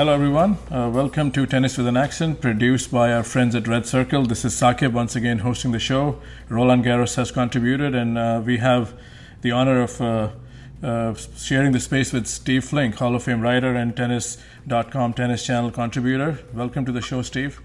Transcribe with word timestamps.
Hello, 0.00 0.14
everyone. 0.14 0.56
Uh, 0.70 0.88
welcome 0.90 1.30
to 1.30 1.44
Tennis 1.44 1.76
with 1.76 1.86
an 1.86 1.94
Accent, 1.94 2.40
produced 2.40 2.90
by 2.90 3.12
our 3.12 3.22
friends 3.22 3.54
at 3.54 3.68
Red 3.68 3.84
Circle. 3.84 4.24
This 4.24 4.46
is 4.46 4.54
Saqib 4.54 4.94
once 4.94 5.14
again 5.14 5.40
hosting 5.40 5.72
the 5.72 5.78
show. 5.78 6.18
Roland 6.48 6.86
Garros 6.86 7.16
has 7.16 7.30
contributed, 7.30 7.94
and 7.94 8.16
uh, 8.16 8.40
we 8.42 8.56
have 8.56 8.94
the 9.42 9.50
honor 9.50 9.82
of 9.82 10.00
uh, 10.00 10.30
uh 10.82 11.12
sharing 11.36 11.72
the 11.72 11.80
space 11.80 12.14
with 12.14 12.26
Steve 12.26 12.64
Flink, 12.64 12.94
Hall 12.94 13.14
of 13.14 13.24
Fame 13.24 13.42
writer 13.42 13.74
and 13.74 13.94
Tennis.com 13.94 15.12
tennis 15.12 15.44
channel 15.44 15.70
contributor. 15.70 16.38
Welcome 16.54 16.86
to 16.86 16.92
the 16.92 17.02
show, 17.02 17.20
Steve. 17.20 17.60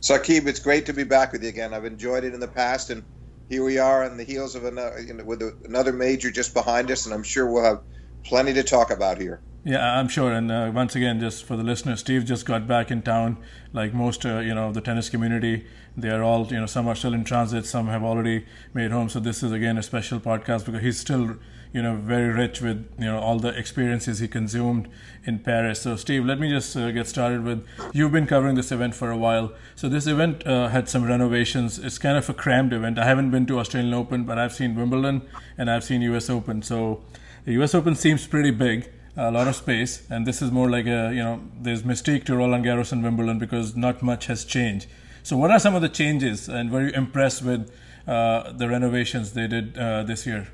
Saqib, 0.00 0.46
it's 0.46 0.58
great 0.58 0.86
to 0.86 0.94
be 0.94 1.04
back 1.04 1.32
with 1.32 1.42
you 1.42 1.50
again. 1.50 1.74
I've 1.74 1.84
enjoyed 1.84 2.24
it 2.24 2.32
in 2.32 2.40
the 2.40 2.48
past, 2.48 2.88
and 2.88 3.04
here 3.50 3.62
we 3.62 3.76
are 3.76 4.04
on 4.04 4.16
the 4.16 4.24
heels 4.24 4.54
of 4.54 4.64
another, 4.64 5.02
you 5.02 5.12
know, 5.12 5.24
with 5.24 5.42
another 5.66 5.92
major 5.92 6.30
just 6.30 6.54
behind 6.54 6.90
us, 6.90 7.04
and 7.04 7.14
I'm 7.14 7.22
sure 7.22 7.46
we'll 7.46 7.64
have 7.64 7.82
plenty 8.24 8.52
to 8.54 8.62
talk 8.62 8.90
about 8.90 9.18
here. 9.18 9.40
Yeah, 9.64 9.98
I'm 9.98 10.08
sure. 10.08 10.32
And 10.32 10.50
uh, 10.50 10.72
once 10.74 10.96
again, 10.96 11.20
just 11.20 11.44
for 11.44 11.56
the 11.56 11.62
listeners, 11.62 12.00
Steve 12.00 12.24
just 12.24 12.44
got 12.44 12.66
back 12.66 12.90
in 12.90 13.00
town. 13.00 13.36
Like 13.72 13.94
most, 13.94 14.26
uh, 14.26 14.40
you 14.40 14.54
know, 14.54 14.72
the 14.72 14.80
tennis 14.80 15.08
community, 15.08 15.66
they 15.96 16.10
are 16.10 16.22
all, 16.22 16.46
you 16.46 16.58
know, 16.58 16.66
some 16.66 16.88
are 16.88 16.96
still 16.96 17.14
in 17.14 17.22
transit, 17.22 17.64
some 17.64 17.86
have 17.86 18.02
already 18.02 18.44
made 18.74 18.90
home. 18.90 19.08
So 19.08 19.20
this 19.20 19.42
is 19.42 19.52
again 19.52 19.78
a 19.78 19.82
special 19.82 20.18
podcast 20.18 20.66
because 20.66 20.82
he's 20.82 20.98
still, 20.98 21.36
you 21.72 21.80
know, 21.80 21.94
very 21.94 22.30
rich 22.32 22.60
with, 22.60 22.90
you 22.98 23.04
know, 23.04 23.20
all 23.20 23.38
the 23.38 23.56
experiences 23.56 24.18
he 24.18 24.26
consumed 24.26 24.88
in 25.24 25.38
Paris. 25.38 25.82
So 25.82 25.94
Steve, 25.94 26.24
let 26.24 26.40
me 26.40 26.50
just 26.50 26.76
uh, 26.76 26.90
get 26.90 27.06
started 27.06 27.44
with. 27.44 27.64
You've 27.92 28.12
been 28.12 28.26
covering 28.26 28.56
this 28.56 28.72
event 28.72 28.96
for 28.96 29.12
a 29.12 29.16
while. 29.16 29.52
So 29.76 29.88
this 29.88 30.08
event 30.08 30.44
uh, 30.44 30.68
had 30.68 30.88
some 30.88 31.04
renovations. 31.04 31.78
It's 31.78 31.98
kind 31.98 32.18
of 32.18 32.28
a 32.28 32.34
crammed 32.34 32.72
event. 32.72 32.98
I 32.98 33.04
haven't 33.04 33.30
been 33.30 33.46
to 33.46 33.60
Australian 33.60 33.94
Open, 33.94 34.24
but 34.24 34.38
I've 34.38 34.52
seen 34.52 34.74
Wimbledon 34.74 35.22
and 35.56 35.70
I've 35.70 35.84
seen 35.84 36.02
U.S. 36.02 36.28
Open. 36.28 36.62
So 36.62 37.04
the 37.44 37.52
U.S. 37.52 37.74
Open 37.74 37.94
seems 37.94 38.26
pretty 38.26 38.50
big 38.50 38.90
a 39.16 39.30
lot 39.30 39.46
of 39.46 39.56
space, 39.56 40.08
and 40.10 40.26
this 40.26 40.40
is 40.40 40.50
more 40.50 40.70
like 40.70 40.86
a 40.86 41.10
you 41.12 41.22
know 41.22 41.42
there's 41.60 41.82
mystique 41.82 42.24
to 42.24 42.36
Roland 42.36 42.64
Garros 42.64 42.92
and 42.92 43.02
Wimbledon 43.02 43.38
because 43.38 43.76
not 43.76 44.02
much 44.02 44.26
has 44.26 44.44
changed. 44.44 44.86
So, 45.22 45.36
what 45.36 45.50
are 45.50 45.58
some 45.58 45.74
of 45.74 45.82
the 45.82 45.88
changes, 45.88 46.48
and 46.48 46.70
were 46.70 46.88
you 46.88 46.92
impressed 46.92 47.42
with 47.42 47.70
uh, 48.06 48.52
the 48.52 48.68
renovations 48.68 49.32
they 49.32 49.46
did 49.46 49.76
uh, 49.76 50.02
this 50.04 50.26
year? 50.26 50.48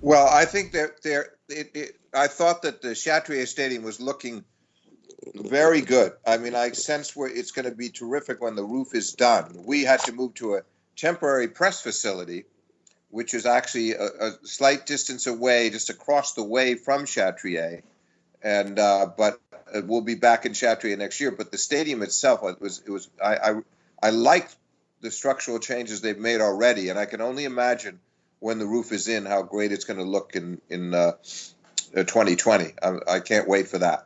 Well, 0.00 0.28
I 0.28 0.44
think 0.44 0.72
that 0.72 1.02
there. 1.02 1.30
I 2.12 2.26
thought 2.26 2.62
that 2.62 2.82
the 2.82 2.94
Chatrier 2.94 3.46
Stadium 3.46 3.82
was 3.82 4.00
looking 4.00 4.44
very 5.34 5.80
good. 5.80 6.12
I 6.26 6.38
mean, 6.38 6.54
I 6.54 6.70
sense 6.72 7.16
where 7.16 7.28
it's 7.28 7.50
going 7.50 7.68
to 7.68 7.74
be 7.74 7.88
terrific 7.88 8.40
when 8.40 8.56
the 8.56 8.64
roof 8.64 8.94
is 8.94 9.12
done. 9.12 9.62
We 9.64 9.84
had 9.84 10.00
to 10.00 10.12
move 10.12 10.34
to 10.34 10.54
a 10.54 10.62
temporary 10.96 11.48
press 11.48 11.82
facility 11.82 12.44
which 13.16 13.32
is 13.32 13.46
actually 13.46 13.92
a, 13.92 14.04
a, 14.04 14.32
slight 14.42 14.84
distance 14.84 15.26
away, 15.26 15.70
just 15.70 15.88
across 15.88 16.34
the 16.34 16.42
way 16.42 16.74
from 16.74 17.06
Chatrier. 17.06 17.80
And 18.42 18.78
uh, 18.78 19.06
but 19.16 19.40
we'll 19.72 20.02
be 20.02 20.16
back 20.16 20.44
in 20.44 20.52
Chatrier 20.52 20.98
next 20.98 21.18
year. 21.18 21.30
But 21.30 21.50
the 21.50 21.56
stadium 21.56 22.02
itself 22.02 22.40
it 22.44 22.60
was 22.60 22.82
it 22.86 22.90
was 22.90 23.08
I 23.24 23.36
I, 23.36 23.54
I 24.02 24.10
like 24.10 24.50
the 25.00 25.10
structural 25.10 25.58
changes 25.60 26.02
they've 26.02 26.18
made 26.18 26.42
already, 26.42 26.90
and 26.90 26.98
I 26.98 27.06
can 27.06 27.22
only 27.22 27.44
imagine 27.44 28.00
when 28.38 28.58
the 28.58 28.66
roof 28.66 28.92
is 28.92 29.08
in 29.08 29.24
how 29.24 29.42
great 29.42 29.72
it's 29.72 29.84
going 29.84 29.98
to 29.98 30.04
look 30.04 30.36
in 30.36 30.60
in 30.68 30.92
uh, 30.92 31.12
2020. 31.94 32.74
I, 32.82 32.96
I, 33.08 33.20
can't 33.20 33.48
wait 33.48 33.66
for 33.68 33.78
that. 33.78 34.04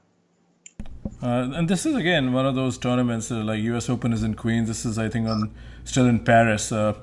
Uh, 1.20 1.50
and 1.56 1.68
this 1.68 1.84
is 1.84 1.96
again 1.96 2.32
one 2.32 2.46
of 2.46 2.54
those 2.54 2.78
tournaments 2.78 3.32
uh, 3.32 3.42
like 3.42 3.60
U.S. 3.72 3.90
Open 3.90 4.12
is 4.12 4.22
in 4.22 4.34
Queens. 4.34 4.68
This 4.68 4.84
is 4.84 5.00
I 5.00 5.08
think 5.08 5.26
on 5.26 5.52
still 5.82 6.06
in 6.06 6.20
Paris. 6.20 6.70
Uh, 6.70 6.94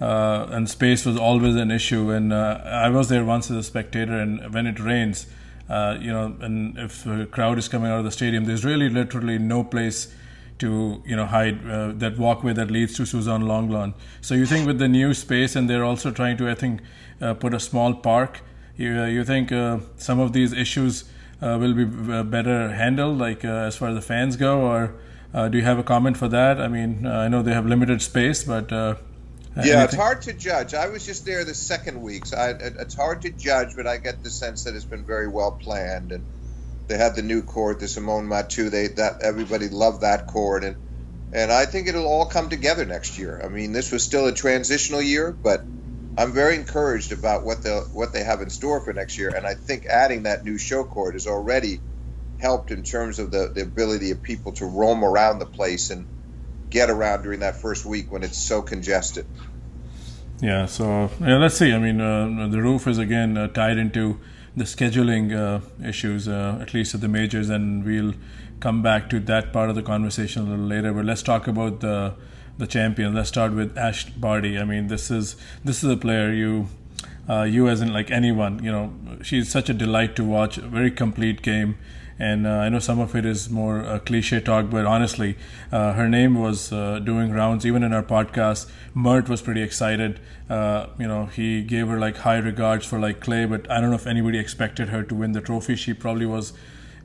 uh, 0.00 0.46
and 0.50 0.68
space 0.68 1.06
was 1.06 1.16
always 1.16 1.54
an 1.56 1.70
issue. 1.70 2.10
And 2.10 2.32
uh, 2.32 2.60
I 2.64 2.90
was 2.90 3.08
there 3.08 3.24
once 3.24 3.50
as 3.50 3.56
a 3.56 3.62
spectator, 3.62 4.18
and 4.18 4.52
when 4.52 4.66
it 4.66 4.78
rains, 4.78 5.26
uh, 5.68 5.96
you 6.00 6.12
know, 6.12 6.36
and 6.40 6.78
if 6.78 7.06
a 7.06 7.26
crowd 7.26 7.58
is 7.58 7.68
coming 7.68 7.90
out 7.90 7.98
of 7.98 8.04
the 8.04 8.10
stadium, 8.10 8.44
there's 8.44 8.64
really 8.64 8.88
literally 8.88 9.38
no 9.38 9.64
place 9.64 10.12
to 10.58 11.02
you 11.04 11.14
know 11.14 11.26
hide 11.26 11.68
uh, 11.68 11.92
that 11.92 12.18
walkway 12.18 12.52
that 12.52 12.70
leads 12.70 12.94
to 12.96 13.06
Suzanne 13.06 13.42
Lenglen. 13.42 13.94
So 14.20 14.34
you 14.34 14.46
think 14.46 14.66
with 14.66 14.78
the 14.78 14.88
new 14.88 15.14
space, 15.14 15.56
and 15.56 15.68
they're 15.68 15.84
also 15.84 16.10
trying 16.10 16.36
to, 16.38 16.48
I 16.48 16.54
think, 16.54 16.82
uh, 17.20 17.34
put 17.34 17.54
a 17.54 17.60
small 17.60 17.94
park. 17.94 18.42
You 18.76 19.00
uh, 19.00 19.06
you 19.06 19.24
think 19.24 19.50
some 19.96 20.20
of 20.20 20.32
these 20.32 20.52
issues 20.52 21.04
will 21.40 21.74
be 21.74 21.84
better 21.84 22.72
handled, 22.72 23.18
like 23.18 23.44
as 23.44 23.76
far 23.76 23.88
as 23.88 23.94
the 23.94 24.02
fans 24.02 24.36
go, 24.36 24.60
or 24.60 24.94
do 25.48 25.56
you 25.56 25.64
have 25.64 25.78
a 25.78 25.82
comment 25.82 26.18
for 26.18 26.28
that? 26.28 26.60
I 26.60 26.68
mean, 26.68 27.06
I 27.06 27.28
know 27.28 27.42
they 27.42 27.54
have 27.54 27.66
limited 27.66 28.02
space, 28.02 28.44
but 28.44 28.70
Uh, 29.56 29.64
yeah, 29.66 29.84
it's 29.84 29.94
hard 29.94 30.22
to 30.22 30.34
judge. 30.34 30.74
I 30.74 30.88
was 30.88 31.04
just 31.04 31.24
there 31.24 31.44
the 31.44 31.54
second 31.54 32.00
week, 32.02 32.26
so 32.26 32.36
I, 32.36 32.50
it's 32.60 32.94
hard 32.96 33.22
to 33.22 33.30
judge, 33.30 33.70
but 33.76 33.86
I 33.86 33.98
get 33.98 34.22
the 34.22 34.30
sense 34.30 34.64
that 34.64 34.74
it's 34.74 34.86
been 34.86 35.06
very 35.06 35.28
well 35.28 35.52
planned. 35.52 36.12
And 36.12 36.24
they 36.88 36.98
had 36.98 37.16
the 37.16 37.22
new 37.22 37.42
court, 37.42 37.80
the 37.80 37.88
Simone 37.88 38.28
Mathieu. 38.28 38.70
They 38.70 38.88
that 38.96 39.14
everybody 39.22 39.68
loved 39.68 40.02
that 40.02 40.26
court, 40.26 40.64
and 40.64 40.76
and 41.32 41.52
I 41.52 41.66
think 41.66 41.88
it'll 41.88 42.06
all 42.06 42.26
come 42.26 42.50
together 42.50 42.84
next 42.84 43.18
year. 43.18 43.40
I 43.44 43.48
mean, 43.48 43.72
this 43.72 43.92
was 43.92 44.04
still 44.04 44.26
a 44.26 44.32
transitional 44.34 45.02
year, 45.02 45.38
but 45.42 45.62
I'm 46.16 46.32
very 46.32 46.56
encouraged 46.56 47.12
about 47.12 47.44
what 47.44 47.62
they 47.62 47.80
what 47.92 48.12
they 48.12 48.24
have 48.24 48.42
in 48.42 48.50
store 48.50 48.82
for 48.84 48.92
next 48.92 49.18
year. 49.18 49.30
And 49.34 49.46
I 49.46 49.54
think 49.54 49.86
adding 49.86 50.24
that 50.24 50.44
new 50.44 50.58
show 50.58 50.84
court 50.84 51.14
has 51.14 51.26
already 51.26 51.82
helped 52.38 52.70
in 52.70 52.82
terms 52.84 53.18
of 53.18 53.30
the, 53.30 53.52
the 53.54 53.62
ability 53.62 54.10
of 54.12 54.22
people 54.22 54.52
to 54.54 54.66
roam 54.66 55.04
around 55.04 55.38
the 55.38 55.46
place 55.46 55.90
and 55.90 56.06
get 56.70 56.90
around 56.90 57.22
during 57.22 57.40
that 57.40 57.56
first 57.56 57.84
week 57.84 58.10
when 58.10 58.22
it's 58.22 58.38
so 58.38 58.62
congested. 58.62 59.26
Yeah, 60.40 60.66
so 60.66 61.10
yeah, 61.20 61.38
let's 61.38 61.56
see. 61.56 61.72
I 61.72 61.78
mean, 61.78 62.00
uh, 62.00 62.48
the 62.48 62.60
roof 62.60 62.86
is 62.86 62.98
again 62.98 63.38
uh, 63.38 63.48
tied 63.48 63.78
into 63.78 64.20
the 64.54 64.64
scheduling 64.64 65.34
uh, 65.34 65.60
issues, 65.86 66.28
uh, 66.28 66.58
at 66.60 66.74
least 66.74 66.94
at 66.94 67.00
the 67.00 67.08
majors, 67.08 67.48
and 67.48 67.84
we'll 67.84 68.14
come 68.60 68.82
back 68.82 69.08
to 69.10 69.20
that 69.20 69.52
part 69.52 69.70
of 69.70 69.76
the 69.76 69.82
conversation 69.82 70.46
a 70.46 70.50
little 70.50 70.66
later. 70.66 70.92
But 70.92 71.04
let's 71.06 71.22
talk 71.22 71.46
about 71.46 71.80
the 71.80 72.14
the 72.58 72.66
champion. 72.66 73.14
Let's 73.14 73.28
start 73.28 73.52
with 73.52 73.76
Ash 73.78 74.04
Barty. 74.10 74.58
I 74.58 74.64
mean, 74.64 74.88
this 74.88 75.10
is 75.10 75.36
this 75.64 75.82
is 75.82 75.90
a 75.90 75.96
player 75.96 76.32
you. 76.32 76.68
Uh, 77.28 77.42
you 77.42 77.68
as 77.68 77.80
in 77.80 77.92
like 77.92 78.08
anyone, 78.08 78.62
you 78.62 78.70
know, 78.70 78.92
she's 79.20 79.50
such 79.50 79.68
a 79.68 79.74
delight 79.74 80.14
to 80.14 80.22
watch. 80.22 80.58
A 80.58 80.60
very 80.60 80.92
complete 80.92 81.42
game 81.42 81.76
and 82.18 82.46
uh, 82.46 82.50
I 82.50 82.68
know 82.70 82.78
some 82.78 82.98
of 82.98 83.14
it 83.14 83.26
is 83.26 83.50
more 83.50 83.84
uh, 83.84 83.98
cliche 83.98 84.40
talk, 84.40 84.70
but 84.70 84.86
honestly, 84.86 85.36
uh, 85.70 85.92
her 85.92 86.08
name 86.08 86.34
was 86.34 86.72
uh, 86.72 86.98
doing 86.98 87.30
rounds 87.30 87.66
even 87.66 87.82
in 87.82 87.92
our 87.92 88.02
podcast. 88.02 88.70
Mert 88.94 89.28
was 89.28 89.42
pretty 89.42 89.62
excited. 89.62 90.18
Uh, 90.48 90.86
you 90.98 91.06
know, 91.06 91.26
he 91.26 91.62
gave 91.62 91.88
her 91.88 91.98
like 91.98 92.18
high 92.18 92.38
regards 92.38 92.86
for 92.86 92.98
like 92.98 93.20
clay, 93.20 93.44
but 93.44 93.70
I 93.70 93.80
don't 93.80 93.90
know 93.90 93.96
if 93.96 94.06
anybody 94.06 94.38
expected 94.38 94.88
her 94.88 95.02
to 95.02 95.14
win 95.14 95.32
the 95.32 95.42
trophy. 95.42 95.76
She 95.76 95.92
probably 95.92 96.26
was 96.26 96.54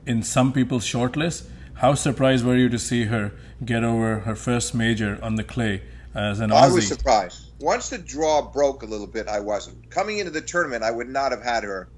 in 0.06 0.22
some 0.22 0.52
people's 0.52 0.84
shortlist. 0.84 1.46
How 1.74 1.94
surprised 1.94 2.44
were 2.44 2.56
you 2.56 2.68
to 2.70 2.78
see 2.78 3.04
her 3.04 3.32
get 3.64 3.84
over 3.84 4.20
her 4.20 4.34
first 4.34 4.74
major 4.74 5.18
on 5.22 5.34
the 5.34 5.44
clay 5.44 5.82
as 6.14 6.40
an 6.40 6.50
Aussie? 6.50 6.54
I 6.54 6.68
was 6.68 6.88
surprised. 6.88 7.50
Once 7.60 7.90
the 7.90 7.98
draw 7.98 8.42
broke 8.42 8.82
a 8.82 8.86
little 8.86 9.06
bit, 9.06 9.28
I 9.28 9.40
wasn't. 9.40 9.90
Coming 9.90 10.18
into 10.18 10.30
the 10.30 10.40
tournament, 10.40 10.82
I 10.82 10.90
would 10.90 11.08
not 11.08 11.32
have 11.32 11.42
had 11.42 11.64
her 11.64 11.88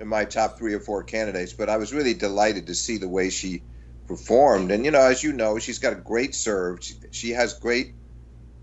in 0.00 0.08
my 0.08 0.24
top 0.24 0.58
three 0.58 0.74
or 0.74 0.80
four 0.80 1.04
candidates, 1.04 1.52
but 1.52 1.68
I 1.68 1.76
was 1.76 1.92
really 1.92 2.14
delighted 2.14 2.66
to 2.66 2.74
see 2.74 2.96
the 2.96 3.08
way 3.08 3.28
she 3.30 3.62
performed. 4.08 4.72
And 4.72 4.84
you 4.84 4.90
know, 4.90 5.02
as 5.02 5.22
you 5.22 5.32
know, 5.32 5.58
she's 5.58 5.78
got 5.78 5.92
a 5.92 5.96
great 5.96 6.34
serve. 6.34 6.82
She, 6.82 6.94
she 7.12 7.30
has 7.30 7.54
great 7.54 7.94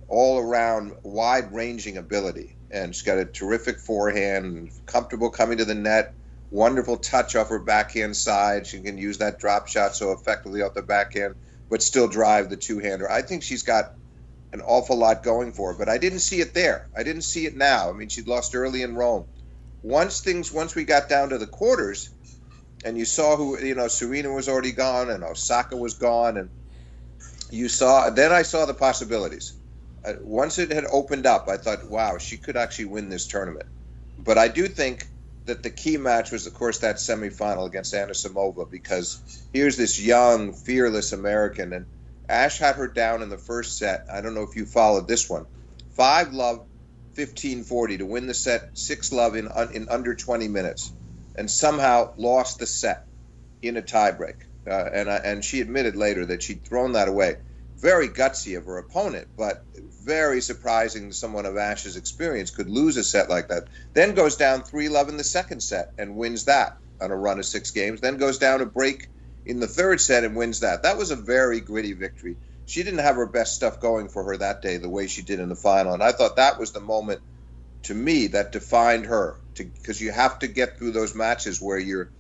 all 0.09 0.39
around 0.39 0.93
wide 1.03 1.53
ranging 1.53 1.97
ability, 1.97 2.57
and 2.71 2.93
she's 2.93 3.03
got 3.03 3.19
a 3.19 3.25
terrific 3.25 3.79
forehand, 3.79 4.71
comfortable 4.87 5.29
coming 5.29 5.59
to 5.59 5.65
the 5.65 5.75
net, 5.75 6.15
wonderful 6.49 6.97
touch 6.97 7.35
off 7.35 7.49
her 7.49 7.59
backhand 7.59 8.17
side. 8.17 8.65
She 8.65 8.81
can 8.81 8.97
use 8.97 9.19
that 9.19 9.39
drop 9.39 9.67
shot 9.67 9.95
so 9.95 10.11
effectively 10.13 10.63
off 10.63 10.73
the 10.73 10.81
backhand, 10.81 11.35
but 11.69 11.83
still 11.83 12.07
drive 12.07 12.49
the 12.49 12.57
two 12.57 12.79
hander. 12.79 13.09
I 13.09 13.21
think 13.21 13.43
she's 13.43 13.63
got 13.63 13.93
an 14.53 14.61
awful 14.61 14.97
lot 14.97 15.23
going 15.23 15.51
for 15.51 15.73
her, 15.73 15.77
but 15.77 15.89
I 15.89 15.99
didn't 15.99 16.19
see 16.19 16.39
it 16.39 16.55
there. 16.55 16.87
I 16.95 17.03
didn't 17.03 17.23
see 17.23 17.45
it 17.45 17.55
now. 17.55 17.89
I 17.89 17.93
mean, 17.93 18.09
she'd 18.09 18.27
lost 18.27 18.55
early 18.55 18.81
in 18.81 18.95
Rome 18.95 19.27
once 19.87 20.21
things 20.21 20.51
once 20.51 20.75
we 20.75 20.83
got 20.83 21.07
down 21.09 21.29
to 21.29 21.37
the 21.37 21.47
quarters 21.47 22.09
and 22.83 22.97
you 22.97 23.05
saw 23.05 23.35
who 23.35 23.57
you 23.59 23.75
know 23.75 23.87
Serena 23.87 24.31
was 24.31 24.49
already 24.49 24.71
gone 24.71 25.09
and 25.09 25.23
Osaka 25.23 25.77
was 25.77 25.95
gone 25.95 26.37
and 26.37 26.49
you 27.49 27.69
saw 27.69 28.09
then 28.09 28.31
I 28.31 28.41
saw 28.41 28.65
the 28.65 28.73
possibilities. 28.73 29.53
Uh, 30.03 30.13
once 30.23 30.59
it 30.59 30.71
had 30.71 30.85
opened 30.91 31.25
up, 31.25 31.47
I 31.49 31.57
thought, 31.57 31.89
wow, 31.89 32.17
she 32.17 32.37
could 32.37 32.55
actually 32.55 32.85
win 32.85 33.09
this 33.09 33.27
tournament. 33.27 33.65
But 34.17 34.37
I 34.37 34.47
do 34.47 34.67
think 34.67 35.07
that 35.45 35.63
the 35.63 35.69
key 35.69 35.97
match 35.97 36.31
was, 36.31 36.45
of 36.45 36.53
course, 36.53 36.79
that 36.79 36.97
semifinal 36.97 37.67
against 37.67 37.93
Anisimova 37.93 38.69
because 38.69 39.21
here's 39.53 39.77
this 39.77 39.99
young, 39.99 40.53
fearless 40.53 41.13
American, 41.13 41.73
and 41.73 41.85
Ash 42.29 42.57
had 42.57 42.75
her 42.75 42.87
down 42.87 43.21
in 43.21 43.29
the 43.29 43.37
first 43.37 43.77
set. 43.77 44.05
I 44.11 44.21
don't 44.21 44.35
know 44.35 44.43
if 44.43 44.55
you 44.55 44.65
followed 44.65 45.07
this 45.07 45.29
one. 45.29 45.45
Five 45.91 46.33
love, 46.33 46.65
15-40 47.17 47.97
to 47.99 48.05
win 48.05 48.27
the 48.27 48.33
set, 48.33 48.69
six 48.73 49.11
love 49.11 49.35
in 49.35 49.49
in 49.73 49.87
under 49.89 50.15
20 50.15 50.47
minutes, 50.47 50.93
and 51.35 51.49
somehow 51.49 52.11
lost 52.17 52.59
the 52.59 52.67
set 52.67 53.07
in 53.61 53.77
a 53.77 53.81
tiebreak. 53.81 54.35
Uh, 54.69 54.89
and 54.93 55.09
uh, 55.09 55.19
and 55.23 55.43
she 55.43 55.61
admitted 55.61 55.95
later 55.95 56.25
that 56.25 56.43
she'd 56.43 56.65
thrown 56.65 56.93
that 56.93 57.07
away. 57.07 57.37
Very 57.79 58.09
gutsy 58.09 58.57
of 58.57 58.65
her 58.65 58.79
opponent, 58.79 59.27
but 59.37 59.65
very 60.03 60.41
surprising. 60.41 61.11
Someone 61.11 61.45
of 61.45 61.57
Ash's 61.57 61.95
experience 61.95 62.51
could 62.51 62.69
lose 62.69 62.97
a 62.97 63.03
set 63.03 63.29
like 63.29 63.49
that. 63.49 63.69
Then 63.93 64.15
goes 64.15 64.35
down 64.35 64.63
three 64.63 64.89
love 64.89 65.09
in 65.09 65.17
the 65.17 65.23
second 65.23 65.61
set 65.61 65.89
and 65.97 66.17
wins 66.17 66.45
that 66.45 66.73
on 66.99 67.11
a 67.11 67.15
run 67.15 67.39
of 67.39 67.45
six 67.45 67.71
games. 67.71 68.01
Then 68.01 68.17
goes 68.17 68.39
down 68.39 68.61
a 68.61 68.65
break 68.65 69.07
in 69.45 69.59
the 69.59 69.67
third 69.67 70.01
set 70.01 70.23
and 70.23 70.35
wins 70.35 70.61
that. 70.61 70.83
That 70.83 70.97
was 70.97 71.11
a 71.11 71.15
very 71.15 71.61
gritty 71.61 71.93
victory. 71.93 72.37
She 72.67 72.83
didn't 72.83 72.99
have 72.99 73.15
her 73.15 73.27
best 73.27 73.55
stuff 73.55 73.81
going 73.81 74.09
for 74.09 74.23
her 74.25 74.37
that 74.37 74.61
day 74.61 74.77
the 74.77 74.89
way 74.89 75.07
she 75.07 75.23
did 75.23 75.39
in 75.39 75.49
the 75.49 75.55
final, 75.55 75.93
and 75.93 76.03
I 76.03 76.11
thought 76.11 76.35
that 76.37 76.59
was 76.59 76.73
the 76.73 76.81
moment 76.81 77.21
to 77.83 77.95
me 77.95 78.27
that 78.27 78.51
defined 78.51 79.07
her 79.07 79.37
because 79.57 80.01
you 80.01 80.11
have 80.11 80.39
to 80.39 80.47
get 80.47 80.77
through 80.77 80.91
those 80.91 81.15
matches 81.15 81.61
where 81.61 81.79
you're 81.79 82.11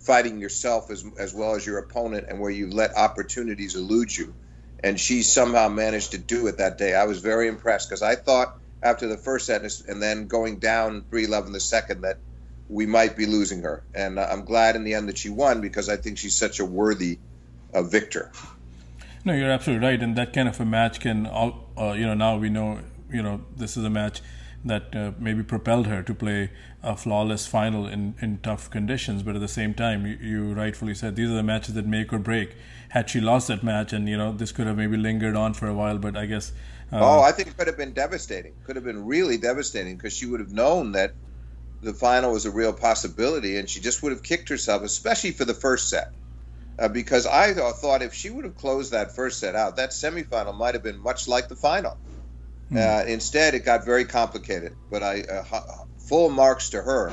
fighting 0.00 0.40
yourself 0.40 0.90
as 0.90 1.04
as 1.18 1.34
well 1.34 1.54
as 1.54 1.66
your 1.66 1.78
opponent 1.78 2.26
and 2.28 2.40
where 2.40 2.50
you 2.50 2.70
let 2.70 2.96
opportunities 2.96 3.76
elude 3.76 4.16
you 4.16 4.34
and 4.82 4.98
she 4.98 5.22
somehow 5.22 5.68
managed 5.68 6.12
to 6.12 6.18
do 6.18 6.46
it 6.46 6.58
that 6.58 6.78
day. 6.78 6.94
I 6.94 7.04
was 7.04 7.20
very 7.20 7.48
impressed 7.48 7.88
because 7.88 8.02
I 8.02 8.16
thought 8.16 8.54
after 8.82 9.06
the 9.06 9.18
first 9.18 9.46
set 9.46 9.62
and 9.88 10.02
then 10.02 10.26
going 10.26 10.58
down 10.58 11.04
3-11 11.12 11.52
the 11.52 11.60
second 11.60 12.02
that 12.02 12.20
we 12.68 12.86
might 12.86 13.16
be 13.16 13.26
losing 13.26 13.62
her. 13.62 13.84
And 13.94 14.18
I'm 14.18 14.44
glad 14.44 14.76
in 14.76 14.84
the 14.84 14.94
end 14.94 15.08
that 15.08 15.18
she 15.18 15.28
won 15.28 15.60
because 15.60 15.88
I 15.88 15.96
think 15.96 16.18
she's 16.18 16.38
such 16.38 16.60
a 16.60 16.64
worthy 16.64 17.18
uh, 17.74 17.82
victor. 17.82 18.30
No, 19.24 19.34
you're 19.34 19.50
absolutely 19.50 19.86
right, 19.86 20.02
and 20.02 20.16
that 20.16 20.32
kind 20.32 20.48
of 20.48 20.58
a 20.60 20.64
match 20.64 21.00
can, 21.00 21.26
all, 21.26 21.68
uh, 21.76 21.92
you 21.92 22.06
know, 22.06 22.14
now 22.14 22.38
we 22.38 22.48
know, 22.48 22.80
you 23.12 23.22
know, 23.22 23.44
this 23.54 23.76
is 23.76 23.84
a 23.84 23.90
match 23.90 24.22
that 24.64 24.94
uh, 24.94 25.12
maybe 25.18 25.42
propelled 25.42 25.86
her 25.86 26.02
to 26.02 26.14
play 26.14 26.50
a 26.82 26.96
flawless 26.96 27.46
final 27.46 27.86
in, 27.86 28.14
in 28.20 28.38
tough 28.38 28.70
conditions. 28.70 29.22
But 29.22 29.34
at 29.34 29.40
the 29.40 29.48
same 29.48 29.74
time, 29.74 30.06
you, 30.06 30.18
you, 30.20 30.52
rightfully 30.52 30.94
said 30.94 31.16
these 31.16 31.30
are 31.30 31.34
the 31.34 31.42
matches 31.42 31.74
that 31.74 31.86
make 31.86 32.12
or 32.12 32.18
break. 32.18 32.56
Had 32.90 33.08
she 33.08 33.20
lost 33.20 33.48
that 33.48 33.62
match, 33.62 33.92
and 33.92 34.08
you 34.08 34.16
know 34.16 34.32
this 34.32 34.52
could 34.52 34.66
have 34.66 34.76
maybe 34.76 34.96
lingered 34.96 35.36
on 35.36 35.54
for 35.54 35.68
a 35.68 35.74
while, 35.74 35.98
but 35.98 36.16
I 36.16 36.26
guess. 36.26 36.52
Uh, 36.92 36.98
oh, 37.00 37.22
I 37.22 37.32
think 37.32 37.48
it 37.48 37.56
could 37.56 37.68
have 37.68 37.76
been 37.76 37.92
devastating. 37.92 38.52
Could 38.64 38.76
have 38.76 38.84
been 38.84 39.06
really 39.06 39.36
devastating 39.36 39.96
because 39.96 40.12
she 40.12 40.26
would 40.26 40.40
have 40.40 40.52
known 40.52 40.92
that 40.92 41.12
the 41.82 41.94
final 41.94 42.32
was 42.32 42.46
a 42.46 42.50
real 42.50 42.72
possibility, 42.72 43.58
and 43.58 43.68
she 43.70 43.80
just 43.80 44.02
would 44.02 44.12
have 44.12 44.22
kicked 44.22 44.48
herself, 44.48 44.82
especially 44.82 45.30
for 45.30 45.44
the 45.44 45.54
first 45.54 45.88
set. 45.88 46.12
Uh, 46.80 46.88
because 46.88 47.26
I 47.26 47.52
thought 47.52 48.00
if 48.00 48.14
she 48.14 48.30
would 48.30 48.46
have 48.46 48.56
closed 48.56 48.92
that 48.92 49.14
first 49.14 49.38
set 49.38 49.54
out, 49.54 49.76
that 49.76 49.90
semifinal 49.90 50.56
might 50.56 50.74
have 50.74 50.82
been 50.82 50.98
much 50.98 51.28
like 51.28 51.48
the 51.48 51.56
final. 51.56 51.98
Hmm. 52.70 52.78
Uh, 52.78 53.04
instead, 53.06 53.52
it 53.54 53.66
got 53.66 53.84
very 53.84 54.06
complicated. 54.06 54.74
But 54.90 55.02
I 55.02 55.20
uh, 55.20 55.60
full 56.08 56.30
marks 56.30 56.70
to 56.70 56.80
her 56.80 57.12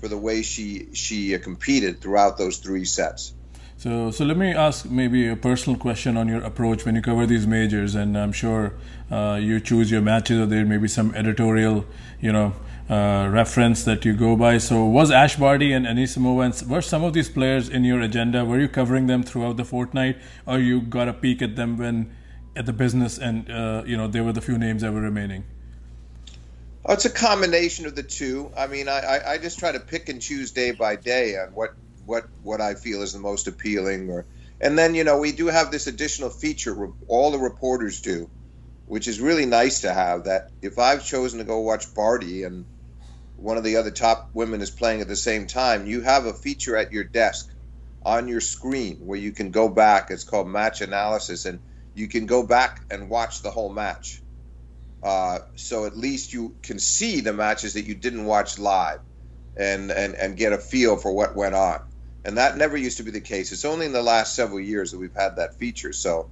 for 0.00 0.08
the 0.08 0.16
way 0.16 0.40
she 0.40 0.94
she 0.94 1.34
uh, 1.34 1.38
competed 1.38 2.00
throughout 2.00 2.38
those 2.38 2.56
three 2.56 2.86
sets. 2.86 3.34
So, 3.76 4.12
so 4.12 4.24
let 4.24 4.36
me 4.36 4.54
ask 4.54 4.88
maybe 4.88 5.28
a 5.28 5.36
personal 5.36 5.78
question 5.78 6.16
on 6.16 6.28
your 6.28 6.40
approach 6.42 6.86
when 6.86 6.94
you 6.94 7.02
cover 7.02 7.26
these 7.26 7.46
majors, 7.46 7.96
and 7.96 8.16
I'm 8.16 8.32
sure 8.32 8.74
uh, 9.10 9.38
you 9.42 9.58
choose 9.60 9.90
your 9.90 10.00
matches, 10.00 10.38
or 10.38 10.46
there 10.46 10.64
may 10.64 10.78
be 10.78 10.86
some 10.88 11.12
editorial, 11.16 11.84
you 12.20 12.32
know, 12.32 12.54
uh, 12.92 13.26
reference 13.28 13.84
that 13.84 14.04
you 14.04 14.12
go 14.12 14.36
by. 14.36 14.58
So, 14.58 14.84
was 14.84 15.10
Ash 15.10 15.36
Barty 15.36 15.72
and 15.72 15.86
Anisimova, 15.86 16.44
and 16.44 16.70
were 16.70 16.82
some 16.82 17.02
of 17.04 17.14
these 17.14 17.30
players 17.30 17.70
in 17.70 17.84
your 17.84 18.02
agenda? 18.02 18.44
Were 18.44 18.60
you 18.60 18.68
covering 18.68 19.06
them 19.06 19.22
throughout 19.22 19.56
the 19.56 19.64
fortnight, 19.64 20.18
or 20.46 20.58
you 20.58 20.82
got 20.82 21.08
a 21.08 21.14
peek 21.14 21.40
at 21.40 21.56
them 21.56 21.78
when 21.78 22.14
at 22.54 22.66
the 22.66 22.72
business, 22.74 23.16
and 23.16 23.50
uh, 23.50 23.82
you 23.86 23.96
know 23.96 24.08
they 24.08 24.20
were 24.20 24.32
the 24.32 24.42
few 24.42 24.58
names 24.58 24.82
that 24.82 24.92
were 24.92 25.00
remaining? 25.00 25.44
Oh, 26.84 26.92
it's 26.92 27.06
a 27.06 27.10
combination 27.10 27.86
of 27.86 27.94
the 27.94 28.02
two. 28.02 28.50
I 28.54 28.66
mean, 28.66 28.88
I, 28.88 29.20
I 29.26 29.38
just 29.38 29.58
try 29.58 29.72
to 29.72 29.80
pick 29.80 30.10
and 30.10 30.20
choose 30.20 30.50
day 30.50 30.72
by 30.72 30.96
day 30.96 31.38
on 31.38 31.54
what 31.54 31.70
what 32.04 32.26
what 32.42 32.60
I 32.60 32.74
feel 32.74 33.00
is 33.00 33.14
the 33.14 33.20
most 33.20 33.46
appealing, 33.46 34.10
or 34.10 34.26
and 34.60 34.78
then 34.78 34.94
you 34.94 35.04
know 35.04 35.16
we 35.18 35.32
do 35.32 35.46
have 35.46 35.70
this 35.70 35.86
additional 35.86 36.28
feature 36.28 36.92
all 37.08 37.30
the 37.30 37.38
reporters 37.38 38.02
do, 38.02 38.28
which 38.86 39.08
is 39.08 39.18
really 39.18 39.46
nice 39.46 39.80
to 39.80 39.94
have. 39.94 40.24
That 40.24 40.50
if 40.60 40.78
I've 40.78 41.06
chosen 41.06 41.38
to 41.38 41.44
go 41.44 41.60
watch 41.60 41.94
Barty 41.94 42.42
and 42.44 42.66
one 43.42 43.58
of 43.58 43.64
the 43.64 43.76
other 43.76 43.90
top 43.90 44.30
women 44.34 44.60
is 44.62 44.70
playing 44.70 45.00
at 45.00 45.08
the 45.08 45.16
same 45.16 45.46
time, 45.46 45.86
you 45.86 46.00
have 46.02 46.26
a 46.26 46.34
feature 46.34 46.76
at 46.76 46.92
your 46.92 47.04
desk 47.04 47.46
on 48.04 48.28
your 48.28 48.40
screen 48.40 48.98
where 49.06 49.18
you 49.18 49.32
can 49.32 49.50
go 49.50 49.68
back. 49.68 50.10
It's 50.10 50.24
called 50.24 50.48
match 50.48 50.80
analysis, 50.80 51.44
and 51.44 51.60
you 51.94 52.08
can 52.08 52.26
go 52.26 52.46
back 52.46 52.80
and 52.90 53.10
watch 53.10 53.42
the 53.42 53.50
whole 53.50 53.72
match. 53.72 54.22
Uh, 55.02 55.40
so 55.56 55.86
at 55.86 55.96
least 55.96 56.32
you 56.32 56.56
can 56.62 56.78
see 56.78 57.20
the 57.20 57.32
matches 57.32 57.74
that 57.74 57.86
you 57.86 57.94
didn't 57.96 58.24
watch 58.24 58.58
live, 58.58 59.00
and, 59.56 59.90
and 59.90 60.14
and 60.14 60.36
get 60.36 60.52
a 60.52 60.58
feel 60.58 60.96
for 60.96 61.12
what 61.12 61.36
went 61.36 61.54
on. 61.54 61.80
And 62.24 62.38
that 62.38 62.56
never 62.56 62.76
used 62.76 62.98
to 62.98 63.02
be 63.02 63.10
the 63.10 63.20
case. 63.20 63.52
It's 63.52 63.64
only 63.64 63.86
in 63.86 63.92
the 63.92 64.02
last 64.02 64.36
several 64.36 64.60
years 64.60 64.92
that 64.92 64.98
we've 65.00 65.14
had 65.14 65.36
that 65.36 65.58
feature. 65.58 65.92
So 65.92 66.30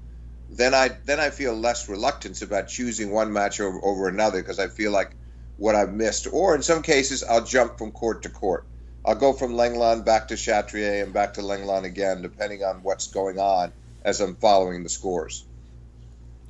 then 0.48 0.74
I 0.74 0.90
then 1.06 1.20
I 1.20 1.30
feel 1.30 1.54
less 1.54 1.88
reluctance 1.88 2.42
about 2.42 2.68
choosing 2.68 3.10
one 3.10 3.32
match 3.32 3.60
over, 3.60 3.80
over 3.84 4.08
another 4.08 4.40
because 4.40 4.60
I 4.60 4.68
feel 4.68 4.92
like 4.92 5.16
what 5.60 5.74
I've 5.74 5.92
missed. 5.92 6.26
Or 6.32 6.56
in 6.56 6.62
some 6.62 6.82
cases, 6.82 7.22
I'll 7.22 7.44
jump 7.44 7.78
from 7.78 7.92
court 7.92 8.22
to 8.22 8.30
court. 8.30 8.64
I'll 9.04 9.14
go 9.14 9.32
from 9.32 9.52
Lenglen 9.52 10.04
back 10.04 10.28
to 10.28 10.34
Chatrier 10.34 11.02
and 11.02 11.12
back 11.12 11.34
to 11.34 11.42
Lenglen 11.42 11.84
again, 11.84 12.22
depending 12.22 12.64
on 12.64 12.82
what's 12.82 13.06
going 13.06 13.38
on 13.38 13.72
as 14.02 14.20
I'm 14.20 14.34
following 14.36 14.82
the 14.82 14.88
scores. 14.88 15.44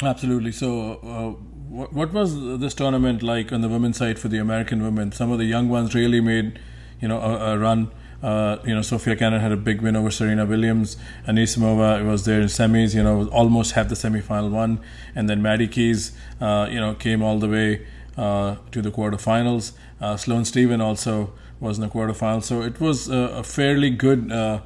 Absolutely. 0.03 0.53
So, 0.53 0.93
uh, 1.03 1.31
what, 1.69 1.93
what 1.93 2.13
was 2.13 2.61
this 2.61 2.73
tournament 2.73 3.23
like 3.23 3.53
on 3.53 3.61
the 3.61 3.69
women's 3.69 3.99
side 3.99 4.19
for 4.19 4.29
the 4.29 4.39
American 4.39 4.83
women? 4.83 5.13
Some 5.13 5.31
of 5.31 5.39
the 5.39 5.45
young 5.45 5.69
ones 5.69 5.95
really 5.95 6.21
made, 6.21 6.59
you 7.01 7.09
know, 7.09 7.21
a, 7.21 7.55
a 7.55 7.59
run. 7.59 7.91
Uh, 8.23 8.59
you 8.65 8.75
know, 8.75 8.83
Sofia 8.83 9.17
Kenin 9.17 9.41
had 9.41 9.51
a 9.51 9.57
big 9.57 9.81
win 9.81 9.97
over 9.97 10.11
Serena 10.11 10.45
Williams. 10.47 10.97
Anisimova 11.27 12.07
was 12.07 12.27
there 12.27 12.41
in 12.41 12.47
semis. 12.47 12.95
You 12.95 13.03
know, 13.03 13.29
almost 13.29 13.73
had 13.73 13.89
the 13.89 13.95
semifinal 13.95 14.51
one, 14.51 14.81
and 15.15 15.29
then 15.29 15.43
Maddie 15.43 15.69
Keys, 15.69 16.13
uh, 16.41 16.69
you 16.71 16.79
know, 16.79 16.95
came 16.95 17.23
all 17.23 17.39
the 17.39 17.49
way 17.49 17.87
uh, 18.21 18.57
to 18.71 18.83
the 18.83 18.91
quarterfinals. 18.91 19.73
Uh, 20.01 20.17
Sloane 20.17 20.45
Steven 20.45 20.81
also 20.81 21.33
was 21.59 21.79
in 21.79 21.83
the 21.83 21.89
quarterfinals. 21.89 22.45
So 22.45 22.63
it 22.63 22.79
was 22.81 23.09
a 23.09 23.43
fairly 23.43 23.91
good 23.91 24.31
uh, 24.31 24.61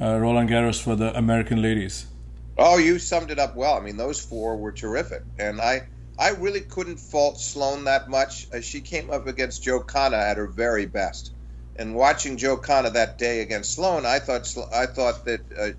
uh, 0.00 0.18
Roland 0.18 0.48
Garros 0.48 0.80
for 0.80 0.94
the 0.94 1.16
American 1.16 1.60
ladies. 1.60 2.06
Oh, 2.56 2.78
you 2.78 2.98
summed 2.98 3.30
it 3.30 3.38
up 3.38 3.56
well. 3.56 3.74
I 3.74 3.80
mean, 3.80 3.96
those 3.96 4.20
four 4.20 4.56
were 4.56 4.72
terrific, 4.72 5.22
and 5.38 5.60
I 5.60 5.88
I 6.18 6.30
really 6.30 6.60
couldn't 6.60 6.98
fault 6.98 7.40
Sloane 7.40 7.84
that 7.84 8.08
much. 8.08 8.46
As 8.52 8.64
she 8.64 8.80
came 8.80 9.10
up 9.10 9.26
against 9.26 9.62
Jo 9.62 9.80
Konta 9.80 10.18
at 10.18 10.36
her 10.36 10.46
very 10.46 10.86
best, 10.86 11.32
and 11.76 11.94
watching 11.94 12.36
Jo 12.36 12.58
Konta 12.58 12.92
that 12.92 13.18
day 13.18 13.40
against 13.40 13.74
Sloane, 13.74 14.04
I 14.04 14.18
thought 14.18 14.54
I 14.74 14.86
thought 14.86 15.24
that 15.24 15.40
uh, 15.58 15.70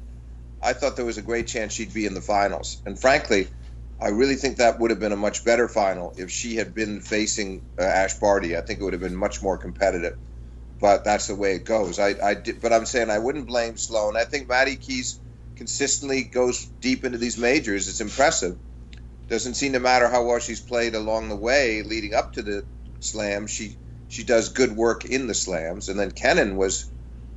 I 0.62 0.74
thought 0.74 0.96
there 0.96 1.06
was 1.06 1.18
a 1.18 1.22
great 1.22 1.48
chance 1.48 1.74
she'd 1.74 1.94
be 1.94 2.06
in 2.06 2.14
the 2.14 2.22
finals. 2.22 2.82
And 2.86 3.00
frankly, 3.00 3.48
I 4.02 4.10
really 4.10 4.36
think 4.36 4.58
that 4.58 4.80
would 4.80 4.92
have 4.92 5.00
been 5.00 5.14
a 5.14 5.18
much 5.18 5.46
better 5.46 5.70
final 5.70 6.14
if 6.18 6.32
she 6.32 6.56
had 6.56 6.74
been 6.74 7.02
facing 7.02 7.64
uh, 7.80 7.84
Ash 7.84 8.16
Barty. 8.20 8.58
I 8.58 8.62
think 8.62 8.80
it 8.80 8.84
would 8.84 8.94
have 8.94 9.02
been 9.02 9.16
much 9.16 9.44
more 9.44 9.60
competitive. 9.60 10.18
But 10.82 11.06
that's 11.06 11.28
the 11.28 11.36
way 11.36 11.56
it 11.56 11.66
goes. 11.66 12.00
I, 12.00 12.16
I 12.24 12.34
did, 12.36 12.62
but 12.62 12.74
I'm 12.74 12.86
saying 12.88 13.12
I 13.12 13.20
wouldn't 13.20 13.48
blame 13.48 13.78
Sloane. 13.78 14.18
I 14.18 14.26
think 14.26 14.50
Maddie 14.50 14.78
Keys 14.78 15.22
consistently 15.56 16.24
goes 16.24 16.72
deep 16.82 17.06
into 17.06 17.20
these 17.20 17.38
majors. 17.38 17.88
It's 17.90 18.02
impressive. 18.02 18.58
Doesn't 19.30 19.56
seem 19.56 19.74
to 19.74 19.80
matter 19.80 20.10
how 20.10 20.26
well 20.26 20.40
she's 20.40 20.62
played 20.62 20.96
along 20.96 21.30
the 21.30 21.38
way 21.38 21.84
leading 21.84 22.16
up 22.16 22.34
to 22.34 22.42
the 22.42 22.66
slam. 23.00 23.48
She 23.48 23.78
she 24.08 24.24
does 24.26 24.50
good 24.50 24.76
work 24.76 25.06
in 25.06 25.28
the 25.28 25.36
slams. 25.36 25.90
And 25.90 26.00
then 26.00 26.12
Kenin 26.12 26.58
was, 26.58 26.92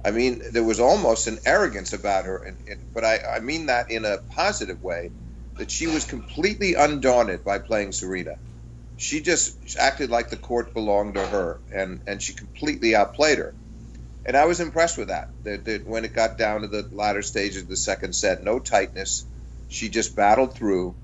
I 0.05 0.11
mean, 0.11 0.43
there 0.53 0.65
was 0.65 0.81
almost 0.81 1.29
an 1.29 1.39
arrogance 1.47 1.93
about 1.93 2.25
her, 2.25 2.39
and, 2.39 2.59
and, 2.69 2.81
but 2.95 3.05
I, 3.05 3.21
I 3.37 3.41
mean 3.41 3.67
that 3.67 3.91
in 3.91 4.05
a 4.05 4.19
positive 4.35 4.83
way, 4.83 5.13
that 5.59 5.71
she 5.71 5.87
was 5.87 6.05
completely 6.07 6.75
undaunted 6.75 7.45
by 7.45 7.59
playing 7.59 7.93
Serena. 7.93 8.37
She 8.97 9.21
just 9.23 9.59
acted 9.79 10.11
like 10.11 10.31
the 10.31 10.37
court 10.37 10.75
belonged 10.75 11.15
to 11.15 11.27
her, 11.27 11.61
and, 11.73 12.03
and 12.07 12.23
she 12.23 12.35
completely 12.35 12.95
outplayed 12.97 13.39
her 13.39 13.55
and 14.27 14.37
I 14.37 14.47
was 14.47 14.61
impressed 14.61 14.99
with 14.99 15.09
that. 15.09 15.31
That, 15.45 15.67
that 15.67 15.89
when 15.89 16.07
it 16.07 16.15
got 16.15 16.39
down 16.39 16.63
to 16.63 16.69
the 16.69 16.89
latter 16.93 17.23
stages 17.23 17.63
of 17.63 17.69
the 17.69 17.77
second 17.77 18.15
set, 18.15 18.45
no 18.45 18.61
tightness, 18.61 19.27
she 19.69 19.91
just 19.91 20.17
battled 20.17 20.55
through, 20.55 20.97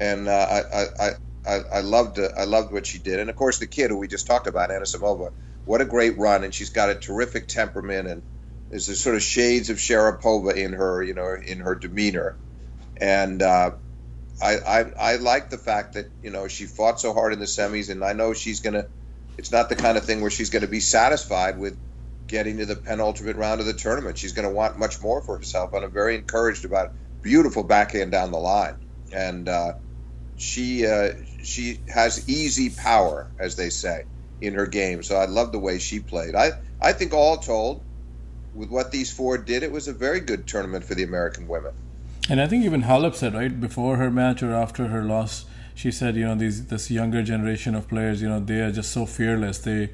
and 0.00 0.28
uh, 0.28 0.32
I, 0.32 0.82
I, 0.82 1.10
I, 1.46 1.58
I 1.74 1.80
loved 1.80 2.18
uh, 2.18 2.28
I 2.36 2.44
loved 2.44 2.72
what 2.72 2.86
she 2.86 2.98
did. 2.98 3.20
And 3.20 3.30
of 3.30 3.36
course, 3.36 3.58
the 3.58 3.66
kid 3.66 3.90
who 3.90 3.98
we 3.98 4.08
just 4.08 4.26
talked 4.26 4.46
about, 4.48 4.70
Anisimova, 4.70 5.30
what 5.64 5.82
a 5.82 5.86
great 5.86 6.18
run, 6.18 6.44
and 6.44 6.54
she's 6.54 6.70
got 6.70 6.90
a 6.90 6.96
terrific 6.96 7.48
temperament, 7.48 8.08
and 8.08 8.22
there's 8.70 8.88
a 8.88 8.96
sort 8.96 9.16
of 9.16 9.22
shades 9.22 9.70
of 9.70 9.78
Sharapova 9.78 10.56
in 10.56 10.74
her, 10.74 11.02
you 11.02 11.14
know, 11.14 11.36
in 11.46 11.60
her 11.60 11.74
demeanor, 11.74 12.36
and. 13.00 13.42
Uh, 13.42 13.72
I, 14.42 14.56
I, 14.58 14.84
I 15.14 15.16
like 15.16 15.50
the 15.50 15.58
fact 15.58 15.94
that 15.94 16.06
you 16.22 16.30
know 16.30 16.48
she 16.48 16.66
fought 16.66 17.00
so 17.00 17.14
hard 17.14 17.34
in 17.34 17.40
the 17.40 17.46
semis, 17.46 17.90
and 17.90 18.04
I 18.04 18.14
know 18.14 18.34
she's 18.34 18.60
gonna. 18.60 18.86
It's 19.38 19.52
not 19.52 19.70
the 19.70 19.76
kind 19.76 19.98
of 19.98 20.04
thing 20.06 20.22
where 20.22 20.32
she's 20.32 20.50
going 20.50 20.64
to 20.64 20.68
be 20.68 20.80
satisfied 20.80 21.58
with 21.60 21.78
getting 22.28 22.58
to 22.58 22.66
the 22.66 22.76
penultimate 22.76 23.36
round 23.36 23.60
of 23.60 23.68
the 23.68 23.74
tournament. 23.74 24.18
She's 24.18 24.34
going 24.34 24.48
to 24.48 24.54
want 24.54 24.80
much 24.80 25.00
more 25.00 25.22
for 25.22 25.38
herself, 25.38 25.74
and 25.74 25.84
I'm 25.86 25.92
very 25.94 26.16
encouraged 26.16 26.66
about 26.66 26.90
beautiful 27.22 27.64
backhand 27.64 28.12
down 28.12 28.32
the 28.32 28.40
line. 28.40 28.78
And 29.12 29.48
uh, 29.48 29.74
she 30.36 30.86
uh, 30.86 31.10
she 31.44 31.82
has 31.88 32.28
easy 32.28 32.70
power, 32.70 33.32
as 33.40 33.56
they 33.56 33.70
say, 33.70 34.04
in 34.40 34.54
her 34.54 34.66
game. 34.68 35.02
So 35.02 35.16
I 35.16 35.26
love 35.26 35.52
the 35.52 35.60
way 35.60 35.78
she 35.80 36.00
played. 36.00 36.34
I 36.36 36.52
I 36.80 36.92
think 36.94 37.14
all 37.14 37.38
told, 37.38 37.84
with 38.54 38.70
what 38.70 38.92
these 38.92 39.12
four 39.12 39.38
did, 39.38 39.62
it 39.64 39.72
was 39.72 39.88
a 39.88 39.94
very 39.94 40.20
good 40.20 40.46
tournament 40.48 40.84
for 40.86 40.94
the 40.96 41.04
American 41.04 41.48
women. 41.48 41.72
And 42.28 42.40
I 42.40 42.48
think 42.48 42.64
even 42.64 42.82
Halep 42.82 43.14
said 43.14 43.34
right 43.34 43.60
before 43.60 43.96
her 43.96 44.10
match 44.10 44.42
or 44.42 44.52
after 44.52 44.88
her 44.88 45.04
loss, 45.04 45.46
she 45.74 45.92
said, 45.92 46.16
you 46.16 46.24
know, 46.24 46.34
these 46.34 46.66
this 46.66 46.90
younger 46.90 47.22
generation 47.22 47.74
of 47.74 47.88
players, 47.88 48.20
you 48.20 48.28
know, 48.28 48.40
they 48.40 48.60
are 48.60 48.72
just 48.72 48.90
so 48.90 49.06
fearless. 49.06 49.58
They 49.58 49.90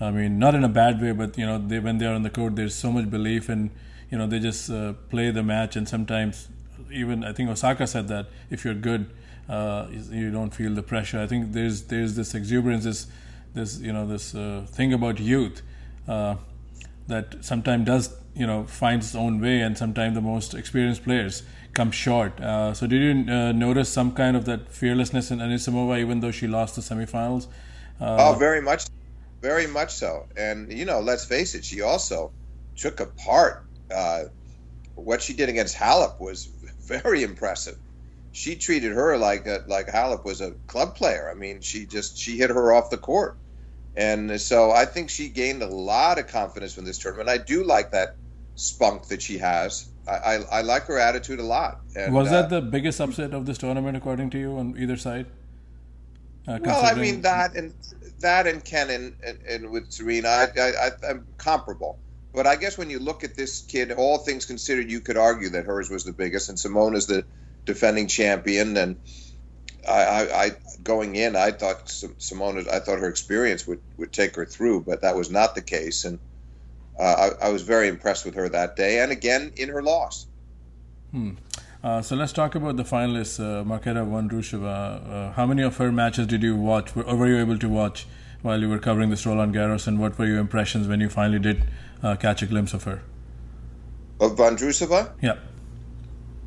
I 0.00 0.10
mean, 0.10 0.38
not 0.38 0.54
in 0.54 0.62
a 0.62 0.68
bad 0.68 1.00
way, 1.00 1.12
but 1.12 1.38
you 1.38 1.46
know, 1.46 1.58
they, 1.58 1.78
when 1.78 1.98
they 1.98 2.06
are 2.06 2.14
on 2.14 2.22
the 2.22 2.30
court, 2.30 2.56
there's 2.56 2.74
so 2.74 2.92
much 2.92 3.10
belief, 3.10 3.48
and 3.48 3.70
you 4.10 4.18
know 4.18 4.26
they 4.26 4.38
just 4.38 4.70
uh, 4.70 4.92
play 5.10 5.30
the 5.30 5.42
match, 5.42 5.76
and 5.76 5.88
sometimes 5.88 6.48
even 6.92 7.24
I 7.24 7.32
think 7.32 7.48
Osaka 7.50 7.86
said 7.86 8.08
that 8.08 8.26
if 8.50 8.64
you're 8.64 8.74
good, 8.74 9.10
uh, 9.48 9.86
you 10.10 10.30
don't 10.30 10.54
feel 10.54 10.74
the 10.74 10.82
pressure. 10.82 11.20
I 11.20 11.26
think 11.26 11.52
there's 11.52 11.84
there's 11.84 12.14
this 12.14 12.34
exuberance, 12.34 12.84
this 12.84 13.06
this 13.54 13.78
you 13.78 13.92
know 13.92 14.06
this 14.06 14.34
uh, 14.34 14.66
thing 14.68 14.92
about 14.92 15.18
youth 15.18 15.62
uh, 16.08 16.36
that 17.06 17.42
sometimes 17.42 17.86
does 17.86 18.14
you 18.34 18.46
know 18.46 18.64
finds 18.64 19.06
its 19.06 19.14
own 19.14 19.40
way, 19.40 19.60
and 19.60 19.78
sometimes 19.78 20.14
the 20.14 20.20
most 20.20 20.52
experienced 20.52 21.04
players 21.04 21.42
come 21.76 21.90
short. 21.90 22.40
Uh, 22.40 22.72
so 22.74 22.86
did 22.86 23.00
you 23.02 23.32
uh, 23.32 23.52
notice 23.52 23.88
some 23.88 24.12
kind 24.12 24.36
of 24.36 24.46
that 24.46 24.72
fearlessness 24.72 25.30
in 25.30 25.38
Anisimova, 25.38 26.00
even 26.00 26.20
though 26.20 26.32
she 26.32 26.46
lost 26.46 26.74
the 26.74 26.82
semifinals? 26.82 27.46
oh, 28.00 28.34
very 28.38 28.60
much, 28.60 28.86
very 29.42 29.66
much 29.66 29.92
so. 29.92 30.26
And 30.36 30.72
you 30.72 30.86
know, 30.86 31.00
let's 31.00 31.24
face 31.24 31.54
it, 31.54 31.64
she 31.64 31.82
also 31.82 32.32
took 32.74 33.00
apart 33.00 33.64
what 34.96 35.22
she 35.22 35.34
did 35.34 35.48
against 35.48 35.76
Halep 35.76 36.18
was 36.18 36.46
very 36.80 37.22
impressive. 37.22 37.78
She 38.32 38.56
treated 38.56 38.92
her 38.92 39.16
like 39.16 39.46
a, 39.46 39.64
like 39.66 39.86
Halep 39.86 40.24
was 40.24 40.40
a 40.40 40.52
club 40.66 40.96
player. 40.96 41.30
I 41.30 41.34
mean, 41.34 41.60
she 41.60 41.86
just 41.86 42.18
she 42.18 42.36
hit 42.36 42.50
her 42.50 42.72
off 42.72 42.90
the 42.90 42.98
court, 42.98 43.36
and 43.96 44.40
so 44.40 44.72
I 44.72 44.84
think 44.84 45.10
she 45.10 45.28
gained 45.28 45.62
a 45.62 45.68
lot 45.68 46.18
of 46.18 46.26
confidence 46.26 46.74
from 46.74 46.84
this 46.84 46.98
tournament. 46.98 47.28
I 47.28 47.38
do 47.38 47.64
like 47.64 47.92
that 47.92 48.16
spunk 48.56 49.08
that 49.08 49.22
she 49.22 49.38
has. 49.38 49.88
I, 50.08 50.36
I, 50.50 50.62
like 50.62 50.84
her 50.84 50.98
attitude 50.98 51.40
a 51.40 51.42
lot. 51.42 51.80
And, 51.96 52.14
was 52.14 52.30
that 52.30 52.46
uh, 52.46 52.60
the 52.60 52.62
biggest 52.62 53.00
upset 53.00 53.34
of 53.34 53.44
this 53.44 53.58
tournament, 53.58 53.96
according 53.96 54.30
to 54.30 54.38
you, 54.38 54.56
on 54.56 54.76
either 54.78 54.96
side? 54.96 55.26
Uh, 56.46 56.58
well, 56.62 56.84
I 56.84 56.94
mean 56.94 57.22
that 57.22 57.56
and 57.56 57.74
that 58.20 58.46
and 58.46 58.64
Kenin, 58.64 59.16
and, 59.24 59.38
and 59.48 59.70
with 59.70 59.90
Serena, 59.90 60.28
I, 60.28 60.46
I, 60.56 60.90
I'm 61.10 61.26
comparable. 61.38 61.98
But 62.32 62.46
I 62.46 62.56
guess 62.56 62.78
when 62.78 62.90
you 62.90 62.98
look 62.98 63.24
at 63.24 63.34
this 63.34 63.62
kid, 63.62 63.92
all 63.92 64.18
things 64.18 64.44
considered, 64.44 64.90
you 64.90 65.00
could 65.00 65.16
argue 65.16 65.48
that 65.50 65.64
hers 65.64 65.90
was 65.90 66.04
the 66.04 66.12
biggest, 66.12 66.48
and 66.48 66.58
Simona 66.58 66.96
is 66.96 67.06
the 67.06 67.24
defending 67.64 68.06
champion. 68.06 68.76
And 68.76 68.96
I, 69.88 70.02
I, 70.02 70.44
I 70.44 70.50
going 70.82 71.16
in, 71.16 71.34
I 71.34 71.50
thought 71.50 71.86
Simona, 71.86 72.68
I 72.68 72.78
thought 72.80 73.00
her 73.00 73.08
experience 73.08 73.66
would, 73.66 73.80
would 73.96 74.12
take 74.12 74.36
her 74.36 74.44
through, 74.44 74.82
but 74.82 75.00
that 75.00 75.16
was 75.16 75.30
not 75.30 75.54
the 75.54 75.62
case. 75.62 76.04
And 76.04 76.18
uh, 76.98 77.30
I, 77.40 77.46
I, 77.46 77.48
was 77.50 77.62
very 77.62 77.88
impressed 77.88 78.24
with 78.24 78.34
her 78.34 78.48
that 78.48 78.76
day, 78.76 79.00
and 79.00 79.12
again 79.12 79.52
in 79.56 79.68
her 79.68 79.82
loss. 79.82 80.26
Hmm. 81.10 81.32
Uh, 81.84 82.02
so 82.02 82.16
let's 82.16 82.32
talk 82.32 82.54
about 82.54 82.76
the 82.76 82.82
finalists, 82.82 83.38
uh, 83.38 83.62
Marketa 83.64 84.04
Vondrousova. 84.04 85.28
Uh, 85.28 85.32
how 85.32 85.46
many 85.46 85.62
of 85.62 85.76
her 85.76 85.92
matches 85.92 86.26
did 86.26 86.42
you 86.42 86.56
watch, 86.56 86.96
or 86.96 87.16
were 87.16 87.28
you 87.28 87.38
able 87.38 87.58
to 87.58 87.68
watch 87.68 88.06
while 88.42 88.60
you 88.60 88.68
were 88.68 88.78
covering 88.78 89.10
this 89.10 89.26
Roland 89.26 89.54
Garros, 89.54 89.86
and 89.86 89.98
what 89.98 90.18
were 90.18 90.26
your 90.26 90.38
impressions 90.38 90.88
when 90.88 91.00
you 91.00 91.08
finally 91.08 91.38
did 91.38 91.64
uh, 92.02 92.16
catch 92.16 92.42
a 92.42 92.46
glimpse 92.46 92.74
of 92.74 92.84
her. 92.84 93.02
Of 94.20 94.36
Vondrousova? 94.36 95.12
Yeah. 95.20 95.36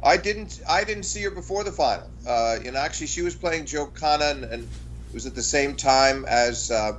I 0.01 0.18
didn't. 0.18 0.62
I 0.68 0.84
didn't 0.86 1.03
see 1.03 1.24
her 1.24 1.32
before 1.32 1.63
the 1.63 1.72
final. 1.72 2.10
Uh, 2.27 2.58
you 2.63 2.72
know, 2.72 2.79
actually, 2.79 3.08
she 3.08 3.22
was 3.22 3.36
playing 3.36 3.65
Johanna, 3.65 4.25
and, 4.25 4.44
and 4.46 4.63
it 4.63 5.13
was 5.13 5.25
at 5.25 5.36
the 5.36 5.44
same 5.44 5.75
time 5.75 6.25
as, 6.25 6.72
uh, 6.72 6.94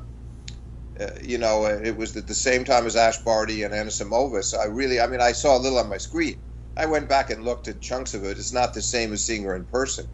uh, 1.01 1.11
you 1.23 1.39
know, 1.39 1.65
it 1.67 1.97
was 1.97 2.17
at 2.17 2.27
the 2.27 2.35
same 2.35 2.65
time 2.65 2.87
as 2.87 2.97
Ash 2.97 3.19
Barty 3.19 3.63
and 3.63 3.73
Anisimova. 3.73 4.45
So 4.45 4.61
I 4.61 4.67
really, 4.67 5.01
I 5.01 5.07
mean, 5.07 5.21
I 5.21 5.33
saw 5.33 5.57
a 5.57 5.59
little 5.59 5.79
on 5.79 5.89
my 5.89 5.99
screen. 5.99 6.37
I 6.77 6.87
went 6.87 7.09
back 7.09 7.31
and 7.31 7.45
looked 7.45 7.69
at 7.69 7.81
chunks 7.81 8.15
of 8.15 8.25
it. 8.25 8.39
It's 8.39 8.53
not 8.53 8.75
the 8.75 8.83
same 8.83 9.13
as 9.13 9.25
seeing 9.25 9.45
her 9.45 9.55
in 9.55 9.65
person, 9.65 10.07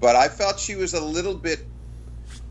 but 0.00 0.16
I 0.16 0.28
felt 0.28 0.58
she 0.58 0.74
was 0.74 0.94
a 0.94 1.04
little 1.04 1.34
bit 1.34 1.68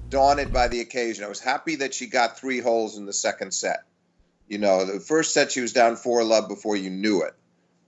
daunted 0.09 0.53
by 0.53 0.67
the 0.67 0.81
occasion. 0.81 1.23
I 1.23 1.29
was 1.29 1.39
happy 1.39 1.77
that 1.77 1.93
she 1.93 2.07
got 2.07 2.37
three 2.37 2.59
holes 2.59 2.97
in 2.97 3.05
the 3.05 3.13
second 3.13 3.51
set. 3.51 3.83
You 4.47 4.57
know, 4.57 4.85
the 4.85 4.99
first 4.99 5.33
set 5.33 5.51
she 5.51 5.61
was 5.61 5.73
down 5.73 5.95
four 5.95 6.23
love 6.23 6.49
before 6.49 6.75
you 6.75 6.89
knew 6.89 7.23
it, 7.23 7.33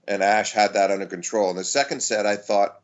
and 0.08 0.22
Ash 0.22 0.52
had 0.52 0.74
that 0.74 0.90
under 0.90 1.06
control. 1.06 1.50
In 1.50 1.56
the 1.56 1.64
second 1.64 2.02
set, 2.02 2.26
I 2.26 2.36
thought 2.36 2.80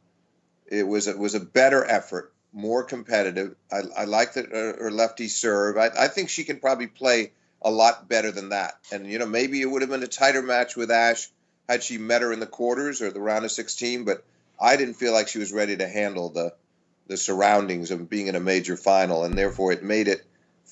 it 0.67 0.87
was 0.87 1.07
it 1.07 1.19
was 1.19 1.35
a 1.35 1.41
better 1.41 1.85
effort, 1.85 2.33
more 2.53 2.83
competitive. 2.85 3.55
I, 3.73 3.83
I 3.97 4.05
liked 4.05 4.35
that 4.35 4.51
her 4.51 4.91
lefty 4.91 5.29
serve. 5.29 5.77
I, 5.77 5.91
I 5.99 6.09
think 6.09 6.29
she 6.29 6.45
can 6.45 6.59
probably 6.59 6.87
play 6.87 7.33
a 7.63 7.71
lot 7.71 8.09
better 8.09 8.31
than 8.31 8.51
that. 8.51 8.75
And 8.93 9.07
you 9.07 9.19
know, 9.19 9.27
maybe 9.27 9.61
it 9.61 9.71
would 9.71 9.83
have 9.83 9.91
been 9.91 10.03
a 10.03 10.09
tighter 10.09 10.43
match 10.43 10.77
with 10.77 10.91
Ash 10.91 11.29
had 11.69 11.83
she 11.83 11.99
met 11.99 12.23
her 12.23 12.33
in 12.33 12.41
the 12.41 12.47
quarters 12.47 13.03
or 13.03 13.11
the 13.11 13.21
round 13.21 13.45
of 13.45 13.53
16. 13.53 14.05
But 14.05 14.25
I 14.61 14.77
didn't 14.77 14.95
feel 14.95 15.13
like 15.13 15.29
she 15.29 15.39
was 15.39 15.53
ready 15.53 15.77
to 15.77 15.89
handle 15.89 16.31
the 16.31 16.55
the 17.07 17.17
surroundings 17.17 17.91
of 17.91 18.09
being 18.09 18.29
in 18.29 18.37
a 18.37 18.41
major 18.41 18.77
final, 18.77 19.25
and 19.25 19.37
therefore 19.37 19.73
it 19.73 19.83
made 19.83 20.07
it 20.07 20.25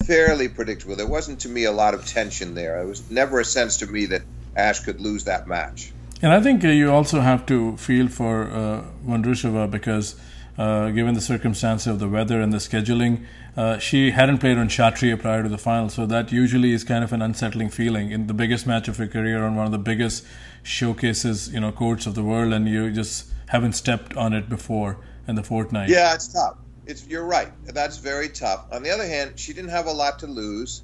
fairly 0.05 0.49
predictable. 0.49 0.95
There 0.95 1.07
wasn't 1.07 1.41
to 1.41 1.49
me 1.49 1.65
a 1.65 1.73
lot 1.73 1.95
of 1.95 2.07
tension 2.07 2.55
there. 2.55 2.81
It 2.81 2.87
was 2.87 3.11
never 3.11 3.41
a 3.41 3.45
sense 3.45 3.79
to 3.79 3.87
me 3.87 4.07
that 4.07 4.23
Ash 4.55 4.79
could 4.81 5.01
lose 5.01 5.25
that 5.25 5.49
match. 5.49 5.93
And 6.23 6.33
I 6.33 6.41
think 6.41 6.65
uh, 6.65 6.69
you 6.69 6.93
also 6.93 7.21
have 7.21 7.45
to 7.47 7.77
feel 7.77 8.09
for 8.09 8.51
uh, 8.51 9.67
because, 9.67 10.17
uh, 10.59 10.91
given 10.91 11.15
the 11.15 11.21
circumstances 11.21 11.87
of 11.87 12.01
the 12.01 12.09
weather 12.09 12.41
and 12.41 12.53
the 12.53 12.59
scheduling, 12.59 13.25
uh, 13.57 13.79
she 13.79 14.11
hadn't 14.11 14.39
played 14.39 14.59
on 14.59 14.69
Chatrier 14.69 15.17
prior 15.17 15.43
to 15.43 15.49
the 15.49 15.59
final, 15.59 15.89
so 15.89 16.05
that 16.07 16.33
usually 16.33 16.73
is 16.73 16.83
kind 16.85 17.05
of 17.05 17.13
an 17.13 17.23
unsettling 17.23 17.71
feeling 17.71 18.11
in 18.11 18.27
the 18.27 18.35
biggest 18.35 18.67
match 18.67 18.89
of 18.89 18.97
her 18.97 19.07
career 19.07 19.45
on 19.45 19.55
one 19.55 19.67
of 19.67 19.73
the 19.73 19.79
biggest 19.79 20.27
showcases, 20.63 21.53
you 21.53 21.61
know, 21.61 21.71
courts 21.71 22.07
of 22.07 22.15
the 22.15 22.25
world, 22.25 22.53
and 22.53 22.69
you 22.69 22.91
just 22.91 23.31
haven't 23.47 23.75
stepped 23.75 24.17
on 24.17 24.33
it 24.33 24.49
before 24.49 24.99
in 25.29 25.37
the 25.37 25.43
fortnight. 25.45 25.89
Yeah, 25.89 26.15
it's 26.15 26.29
tough. 26.29 26.59
It's 26.87 27.07
you're 27.07 27.25
right. 27.25 27.53
That's 27.65 27.99
very 27.99 28.29
tough. 28.29 28.67
On 28.73 28.83
the 28.83 28.91
other 28.91 29.07
hand, 29.07 29.39
she 29.39 29.53
didn't 29.53 29.71
have 29.71 29.87
a 29.87 29.93
lot 29.93 30.19
to 30.21 30.27
lose, 30.27 30.83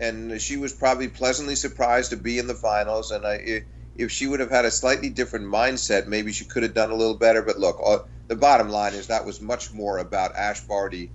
and 0.00 0.40
she 0.40 0.56
was 0.56 0.72
probably 0.72 1.08
pleasantly 1.08 1.54
surprised 1.54 2.10
to 2.10 2.16
be 2.16 2.38
in 2.38 2.46
the 2.46 2.54
finals. 2.54 3.10
And 3.12 3.26
I, 3.26 3.64
if 3.96 4.10
she 4.10 4.26
would 4.26 4.40
have 4.40 4.50
had 4.50 4.64
a 4.64 4.70
slightly 4.70 5.08
different 5.08 5.46
mindset, 5.46 6.06
maybe 6.06 6.32
she 6.32 6.44
could 6.44 6.62
have 6.62 6.74
done 6.74 6.90
a 6.90 6.94
little 6.94 7.14
better. 7.14 7.42
But 7.42 7.58
look, 7.58 7.80
uh, 7.84 7.98
the 8.28 8.36
bottom 8.36 8.68
line 8.68 8.94
is 8.94 9.08
that 9.08 9.24
was 9.24 9.40
much 9.40 9.72
more 9.72 9.98
about 9.98 10.34
Ash 10.34 10.60
Barty 10.60 11.10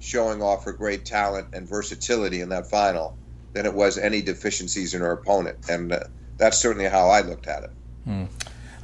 showing 0.00 0.42
off 0.42 0.64
her 0.64 0.72
great 0.72 1.04
talent 1.04 1.48
and 1.52 1.68
versatility 1.68 2.40
in 2.40 2.50
that 2.50 2.68
final 2.68 3.16
than 3.52 3.66
it 3.66 3.74
was 3.74 3.98
any 3.98 4.22
deficiencies 4.22 4.94
in 4.94 5.00
her 5.00 5.12
opponent. 5.12 5.58
And 5.68 5.92
uh, 5.92 6.00
that's 6.36 6.58
certainly 6.58 6.88
how 6.88 7.08
I 7.08 7.22
looked 7.22 7.46
at 7.46 7.64
it. 7.64 7.70
Hmm. 8.04 8.24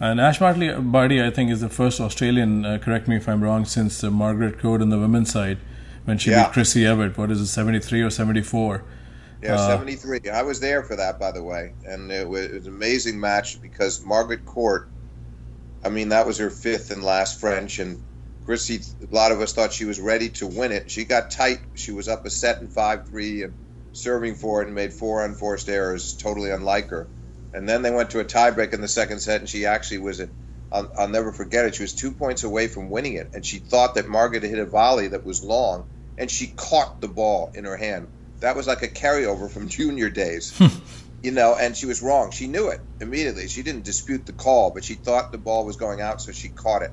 And 0.01 0.21
Ash 0.21 0.39
Barty, 0.39 0.73
Barty, 0.75 1.23
I 1.23 1.31
think, 1.31 1.51
is 1.51 1.61
the 1.61 1.69
first 1.69 2.01
Australian, 2.01 2.65
uh, 2.65 2.79
correct 2.79 3.07
me 3.07 3.17
if 3.17 3.29
I'm 3.29 3.45
wrong, 3.45 3.65
since 3.65 4.03
uh, 4.03 4.11
Margaret 4.11 4.59
Court 4.59 4.83
on 4.83 4.89
the 4.89 4.99
women's 4.99 5.33
side 5.33 5.59
when 6.05 6.19
she 6.19 6.31
yeah. 6.31 6.47
beat 6.47 6.53
Chrissy 6.53 6.85
Evert. 6.85 7.17
What 7.17 7.31
is 7.31 7.41
it, 7.41 7.47
73 7.47 8.03
or 8.03 8.11
74? 8.11 8.85
Yeah, 9.45 9.55
uh, 9.55 9.69
73. 9.69 10.21
I 10.33 10.43
was 10.43 10.61
there 10.61 10.83
for 10.83 10.97
that, 10.97 11.21
by 11.21 11.33
the 11.33 11.43
way. 11.43 11.75
And 11.85 12.11
it 12.11 12.29
was, 12.29 12.47
it 12.47 12.55
was, 12.55 12.67
an 12.67 12.75
amazing 12.75 13.21
match 13.21 13.61
because 13.63 14.05
Margaret 14.05 14.45
Court, 14.45 14.89
I 15.85 15.91
mean, 15.91 16.11
that 16.11 16.27
was 16.27 16.39
her 16.39 16.51
fifth 16.51 16.91
and 16.91 17.05
last 17.05 17.41
French. 17.41 17.79
And 17.79 18.03
Chrissy, 18.45 18.81
a 19.03 19.15
lot 19.15 19.33
of 19.33 19.41
us 19.41 19.53
thought 19.53 19.73
she 19.73 19.85
was 19.85 20.01
ready 20.01 20.31
to 20.31 20.47
win 20.47 20.73
it. 20.73 20.91
She 20.91 21.05
got 21.05 21.31
tight. 21.31 21.61
She 21.75 21.93
was 21.93 22.09
up 22.09 22.27
a 22.27 22.31
set 22.31 22.61
in 22.61 22.69
5 22.69 23.07
3 23.07 23.43
and 23.43 23.55
serving 23.93 24.37
for 24.37 24.63
it 24.63 24.67
and 24.67 24.75
made 24.75 24.93
four 24.95 25.25
unforced 25.25 25.69
errors, 25.69 26.15
totally 26.15 26.51
unlike 26.51 26.91
her 26.91 27.09
and 27.55 27.69
then 27.69 27.83
they 27.83 27.91
went 27.91 28.11
to 28.11 28.21
a 28.21 28.25
tiebreak 28.25 28.73
in 28.73 28.81
the 28.81 28.89
second 28.89 29.21
set, 29.21 29.41
and 29.41 29.49
she 29.49 29.67
actually 29.67 29.99
was 29.99 30.21
at. 30.21 30.31
I'll, 30.73 30.91
I'll, 30.99 31.09
never 31.09 31.33
forget 31.33 31.67
it. 31.67 31.77
She 31.77 31.85
was 31.85 31.95
two 31.95 32.13
points 32.13 32.43
away 32.43 32.67
from 32.67 32.91
winning 32.91 33.15
it, 33.15 33.31
and 33.33 33.47
she 33.47 33.59
thought 33.61 33.95
that 33.95 34.09
Margaret 34.09 34.43
hit 34.43 34.59
a 34.59 34.67
volley 34.67 35.09
that 35.09 35.25
was 35.25 35.45
long, 35.45 35.87
and 36.19 36.29
she 36.29 36.49
caught 36.49 37.01
the 37.01 37.07
ball 37.07 37.53
in 37.55 37.65
her 37.65 37.77
hand. 37.77 38.09
That 38.45 38.57
was 38.57 38.67
like 38.67 38.83
a 38.83 38.89
carryover 38.89 39.51
from 39.51 39.69
junior 39.69 40.11
days, 40.11 40.59
you 41.23 41.31
know. 41.31 41.57
And 41.59 41.77
she 41.77 41.87
was 41.87 42.03
wrong. 42.03 42.31
She 42.31 42.47
knew 42.47 42.69
it 42.69 42.81
immediately. 43.01 43.49
She 43.49 43.63
didn't 43.63 43.85
dispute 43.85 44.27
the 44.27 44.33
call, 44.33 44.71
but 44.71 44.85
she 44.85 44.95
thought 44.95 45.33
the 45.33 45.39
ball 45.39 45.65
was 45.65 45.77
going 45.77 46.01
out, 46.01 46.21
so 46.21 46.33
she 46.33 46.49
caught 46.49 46.83
it, 46.83 46.93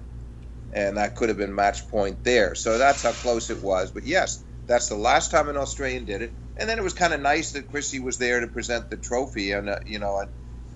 and 0.73 0.97
that 0.97 1.15
could 1.15 1.29
have 1.29 1.37
been 1.37 1.53
match 1.53 1.87
point 1.89 2.23
there. 2.23 2.55
So 2.55 2.77
that's 2.77 3.03
how 3.03 3.11
close 3.11 3.49
it 3.49 3.61
was. 3.61 3.91
But 3.91 4.05
yes, 4.05 4.43
that's 4.65 4.87
the 4.87 4.95
last 4.95 5.31
time 5.31 5.49
an 5.49 5.57
Australian 5.57 6.05
did 6.05 6.21
it. 6.21 6.31
And 6.57 6.69
then 6.69 6.79
it 6.79 6.83
was 6.83 6.93
kind 6.93 7.13
of 7.13 7.19
nice 7.19 7.51
that 7.51 7.69
Chrissy 7.69 7.99
was 7.99 8.17
there 8.17 8.39
to 8.39 8.47
present 8.47 8.89
the 8.89 8.97
trophy, 8.97 9.51
and 9.51 9.69
uh, 9.69 9.79
you 9.85 9.99
know, 9.99 10.19
and 10.19 10.29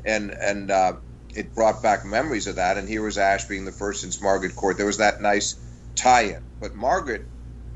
and 0.03 0.32
and 0.32 0.72
uh, 0.72 0.94
it 1.34 1.55
brought 1.55 1.82
back 1.82 2.05
memories 2.05 2.48
of 2.48 2.55
that. 2.58 2.77
And 2.77 2.88
here 2.88 3.01
was 3.01 3.17
Ash 3.17 3.46
being 3.46 3.65
the 3.65 3.72
first 3.72 4.01
since 4.01 4.22
Margaret 4.22 4.55
Court. 4.55 4.77
There 4.77 4.86
was 4.86 4.98
that 4.98 5.22
nice 5.22 5.55
tie-in. 5.96 6.44
But 6.60 6.75
Margaret, 6.75 7.25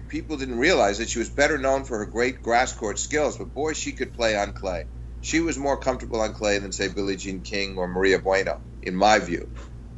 people 0.10 0.38
didn't 0.38 0.60
realize 0.60 0.98
that 0.98 1.10
she 1.10 1.20
was 1.20 1.30
better 1.30 1.58
known 1.58 1.86
for 1.86 2.00
her 2.00 2.06
great 2.06 2.42
grass 2.42 2.74
court 2.74 3.00
skills. 3.00 3.38
But 3.38 3.54
boy, 3.54 3.74
she 3.74 3.94
could 3.94 4.14
play 4.14 4.36
on 4.36 4.54
clay. 4.54 4.86
She 5.22 5.40
was 5.40 5.58
more 5.58 5.78
comfortable 5.78 6.22
on 6.22 6.34
clay 6.34 6.60
than 6.60 6.72
say 6.72 6.88
Billie 6.90 7.16
Jean 7.16 7.42
King 7.42 7.78
or 7.78 7.88
Maria 7.88 8.20
Bueno, 8.20 8.60
in 8.82 8.96
my 8.96 9.20
view. 9.20 9.50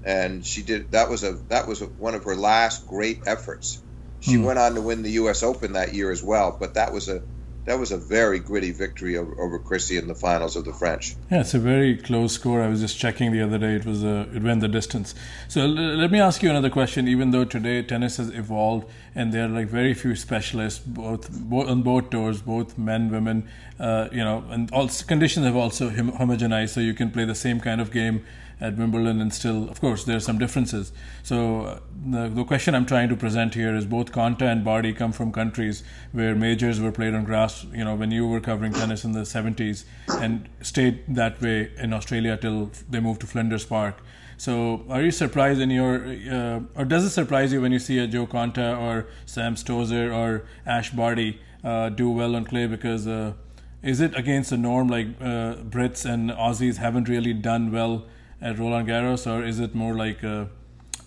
And 0.04 0.46
she 0.46 0.64
did 0.64 0.92
that 0.92 1.10
was 1.10 1.24
a 1.24 1.40
that 1.50 1.68
was 1.68 1.82
a, 1.82 1.86
one 1.86 2.16
of 2.16 2.24
her 2.26 2.36
last 2.36 2.88
great 2.88 3.22
efforts. 3.26 3.84
She 4.20 4.36
mm. 4.36 4.46
went 4.46 4.60
on 4.60 4.76
to 4.76 4.82
win 4.82 5.04
the 5.04 5.12
U.S. 5.12 5.44
Open 5.44 5.74
that 5.74 5.94
year 5.94 6.12
as 6.12 6.24
well, 6.24 6.58
but 6.60 6.76
that 6.76 6.92
was 6.94 7.08
a 7.08 7.22
that 7.66 7.78
was 7.78 7.92
a 7.92 7.98
very 7.98 8.40
gritty 8.40 8.72
victory 8.72 9.18
over, 9.18 9.40
over 9.40 9.60
Chrissy 9.60 9.98
in 9.98 10.08
the 10.08 10.16
finals 10.16 10.56
of 10.56 10.66
the 10.66 10.74
French. 10.74 11.16
Yeah, 11.30 11.42
it's 11.42 11.54
a 11.54 11.60
very 11.60 11.96
close 11.96 12.34
score. 12.34 12.62
I 12.62 12.68
was 12.68 12.82
just 12.82 12.98
checking 12.98 13.32
the 13.32 13.42
other 13.42 13.58
day; 13.58 13.76
it 13.76 13.86
was 13.86 14.04
a, 14.04 14.28
it 14.34 14.42
went 14.42 14.62
the 14.62 14.68
distance. 14.68 15.14
So 15.48 15.62
l- 15.62 15.70
let 15.70 16.12
me 16.12 16.20
ask 16.20 16.42
you 16.42 16.50
another 16.50 16.70
question. 16.70 17.08
Even 17.08 17.32
though 17.32 17.46
today 17.46 17.82
tennis 17.84 18.18
has 18.18 18.30
evolved 18.30 18.90
and 19.14 19.34
there 19.34 19.46
are 19.46 19.50
like 19.50 19.68
very 19.68 19.94
few 19.94 20.16
specialists, 20.16 20.80
both, 20.80 21.30
on 21.52 21.82
both 21.82 22.10
tours, 22.10 22.42
both 22.42 22.78
men, 22.78 23.12
women, 23.12 23.48
uh, 23.80 24.08
you 24.12 24.24
know, 24.24 24.44
and 24.50 24.72
all 24.72 24.88
conditions 25.08 25.46
have 25.46 25.56
also 25.56 25.90
hom- 25.90 26.14
homogenized, 26.14 26.70
so 26.70 26.80
you 26.80 26.94
can 26.94 27.12
play 27.12 27.26
the 27.26 27.36
same 27.36 27.60
kind 27.60 27.82
of 27.82 27.92
game 27.92 28.26
at 28.62 28.78
Wimbledon, 28.78 29.20
and 29.20 29.34
still, 29.34 29.68
of 29.70 29.82
course, 29.82 30.04
there 30.04 30.16
are 30.18 30.22
some 30.22 30.38
differences. 30.38 30.94
So 31.24 31.62
uh, 31.62 31.80
the, 32.06 32.30
the 32.30 32.44
question 32.44 32.76
I'm 32.76 32.86
trying 32.86 33.10
to 33.10 33.16
present 33.16 33.56
here 33.56 33.76
is 33.76 33.86
both 33.86 34.12
Konta 34.12 34.44
and 34.44 34.64
Barty 34.64 34.94
come 34.94 35.12
from 35.12 35.32
countries 35.32 35.84
where 36.12 36.36
majors 36.36 36.80
were 36.80 36.92
played 36.92 37.16
on 37.16 37.24
grass. 37.24 37.66
You 37.74 37.84
know, 37.84 37.96
when 37.96 38.12
you 38.12 38.28
were 38.28 38.40
covering 38.40 38.72
tennis 38.72 39.04
in 39.04 39.14
the 39.14 39.22
70s, 39.22 39.86
and 40.08 40.48
stayed 40.62 41.04
that 41.16 41.42
way 41.42 41.72
in 41.78 41.92
Australia 41.92 42.38
till 42.38 42.72
they 42.88 43.00
moved 43.00 43.22
to 43.22 43.28
Flinders 43.28 43.66
Park. 43.66 43.98
So, 44.38 44.86
are 44.90 45.02
you 45.02 45.12
surprised 45.12 45.60
in 45.60 45.70
your, 45.70 46.06
uh, 46.32 46.62
or 46.76 46.86
does 46.86 47.04
it 47.04 47.12
surprise 47.12 47.52
you 47.54 47.62
when 47.62 47.72
you 47.72 47.80
see 47.80 48.00
a 48.00 48.08
Jo 48.08 48.26
Konta 48.26 48.80
or 48.80 49.08
Sam 49.26 49.56
Stosur 49.56 50.16
or 50.16 50.46
Ash 50.66 50.92
Barty 50.92 51.40
uh, 51.64 51.90
do 51.90 52.10
well 52.10 52.36
on 52.36 52.46
clay? 52.46 52.68
Because 52.68 53.08
uh, 53.08 53.34
is 53.82 54.02
it 54.02 54.16
against 54.16 54.52
the 54.52 54.58
norm? 54.58 54.88
Like 54.88 55.08
uh, 55.20 55.56
Brits 55.56 56.06
and 56.06 56.32
Aussies 56.32 56.78
haven't 56.78 57.10
really 57.10 57.34
done 57.34 57.72
well 57.72 58.06
at 58.42 58.58
Roland 58.58 58.88
Garros, 58.88 59.32
or 59.32 59.44
is 59.46 59.60
it 59.60 59.76
more 59.76 59.96
like 59.96 60.24
uh, 60.24 60.46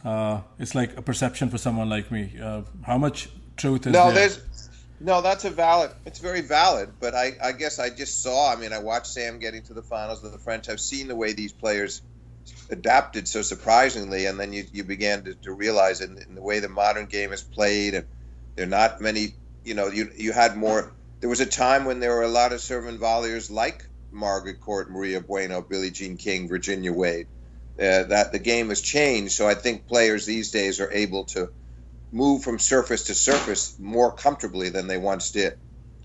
uh, 0.05 0.41
it's 0.59 0.75
like 0.75 0.97
a 0.97 1.03
perception 1.03 1.51
for 1.51 1.59
someone 1.59 1.89
like 1.89 2.11
me? 2.11 2.33
Uh, 2.41 2.63
how 2.83 2.99
much 2.99 3.29
truth 3.57 3.87
is 3.87 3.93
no, 3.93 4.07
there? 4.07 4.15
there's 4.15 4.71
no. 5.01 5.21
That's 5.21 5.45
a 5.45 5.51
valid. 5.51 5.91
It's 6.07 6.21
very 6.21 6.43
valid. 6.43 6.91
But 7.01 7.15
I, 7.15 7.33
I 7.43 7.53
guess 7.53 7.79
I 7.79 7.91
just 7.91 8.23
saw. 8.23 8.53
I 8.53 8.57
mean, 8.57 8.73
I 8.73 8.79
watched 8.79 9.09
Sam 9.09 9.39
getting 9.39 9.63
to 9.65 9.75
the 9.75 9.83
finals 9.83 10.23
of 10.23 10.33
the 10.33 10.39
French. 10.39 10.69
I've 10.69 10.81
seen 10.81 11.09
the 11.09 11.17
way 11.17 11.33
these 11.33 11.53
players 11.53 12.03
adapted 12.71 13.27
so 13.27 13.43
surprisingly, 13.43 14.27
and 14.27 14.39
then 14.39 14.53
you, 14.53 14.65
you 14.73 14.85
began 14.85 15.25
to, 15.25 15.35
to 15.35 15.53
realize 15.53 16.01
in, 16.01 16.19
in 16.19 16.35
the 16.35 16.43
way 16.43 16.61
the 16.61 16.69
modern 16.69 17.07
game 17.07 17.33
is 17.33 17.43
played, 17.43 17.95
and 17.95 18.07
there 18.55 18.67
are 18.67 18.69
not 18.69 19.01
many. 19.01 19.35
You 19.65 19.75
know, 19.75 19.89
you 19.89 20.11
you 20.15 20.33
had 20.33 20.57
more. 20.57 20.93
There 21.21 21.31
was 21.31 21.41
a 21.41 21.47
time 21.47 21.87
when 21.87 22.01
there 22.01 22.15
were 22.15 22.23
a 22.23 22.29
lot 22.29 22.53
of 22.53 22.61
serve 22.61 22.87
and 22.87 23.01
volleyers 23.01 23.51
like 23.51 23.87
Margaret 24.15 24.61
Court, 24.61 24.91
Maria 24.91 25.21
Bueno, 25.21 25.61
Billie 25.61 25.91
Jean 25.91 26.17
King, 26.17 26.49
Virginia 26.49 26.93
Wade. 26.93 27.27
Uh, 27.79 28.05
that 28.05 28.31
the 28.31 28.39
game 28.39 28.69
has 28.69 28.81
changed, 28.81 29.33
so 29.33 29.49
I 29.49 29.55
think 29.55 29.89
players 29.89 30.25
these 30.25 30.53
days 30.53 30.81
are 30.81 30.93
able 30.93 31.25
to 31.25 31.51
move 32.13 32.45
from 32.45 32.61
surface 32.61 33.05
to 33.05 33.15
surface 33.15 33.75
more 33.81 34.13
comfortably 34.13 34.69
than 34.69 34.87
they 34.87 34.97
once 34.97 35.33
did, 35.33 35.57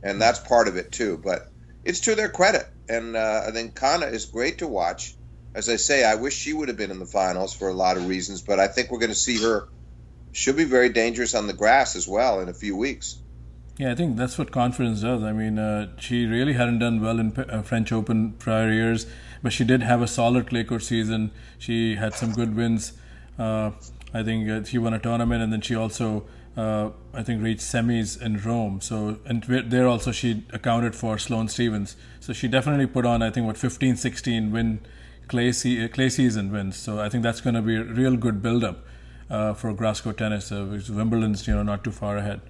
and 0.01 0.20
that's 0.20 0.39
part 0.39 0.68
of 0.68 0.78
it 0.78 0.92
too. 0.92 1.22
But 1.24 1.48
it's 1.84 2.00
to 2.01 2.16
their 2.16 2.30
credit, 2.30 2.66
and 2.88 3.16
uh, 3.16 3.44
I 3.48 3.51
think 3.51 3.75
Konta 3.75 4.12
is 4.12 4.25
great 4.25 4.58
to 4.58 4.68
watch. 4.68 5.16
As 5.54 5.70
I 5.70 5.75
say, 5.75 6.04
I 6.04 6.16
wish 6.16 6.36
she 6.36 6.54
would 6.54 6.70
have 6.70 6.78
been 6.78 6.92
in 6.92 7.00
the 7.00 7.06
finals 7.06 7.54
for 7.54 7.70
a 7.70 7.74
lot 7.74 7.98
of 7.98 8.08
reasons, 8.08 8.42
but 8.42 8.60
I 8.60 8.68
think 8.68 8.89
we're 8.89 9.00
going 9.00 9.10
to 9.10 9.16
see 9.16 9.38
her. 9.44 9.68
She'll 10.32 10.56
be 10.56 10.63
very 10.63 10.89
dangerous 10.89 11.36
on 11.36 11.46
the 11.46 11.54
grass 11.54 11.96
as 11.96 12.08
well 12.08 12.39
in 12.39 12.50
a 12.50 12.54
few 12.54 12.75
weeks. 12.75 13.22
Yeah, 13.79 13.93
I 13.93 13.95
think 13.95 14.17
that's 14.17 14.38
what 14.38 14.51
confidence 14.51 15.03
does. 15.03 15.24
I 15.24 15.31
mean, 15.31 15.57
uh, 15.57 15.88
she 15.98 16.25
really 16.25 16.51
hadn't 16.51 16.79
done 16.79 17.00
well 17.01 17.17
in 17.17 17.31
uh, 17.38 17.62
French 17.62 17.93
Open 17.93 18.33
prior 18.33 18.69
years, 18.69 19.05
but 19.41 19.53
she 19.53 19.63
did 19.63 19.83
have 19.83 20.01
a 20.01 20.07
solid 20.07 20.50
clay 20.50 20.65
court 20.65 20.83
season. 20.83 21.31
She 21.57 21.95
had 21.95 22.13
some 22.13 22.33
good 22.33 22.57
wins. 22.57 22.91
Uh, 23.38 23.71
I 24.13 24.21
think 24.21 24.50
uh, 24.50 24.65
she 24.65 24.77
won 24.77 24.93
a 24.93 25.00
tournament, 25.00 25.41
and 25.41 25.53
then 25.53 25.62
she 25.62 25.75
also, 25.75 26.25
uh, 26.57 26.89
I 27.13 27.24
think, 27.24 27.41
reached 27.41 27.62
semis 27.62 28.21
in 28.21 28.41
Rome. 28.41 28.81
So, 28.81 29.19
and 29.25 29.43
there 29.43 29.88
also 29.88 30.12
she 30.12 30.43
accounted 30.51 30.93
for 30.93 31.17
Sloane 31.17 31.48
Stevens. 31.48 31.95
So 32.19 32.33
she 32.33 32.50
definitely 32.50 32.88
put 32.88 33.05
on, 33.05 33.21
I 33.21 33.29
think, 33.29 33.48
what 33.48 33.57
15, 33.57 33.95
16 33.95 34.51
win 34.51 34.81
clay 35.29 35.53
se- 35.53 35.88
clay 35.88 36.09
season 36.09 36.51
wins. 36.51 36.75
So 36.75 37.00
I 37.00 37.07
think 37.07 37.24
that's 37.24 37.39
going 37.39 37.55
to 37.55 37.62
be 37.62 37.77
a 37.77 37.83
real 37.83 38.17
good 38.17 38.41
build 38.41 38.65
up 38.65 38.86
uh, 39.29 39.53
for 39.53 39.71
grass 39.71 40.01
court 40.01 40.17
tennis, 40.17 40.50
because 40.50 40.91
Wimbledon's 40.91 41.48
you 41.48 41.55
know 41.55 41.63
not 41.63 41.86
too 41.86 41.93
far 41.93 42.17
ahead. 42.17 42.41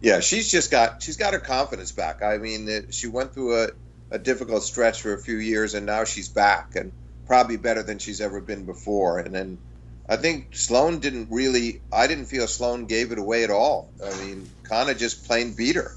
Yeah, 0.00 0.20
she's 0.20 0.50
just 0.50 0.70
got 0.70 1.02
she's 1.02 1.18
got 1.18 1.34
her 1.34 1.40
confidence 1.40 1.92
back. 1.92 2.22
I 2.22 2.38
mean, 2.38 2.68
she 2.92 3.08
went 3.08 3.34
through 3.34 3.64
a, 3.64 3.68
a 4.12 4.20
difficult 4.20 4.64
stretch 4.64 5.02
for 5.02 5.14
a 5.14 5.22
few 5.22 5.38
years, 5.38 5.74
and 5.74 5.86
now 5.86 6.04
she's 6.04 6.30
back, 6.30 6.76
and 6.76 6.94
probably 7.26 7.58
better 7.58 7.82
than 7.82 7.98
she's 7.98 8.22
ever 8.22 8.40
been 8.40 8.66
before. 8.66 9.18
And 9.20 9.34
then 9.34 9.60
I 10.08 10.16
think 10.18 10.50
Sloane 10.54 11.00
didn't 11.00 11.30
really. 11.32 11.82
I 11.92 12.06
didn't 12.06 12.26
feel 12.26 12.46
Sloane 12.48 12.86
gave 12.86 13.12
it 13.12 13.18
away 13.18 13.44
at 13.44 13.50
all. 13.50 13.94
I 14.04 14.14
mean, 14.24 14.52
Konta 14.70 14.96
just 14.98 15.26
plain 15.26 15.54
beat 15.56 15.76
her. 15.76 15.92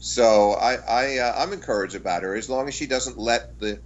So 0.00 0.52
I, 0.52 0.74
I 0.76 1.18
uh, 1.18 1.34
I'm 1.38 1.54
encouraged 1.54 1.96
about 1.96 2.24
her 2.24 2.36
as 2.36 2.50
long 2.50 2.68
as 2.68 2.74
she 2.76 2.86
doesn't 2.88 3.18
let 3.18 3.58
the 3.60 3.80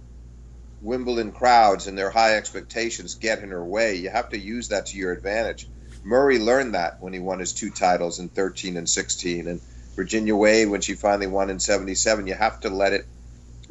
Wimbledon 0.81 1.31
crowds 1.33 1.87
and 1.87 1.97
their 1.97 2.11
high 2.11 2.37
expectations 2.37 3.15
get 3.15 3.39
in 3.43 3.51
her 3.51 3.65
way. 3.65 3.95
You 3.97 4.09
have 4.11 4.29
to 4.29 4.39
use 4.39 4.69
that 4.69 4.87
to 4.87 4.97
your 4.97 5.13
advantage. 5.13 5.69
Murray 6.03 6.39
learned 6.39 6.75
that 6.75 7.01
when 7.01 7.13
he 7.13 7.19
won 7.19 7.39
his 7.39 7.53
two 7.53 7.69
titles 7.69 8.19
in 8.19 8.29
13 8.29 8.77
and 8.77 8.89
16. 8.89 9.47
And 9.47 9.61
Virginia 9.95 10.35
Wade, 10.35 10.69
when 10.69 10.81
she 10.81 10.95
finally 10.95 11.27
won 11.27 11.49
in 11.49 11.59
77, 11.59 12.27
you 12.27 12.33
have 12.33 12.59
to 12.61 12.69
let 12.69 12.93
it 12.93 13.05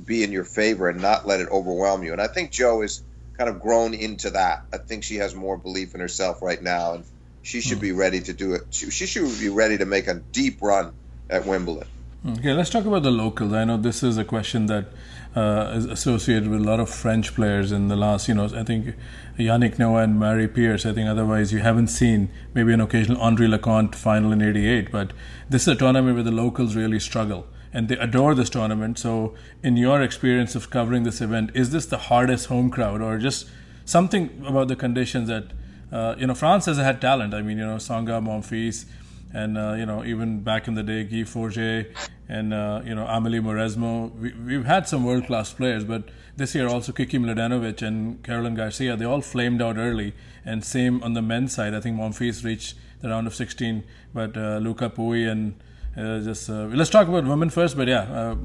be 0.05 0.23
in 0.23 0.33
your 0.33 0.45
favor 0.45 0.89
and 0.89 1.01
not 1.01 1.27
let 1.27 1.41
it 1.41 1.49
overwhelm 1.51 2.03
you. 2.03 2.13
And 2.13 2.21
I 2.21 2.29
think 2.29 2.51
Jo 2.51 2.83
is 2.83 3.03
kind 3.37 3.51
of 3.51 3.61
grown 3.61 3.95
into 3.95 4.31
that. 4.31 4.65
I 4.73 4.79
think 4.79 5.03
she 5.05 5.17
has 5.17 5.35
more 5.35 5.57
belief 5.57 5.95
in 5.95 6.01
herself 6.01 6.43
right 6.43 6.63
now, 6.63 6.95
and 6.95 7.05
she 7.43 7.61
should 7.61 7.79
hmm. 7.79 7.83
be 7.83 7.93
ready 7.93 8.21
to 8.21 8.33
do 8.33 8.55
it. 8.55 8.63
She, 8.71 8.91
she 8.91 9.07
should 9.07 9.39
be 9.41 9.49
ready 9.49 9.79
to 9.79 9.87
make 9.87 10.07
a 10.07 10.15
deep 10.15 10.63
run 10.63 10.93
at 11.29 11.47
Wimbledon. 11.47 11.89
Okay, 12.27 12.53
let's 12.53 12.69
talk 12.69 12.85
about 12.85 13.03
the 13.03 13.11
locals. 13.11 13.53
I 13.55 13.65
know 13.65 13.79
this 13.79 14.03
is 14.03 14.19
a 14.19 14.25
question 14.25 14.67
that 14.67 14.87
uh, 15.35 15.73
is 15.75 15.85
associated 15.87 16.49
with 16.49 16.61
a 16.61 16.65
lot 16.65 16.81
of 16.81 16.91
French 16.91 17.35
players 17.35 17.71
in 17.71 17.89
the 17.89 17.97
last, 17.97 18.29
you 18.29 18.35
know, 18.35 18.47
I 18.47 18.65
think 18.65 18.95
Yannick 19.39 19.79
Noah 19.79 20.03
and 20.03 20.19
Mary 20.19 20.49
Pierce. 20.49 20.85
I 20.85 20.93
think 20.93 21.09
otherwise 21.09 21.53
you 21.53 21.61
haven't 21.61 21.89
seen 21.89 22.31
maybe 22.53 22.73
an 22.73 22.81
occasional 22.81 23.21
Henri 23.21 23.47
Leconte 23.47 23.95
final 23.95 24.33
in 24.33 24.43
'88, 24.43 24.91
but 24.91 25.13
this 25.49 25.63
is 25.63 25.69
a 25.69 25.77
tournament 25.77 26.15
where 26.15 26.25
the 26.25 26.33
locals 26.33 26.75
really 26.75 26.99
struggle 26.99 27.47
and 27.73 27.89
they 27.89 27.97
adore 27.97 28.35
this 28.35 28.51
tournament. 28.51 28.99
So, 28.99 29.35
in 29.63 29.77
your 29.77 30.03
experience 30.03 30.55
of 30.55 30.71
covering 30.71 31.05
this 31.05 31.21
event, 31.21 31.51
is 31.55 31.71
this 31.71 31.87
the 31.87 31.99
hardest 31.99 32.47
home 32.47 32.71
crowd, 32.71 33.01
or 33.01 33.19
just 33.19 33.49
something 33.85 34.43
about 34.47 34.69
the 34.69 34.77
conditions 34.77 35.29
that 35.29 35.45
uh, 35.93 36.15
you 36.19 36.27
know 36.27 36.35
France 36.35 36.67
has 36.67 36.79
had 36.79 37.01
talent? 37.01 37.35
I 37.35 37.43
mean, 37.43 37.59
you 37.59 37.67
know, 37.67 37.77
Tsonga, 37.77 38.21
Monfils, 38.23 38.87
and 39.33 39.57
uh, 39.57 39.75
you 39.75 39.87
know, 39.87 40.05
even 40.05 40.41
back 40.41 40.67
in 40.69 40.75
the 40.75 40.83
day, 40.83 41.05
Guy 41.05 41.25
Forget 41.25 41.87
and 42.29 42.55
uh, 42.55 42.83
you 42.85 42.95
know 42.95 43.07
Amelie 43.07 43.41
Mauresmo. 43.41 44.11
We, 44.17 44.55
have 44.55 44.65
had 44.65 44.89
some 44.89 45.05
world 45.05 45.27
class 45.27 45.53
players, 45.53 45.85
but 45.85 46.05
this 46.37 46.55
year 46.55 46.69
also 46.69 46.93
Kiki 46.93 47.19
Mladenovic 47.19 47.83
and 47.83 48.23
Caroline 48.23 48.55
Garcia. 48.55 48.97
They 48.97 49.05
all 49.05 49.21
flamed 49.21 49.63
out 49.63 49.77
early, 49.77 50.15
and 50.45 50.65
same 50.65 51.03
on 51.03 51.15
the 51.15 51.23
men's 51.23 51.55
side. 51.55 51.75
I 51.75 51.81
think 51.81 51.99
Monfils 51.99 52.45
reached 52.45 52.75
the 53.01 53.09
round 53.09 53.27
of 53.27 53.35
16, 53.35 53.85
but 54.13 54.37
uh, 54.37 54.59
Lucas 54.59 54.93
Pouille 54.93 55.31
and 55.31 55.55
uh, 55.97 56.21
just 56.21 56.49
uh, 56.49 56.67
let's 56.67 56.91
talk 56.91 57.09
about 57.09 57.25
women 57.25 57.51
first. 57.51 57.77
But 57.77 57.89
yeah, 57.89 58.03
uh, 58.03 58.37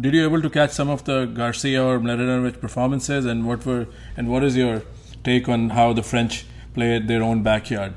did 0.00 0.14
you 0.14 0.24
able 0.24 0.42
to 0.42 0.50
catch 0.50 0.70
some 0.70 0.88
of 0.88 1.04
the 1.04 1.26
Garcia 1.26 1.84
or 1.84 1.98
Mladenovic 1.98 2.60
performances, 2.60 3.24
and 3.24 3.46
what 3.46 3.66
were 3.66 3.86
and 4.16 4.28
what 4.28 4.44
is 4.44 4.56
your 4.56 4.82
take 5.24 5.48
on 5.48 5.70
how 5.70 5.92
the 5.92 6.02
French 6.02 6.44
played 6.74 7.08
their 7.08 7.22
own 7.22 7.42
backyard? 7.42 7.94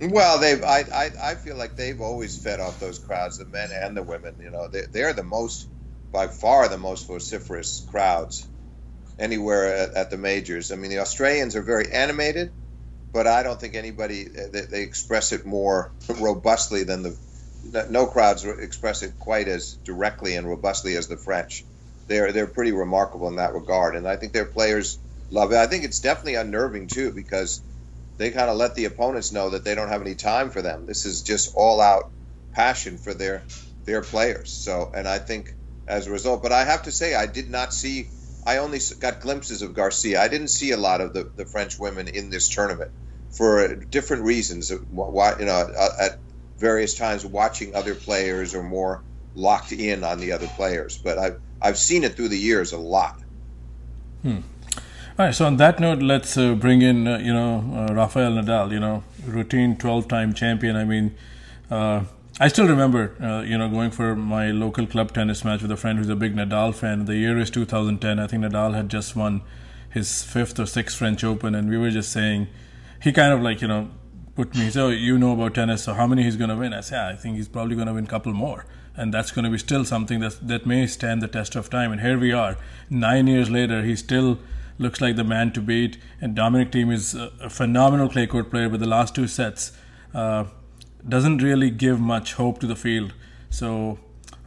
Well, 0.00 0.38
they've. 0.40 0.62
I, 0.62 0.84
I, 0.92 1.10
I 1.22 1.34
feel 1.36 1.56
like 1.56 1.76
they've 1.76 2.00
always 2.00 2.36
fed 2.36 2.60
off 2.60 2.80
those 2.80 2.98
crowds, 2.98 3.38
the 3.38 3.46
men 3.46 3.70
and 3.72 3.96
the 3.96 4.02
women. 4.02 4.36
You 4.40 4.50
know, 4.50 4.68
they, 4.68 4.82
they're 4.92 5.14
the 5.14 5.24
most, 5.24 5.68
by 6.12 6.28
far, 6.28 6.68
the 6.68 6.78
most 6.78 7.06
vociferous 7.06 7.84
crowds 7.88 8.46
anywhere 9.18 9.74
at, 9.74 9.94
at 9.94 10.10
the 10.10 10.18
majors. 10.18 10.70
I 10.70 10.76
mean, 10.76 10.90
the 10.90 10.98
Australians 10.98 11.56
are 11.56 11.62
very 11.62 11.90
animated, 11.92 12.52
but 13.12 13.26
I 13.26 13.42
don't 13.42 13.58
think 13.60 13.74
anybody 13.74 14.26
uh, 14.26 14.48
they, 14.52 14.62
they 14.62 14.82
express 14.82 15.32
it 15.32 15.46
more 15.46 15.94
robustly 16.20 16.84
than 16.84 17.02
the. 17.02 17.18
No 17.90 18.06
crowds 18.06 18.44
express 18.44 19.02
it 19.02 19.18
quite 19.18 19.48
as 19.48 19.78
directly 19.84 20.36
and 20.36 20.46
robustly 20.46 20.94
as 20.96 21.08
the 21.08 21.16
French. 21.16 21.64
They're 22.06 22.32
they're 22.32 22.46
pretty 22.46 22.72
remarkable 22.72 23.28
in 23.28 23.36
that 23.36 23.54
regard, 23.54 23.96
and 23.96 24.06
I 24.06 24.16
think 24.16 24.34
their 24.34 24.46
players 24.46 24.98
love 25.30 25.52
it. 25.52 25.56
I 25.58 25.66
think 25.66 25.84
it's 25.84 26.00
definitely 26.00 26.36
unnerving 26.36 26.88
too 26.88 27.12
because 27.12 27.62
they 28.18 28.30
kind 28.30 28.50
of 28.50 28.56
let 28.56 28.74
the 28.74 28.86
opponents 28.86 29.32
know 29.32 29.50
that 29.50 29.64
they 29.64 29.74
don't 29.74 29.88
have 29.88 30.00
any 30.00 30.14
time 30.14 30.50
for 30.50 30.62
them. 30.62 30.86
This 30.86 31.04
is 31.04 31.22
just 31.22 31.54
all 31.54 31.80
out 31.80 32.10
passion 32.52 32.98
for 32.98 33.14
their 33.14 33.42
their 33.84 34.02
players. 34.02 34.50
So, 34.50 34.90
and 34.94 35.06
I 35.06 35.18
think 35.18 35.54
as 35.86 36.06
a 36.06 36.10
result, 36.10 36.42
but 36.42 36.52
I 36.52 36.64
have 36.64 36.84
to 36.84 36.92
say, 36.92 37.14
I 37.14 37.26
did 37.26 37.50
not 37.50 37.72
see. 37.72 38.08
I 38.44 38.58
only 38.58 38.80
got 39.00 39.20
glimpses 39.20 39.62
of 39.62 39.74
Garcia. 39.74 40.20
I 40.20 40.28
didn't 40.28 40.48
see 40.48 40.70
a 40.70 40.76
lot 40.76 41.00
of 41.00 41.12
the, 41.12 41.30
the 41.36 41.44
French 41.44 41.78
women 41.78 42.08
in 42.08 42.30
this 42.30 42.48
tournament 42.48 42.90
for 43.30 43.74
different 43.74 44.24
reasons. 44.24 44.72
Why, 44.90 45.34
you 45.38 45.46
know, 45.46 45.68
at 46.00 46.20
various 46.58 46.94
times, 46.94 47.24
watching 47.24 47.74
other 47.74 47.94
players 47.94 48.54
or 48.54 48.62
more 48.62 49.02
locked 49.34 49.72
in 49.72 50.04
on 50.04 50.18
the 50.18 50.32
other 50.32 50.46
players. 50.48 50.98
But 51.02 51.18
I've 51.18 51.40
I've 51.60 51.78
seen 51.78 52.04
it 52.04 52.14
through 52.14 52.28
the 52.28 52.38
years 52.38 52.72
a 52.72 52.78
lot. 52.78 53.16
Hmm. 54.22 54.40
All 55.18 55.24
right. 55.24 55.34
So 55.34 55.46
on 55.46 55.56
that 55.56 55.80
note, 55.80 56.02
let's 56.02 56.36
uh, 56.36 56.54
bring 56.54 56.82
in 56.82 57.08
uh, 57.08 57.16
you 57.16 57.32
know 57.32 57.86
uh, 57.88 57.94
Rafael 57.94 58.32
Nadal. 58.32 58.70
You 58.70 58.80
know, 58.80 59.02
routine 59.24 59.74
twelve-time 59.78 60.34
champion. 60.34 60.76
I 60.76 60.84
mean, 60.84 61.14
uh, 61.70 62.04
I 62.38 62.48
still 62.48 62.68
remember 62.68 63.14
uh, 63.18 63.40
you 63.40 63.56
know 63.56 63.70
going 63.70 63.92
for 63.92 64.14
my 64.14 64.50
local 64.50 64.86
club 64.86 65.14
tennis 65.14 65.42
match 65.42 65.62
with 65.62 65.70
a 65.70 65.76
friend 65.78 65.98
who's 65.98 66.10
a 66.10 66.16
big 66.16 66.36
Nadal 66.36 66.74
fan. 66.74 67.06
The 67.06 67.16
year 67.16 67.38
is 67.38 67.48
2010. 67.48 68.18
I 68.18 68.26
think 68.26 68.44
Nadal 68.44 68.74
had 68.74 68.90
just 68.90 69.16
won 69.16 69.40
his 69.88 70.22
fifth 70.22 70.60
or 70.60 70.66
sixth 70.66 70.98
French 70.98 71.24
Open, 71.24 71.54
and 71.54 71.70
we 71.70 71.78
were 71.78 71.90
just 71.90 72.12
saying 72.12 72.48
he 73.02 73.10
kind 73.10 73.32
of 73.32 73.40
like 73.40 73.62
you 73.62 73.68
know 73.68 73.88
put 74.34 74.54
me 74.54 74.68
so 74.68 74.90
you 74.90 75.16
know 75.16 75.32
about 75.32 75.54
tennis 75.54 75.84
so 75.84 75.94
how 75.94 76.06
many 76.06 76.22
he's 76.22 76.36
going 76.36 76.50
to 76.50 76.56
win 76.56 76.74
i 76.74 76.80
said 76.80 76.96
yeah, 76.96 77.08
i 77.08 77.16
think 77.16 77.36
he's 77.36 77.48
probably 77.48 77.74
going 77.74 77.86
to 77.86 77.94
win 77.94 78.04
a 78.04 78.06
couple 78.06 78.34
more 78.34 78.66
and 78.94 79.14
that's 79.14 79.30
going 79.30 79.46
to 79.46 79.50
be 79.50 79.56
still 79.56 79.82
something 79.82 80.20
that 80.20 80.46
that 80.46 80.66
may 80.66 80.86
stand 80.86 81.22
the 81.22 81.28
test 81.28 81.56
of 81.56 81.70
time 81.70 81.90
and 81.90 82.02
here 82.02 82.18
we 82.18 82.32
are 82.32 82.58
9 82.90 83.26
years 83.26 83.48
later 83.48 83.82
he's 83.82 84.00
still 84.00 84.38
looks 84.78 85.00
like 85.00 85.16
the 85.16 85.24
man 85.24 85.52
to 85.52 85.60
beat. 85.60 85.98
And 86.20 86.34
Dominic 86.34 86.70
Thiem 86.70 86.92
is 86.92 87.14
a 87.14 87.50
phenomenal 87.50 88.08
clay 88.08 88.26
court 88.26 88.50
player, 88.50 88.68
but 88.68 88.80
the 88.80 88.86
last 88.86 89.14
two 89.14 89.28
sets 89.28 89.72
uh, 90.14 90.44
doesn't 91.08 91.38
really 91.42 91.70
give 91.70 92.00
much 92.00 92.34
hope 92.34 92.58
to 92.60 92.66
the 92.66 92.76
field. 92.76 93.14
So, 93.50 93.98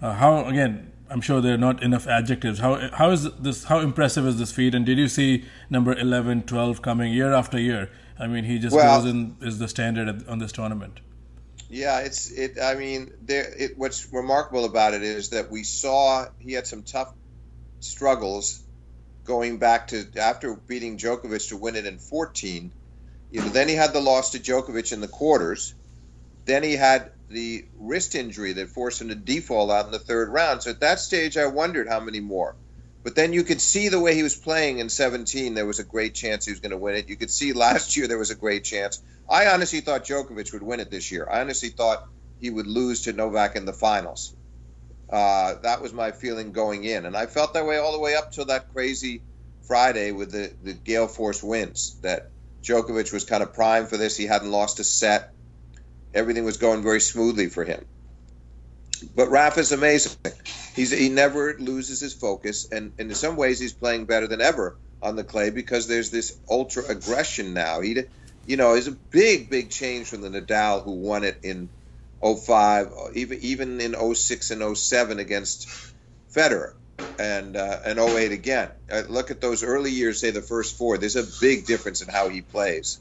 uh, 0.02 0.14
how 0.14 0.46
again? 0.46 0.92
I'm 1.12 1.22
sure 1.22 1.42
there 1.42 1.56
are 1.56 1.58
not 1.58 1.82
enough 1.82 2.06
adjectives. 2.06 2.60
How 2.60 2.90
how 2.92 3.10
is 3.10 3.32
this? 3.38 3.64
How 3.64 3.80
impressive 3.80 4.28
is 4.28 4.38
this 4.38 4.52
feat? 4.52 4.76
And 4.76 4.86
did 4.86 5.00
you 5.00 5.08
see 5.08 5.46
number 5.70 5.98
11, 5.98 6.44
12 6.44 6.82
coming 6.84 7.12
year 7.12 7.34
after 7.34 7.60
year? 7.60 7.90
I 8.20 8.28
mean, 8.28 8.44
he 8.44 8.60
just 8.60 8.76
well, 8.76 9.02
goes 9.02 9.10
in 9.10 9.36
is 9.42 9.58
the 9.58 9.68
standard 9.68 10.28
on 10.28 10.40
this 10.40 10.52
tournament. 10.52 11.00
Yeah, 11.70 12.00
it's 12.00 12.32
it. 12.32 12.60
I 12.62 12.76
mean, 12.76 13.14
there. 13.22 13.52
It, 13.58 13.78
what's 13.78 14.12
remarkable 14.12 14.66
about 14.66 14.94
it 14.94 15.04
is 15.04 15.30
that 15.30 15.50
we 15.50 15.64
saw 15.64 16.28
he 16.40 16.54
had 16.54 16.68
some 16.68 16.84
tough 16.84 17.14
struggles 17.80 18.62
going 19.30 19.60
back 19.60 19.88
to 19.90 20.06
after 20.18 20.56
beating 20.56 20.98
Djokovic 20.98 21.50
to 21.50 21.58
win 21.58 21.76
it 21.76 21.86
in 21.86 22.00
14. 22.00 22.74
You 23.30 23.42
know, 23.42 23.50
then 23.50 23.70
he 23.70 23.76
had 23.76 23.94
the 23.94 24.02
loss 24.02 24.32
to 24.32 24.40
Djokovic 24.40 24.92
in 24.92 25.02
the 25.02 25.08
quarters. 25.08 25.76
Then 26.46 26.64
he 26.64 26.76
had 26.76 27.12
the 27.30 27.64
wrist 27.80 28.16
injury 28.16 28.54
that 28.54 28.70
forced 28.70 29.00
him 29.00 29.10
to 29.10 29.16
default 29.16 29.70
out 29.70 29.86
in 29.86 29.92
the 29.92 30.00
third 30.00 30.30
round. 30.30 30.64
So 30.64 30.72
at 30.72 30.80
that 30.80 31.00
stage, 31.00 31.38
I 31.38 31.46
wondered 31.46 31.88
how 31.88 32.00
many 32.00 32.20
more. 32.20 32.56
But 33.04 33.14
then 33.14 33.32
you 33.32 33.44
could 33.44 33.62
see 33.62 33.90
the 33.90 34.00
way 34.00 34.16
he 34.16 34.24
was 34.24 34.36
playing 34.36 34.80
in 34.80 34.90
17. 34.90 35.54
There 35.54 35.68
was 35.68 35.78
a 35.78 35.84
great 35.84 36.16
chance 36.16 36.46
he 36.46 36.52
was 36.52 36.60
going 36.60 36.72
to 36.72 36.78
win 36.78 36.96
it. 36.96 37.08
You 37.08 37.16
could 37.16 37.30
see 37.30 37.54
last 37.54 37.96
year 37.98 38.08
there 38.08 38.18
was 38.18 38.32
a 38.32 38.36
great 38.36 38.64
chance. 38.64 39.00
I 39.30 39.46
honestly 39.48 39.82
thought 39.82 40.06
Djokovic 40.06 40.52
would 40.54 40.64
win 40.64 40.80
it 40.80 40.90
this 40.90 41.12
year. 41.12 41.28
I 41.32 41.42
honestly 41.42 41.70
thought 41.70 42.04
he 42.40 42.50
would 42.50 42.68
lose 42.68 43.04
to 43.04 43.14
Novak 43.14 43.56
in 43.56 43.66
the 43.66 43.74
finals. 43.74 44.34
Uh, 45.12 45.56
that 45.64 45.82
was 45.82 45.92
my 45.92 46.12
feeling 46.12 46.52
going 46.52 46.84
in, 46.84 47.06
and 47.06 47.18
I 47.18 47.26
felt 47.26 47.54
that 47.56 47.66
way 47.66 47.78
all 47.78 47.94
the 47.94 48.00
way 48.00 48.16
up 48.16 48.32
till 48.32 48.46
that 48.46 48.72
crazy 48.74 49.22
Friday 49.64 50.12
with 50.12 50.32
the 50.32 50.52
the 50.64 50.74
gale 50.74 51.08
force 51.08 51.42
winds. 51.42 51.96
That 52.02 52.30
Djokovic 52.64 53.12
was 53.12 53.26
kind 53.26 53.42
of 53.42 53.54
primed 53.54 53.90
for 53.90 53.98
this. 53.98 54.16
He 54.16 54.26
hadn't 54.26 54.52
lost 54.52 54.80
a 54.80 54.84
set. 54.84 55.34
Everything 56.14 56.46
was 56.46 56.58
going 56.58 56.84
very 56.84 57.02
smoothly 57.02 57.50
for 57.50 57.64
him. 57.64 57.86
But 59.16 59.30
Rafa's 59.30 59.72
amazing. 59.72 60.18
He's 60.76 60.92
he 60.92 61.10
never 61.10 61.56
loses 61.58 62.00
his 62.00 62.14
focus, 62.14 62.68
and, 62.72 62.92
and 63.00 63.10
in 63.10 63.16
some 63.16 63.36
ways 63.36 63.60
he's 63.60 63.74
playing 63.74 64.06
better 64.06 64.28
than 64.28 64.42
ever 64.42 64.78
on 65.02 65.16
the 65.16 65.24
clay 65.24 65.50
because 65.50 65.88
there's 65.88 66.12
this 66.12 66.38
ultra 66.50 66.84
aggression 66.88 67.54
now. 67.54 67.82
He, 67.82 68.04
you 68.46 68.58
know, 68.58 68.76
is 68.76 68.88
a 68.88 68.92
big 68.92 69.50
big 69.50 69.70
change 69.70 70.08
from 70.08 70.22
the 70.22 70.30
Nadal 70.30 70.84
who 70.84 70.92
won 70.92 71.24
it 71.24 71.40
in 71.44 71.70
05, 72.24 72.92
even 73.16 73.40
even 73.42 73.82
in 73.82 74.16
06 74.16 74.52
and 74.52 74.78
07 74.78 75.20
against 75.20 75.68
Federer, 76.34 76.74
and 77.18 77.56
uh, 77.56 77.80
and 77.86 78.00
08 78.00 78.32
again. 78.32 78.70
Uh, 78.92 79.04
look 79.08 79.32
at 79.32 79.42
those 79.42 79.64
early 79.64 79.92
years, 79.92 80.20
say 80.20 80.32
the 80.32 80.42
first 80.42 80.78
four. 80.78 80.98
There's 80.98 81.16
a 81.16 81.28
big 81.40 81.66
difference 81.66 82.02
in 82.02 82.10
how 82.10 82.30
he 82.30 82.42
plays. 82.42 83.00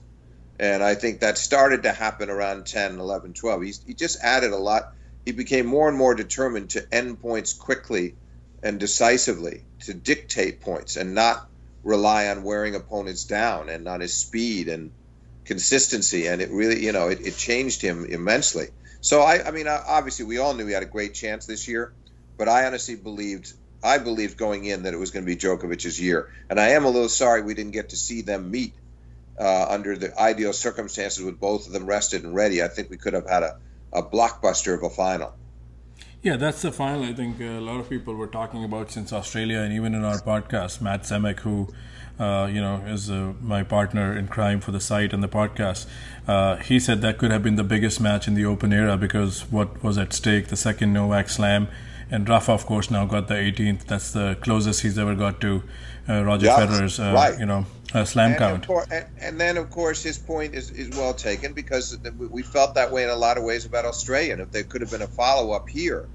And 0.59 0.83
I 0.83 0.94
think 0.96 1.20
that 1.20 1.38
started 1.38 1.85
to 1.85 1.92
happen 1.92 2.31
around 2.31 2.66
10, 2.66 2.98
11, 2.98 3.35
12. 3.35 3.62
He's, 3.62 3.81
he 3.87 3.94
just 3.94 4.18
added 4.22 4.52
a 4.52 4.57
lot. 4.57 4.92
He 5.24 5.33
became 5.33 5.66
more 5.66 5.88
and 5.88 5.96
more 5.96 6.14
determined 6.14 6.70
to 6.70 6.87
end 6.92 7.20
points 7.20 7.52
quickly 7.52 8.14
and 8.62 8.81
decisively, 8.81 9.62
to 9.85 9.94
dictate 9.94 10.61
points 10.61 10.96
and 10.96 11.14
not 11.14 11.48
rely 11.85 12.28
on 12.28 12.42
wearing 12.42 12.74
opponents 12.74 13.24
down 13.24 13.68
and 13.68 13.87
on 13.87 14.00
his 14.00 14.16
speed 14.16 14.68
and 14.68 14.90
consistency. 15.44 16.26
And 16.26 16.42
it 16.42 16.50
really, 16.50 16.85
you 16.85 16.90
know, 16.90 17.09
it, 17.09 17.24
it 17.24 17.37
changed 17.37 17.81
him 17.81 18.04
immensely. 18.07 18.68
So 19.00 19.20
I, 19.20 19.46
I 19.46 19.50
mean, 19.50 19.66
obviously 19.68 20.24
we 20.24 20.38
all 20.38 20.54
knew 20.54 20.66
he 20.66 20.72
had 20.72 20.82
a 20.82 20.87
great 20.87 21.14
chance 21.14 21.46
this 21.46 21.68
year, 21.68 21.92
but 22.37 22.48
I 22.48 22.66
honestly 22.66 22.96
believed, 22.96 23.52
I 23.82 23.98
believed 23.98 24.37
going 24.37 24.64
in 24.64 24.82
that 24.82 24.94
it 24.94 24.96
was 24.96 25.11
going 25.11 25.24
to 25.24 25.26
be 25.26 25.37
Djokovic's 25.37 26.00
year. 26.00 26.30
And 26.50 26.58
I 26.58 26.70
am 26.70 26.84
a 26.84 26.90
little 26.90 27.08
sorry 27.08 27.42
we 27.42 27.54
didn't 27.54 27.72
get 27.72 27.90
to 27.90 27.96
see 27.96 28.22
them 28.22 28.50
meet 28.50 28.74
uh, 29.38 29.66
under 29.68 29.96
the 29.96 30.18
ideal 30.20 30.52
circumstances 30.52 31.24
with 31.24 31.38
both 31.38 31.66
of 31.66 31.72
them 31.72 31.87
rested 31.87 32.24
and 32.24 32.34
ready, 32.34 32.62
I 32.62 32.68
think 32.68 32.90
we 32.90 32.96
could 32.96 33.14
have 33.14 33.28
had 33.28 33.42
a, 33.44 33.56
a 33.92 34.02
blockbuster 34.02 34.74
of 34.74 34.82
a 34.82 34.90
final. 34.90 35.32
Yeah, 36.22 36.37
that's 36.37 36.62
the 36.62 36.72
final 36.72 37.04
I 37.04 37.12
think 37.12 37.40
a 37.40 37.61
lot 37.61 37.78
of 37.78 37.88
people 37.88 38.14
were 38.14 38.26
talking 38.26 38.64
about 38.64 38.90
since 38.90 39.12
Australia, 39.12 39.61
and 39.61 39.72
even 39.72 39.94
in 39.94 40.04
our 40.04 40.18
podcast, 40.18 40.80
Matt 40.80 41.02
Zemek, 41.02 41.40
who 41.40 41.68
uh, 42.18 42.48
you 42.50 42.61
know 42.61 42.83
is 42.87 43.11
uh, 43.11 43.33
my 43.40 43.62
partner 43.62 44.16
in 44.16 44.28
crime 44.28 44.61
for 44.61 44.72
the 44.72 44.81
site 44.81 45.12
and 45.12 45.22
the 45.22 45.28
podcast, 45.28 45.87
uh, 46.26 46.57
he 46.57 46.78
said 46.78 47.00
that 47.02 47.18
could 47.18 47.31
have 47.31 47.42
been 47.42 47.57
the 47.57 47.64
biggest 47.64 48.00
match 48.00 48.28
in 48.28 48.35
the 48.35 48.44
Open 48.44 48.72
era 48.72 48.96
because 48.96 49.50
what 49.50 49.83
was 49.83 49.98
at 49.98 50.12
stake, 50.12 50.48
the 50.48 50.57
second 50.57 50.92
Novak 50.92 51.28
Slam, 51.28 51.68
and 52.11 52.28
Rafa, 52.28 52.52
of 52.52 52.66
course, 52.66 52.90
now 52.90 53.04
got 53.04 53.28
the 53.28 53.35
18th. 53.35 53.85
That's 53.85 54.12
the 54.12 54.37
closest 54.40 54.83
he's 54.83 54.98
ever 54.98 55.14
got 55.14 55.40
to 55.42 55.62
uh, 56.09 56.24
Roger 56.24 56.46
yeah, 56.46 56.57
Federer's, 56.57 56.98
uh, 56.98 57.12
right. 57.14 57.38
you 57.38 57.46
know, 57.46 57.66
uh, 57.92 58.04
slam 58.04 58.31
and 58.31 58.38
count. 58.38 58.66
Course, 58.66 58.87
and, 58.90 59.07
and, 59.20 59.40
then, 59.40 59.57
of 59.59 59.70
course, 59.70 60.02
his 60.02 60.18
point 60.18 60.54
is, 60.54 60.70
is 60.70 60.96
well 60.96 61.12
taken 61.12 61.52
because 61.52 61.98
we 62.16 62.42
felt 62.42 62.74
that 62.76 62.90
way 62.92 63.04
in 63.04 63.11
a 63.11 63.16
lot 63.16 63.37
of 63.37 63.44
ways 63.44 63.66
about 63.66 63.85
Australia. 63.85 64.33
And 64.33 64.42
if 64.42 64.50
there 64.50 64.64
could 64.64 64.81
have 64.81 64.90
been 64.90 65.02
a 65.02 65.07
follow 65.07 65.52
up 65.52 65.68
here 65.68 66.09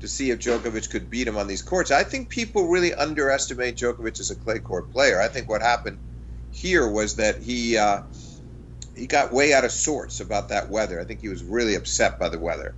to 0.00 0.08
see 0.08 0.30
if 0.30 0.38
Djokovic 0.38 0.90
could 0.90 1.10
beat 1.10 1.26
him 1.26 1.36
on 1.36 1.46
these 1.46 1.62
courts, 1.62 1.90
I 1.90 2.04
think 2.04 2.28
people 2.28 2.68
really 2.68 2.94
underestimate 2.94 3.76
Djokovic 3.76 4.20
as 4.20 4.30
a 4.30 4.36
clay 4.36 4.58
court 4.58 4.90
player. 4.92 5.20
I 5.20 5.28
think 5.28 5.48
what 5.48 5.62
happened 5.62 5.98
here 6.50 6.88
was 6.88 7.16
that 7.16 7.38
he 7.38 7.76
uh, 7.76 8.02
he 8.96 9.06
got 9.06 9.32
way 9.32 9.52
out 9.52 9.64
of 9.64 9.72
sorts 9.72 10.20
about 10.20 10.50
that 10.50 10.68
weather. 10.68 11.00
I 11.00 11.04
think 11.04 11.20
he 11.20 11.28
was 11.28 11.42
really 11.42 11.74
upset 11.74 12.18
by 12.18 12.28
the 12.28 12.38
weather 12.38 12.74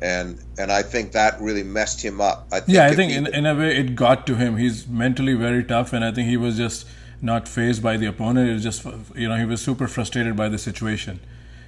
and 0.00 0.38
and 0.58 0.70
I 0.70 0.82
think 0.82 1.12
that 1.12 1.40
really 1.40 1.62
messed 1.62 2.02
him 2.02 2.20
up. 2.20 2.46
I 2.52 2.62
yeah, 2.66 2.86
I 2.86 2.94
think 2.94 3.12
in, 3.12 3.26
in 3.26 3.46
a 3.46 3.54
way 3.54 3.76
it 3.76 3.94
got 3.94 4.26
to 4.28 4.36
him. 4.36 4.56
He's 4.56 4.86
mentally 4.86 5.34
very 5.34 5.64
tough, 5.64 5.92
and 5.92 6.04
I 6.04 6.12
think 6.12 6.28
he 6.28 6.36
was 6.36 6.56
just 6.56 6.86
not 7.20 7.48
fazed 7.48 7.82
by 7.82 7.96
the 7.96 8.06
opponent. 8.06 8.48
It 8.48 8.52
was 8.54 8.62
just 8.62 8.84
you 9.14 9.28
know 9.28 9.36
he 9.36 9.44
was 9.44 9.60
super 9.60 9.88
frustrated 9.88 10.36
by 10.36 10.48
the 10.48 10.58
situation. 10.58 11.20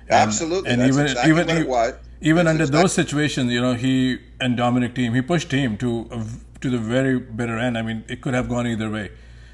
And, 0.03 0.29
Absolutely, 0.29 0.71
and 0.71 0.81
That's 0.81 0.93
even 0.97 1.07
exactly 1.07 1.31
even 1.31 1.49
he, 1.49 1.63
even 2.21 2.47
under 2.47 2.65
exactly. 2.65 2.83
those 2.83 2.93
situations, 2.93 3.53
you 3.53 3.61
know, 3.61 3.75
he 3.75 4.19
and 4.41 4.57
Dominic 4.57 4.95
Thiem, 4.95 5.15
he 5.15 5.23
pushed 5.23 5.49
Thiem 5.49 5.79
to 5.79 6.09
to 6.61 6.71
the 6.71 6.79
very 6.79 7.19
bitter 7.19 7.59
end. 7.59 7.79
I 7.79 7.83
mean, 7.83 8.05
it 8.09 8.21
could 8.21 8.35
have 8.35 8.49
gone 8.49 8.67
either 8.67 8.91
way. 8.91 9.11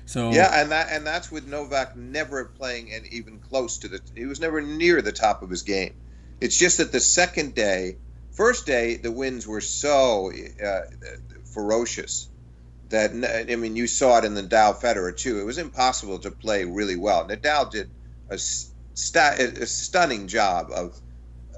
So 0.07 0.31
yeah, 0.31 0.61
and 0.61 0.71
that 0.71 0.89
and 0.91 1.07
that's 1.07 1.31
with 1.31 1.47
Novak 1.47 1.97
never 1.97 2.45
playing 2.45 2.93
and 2.93 3.07
even 3.13 3.39
close 3.39 3.79
to 3.79 3.89
the. 3.89 4.01
He 4.15 4.27
was 4.27 4.41
never 4.41 4.61
near 4.61 5.03
the 5.03 5.13
top 5.13 5.43
of 5.43 5.51
his 5.51 5.63
game. 5.63 5.95
It's 6.41 6.59
just 6.59 6.79
that 6.79 6.93
the 6.93 7.01
second 7.01 7.55
day 7.55 7.97
First 8.37 8.67
day, 8.67 8.97
the 8.99 9.11
winds 9.11 9.47
were 9.47 9.63
so 9.63 10.31
uh, 10.63 10.81
ferocious 11.55 12.29
that 12.91 13.47
I 13.51 13.57
mean, 13.57 13.77
you 13.77 13.87
saw 13.87 14.19
it 14.19 14.27
in 14.27 14.35
the 14.35 14.43
Nadal 14.43 14.79
Federer 14.79 15.17
too. 15.17 15.41
It 15.41 15.45
was 15.45 15.57
impossible 15.57 16.19
to 16.19 16.31
play 16.31 16.65
really 16.67 16.97
well. 16.97 17.27
Nadal 17.27 17.71
did 17.71 17.89
a, 18.29 18.37
st- 18.37 19.41
a 19.41 19.67
stunning 19.67 20.29
job 20.29 20.71
of 20.71 21.01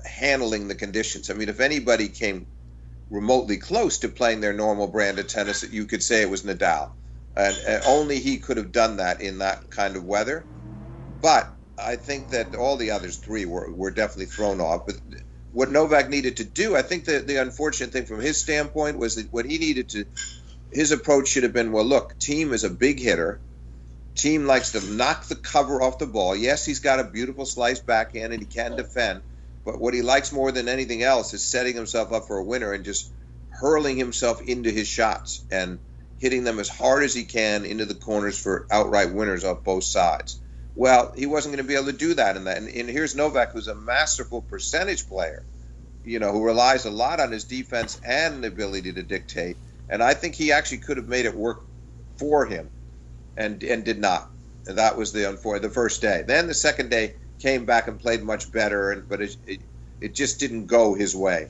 handling 0.07 0.69
the 0.69 0.75
conditions. 0.77 1.31
I 1.31 1.35
mean, 1.35 1.49
if 1.49 1.61
anybody 1.61 2.09
came 2.09 2.49
remotely 3.11 3.59
close 3.59 3.99
to 4.01 4.09
playing 4.09 4.41
their 4.41 4.55
normal 4.55 4.89
brand 4.89 5.19
of 5.19 5.29
tennis, 5.29 5.65
you 5.73 5.87
could 5.87 6.03
say 6.03 6.23
it 6.23 6.31
was 6.31 6.43
Nadal, 6.45 6.93
and, 7.37 7.57
and 7.69 7.83
only 7.87 8.21
he 8.21 8.39
could 8.39 8.59
have 8.59 8.73
done 8.73 8.99
that 8.99 9.21
in 9.21 9.39
that 9.39 9.71
kind 9.71 9.97
of 9.97 10.05
weather. 10.05 10.47
But 11.23 11.53
I 11.79 11.97
think 11.97 12.31
that 12.31 12.55
all 12.55 12.77
the 12.77 12.93
others 12.93 13.19
three 13.19 13.47
were, 13.47 13.73
were 13.73 13.91
definitely 13.93 14.27
thrown 14.27 14.61
off. 14.61 14.87
But 14.87 14.97
what 15.53 15.71
Novak 15.71 16.09
needed 16.11 16.39
to 16.39 16.45
do. 16.45 16.77
I 16.77 16.83
think 16.83 17.07
that 17.07 17.27
the 17.27 17.37
unfortunate 17.37 17.93
thing 17.93 18.07
from 18.07 18.21
his 18.21 18.41
standpoint 18.41 18.99
was 18.99 19.17
that 19.17 19.33
what 19.33 19.47
he 19.47 19.59
needed 19.59 19.91
to, 19.91 20.07
his 20.73 20.93
approach 20.93 21.29
should 21.29 21.45
have 21.45 21.53
been, 21.53 21.73
well, 21.73 21.85
look, 21.85 22.19
Thiem 22.21 22.53
is 22.53 22.65
a 22.65 22.71
big 22.71 23.01
hitter. 23.01 23.43
Thiem 24.19 24.47
likes 24.47 24.73
to 24.73 24.81
knock 24.95 25.29
the 25.29 25.37
cover 25.37 25.83
off 25.83 25.99
the 25.99 26.07
ball. 26.07 26.37
Yes, 26.37 26.65
he's 26.67 26.81
got 26.81 27.01
a 27.01 27.05
beautiful 27.05 27.47
slice 27.47 27.81
backhand 27.81 28.33
and 28.33 28.43
he 28.43 28.47
can 28.49 28.77
defend, 28.77 29.23
but 29.69 29.83
what 29.83 29.93
he 29.93 30.01
likes 30.01 30.33
more 30.33 30.51
than 30.51 30.67
anything 30.67 31.03
else 31.03 31.35
is 31.35 31.45
setting 31.45 31.75
himself 31.75 32.11
up 32.11 32.27
for 32.27 32.39
a 32.39 32.43
winner 32.43 32.73
and 32.73 32.87
just 32.87 33.13
hurling 33.51 33.99
himself 33.99 34.41
into 34.41 34.71
his 34.71 34.89
shots 34.89 35.45
and 35.51 35.79
hitting 36.17 36.43
them 36.43 36.59
as 36.59 36.71
hard 36.71 37.05
as 37.05 37.13
he 37.13 37.25
can 37.25 37.67
into 37.67 37.85
the 37.85 37.95
corners 37.95 38.39
for 38.39 38.67
outright 38.71 39.13
winners 39.13 39.45
off 39.45 39.65
both 39.65 39.85
sides. 39.85 40.41
Well, 40.75 41.13
he 41.15 41.27
wasn't 41.27 41.55
going 41.55 41.63
to 41.63 41.69
be 41.69 41.75
able 41.75 41.93
to 41.93 41.99
do 41.99 42.15
that 42.15 42.39
in 42.39 42.45
that. 42.45 42.57
And, 42.57 42.71
and 42.71 42.89
here's 42.89 43.15
Novak, 43.15 43.53
who's 43.53 43.69
a 43.69 43.75
masterful 43.75 44.41
percentage 44.41 45.07
player, 45.07 45.43
you 46.03 46.19
know, 46.19 46.33
who 46.33 46.47
relies 46.47 46.87
a 46.87 46.91
lot 46.91 47.21
on 47.21 47.31
his 47.31 47.45
defense 47.45 48.01
and 48.03 48.43
the 48.43 48.49
ability 48.49 48.95
to 48.95 49.03
dictate. 49.03 49.59
And 49.91 50.03
I 50.03 50.15
think 50.15 50.35
he 50.35 50.53
actually 50.53 50.79
could 50.79 50.97
have 50.97 51.09
made 51.09 51.27
it 51.27 51.37
work 51.37 51.61
for 52.17 52.47
him, 52.47 52.71
and 53.37 53.63
and 53.63 53.85
did 53.85 54.01
not. 54.01 54.31
And 54.67 54.79
that 54.79 54.97
was 54.97 55.13
the 55.13 55.29
unfortunate 55.29 55.69
the 55.69 55.75
first 55.75 56.01
day. 56.01 56.25
Then 56.27 56.47
the 56.47 56.55
second 56.55 56.89
day 56.89 57.17
came 57.39 57.65
back 57.65 57.89
and 57.89 58.01
played 58.01 58.23
much 58.23 58.51
better, 58.53 58.91
and 58.91 59.09
but 59.09 59.21
it 59.21 59.37
it, 59.47 59.61
it 60.01 60.15
just 60.15 60.41
didn't 60.41 60.67
go 60.67 60.95
his 60.95 61.15
way. 61.15 61.49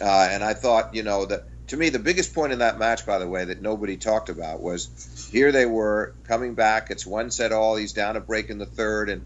Uh, 0.00 0.28
and 0.30 0.42
I 0.42 0.54
thought, 0.54 0.94
you 0.94 1.02
know, 1.02 1.26
that 1.26 1.46
to 1.68 1.76
me 1.76 1.88
the 1.88 1.98
biggest 1.98 2.34
point 2.34 2.52
in 2.52 2.58
that 2.58 2.78
match, 2.78 3.06
by 3.06 3.18
the 3.18 3.28
way, 3.28 3.44
that 3.44 3.62
nobody 3.62 3.96
talked 3.96 4.28
about 4.28 4.60
was 4.60 5.28
here 5.30 5.52
they 5.52 5.66
were 5.66 6.14
coming 6.26 6.54
back. 6.54 6.90
It's 6.90 7.06
one 7.06 7.30
set 7.30 7.52
all. 7.52 7.76
He's 7.76 7.92
down 7.92 8.16
a 8.16 8.20
break 8.20 8.50
in 8.50 8.58
the 8.58 8.66
third 8.66 9.08
and 9.08 9.24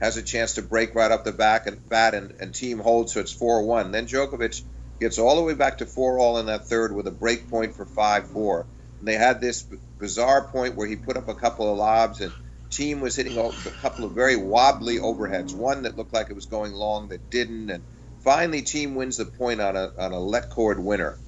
has 0.00 0.16
a 0.16 0.22
chance 0.22 0.54
to 0.54 0.62
break 0.62 0.94
right 0.94 1.10
up 1.10 1.24
the 1.24 1.32
back 1.32 1.66
and 1.66 1.86
bat 1.88 2.14
and, 2.14 2.32
and 2.40 2.52
Thiem 2.52 2.80
holds, 2.80 3.12
so 3.12 3.20
it's 3.20 3.32
4 3.32 3.62
1. 3.62 3.92
Then 3.92 4.06
Djokovic 4.06 4.62
gets 4.98 5.18
all 5.18 5.36
the 5.36 5.42
way 5.42 5.54
back 5.54 5.78
to 5.78 5.86
4 5.86 6.18
all 6.18 6.38
in 6.38 6.46
that 6.46 6.66
third 6.66 6.94
with 6.94 7.06
a 7.06 7.12
break 7.12 7.48
point 7.48 7.74
for 7.74 7.84
5 7.84 8.28
4. 8.28 8.66
And 8.98 9.08
they 9.08 9.14
had 9.14 9.40
this 9.40 9.66
bizarre 9.98 10.44
point 10.44 10.76
where 10.76 10.86
he 10.86 10.96
put 10.96 11.16
up 11.16 11.28
a 11.28 11.34
couple 11.34 11.70
of 11.70 11.78
lobs 11.78 12.20
and 12.20 12.32
Thiem 12.70 13.00
was 13.00 13.16
hitting 13.16 13.36
a 13.36 13.52
couple 13.82 14.04
of 14.04 14.12
very 14.12 14.36
wobbly 14.36 14.98
overheads. 14.98 15.54
One 15.54 15.82
that 15.82 15.96
looked 15.96 16.12
like 16.12 16.30
it 16.30 16.34
was 16.34 16.46
going 16.46 16.72
long 16.72 17.08
that 17.08 17.28
didn't, 17.28 17.70
and 17.70 17.82
finally 18.20 18.62
Thiem 18.62 18.94
wins 18.94 19.16
the 19.16 19.24
point 19.24 19.60
on 19.60 19.76
a 19.76 19.92
on 19.98 20.12
a 20.12 20.20
let 20.20 20.50
cord 20.50 20.78
winner, 20.78 21.18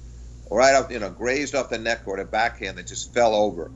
right 0.49 0.73
up 0.73 0.91
you 0.91 0.99
know 0.99 1.09
grazed 1.09 1.53
off 1.53 1.69
the 1.69 1.77
net 1.77 2.05
cord, 2.05 2.19
a 2.19 2.25
backhand 2.25 2.77
that 2.77 2.87
just 2.87 3.13
fell 3.13 3.35
over. 3.35 3.71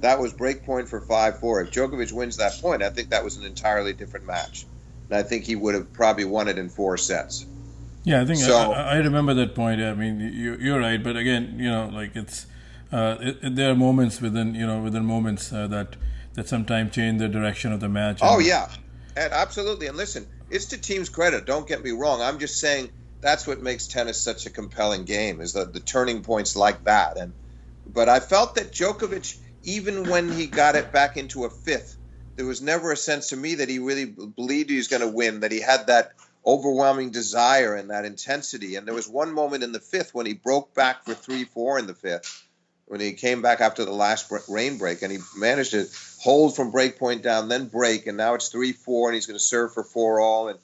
That 0.00 0.20
was 0.20 0.32
break 0.32 0.64
point 0.64 0.88
for 0.88 1.00
five 1.00 1.40
four. 1.40 1.62
If 1.62 1.70
Djokovic 1.70 2.12
wins 2.12 2.36
that 2.36 2.60
point, 2.60 2.82
I 2.82 2.90
think 2.90 3.10
that 3.10 3.24
was 3.24 3.36
an 3.38 3.44
entirely 3.44 3.94
different 3.94 4.26
match, 4.26 4.66
and 5.08 5.18
I 5.18 5.22
think 5.22 5.44
he 5.44 5.56
would 5.56 5.74
have 5.74 5.92
probably 5.92 6.26
won 6.26 6.48
it 6.48 6.58
in 6.58 6.68
four 6.68 6.98
sets. 6.98 7.46
Yeah, 8.04 8.20
I 8.22 8.24
think 8.24 8.38
so, 8.38 8.56
I, 8.72 8.94
I, 8.94 8.96
remember 8.98 9.34
that 9.34 9.54
point. 9.54 9.82
I 9.82 9.92
mean, 9.92 10.20
you, 10.20 10.74
are 10.74 10.78
right, 10.78 11.02
but 11.02 11.16
again, 11.16 11.56
you 11.58 11.70
know, 11.70 11.90
like 11.92 12.14
it's 12.14 12.46
uh, 12.92 13.16
it, 13.20 13.56
there 13.56 13.70
are 13.70 13.74
moments 13.74 14.20
within 14.20 14.54
you 14.54 14.66
know 14.66 14.80
within 14.80 15.04
moments 15.04 15.52
uh, 15.52 15.66
that 15.66 15.96
that 16.38 16.46
sometimes 16.46 16.94
change 16.94 17.18
the 17.18 17.28
direction 17.28 17.72
of 17.72 17.80
the 17.80 17.88
match. 17.88 18.20
Oh 18.22 18.38
yeah, 18.38 18.68
and 19.16 19.32
absolutely. 19.32 19.88
And 19.88 19.96
listen, 19.96 20.24
it's 20.48 20.66
to 20.66 20.76
Thiem's 20.76 21.08
credit. 21.08 21.46
Don't 21.46 21.66
get 21.66 21.82
me 21.82 21.90
wrong. 21.90 22.22
I'm 22.22 22.38
just 22.38 22.60
saying 22.60 22.90
that's 23.20 23.44
what 23.44 23.60
makes 23.60 23.88
tennis 23.88 24.20
such 24.20 24.46
a 24.46 24.50
compelling 24.50 25.04
game 25.04 25.40
is 25.40 25.52
the, 25.52 25.64
the 25.64 25.80
turning 25.80 26.22
points 26.22 26.54
like 26.54 26.84
that. 26.84 27.16
And 27.16 27.32
but 27.92 28.08
I 28.08 28.20
felt 28.20 28.54
that 28.54 28.70
Djokovic, 28.70 29.36
even 29.64 30.08
when 30.08 30.30
he 30.30 30.46
got 30.46 30.76
it 30.76 30.92
back 30.92 31.16
into 31.16 31.44
a 31.44 31.50
fifth, 31.50 31.96
there 32.36 32.46
was 32.46 32.62
never 32.62 32.92
a 32.92 32.96
sense 32.96 33.30
to 33.30 33.36
me 33.36 33.56
that 33.56 33.68
he 33.68 33.80
really 33.80 34.04
believed 34.04 34.70
he 34.70 34.76
was 34.76 34.86
going 34.86 35.02
to 35.02 35.08
win. 35.08 35.40
That 35.40 35.50
he 35.50 35.60
had 35.60 35.88
that 35.88 36.12
overwhelming 36.46 37.10
desire 37.10 37.74
and 37.74 37.90
that 37.90 38.04
intensity. 38.04 38.76
And 38.76 38.86
there 38.86 38.94
was 38.94 39.08
one 39.08 39.34
moment 39.34 39.64
in 39.64 39.72
the 39.72 39.80
fifth 39.80 40.14
when 40.14 40.24
he 40.24 40.34
broke 40.34 40.72
back 40.72 41.04
for 41.04 41.14
three 41.14 41.42
four 41.42 41.80
in 41.80 41.88
the 41.88 41.94
fifth 41.94 42.47
when 42.88 43.00
he 43.00 43.12
came 43.12 43.42
back 43.42 43.60
after 43.60 43.84
the 43.84 43.92
last 43.92 44.32
rain 44.48 44.78
break, 44.78 45.02
and 45.02 45.12
he 45.12 45.18
managed 45.36 45.72
to 45.72 45.86
hold 46.20 46.56
from 46.56 46.70
break 46.70 46.98
point 46.98 47.22
down, 47.22 47.48
then 47.48 47.68
break, 47.68 48.06
and 48.06 48.16
now 48.16 48.34
it's 48.34 48.48
three 48.48 48.72
four, 48.72 49.08
and 49.08 49.14
he's 49.14 49.26
going 49.26 49.38
to 49.38 49.44
serve 49.44 49.72
for 49.72 49.84
four 49.84 50.20
all, 50.20 50.48
and 50.48 50.58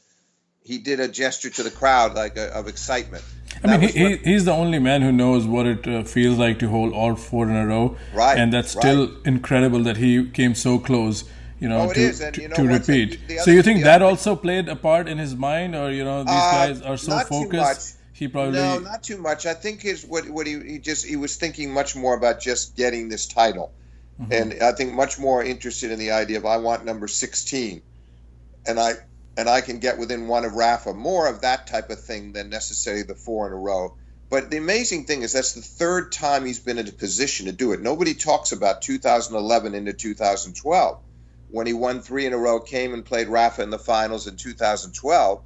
he 0.63 0.79
did 0.79 1.01
a 1.01 1.09
gesture 1.09 1.51
to 1.51 1.63
the 1.63 1.71
crowd 1.71 2.15
like 2.15 2.37
a, 2.39 2.47
of 2.55 2.67
excitement. 2.67 3.23
I 3.63 3.77
mean, 3.77 3.91
he, 3.91 4.17
he's 4.17 4.47
the 4.47 4.53
only 4.53 4.79
man 4.79 5.03
who 5.03 5.13
knows 5.13 5.47
what 5.47 5.67
it 5.67 5.87
uh, 5.87 6.03
feels 6.05 6.39
like 6.39 6.59
to 6.59 6.69
hold 6.69 6.93
all 6.93 7.15
four 7.15 7.49
in 7.49 7.55
a 7.55 7.67
row, 7.67 7.97
right? 8.15 8.39
And 8.39 8.53
that's 8.53 8.71
still 8.71 9.07
right. 9.07 9.27
incredible 9.27 9.83
that 9.85 9.99
he 9.99 10.29
came 10.31 10.55
so 10.55 10.79
close, 10.79 11.25
you 11.61 11.69
know, 11.69 11.89
oh, 11.91 11.93
to, 11.93 12.25
and, 12.25 12.37
you 12.37 12.49
know, 12.49 12.57
to 12.57 12.67
repeat. 12.67 13.21
so 13.43 13.51
you 13.51 13.63
think 13.63 13.85
that 13.85 14.03
also 14.03 14.35
played 14.35 14.69
a 14.69 14.77
part 14.77 15.09
in 15.09 15.19
his 15.19 15.37
mind, 15.37 15.77
or 15.77 15.91
you 15.93 16.05
know, 16.05 16.25
these 16.25 16.33
uh, 16.33 16.51
guys 16.53 16.83
are 16.83 16.97
so 16.97 17.19
focused? 17.21 17.99
He 18.15 18.29
probably 18.29 18.53
no, 18.53 18.79
not 18.79 19.03
too 19.03 19.19
much. 19.19 19.45
I 19.45 19.55
think 19.55 19.83
his 19.83 20.07
what 20.07 20.29
what 20.31 20.47
he, 20.47 20.61
he 20.61 20.79
just 20.79 21.05
he 21.05 21.17
was 21.17 21.37
thinking 21.37 21.73
much 21.73 21.97
more 21.97 22.17
about 22.17 22.41
just 22.41 22.77
getting 22.77 23.09
this 23.09 23.27
title, 23.27 23.73
mm-hmm. 24.21 24.33
and 24.33 24.63
I 24.63 24.73
think 24.73 24.95
much 24.95 25.19
more 25.19 25.43
interested 25.43 25.91
in 25.91 25.99
the 25.99 26.13
idea 26.13 26.39
of 26.39 26.47
I 26.47 26.59
want 26.59 26.85
number 26.85 27.09
sixteen, 27.09 27.83
and 28.67 28.79
I 28.79 28.93
and 29.37 29.49
I 29.49 29.63
can 29.63 29.81
get 29.81 29.99
within 29.99 30.29
one 30.29 30.45
of 30.45 30.55
Rafa. 30.55 30.95
More 30.95 31.27
of 31.27 31.41
that 31.41 31.67
type 31.67 31.91
of 31.91 32.01
thing 32.01 32.33
than 32.33 32.51
necessarily 32.51 33.03
the 33.03 33.17
four 33.17 33.49
in 33.49 33.53
a 33.53 33.57
row. 33.57 33.97
But 34.31 34.49
the 34.49 34.59
amazing 34.59 35.07
thing 35.07 35.23
is 35.23 35.33
that's 35.33 35.53
the 35.53 35.61
third 35.61 36.13
time 36.13 36.45
he's 36.45 36.61
been 36.61 36.79
in 36.79 36.89
a 36.89 36.93
position 36.93 37.47
to 37.47 37.53
do 37.53 37.73
it. 37.73 37.81
Nobody 37.81 38.15
talks 38.15 38.53
about 38.53 38.81
2011 38.81 39.75
into 39.75 39.93
2012 39.93 41.01
when 41.51 41.67
he 41.67 41.73
won 41.73 42.01
three 42.01 42.27
in 42.27 42.33
a 42.33 42.39
row, 42.39 42.59
came 42.59 42.95
and 42.95 43.05
played 43.05 43.29
Rafa 43.29 43.63
in 43.63 43.71
the 43.71 43.79
finals 43.79 44.27
in 44.27 44.37
2012 44.37 45.43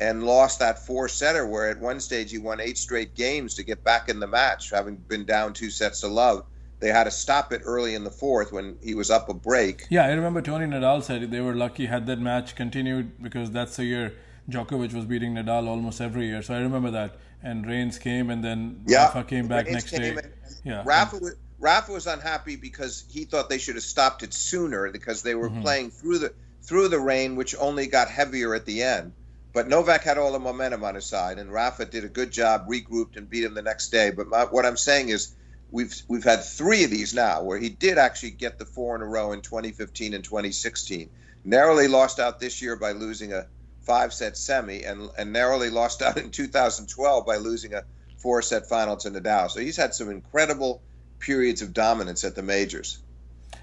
and 0.00 0.24
lost 0.24 0.60
that 0.60 0.86
four 0.86 1.08
setter 1.08 1.46
where 1.46 1.68
at 1.68 1.78
one 1.78 2.00
stage 2.00 2.30
he 2.30 2.38
won 2.38 2.58
eight 2.58 2.78
straight 2.78 3.14
games 3.14 3.54
to 3.56 3.62
get 3.62 3.84
back 3.84 4.08
in 4.08 4.18
the 4.18 4.26
match, 4.26 4.70
having 4.70 4.96
been 4.96 5.26
down 5.26 5.52
two 5.52 5.70
sets 5.70 6.00
to 6.00 6.08
love. 6.08 6.44
They 6.80 6.88
had 6.88 7.04
to 7.04 7.10
stop 7.10 7.52
it 7.52 7.60
early 7.66 7.94
in 7.94 8.04
the 8.04 8.10
fourth 8.10 8.50
when 8.52 8.78
he 8.82 8.94
was 8.94 9.10
up 9.10 9.28
a 9.28 9.34
break. 9.34 9.84
Yeah, 9.90 10.06
I 10.06 10.12
remember 10.12 10.40
Tony 10.40 10.64
Nadal 10.64 11.02
said 11.02 11.30
they 11.30 11.42
were 11.42 11.54
lucky 11.54 11.84
had 11.84 12.06
that 12.06 12.18
match 12.18 12.56
continued 12.56 13.22
because 13.22 13.50
that's 13.50 13.76
the 13.76 13.84
year 13.84 14.14
Djokovic 14.48 14.94
was 14.94 15.04
beating 15.04 15.34
Nadal 15.34 15.68
almost 15.68 16.00
every 16.00 16.26
year. 16.26 16.40
So 16.40 16.54
I 16.54 16.60
remember 16.60 16.90
that. 16.92 17.16
And 17.42 17.66
Rains 17.66 17.98
came 17.98 18.30
and 18.30 18.42
then 18.42 18.82
yeah, 18.86 19.04
Rafa 19.04 19.24
came 19.24 19.48
back 19.48 19.70
next 19.70 19.90
day. 19.90 20.16
Yeah. 20.64 20.82
Rafa 20.84 21.16
was, 21.16 21.34
Rafa 21.58 21.92
was 21.92 22.06
unhappy 22.06 22.56
because 22.56 23.04
he 23.10 23.24
thought 23.24 23.50
they 23.50 23.58
should 23.58 23.76
have 23.76 23.84
stopped 23.84 24.22
it 24.22 24.32
sooner 24.32 24.90
because 24.90 25.22
they 25.22 25.34
were 25.34 25.50
mm-hmm. 25.50 25.62
playing 25.62 25.90
through 25.90 26.18
the 26.18 26.34
through 26.62 26.88
the 26.88 27.00
rain, 27.00 27.36
which 27.36 27.54
only 27.58 27.86
got 27.86 28.08
heavier 28.08 28.54
at 28.54 28.64
the 28.64 28.82
end. 28.82 29.12
But 29.52 29.68
Novak 29.68 30.02
had 30.02 30.18
all 30.18 30.32
the 30.32 30.38
momentum 30.38 30.84
on 30.84 30.94
his 30.94 31.06
side, 31.06 31.38
and 31.38 31.52
Rafa 31.52 31.84
did 31.84 32.04
a 32.04 32.08
good 32.08 32.30
job, 32.30 32.68
regrouped 32.68 33.16
and 33.16 33.28
beat 33.28 33.44
him 33.44 33.54
the 33.54 33.62
next 33.62 33.88
day. 33.88 34.10
But 34.10 34.28
my, 34.28 34.44
what 34.44 34.64
I'm 34.64 34.76
saying 34.76 35.08
is, 35.08 35.34
we've 35.72 35.94
we've 36.08 36.24
had 36.24 36.44
three 36.44 36.84
of 36.84 36.90
these 36.90 37.14
now 37.14 37.42
where 37.42 37.58
he 37.58 37.68
did 37.68 37.98
actually 37.98 38.32
get 38.32 38.58
the 38.58 38.64
four 38.64 38.94
in 38.94 39.02
a 39.02 39.06
row 39.06 39.32
in 39.32 39.40
2015 39.40 40.14
and 40.14 40.22
2016. 40.22 41.10
Narrowly 41.44 41.88
lost 41.88 42.20
out 42.20 42.38
this 42.38 42.62
year 42.62 42.76
by 42.76 42.92
losing 42.92 43.32
a 43.32 43.46
five 43.82 44.12
set 44.12 44.36
semi, 44.36 44.84
and 44.84 45.10
and 45.18 45.32
narrowly 45.32 45.70
lost 45.70 46.02
out 46.02 46.16
in 46.16 46.30
2012 46.30 47.26
by 47.26 47.36
losing 47.36 47.74
a 47.74 47.84
four 48.18 48.42
set 48.42 48.68
final 48.68 48.96
to 48.98 49.10
Nadal. 49.10 49.50
So 49.50 49.60
he's 49.60 49.76
had 49.76 49.94
some 49.94 50.10
incredible 50.10 50.80
periods 51.18 51.60
of 51.60 51.72
dominance 51.72 52.22
at 52.24 52.36
the 52.36 52.42
majors. 52.42 52.98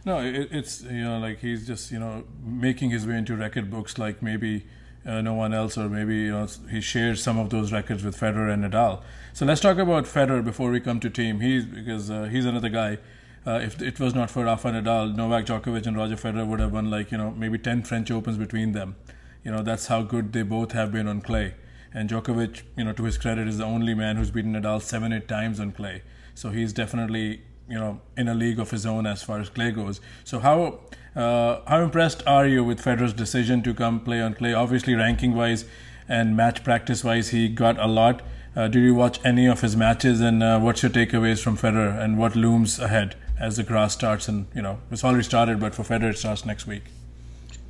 No, 0.05 0.19
it, 0.19 0.49
it's 0.51 0.81
you 0.81 1.03
know 1.03 1.19
like 1.19 1.39
he's 1.39 1.65
just 1.65 1.91
you 1.91 1.99
know 1.99 2.25
making 2.43 2.89
his 2.89 3.07
way 3.07 3.17
into 3.17 3.37
record 3.37 3.71
books 3.71 3.97
like 3.97 4.21
maybe 4.21 4.65
uh, 5.07 5.21
no 5.21 5.33
one 5.33 5.53
else, 5.53 5.77
or 5.77 5.87
maybe 5.87 6.15
you 6.15 6.31
know 6.31 6.47
he 6.69 6.81
shares 6.81 7.23
some 7.23 7.39
of 7.39 7.49
those 7.49 7.71
records 7.71 8.03
with 8.03 8.19
Federer 8.19 8.51
and 8.53 8.63
Nadal. 8.63 9.01
So 9.33 9.45
let's 9.45 9.61
talk 9.61 9.77
about 9.77 10.03
Federer 10.03 10.43
before 10.43 10.69
we 10.69 10.79
come 10.79 10.99
to 10.99 11.09
Thiem. 11.09 11.41
He's 11.41 11.65
because 11.65 12.11
uh, 12.11 12.23
he's 12.25 12.45
another 12.45 12.69
guy. 12.69 12.97
Uh, 13.45 13.61
if 13.63 13.81
it 13.81 13.99
was 13.99 14.13
not 14.13 14.29
for 14.29 14.43
Rafa 14.43 14.71
Nadal, 14.71 15.15
Novak 15.15 15.45
Djokovic 15.45 15.87
and 15.87 15.95
Roger 15.95 16.17
Federer 16.17 16.45
would 16.45 16.59
have 16.59 16.73
won 16.73 16.91
like 16.91 17.11
you 17.11 17.17
know 17.17 17.31
maybe 17.31 17.57
ten 17.57 17.83
French 17.83 18.11
Opens 18.11 18.37
between 18.37 18.73
them. 18.73 18.97
You 19.43 19.51
know 19.51 19.63
that's 19.63 19.87
how 19.87 20.01
good 20.01 20.33
they 20.33 20.43
both 20.43 20.73
have 20.73 20.91
been 20.91 21.07
on 21.07 21.21
clay. 21.21 21.55
And 21.93 22.09
Djokovic, 22.09 22.63
you 22.75 22.83
know, 22.83 22.91
to 22.93 23.03
his 23.05 23.17
credit, 23.17 23.47
is 23.47 23.57
the 23.57 23.63
only 23.63 23.93
man 23.93 24.17
who's 24.17 24.29
beaten 24.29 24.53
Nadal 24.53 24.81
seven, 24.81 25.13
eight 25.13 25.27
times 25.27 25.59
on 25.59 25.71
clay. 25.71 26.03
So 26.35 26.49
he's 26.49 26.73
definitely 26.73 27.41
you 27.69 27.79
know 27.79 27.99
in 28.15 28.27
a 28.27 28.33
league 28.33 28.59
of 28.59 28.71
his 28.71 28.85
own 28.85 29.05
as 29.05 29.23
far 29.23 29.39
as 29.39 29.49
clay 29.49 29.71
goes. 29.71 30.01
So 30.23 30.39
how 30.39 30.79
uh, 31.15 31.61
how 31.67 31.81
impressed 31.81 32.25
are 32.27 32.47
you 32.47 32.63
with 32.63 32.81
Federer's 32.81 33.13
decision 33.13 33.63
to 33.63 33.73
come 33.73 33.99
play 33.99 34.21
on 34.21 34.33
clay? 34.33 34.53
Obviously, 34.53 34.95
ranking 34.95 35.35
wise 35.35 35.65
and 36.07 36.35
match 36.35 36.63
practice 36.63 37.03
wise, 37.03 37.29
he 37.29 37.49
got 37.49 37.79
a 37.79 37.87
lot. 37.87 38.21
Uh, 38.55 38.67
did 38.67 38.81
you 38.81 38.95
watch 38.95 39.19
any 39.23 39.45
of 39.45 39.61
his 39.61 39.75
matches, 39.75 40.19
and 40.21 40.41
uh, 40.41 40.59
what's 40.59 40.81
your 40.81 40.91
takeaways 40.91 41.41
from 41.41 41.57
Federer, 41.57 41.99
and 41.99 42.17
what 42.17 42.35
looms 42.35 42.79
ahead 42.79 43.15
as 43.39 43.57
the 43.57 43.63
grass 43.63 43.93
starts? 43.93 44.27
And 44.27 44.47
you 44.55 44.61
know, 44.61 44.79
it's 44.89 45.03
already 45.03 45.23
started, 45.23 45.59
but 45.59 45.75
for 45.75 45.83
Federer, 45.83 46.11
it 46.11 46.17
starts 46.17 46.45
next 46.45 46.65
week. 46.65 46.83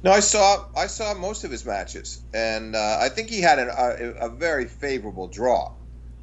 No, 0.03 0.11
I 0.11 0.19
saw 0.19 0.65
I 0.75 0.87
saw 0.87 1.13
most 1.15 1.43
of 1.43 1.51
his 1.51 1.65
matches, 1.65 2.21
and 2.33 2.75
uh, 2.75 2.99
I 3.01 3.09
think 3.09 3.29
he 3.29 3.41
had 3.41 3.59
an, 3.59 3.69
a, 3.69 4.27
a, 4.27 4.29
very 4.29 4.65
favorable 4.65 5.27
draw. 5.27 5.73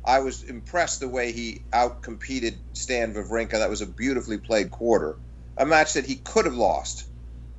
I 0.04 0.20
was 0.20 0.42
impressed 0.42 1.00
the 1.00 1.08
way 1.08 1.32
he 1.32 1.64
outcompeted 1.74 2.60
Stan 2.74 3.14
Wawrinka. 3.14 3.52
That 3.52 3.70
was 3.70 3.82
a 3.82 3.86
beautifully 3.86 4.38
played 4.38 4.70
quarter, 4.70 5.18
a 5.58 5.66
match 5.66 5.94
that 5.94 6.06
he 6.06 6.16
could 6.16 6.46
have 6.46 6.56
lost 6.56 7.04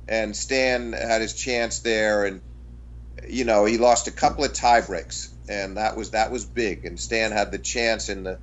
and 0.08 0.36
Stan 0.36 0.92
had 0.92 1.20
his 1.20 1.34
chance 1.34 1.80
there, 1.80 2.24
and 2.24 2.42
you 3.28 3.44
know 3.44 3.64
he 3.64 3.78
lost 3.78 4.08
a 4.08 4.12
couple 4.12 4.44
of 4.44 4.54
tie 4.54 4.82
breaks, 4.82 5.36
and 5.48 5.76
that 5.78 5.96
was 5.96 6.12
that 6.12 6.32
was 6.32 6.46
big. 6.46 6.84
And 6.84 7.00
Stan 7.00 7.32
had 7.32 7.52
the 7.52 7.58
chance 7.58 8.08
in 8.08 8.24
the 8.24 8.40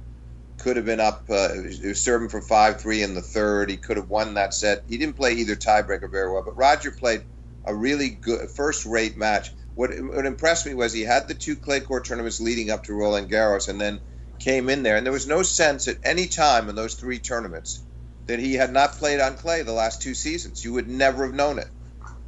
could 0.59 0.77
have 0.77 0.85
been 0.85 1.01
up. 1.01 1.25
Uh, 1.29 1.49
he 1.53 1.89
was 1.89 2.03
serving 2.03 2.29
for 2.29 2.41
five 2.41 2.81
three 2.81 3.03
in 3.03 3.15
the 3.15 3.21
third. 3.23 3.69
He 3.71 3.77
could 3.77 3.97
have 3.97 4.09
won 4.09 4.35
that 4.35 4.53
set. 4.53 4.83
He 4.87 4.97
didn't 4.99 5.17
play 5.17 5.33
either 5.33 5.55
tiebreaker 5.55 6.11
very 6.11 6.31
well, 6.31 6.43
but 6.45 6.57
Roger 6.57 6.91
played 6.91 7.25
a 7.65 7.75
really 7.75 8.09
good 8.09 8.49
first 8.55 8.85
rate 8.85 9.17
match. 9.17 9.49
What, 9.75 9.91
what 9.99 10.25
impressed 10.25 10.65
me 10.65 10.73
was 10.73 10.93
he 10.93 11.01
had 11.01 11.27
the 11.27 11.33
two 11.33 11.55
clay 11.55 11.79
court 11.79 12.05
tournaments 12.05 12.39
leading 12.39 12.69
up 12.69 12.83
to 12.85 12.93
Roland 12.93 13.29
Garros, 13.29 13.69
and 13.69 13.81
then 13.81 14.01
came 14.39 14.69
in 14.69 14.83
there, 14.83 14.97
and 14.97 15.05
there 15.05 15.13
was 15.13 15.27
no 15.27 15.41
sense 15.41 15.87
at 15.87 15.97
any 16.03 16.27
time 16.27 16.69
in 16.69 16.75
those 16.75 16.95
three 16.95 17.19
tournaments 17.19 17.83
that 18.27 18.39
he 18.39 18.53
had 18.53 18.71
not 18.71 18.97
played 18.97 19.19
on 19.19 19.35
clay 19.35 19.63
the 19.63 19.73
last 19.73 20.01
two 20.01 20.13
seasons. 20.13 20.63
You 20.63 20.73
would 20.73 20.87
never 20.87 21.25
have 21.25 21.35
known 21.35 21.59
it. 21.59 21.69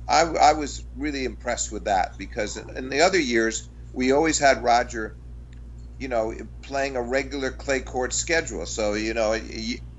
I, 0.07 0.21
I 0.21 0.53
was 0.53 0.83
really 0.95 1.25
impressed 1.25 1.71
with 1.71 1.85
that 1.85 2.11
because 2.17 2.57
in 2.57 2.89
the 2.89 3.01
other 3.01 3.19
years 3.19 3.69
we 3.93 4.11
always 4.11 4.37
had 4.37 4.63
Roger, 4.63 5.15
you 5.97 6.07
know, 6.07 6.33
playing 6.63 6.95
a 6.95 7.01
regular 7.01 7.51
clay 7.51 7.79
court 7.79 8.13
schedule. 8.13 8.65
So 8.65 8.93
you 8.93 9.13
know, 9.13 9.39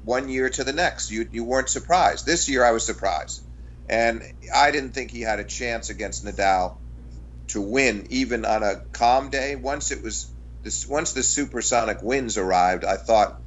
one 0.03 0.29
year 0.29 0.49
to 0.51 0.65
the 0.65 0.73
next, 0.73 1.11
you 1.11 1.29
you 1.33 1.45
weren't 1.45 1.69
surprised. 1.69 2.25
This 2.25 2.49
year 2.49 2.65
I 2.65 2.71
was 2.71 2.87
surprised, 2.87 3.41
and 3.89 4.23
I 4.55 4.71
didn't 4.71 4.93
think 4.93 5.11
he 5.11 5.23
had 5.23 5.41
a 5.41 5.45
chance 5.45 5.91
against 5.91 6.25
Nadal 6.25 6.77
to 7.49 7.61
win 7.61 8.07
even 8.11 8.45
on 8.45 8.63
a 8.63 8.83
calm 8.93 9.31
day. 9.31 9.57
Once 9.57 9.91
it 9.91 10.03
was 10.03 10.33
this, 10.63 10.87
once 10.87 11.13
the 11.13 11.23
supersonic 11.23 12.03
winds 12.03 12.39
arrived, 12.39 12.85
I 12.85 12.97
thought 12.97 13.41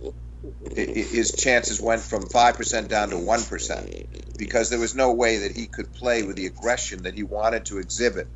his 0.74 1.34
chances 1.34 1.82
went 1.82 2.02
from 2.02 2.24
5% 2.24 2.88
down 2.88 3.10
to 3.10 3.16
1% 3.18 4.38
because 4.38 4.70
there 4.70 4.80
was 4.80 4.96
no 4.96 5.14
way 5.14 5.40
that 5.40 5.56
he 5.56 5.68
could 5.68 5.92
play 5.94 6.24
with 6.24 6.38
the 6.38 6.46
aggression 6.46 7.04
that 7.04 7.14
he 7.14 7.24
wanted 7.24 7.66
to 7.66 7.80
exhibit 7.80 8.28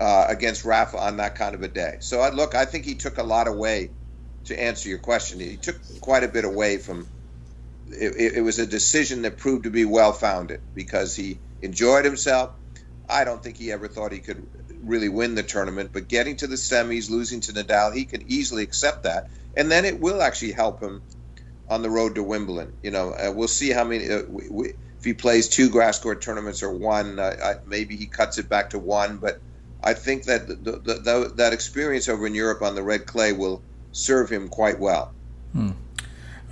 uh, 0.00 0.26
against 0.28 0.64
Rafa 0.64 0.98
on 0.98 1.16
that 1.16 1.34
kind 1.34 1.54
of 1.54 1.62
a 1.62 1.68
day. 1.68 1.96
So, 2.00 2.20
I, 2.20 2.30
look, 2.30 2.54
I 2.54 2.64
think 2.66 2.84
he 2.84 2.94
took 2.94 3.18
a 3.18 3.24
lot 3.24 3.48
away 3.48 3.90
to 4.44 4.60
answer 4.60 4.88
your 4.88 4.98
question. 4.98 5.40
He 5.40 5.56
took 5.56 5.76
quite 6.00 6.22
a 6.22 6.28
bit 6.28 6.44
away 6.44 6.78
from 6.78 7.06
it, 7.88 8.34
it 8.36 8.40
was 8.40 8.58
a 8.58 8.66
decision 8.66 9.22
that 9.22 9.38
proved 9.38 9.64
to 9.64 9.70
be 9.70 9.84
well 9.84 10.12
founded 10.12 10.60
because 10.74 11.14
he 11.16 11.38
enjoyed 11.62 12.04
himself. 12.04 12.50
I 13.08 13.24
don't 13.24 13.42
think 13.42 13.56
he 13.56 13.72
ever 13.72 13.88
thought 13.88 14.12
he 14.12 14.18
could 14.18 14.46
really 14.86 15.08
win 15.08 15.34
the 15.34 15.42
tournament, 15.42 15.90
but 15.92 16.08
getting 16.08 16.36
to 16.36 16.46
the 16.46 16.56
semis, 16.56 17.10
losing 17.10 17.40
to 17.40 17.52
Nadal, 17.52 17.94
he 17.94 18.04
can 18.04 18.24
easily 18.28 18.62
accept 18.62 19.04
that, 19.04 19.28
and 19.56 19.70
then 19.70 19.84
it 19.84 20.00
will 20.00 20.22
actually 20.22 20.52
help 20.52 20.80
him 20.80 21.02
on 21.68 21.82
the 21.82 21.90
road 21.90 22.14
to 22.16 22.22
Wimbledon. 22.22 22.72
You 22.82 22.90
know, 22.90 23.10
uh, 23.10 23.32
we'll 23.32 23.48
see 23.48 23.70
how 23.70 23.84
many. 23.84 24.10
Uh, 24.10 24.22
we, 24.28 24.48
we, 24.48 24.68
if 24.98 25.04
he 25.04 25.12
plays 25.12 25.48
two 25.48 25.68
grass 25.68 25.98
court 25.98 26.22
tournaments 26.22 26.62
or 26.62 26.70
one, 26.70 27.18
uh, 27.18 27.36
I, 27.42 27.68
maybe 27.68 27.96
he 27.96 28.06
cuts 28.06 28.38
it 28.38 28.48
back 28.48 28.70
to 28.70 28.78
one. 28.78 29.18
But 29.18 29.38
I 29.82 29.92
think 29.92 30.24
that 30.24 30.48
the, 30.48 30.54
the, 30.54 30.94
the, 30.94 31.32
that 31.36 31.52
experience 31.52 32.08
over 32.08 32.26
in 32.26 32.34
Europe 32.34 32.62
on 32.62 32.74
the 32.74 32.82
red 32.82 33.06
clay 33.06 33.32
will 33.32 33.62
serve 33.92 34.30
him 34.30 34.48
quite 34.48 34.78
well. 34.78 35.12
Hmm. 35.52 35.72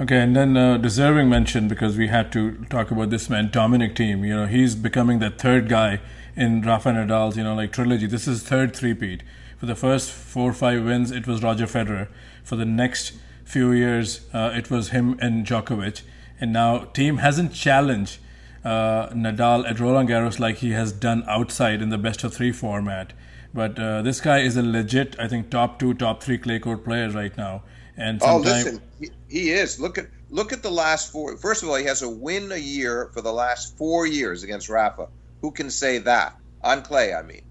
Okay, 0.01 0.21
and 0.21 0.35
then 0.35 0.57
uh, 0.57 0.79
deserving 0.79 1.29
mention 1.29 1.69
because 1.69 1.97
we 1.97 2.09
had 2.09 2.33
to 2.33 2.65
talk 2.71 2.91
about 2.91 3.11
this 3.11 3.31
man, 3.31 3.51
Dominic 3.51 3.95
Thiem. 3.95 4.27
You 4.27 4.35
know, 4.37 4.47
he's 4.47 4.75
becoming 4.75 5.19
the 5.19 5.31
third 5.31 5.69
guy 5.69 6.01
in 6.37 6.63
Rafa 6.63 6.91
Nadal's, 6.91 7.37
you 7.37 7.45
know, 7.45 7.55
like 7.55 7.73
trilogy. 7.73 8.07
This 8.07 8.27
is 8.27 8.43
third 8.43 8.75
three-peat. 8.75 9.23
For 9.59 9.67
the 9.67 9.75
first 9.75 10.11
four 10.11 10.51
or 10.51 10.55
five 10.55 10.85
wins, 10.85 11.11
it 11.11 11.27
was 11.27 11.43
Roger 11.43 11.67
Federer. 11.67 12.09
For 12.43 12.57
the 12.57 12.65
next 12.65 13.13
few 13.45 13.73
years, 13.73 14.27
uh, 14.33 14.53
it 14.55 14.71
was 14.71 14.91
him 14.91 15.17
and 15.21 15.47
Djokovic. 15.47 16.03
And 16.41 16.53
now 16.53 16.87
Thiem 16.95 17.21
hasn't 17.21 17.53
challenged 17.53 18.19
uh, 18.65 19.09
Nadal 19.11 19.69
at 19.69 19.79
Roland 19.79 20.09
Garros 20.09 20.39
like 20.39 20.57
he 20.57 20.73
has 20.73 20.93
done 20.93 21.25
outside 21.29 21.83
in 21.83 21.91
the 21.91 21.99
best 21.99 22.25
of 22.25 22.35
three 22.35 22.53
format. 22.53 23.13
But 23.55 23.79
uh, 23.79 24.03
this 24.03 24.21
guy 24.21 24.39
is 24.41 24.57
a 24.57 24.63
legit, 24.63 25.15
I 25.19 25.29
think, 25.29 25.51
top 25.51 25.79
two, 25.79 25.95
top 25.95 26.23
three 26.23 26.39
clay 26.39 26.59
court 26.59 26.85
player 26.85 27.11
right 27.11 27.37
now. 27.37 27.63
And 27.97 28.21
oh, 28.23 28.39
listen, 28.39 28.81
he, 28.99 29.11
he 29.29 29.51
is. 29.51 29.79
Look 29.79 29.99
at 29.99 30.07
look 30.31 30.53
at 30.53 30.63
the 30.63 30.71
last 30.71 31.13
four. 31.13 31.37
First 31.37 31.63
of 31.63 31.69
all, 31.69 31.77
he 31.77 31.85
has 31.85 32.03
a 32.03 32.09
win 32.09 32.51
a 32.51 32.57
year 32.57 33.11
for 33.13 33.21
the 33.21 33.33
last 33.33 33.77
four 33.77 34.07
years 34.07 34.43
against 34.43 34.69
Rafa. 34.71 35.09
Who 35.43 35.53
can 35.53 35.71
say 35.71 35.99
that 35.99 36.35
on 36.63 36.83
clay? 36.83 37.15
I 37.15 37.23
mean, 37.23 37.43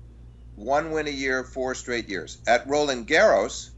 one 0.56 0.92
win 0.92 1.08
a 1.08 1.12
year, 1.12 1.44
four 1.44 1.76
straight 1.76 2.10
years. 2.10 2.40
At 2.48 2.68
Roland 2.68 3.08
Garros, 3.08 3.70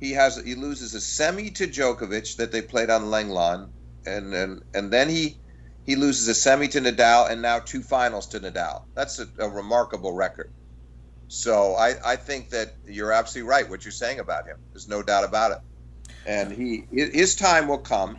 he 0.00 0.12
has 0.12 0.42
he 0.42 0.54
loses 0.54 0.94
a 0.94 1.00
semi 1.00 1.50
to 1.52 1.66
Djokovic 1.66 2.36
that 2.36 2.52
they 2.52 2.62
played 2.62 2.90
on 2.90 3.04
Lenglen, 3.04 3.70
and 4.06 4.34
and 4.34 4.62
and 4.74 4.92
then 4.92 5.08
he 5.08 5.40
he 5.84 5.96
loses 5.96 6.28
a 6.28 6.34
semi 6.34 6.68
to 6.68 6.80
Nadal, 6.80 7.30
and 7.30 7.42
now 7.42 7.60
two 7.60 7.82
finals 7.82 8.28
to 8.28 8.40
Nadal. 8.40 8.82
That's 8.94 9.18
a, 9.18 9.26
a 9.38 9.48
remarkable 9.48 10.12
record. 10.12 10.50
So 11.28 11.74
I, 11.74 11.94
I 12.04 12.16
think 12.16 12.50
that 12.50 12.74
you're 12.84 13.12
absolutely 13.12 13.48
right 13.48 13.68
what 13.68 13.84
you're 13.84 13.92
saying 13.92 14.20
about 14.20 14.46
him. 14.46 14.56
There's 14.72 14.88
no 14.88 15.02
doubt 15.02 15.24
about 15.24 15.52
it 15.52 15.58
and 16.26 16.52
he 16.52 16.84
his 16.90 17.36
time 17.36 17.68
will 17.68 17.78
come. 17.78 18.18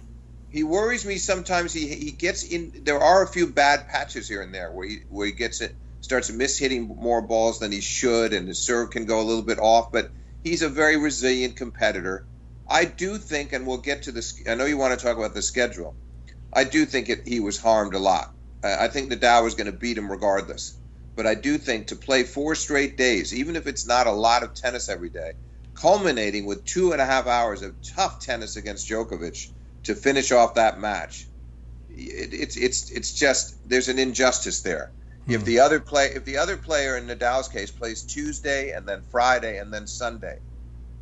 He 0.50 0.64
worries 0.64 1.06
me 1.06 1.18
sometimes. 1.18 1.74
He 1.74 1.88
he 1.88 2.12
gets 2.12 2.44
in. 2.44 2.72
There 2.84 3.00
are 3.00 3.24
a 3.24 3.28
few 3.28 3.48
bad 3.48 3.88
patches 3.88 4.28
here 4.28 4.42
and 4.42 4.54
there 4.54 4.72
where 4.72 4.88
he 4.88 5.00
where 5.10 5.28
he 5.28 5.34
gets 5.34 5.62
it 5.62 5.76
starts 6.02 6.32
mishitting 6.32 6.88
more 6.98 7.22
balls 7.22 7.60
than 7.60 7.72
he 7.72 7.82
should, 7.82 8.34
and 8.34 8.48
his 8.48 8.64
serve 8.66 8.92
can 8.92 9.06
go 9.06 9.20
a 9.22 9.24
little 9.24 9.44
bit 9.44 9.60
off. 9.60 9.92
But 9.92 10.12
he's 10.44 10.62
a 10.62 10.70
very 10.70 10.98
resilient 10.98 11.56
competitor. 11.58 12.28
I 12.68 12.86
do 12.86 13.18
think, 13.18 13.54
and 13.54 13.68
we'll 13.68 13.78
get 13.78 14.04
to 14.04 14.12
this. 14.12 14.42
I 14.48 14.56
know 14.56 14.66
you 14.66 14.78
want 14.78 14.98
to 14.98 15.06
talk 15.06 15.18
about 15.18 15.34
the 15.34 15.42
schedule. 15.42 15.98
I 16.54 16.64
do 16.64 16.86
think 16.86 17.10
it, 17.10 17.28
he 17.28 17.40
was 17.40 17.58
harmed 17.58 17.94
a 17.94 18.00
lot. 18.00 18.34
I 18.64 18.88
think 18.88 19.12
Nadal 19.12 19.44
was 19.44 19.56
going 19.56 19.72
to 19.72 19.78
beat 19.78 19.98
him 19.98 20.10
regardless. 20.12 20.80
But 21.16 21.28
I 21.28 21.36
do 21.36 21.58
think 21.58 21.88
to 21.88 21.96
play 21.96 22.24
four 22.24 22.56
straight 22.56 22.98
days, 22.98 23.34
even 23.34 23.56
if 23.56 23.68
it's 23.68 23.86
not 23.86 24.08
a 24.08 24.12
lot 24.12 24.44
of 24.44 24.54
tennis 24.54 24.90
every 24.90 25.10
day, 25.10 25.34
culminating 25.76 26.46
with 26.46 26.66
two 26.66 26.92
and 26.94 27.02
a 27.02 27.06
half 27.06 27.28
hours 27.28 27.62
of 27.62 27.76
tough 27.96 28.20
tennis 28.20 28.56
against 28.56 28.88
Djokovic 28.90 29.48
to 29.86 29.96
finish 29.96 30.32
off 30.32 30.56
that 30.56 30.80
match. 30.80 31.26
It, 31.90 32.34
it's 32.34 32.58
it's 32.58 32.92
it's 32.92 33.14
just 33.14 33.58
there's 33.68 33.88
an 33.88 34.00
injustice 34.00 34.62
there. 34.62 34.92
Hmm. 35.26 35.34
If 35.34 35.46
the 35.46 35.60
other 35.60 35.80
play 35.80 36.08
if 36.16 36.26
the 36.26 36.38
other 36.38 36.58
player 36.58 36.98
in 36.98 37.08
Nadal's 37.08 37.48
case 37.48 37.72
plays 37.72 38.04
Tuesday 38.04 38.72
and 38.72 38.88
then 38.88 39.02
Friday 39.10 39.58
and 39.58 39.74
then 39.74 39.88
Sunday, 39.88 40.40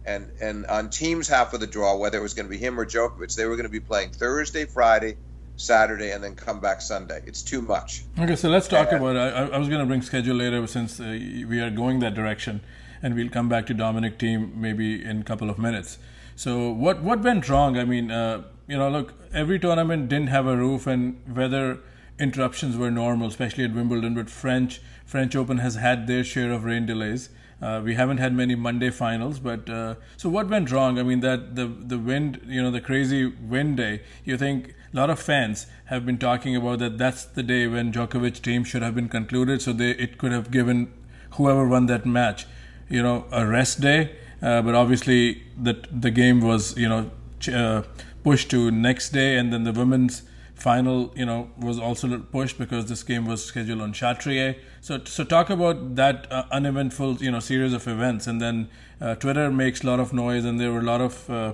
and 0.06 0.32
and 0.42 0.66
on 0.68 0.90
Thiem's 0.90 1.28
half 1.28 1.54
of 1.54 1.60
the 1.60 1.68
draw, 1.68 1.98
whether 1.98 2.18
it 2.18 2.22
was 2.22 2.34
going 2.34 2.46
to 2.46 2.52
be 2.52 2.58
him 2.58 2.80
or 2.80 2.86
Djokovic, 2.86 3.36
they 3.36 3.46
were 3.46 3.56
going 3.56 3.66
to 3.66 3.72
be 3.72 3.80
playing 3.80 4.12
Thursday, 4.12 4.66
Friday, 4.66 5.18
Saturday, 5.58 6.12
and 6.12 6.24
then 6.24 6.36
come 6.36 6.60
back 6.60 6.82
Sunday. 6.82 7.22
It's 7.26 7.42
too 7.42 7.62
much. 7.62 8.04
Okay, 8.20 8.36
so 8.36 8.50
let's 8.50 8.68
talk 8.68 8.92
and, 8.92 8.98
about. 9.04 9.18
I, 9.18 9.56
I 9.56 9.58
was 9.58 9.68
going 9.68 9.82
to 9.82 9.88
bring 9.88 10.02
schedule 10.02 10.36
later 10.36 10.66
since 10.68 11.00
uh, 11.00 11.06
we 11.06 11.60
are 11.60 11.72
going 11.72 12.00
that 12.00 12.14
direction 12.14 12.62
and 13.04 13.16
we'll 13.16 13.30
come 13.30 13.50
back 13.50 13.68
to 13.68 13.74
Dominic 13.74 14.18
Thiem 14.18 14.56
maybe 14.56 15.04
in 15.04 15.20
a 15.20 15.24
couple 15.24 15.50
of 15.50 15.60
minutes. 15.60 16.00
So 16.36 16.72
what 16.72 17.04
what 17.04 17.20
went 17.20 17.48
wrong? 17.50 17.78
I 17.78 17.84
mean, 17.84 18.10
uh, 18.10 18.44
you 18.68 18.78
know, 18.78 18.90
look, 18.90 19.14
every 19.34 19.60
tournament 19.60 20.10
didn't 20.10 20.28
have 20.28 20.48
a 20.48 20.56
roof, 20.56 20.88
and 20.88 21.22
weather 21.28 21.80
interruptions 22.20 22.78
were 22.78 22.92
normal, 22.92 23.28
especially 23.28 23.64
at 23.64 23.74
Wimbledon. 23.74 24.16
But 24.16 24.30
French 24.30 24.82
French 25.06 25.36
Open 25.36 25.58
has 25.60 25.76
had 25.76 26.08
their 26.08 26.24
share 26.24 26.52
of 26.52 26.64
rain 26.64 26.86
delays. 26.86 27.30
Uh, 27.62 27.82
we 27.84 27.96
haven't 27.96 28.18
had 28.18 28.34
many 28.34 28.56
Monday 28.56 28.90
finals, 28.90 29.40
but 29.40 29.70
uh, 29.70 29.96
so 30.18 30.28
what 30.28 30.50
went 30.50 30.70
wrong? 30.70 31.00
I 31.00 31.04
mean, 31.04 31.22
that 31.22 31.56
the 31.56 31.68
the 31.68 31.98
wind, 31.98 32.42
you 32.46 32.62
know, 32.62 32.72
the 32.72 32.82
crazy 32.82 33.26
wind 33.26 33.78
day. 33.78 34.02
You 34.26 34.38
think 34.38 34.76
a 34.94 34.98
lot 34.98 35.10
of 35.10 35.20
fans 35.20 35.68
have 35.86 36.06
been 36.06 36.18
talking 36.18 36.56
about 36.56 36.80
that. 36.80 36.98
That's 36.98 37.24
the 37.26 37.44
day 37.44 37.68
when 37.68 37.92
Djokovic 37.92 38.42
Thiem 38.42 38.66
should 38.66 38.82
have 38.82 38.96
been 38.96 39.10
concluded, 39.10 39.62
so 39.62 39.74
they 39.74 39.92
it 39.92 40.18
could 40.18 40.32
have 40.32 40.52
given 40.52 40.92
whoever 41.32 41.68
won 41.68 41.88
that 41.88 42.06
match 42.06 42.46
you 42.90 43.02
know 43.02 43.26
a 43.32 43.46
rest 43.46 43.82
day, 43.82 44.16
uh, 44.42 44.62
but 44.62 44.76
obviously 44.76 45.44
the 45.58 45.74
the 45.92 46.12
game 46.12 46.42
was 46.42 46.78
you 46.78 46.88
know 46.88 47.10
uh, 47.52 47.82
pushed 48.24 48.50
to 48.52 48.72
next 48.72 49.10
day, 49.10 49.38
and 49.38 49.52
then 49.52 49.64
the 49.64 49.72
women's 49.72 50.24
final 50.56 51.12
you 51.16 51.26
know 51.26 51.50
was 51.58 51.80
also 51.80 52.20
pushed 52.20 52.58
because 52.58 52.86
this 52.86 53.04
game 53.04 53.26
was 53.26 53.44
scheduled 53.44 53.82
on 53.82 53.94
Chatrier. 53.94 54.56
So 54.82 55.04
so 55.04 55.24
talk 55.24 55.50
about 55.50 55.96
that 55.96 56.32
uh, 56.32 56.46
uneventful 56.52 57.18
you 57.18 57.32
know 57.32 57.40
series 57.40 57.74
of 57.74 57.88
events, 57.88 58.28
and 58.28 58.42
then 58.42 58.70
uh, 59.02 59.16
Twitter 59.16 59.52
makes 59.52 59.84
a 59.84 59.88
lot 59.88 60.00
of 60.00 60.14
noise, 60.14 60.46
and 60.46 60.60
there 60.60 60.72
were 60.72 60.80
a 60.80 60.84
lot 60.84 61.02
of 61.02 61.30
uh, 61.30 61.54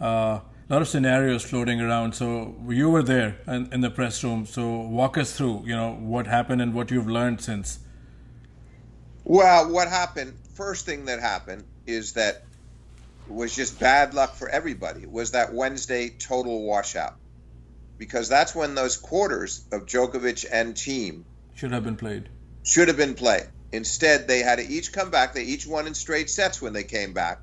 uh, 0.00 0.40
lot 0.68 0.82
of 0.82 0.88
scenarios 0.88 1.44
floating 1.44 1.80
around. 1.80 2.14
So 2.14 2.54
you 2.68 2.90
were 2.90 3.02
there 3.02 3.38
in, 3.46 3.72
in, 3.72 3.80
the 3.80 3.90
press 3.90 4.22
room. 4.24 4.46
So 4.46 4.80
walk 4.80 5.16
us 5.16 5.36
through, 5.36 5.62
you 5.64 5.76
know, 5.76 5.94
what 5.94 6.26
happened 6.26 6.60
and 6.60 6.74
what 6.74 6.90
you've 6.90 7.06
learned 7.08 7.40
since. 7.40 7.78
Well, 9.24 9.70
what 9.70 9.88
happened 9.88 10.34
first 10.54 10.86
thing 10.86 11.04
that 11.04 11.20
happened 11.20 11.64
is 11.86 12.14
that 12.14 12.42
was 13.28 13.54
just 13.54 13.80
bad 13.80 14.14
luck 14.14 14.36
for 14.36 14.48
everybody 14.48 15.06
was 15.06 15.32
that 15.32 15.52
Wednesday 15.52 16.10
total 16.10 16.64
washout. 16.64 17.14
Because 17.98 18.28
that's 18.28 18.54
when 18.54 18.74
those 18.74 18.96
quarters 18.96 19.64
of 19.72 19.86
Djokovic 19.86 20.44
and 20.50 20.74
Thiem 20.74 21.24
should 21.54 21.72
have 21.72 21.84
been 21.84 21.96
played. 21.96 22.28
Should 22.62 22.88
have 22.88 22.96
been 22.96 23.14
played. 23.14 23.48
Instead, 23.72 24.28
they 24.28 24.40
had 24.40 24.58
to 24.58 24.66
each 24.66 24.92
come 24.92 25.10
back. 25.10 25.32
They 25.32 25.44
each 25.44 25.66
won 25.66 25.86
in 25.86 25.94
straight 25.94 26.30
sets 26.30 26.60
when 26.60 26.72
they 26.72 26.84
came 26.84 27.14
back. 27.14 27.38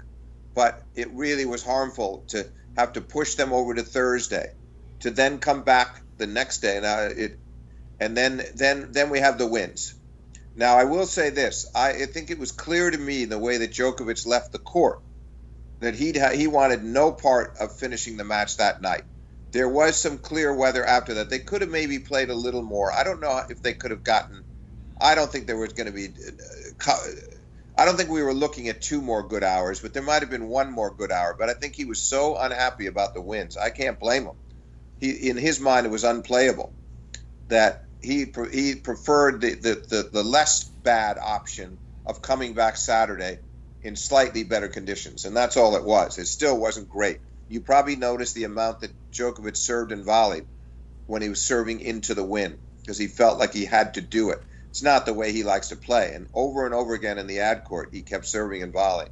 But 0.55 0.81
it 0.93 1.11
really 1.11 1.45
was 1.45 1.63
harmful 1.63 2.25
to 2.29 2.45
have 2.77 2.93
to 2.93 3.01
push 3.01 3.35
them 3.35 3.51
over 3.51 3.73
to 3.73 3.83
Thursday, 3.83 4.51
to 4.99 5.09
then 5.09 5.39
come 5.39 5.63
back 5.63 6.01
the 6.17 6.27
next 6.27 6.59
day. 6.61 6.79
Now 6.79 7.01
it, 7.01 7.39
and 7.99 8.15
then 8.15 8.43
then 8.55 8.91
then 8.91 9.09
we 9.09 9.19
have 9.19 9.39
the 9.39 9.47
wins. 9.47 9.95
Now, 10.55 10.77
I 10.77 10.83
will 10.83 11.07
say 11.07 11.31
this: 11.31 11.67
I 11.73 12.05
think 12.05 12.29
it 12.29 12.37
was 12.37 12.51
clear 12.51 12.91
to 12.91 12.97
me 12.97 13.25
the 13.25 13.39
way 13.39 13.57
that 13.57 13.71
Djokovic 13.71 14.27
left 14.27 14.51
the 14.51 14.59
court 14.59 14.99
that 15.83 15.95
he 15.95 16.13
he 16.37 16.47
wanted 16.47 16.83
no 16.83 17.11
part 17.11 17.55
of 17.59 17.75
finishing 17.75 18.17
the 18.17 18.23
match 18.23 18.57
that 18.57 18.81
night. 18.81 19.03
There 19.51 19.69
was 19.69 19.95
some 19.95 20.17
clear 20.17 20.53
weather 20.53 20.83
after 20.83 21.15
that. 21.15 21.29
They 21.29 21.39
could 21.39 21.61
have 21.61 21.69
maybe 21.69 21.99
played 21.99 22.29
a 22.29 22.35
little 22.35 22.63
more. 22.63 22.91
I 22.91 23.03
don't 23.03 23.21
know 23.21 23.41
if 23.49 23.61
they 23.61 23.73
could 23.73 23.91
have 23.91 24.03
gotten. 24.03 24.43
I 24.99 25.15
don't 25.15 25.31
think 25.31 25.45
there 25.45 25.57
was 25.57 25.73
going 25.73 25.87
to 25.87 25.93
be. 25.93 26.09
Uh, 26.87 26.97
I 27.77 27.85
don't 27.85 27.97
think 27.97 28.09
we 28.09 28.23
were 28.23 28.33
looking 28.33 28.69
at 28.69 28.81
two 28.81 29.01
more 29.01 29.27
good 29.27 29.43
hours, 29.43 29.79
but 29.79 29.93
there 29.93 30.03
might 30.03 30.21
have 30.21 30.29
been 30.29 30.47
one 30.47 30.71
more 30.71 30.93
good 30.93 31.11
hour. 31.11 31.35
But 31.37 31.49
I 31.49 31.53
think 31.53 31.75
he 31.75 31.85
was 31.85 32.01
so 32.01 32.37
unhappy 32.37 32.87
about 32.87 33.13
the 33.13 33.21
wins. 33.21 33.57
I 33.57 33.69
can't 33.69 33.99
blame 33.99 34.23
him. 34.23 34.35
He, 34.99 35.29
in 35.29 35.37
his 35.37 35.59
mind, 35.59 35.85
it 35.85 35.91
was 35.91 36.03
unplayable. 36.03 36.71
That 37.49 37.83
he 38.01 38.27
he 38.51 38.75
preferred 38.75 39.41
the, 39.41 39.55
the, 39.55 39.85
the, 39.89 40.09
the, 40.11 40.23
less 40.23 40.63
bad 40.63 41.17
option 41.17 41.77
of 42.05 42.21
coming 42.21 42.53
back 42.53 42.77
Saturday 42.77 43.39
in 43.83 43.95
slightly 43.95 44.43
better 44.43 44.67
conditions, 44.67 45.25
and 45.25 45.35
that's 45.35 45.57
all 45.57 45.75
it 45.75 45.83
was. 45.83 46.17
It 46.17 46.27
still 46.27 46.57
wasn't 46.57 46.89
great. 46.89 47.19
You 47.47 47.61
probably 47.61 47.95
noticed 47.95 48.35
the 48.35 48.45
amount 48.45 48.81
that 48.81 48.95
Djokovic 49.11 49.57
served 49.57 49.91
and 49.91 50.05
volleyed 50.05 50.47
when 51.05 51.21
he 51.21 51.29
was 51.29 51.41
serving 51.41 51.81
into 51.81 52.13
the 52.13 52.23
wind 52.23 52.59
because 52.81 52.97
he 52.97 53.07
felt 53.07 53.39
like 53.39 53.53
he 53.53 53.65
had 53.65 53.93
to 53.95 54.01
do 54.01 54.31
it. 54.31 54.41
It's 54.69 54.83
not 54.83 55.05
the 55.05 55.13
way 55.13 55.31
he 55.31 55.43
likes 55.43 55.69
to 55.69 55.75
play, 55.75 56.13
and 56.13 56.27
over 56.33 56.65
and 56.65 56.73
over 56.73 56.93
again 56.93 57.19
in 57.19 57.27
the 57.27 57.41
ad 57.41 57.63
court, 57.65 57.89
he 57.91 58.01
kept 58.01 58.25
serving 58.25 58.63
and 58.63 58.73
volleying. 58.73 59.11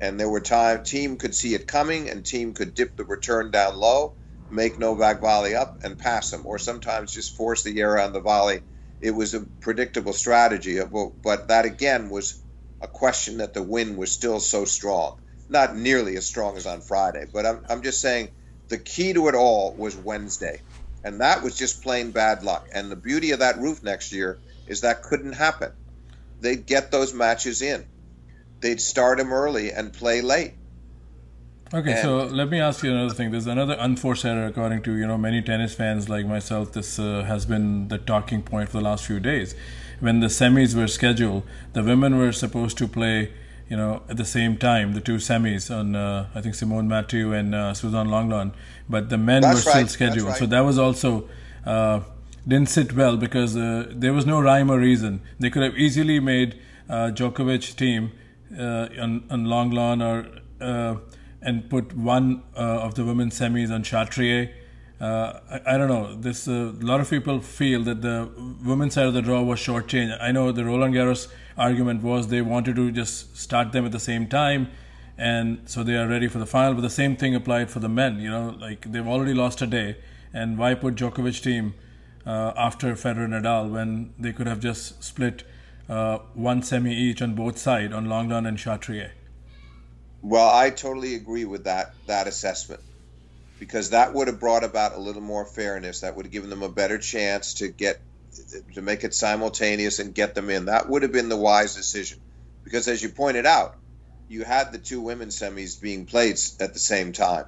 And 0.00 0.18
there 0.18 0.28
were 0.28 0.40
times 0.40 0.88
Thiem 0.90 1.18
could 1.18 1.34
see 1.34 1.54
it 1.54 1.66
coming, 1.66 2.10
and 2.10 2.24
Thiem 2.24 2.54
could 2.54 2.74
dip 2.74 2.96
the 2.96 3.04
return 3.04 3.50
down 3.50 3.76
low 3.76 4.14
make 4.50 4.78
Novak 4.78 5.20
volley 5.20 5.54
up 5.54 5.78
and 5.82 5.98
pass 5.98 6.32
him, 6.32 6.46
or 6.46 6.58
sometimes 6.58 7.12
just 7.12 7.36
force 7.36 7.62
the 7.62 7.80
error 7.80 8.00
on 8.00 8.12
the 8.12 8.20
volley. 8.20 8.62
It 9.00 9.10
was 9.10 9.34
a 9.34 9.40
predictable 9.60 10.12
strategy, 10.12 10.80
but 11.22 11.48
that 11.48 11.64
again 11.64 12.10
was 12.10 12.40
a 12.80 12.88
question 12.88 13.38
that 13.38 13.54
the 13.54 13.62
wind 13.62 13.96
was 13.96 14.12
still 14.12 14.40
so 14.40 14.64
strong. 14.64 15.20
Not 15.48 15.76
nearly 15.76 16.16
as 16.16 16.26
strong 16.26 16.56
as 16.56 16.66
on 16.66 16.80
Friday, 16.80 17.26
but 17.32 17.46
I'm, 17.46 17.64
I'm 17.68 17.82
just 17.82 18.00
saying 18.00 18.30
the 18.68 18.78
key 18.78 19.12
to 19.12 19.28
it 19.28 19.34
all 19.34 19.72
was 19.72 19.96
Wednesday. 19.96 20.60
And 21.04 21.20
that 21.20 21.42
was 21.42 21.56
just 21.56 21.82
plain 21.82 22.10
bad 22.10 22.42
luck. 22.42 22.68
And 22.74 22.90
the 22.90 22.96
beauty 22.96 23.30
of 23.30 23.38
that 23.38 23.58
roof 23.58 23.82
next 23.82 24.12
year 24.12 24.38
is 24.66 24.80
that 24.80 25.02
couldn't 25.02 25.34
happen. 25.34 25.72
They'd 26.40 26.66
get 26.66 26.90
those 26.90 27.14
matches 27.14 27.62
in. 27.62 27.86
They'd 28.60 28.80
start 28.80 29.18
them 29.18 29.32
early 29.32 29.70
and 29.70 29.92
play 29.92 30.20
late. 30.20 30.54
Okay, 31.74 31.92
and, 31.92 32.00
so 32.00 32.24
let 32.26 32.48
me 32.48 32.60
ask 32.60 32.84
you 32.84 32.92
another 32.92 33.14
thing. 33.14 33.32
There's 33.32 33.46
another 33.46 33.76
unforced 33.78 34.24
error, 34.24 34.46
according 34.46 34.82
to 34.82 34.94
you 34.94 35.06
know 35.06 35.18
many 35.18 35.42
tennis 35.42 35.74
fans 35.74 36.08
like 36.08 36.24
myself. 36.24 36.72
This 36.72 36.98
uh, 36.98 37.24
has 37.24 37.44
been 37.44 37.88
the 37.88 37.98
talking 37.98 38.42
point 38.42 38.68
for 38.68 38.78
the 38.78 38.84
last 38.84 39.04
few 39.04 39.18
days. 39.18 39.54
When 40.00 40.20
the 40.20 40.26
semis 40.26 40.74
were 40.74 40.88
scheduled, 40.88 41.44
the 41.72 41.82
women 41.82 42.18
were 42.18 42.32
supposed 42.32 42.76
to 42.78 42.88
play, 42.88 43.32
you 43.68 43.76
know, 43.76 44.02
at 44.08 44.16
the 44.16 44.24
same 44.24 44.56
time, 44.56 44.92
the 44.92 45.00
two 45.00 45.16
semis 45.16 45.74
on 45.74 45.96
uh, 45.96 46.28
I 46.34 46.40
think 46.40 46.54
Simonne 46.54 46.86
Mathieu 46.86 47.32
and 47.32 47.54
uh, 47.54 47.74
Suzanne 47.74 48.08
Lenglen, 48.08 48.52
but 48.88 49.08
the 49.08 49.18
men 49.18 49.42
That's 49.42 49.64
were 49.64 49.72
right. 49.72 49.88
still 49.88 50.08
scheduled. 50.08 50.28
Right. 50.28 50.38
So 50.38 50.46
that 50.46 50.60
was 50.60 50.78
also 50.78 51.28
uh, 51.64 52.00
didn't 52.46 52.68
sit 52.68 52.92
well 52.94 53.16
because 53.16 53.56
uh, 53.56 53.90
there 53.90 54.12
was 54.12 54.26
no 54.26 54.40
rhyme 54.40 54.70
or 54.70 54.78
reason. 54.78 55.22
They 55.38 55.50
could 55.50 55.62
have 55.62 55.76
easily 55.76 56.20
made 56.20 56.60
uh, 56.88 57.10
Djokovic 57.12 57.74
Thiem 57.74 58.10
on, 59.00 59.24
on 59.30 59.46
Lenglen 59.46 60.02
or 60.02 61.00
and 61.46 61.70
put 61.70 61.96
one 61.96 62.42
uh, 62.56 62.60
of 62.60 62.96
the 62.96 63.04
women's 63.04 63.38
semis 63.38 63.72
on 63.72 63.82
Chatrier. 63.82 64.52
Uh, 65.00 65.40
I, 65.50 65.74
I, 65.74 65.76
don't 65.76 65.88
know. 65.88 66.14
This 66.14 66.48
uh, 66.48 66.72
a 66.80 66.84
lot 66.84 67.00
of 67.00 67.10
people 67.10 67.40
feel 67.40 67.82
that 67.84 68.00
the 68.00 68.30
women's 68.64 68.94
side 68.94 69.06
of 69.06 69.12
the 69.12 69.20
draw 69.20 69.42
was 69.42 69.60
shortchanged. 69.60 70.16
I 70.22 70.32
know 70.32 70.52
the 70.52 70.64
Roland 70.64 70.94
Garros 70.94 71.28
argument 71.58 72.02
was 72.02 72.28
they 72.28 72.40
wanted 72.40 72.76
to 72.76 72.90
just 72.90 73.36
start 73.36 73.72
them 73.72 73.84
at 73.84 73.92
the 73.92 74.00
same 74.00 74.26
time, 74.26 74.70
and 75.18 75.60
so 75.66 75.82
they 75.82 75.96
are 75.96 76.08
ready 76.08 76.28
for 76.28 76.38
the 76.38 76.46
final. 76.46 76.72
But 76.72 76.80
the 76.80 76.88
same 76.88 77.14
thing 77.14 77.34
applied 77.34 77.70
for 77.70 77.78
the 77.78 77.90
men. 77.90 78.20
You 78.20 78.30
know, 78.30 78.56
like 78.58 78.90
they've 78.90 79.06
already 79.06 79.34
lost 79.34 79.60
a 79.60 79.66
day, 79.66 79.96
and 80.32 80.56
why 80.56 80.72
put 80.72 80.94
Djokovic 80.94 81.42
Thiem 81.42 81.74
uh, 82.26 82.54
after 82.56 82.94
Federer 82.94 83.24
and 83.24 83.34
Nadal 83.34 83.70
when 83.70 84.14
they 84.18 84.32
could 84.32 84.46
have 84.46 84.60
just 84.60 85.04
split 85.04 85.44
uh, 85.90 86.20
one 86.32 86.62
semi 86.62 86.94
each 86.94 87.20
on 87.20 87.34
both 87.34 87.58
sides 87.58 87.92
on 87.92 88.06
Lenglen 88.06 88.48
and 88.48 88.56
Chatrier? 88.56 89.10
Well, 90.22 90.48
I 90.48 90.70
totally 90.70 91.14
agree 91.14 91.44
with 91.44 91.64
that 91.64 91.92
that 92.06 92.26
assessment 92.26 92.80
because 93.58 93.90
that 93.90 94.14
would 94.14 94.28
have 94.28 94.40
brought 94.40 94.64
about 94.64 94.94
a 94.94 95.00
little 95.00 95.22
more 95.22 95.44
fairness. 95.44 96.00
That 96.00 96.16
would 96.16 96.26
have 96.26 96.32
given 96.32 96.50
them 96.50 96.62
a 96.62 96.68
better 96.68 96.98
chance 96.98 97.54
to 97.54 97.68
get 97.68 98.00
to 98.74 98.82
make 98.82 99.04
it 99.04 99.14
simultaneous 99.14 99.98
and 99.98 100.14
get 100.14 100.34
them 100.34 100.50
in. 100.50 100.66
That 100.66 100.88
would 100.88 101.02
have 101.02 101.12
been 101.12 101.28
the 101.28 101.36
wise 101.36 101.74
decision 101.74 102.18
because, 102.64 102.88
as 102.88 103.02
you 103.02 103.08
pointed 103.08 103.46
out, 103.46 103.76
you 104.28 104.44
had 104.44 104.72
the 104.72 104.78
two 104.78 105.00
women's 105.00 105.38
semis 105.38 105.80
being 105.80 106.04
played 106.04 106.38
at 106.60 106.72
the 106.72 106.78
same 106.78 107.12
time. 107.12 107.46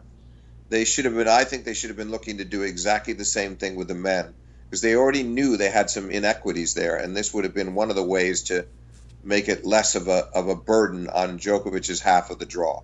They 0.70 0.84
should 0.84 1.04
have 1.04 1.14
been. 1.14 1.28
I 1.28 1.44
think 1.44 1.64
they 1.64 1.74
should 1.74 1.90
have 1.90 1.96
been 1.96 2.10
looking 2.10 2.38
to 2.38 2.44
do 2.44 2.62
exactly 2.62 3.14
the 3.14 3.24
same 3.24 3.56
thing 3.56 3.76
with 3.76 3.88
the 3.88 3.94
men 3.94 4.34
because 4.68 4.82
they 4.82 4.96
already 4.96 5.22
knew 5.22 5.56
they 5.56 5.70
had 5.70 5.90
some 5.90 6.10
inequities 6.10 6.74
there, 6.74 6.96
and 6.96 7.16
this 7.16 7.32
would 7.32 7.44
have 7.44 7.54
been 7.54 7.74
one 7.74 7.90
of 7.90 7.96
the 7.96 8.02
ways 8.02 8.44
to 8.44 8.66
make 9.24 9.48
it 9.48 9.64
less 9.64 9.94
of 9.94 10.08
a 10.08 10.26
of 10.34 10.48
a 10.48 10.54
burden 10.54 11.08
on 11.08 11.38
Djokovic's 11.38 12.00
half 12.00 12.30
of 12.30 12.38
the 12.38 12.46
draw. 12.46 12.82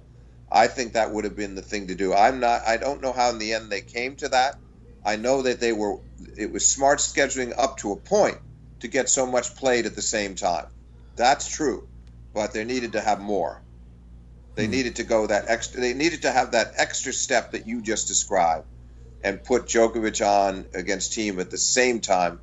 I 0.54 0.68
think 0.68 0.94
that 0.94 1.12
would 1.12 1.24
have 1.24 1.36
been 1.36 1.56
the 1.56 1.62
thing 1.62 1.88
to 1.88 1.96
do. 1.96 2.14
I'm 2.14 2.40
not. 2.40 2.62
I 2.66 2.78
don't 2.78 3.02
know 3.02 3.12
how 3.12 3.30
in 3.30 3.40
the 3.40 3.54
end 3.54 3.72
they 3.72 3.82
came 3.82 4.16
to 4.18 4.30
that. 4.30 4.56
I 5.04 5.16
know 5.16 5.42
that 5.42 5.60
they 5.60 5.74
were. 5.74 5.98
It 6.38 6.52
was 6.52 6.68
smart 6.70 7.00
scheduling 7.00 7.54
up 7.58 7.78
to 7.78 7.92
a 7.92 7.98
point 7.98 8.38
to 8.80 8.88
get 8.88 9.10
so 9.10 9.26
much 9.26 9.56
played 9.56 9.86
at 9.86 9.96
the 9.96 10.02
same 10.02 10.36
time. 10.36 10.66
That's 11.16 11.48
true, 11.48 11.88
but 12.34 12.54
they 12.54 12.64
needed 12.64 12.94
to 12.94 13.02
have 13.02 13.20
more. 13.20 13.64
They 14.56 14.68
mm 14.68 14.72
needed 14.72 14.96
to 14.96 15.04
go 15.04 15.26
that 15.28 15.46
extra. 15.48 15.80
They 15.80 15.94
needed 15.94 16.22
to 16.22 16.32
have 16.32 16.52
that 16.52 16.74
extra 16.78 17.12
step 17.14 17.52
that 17.52 17.66
you 17.68 17.82
just 17.82 18.08
described, 18.08 18.66
and 19.22 19.44
put 19.44 19.66
Djokovic 19.66 20.26
on 20.26 20.66
against 20.74 21.12
Thiem 21.12 21.40
at 21.40 21.50
the 21.50 21.58
same 21.58 22.00
time 22.00 22.40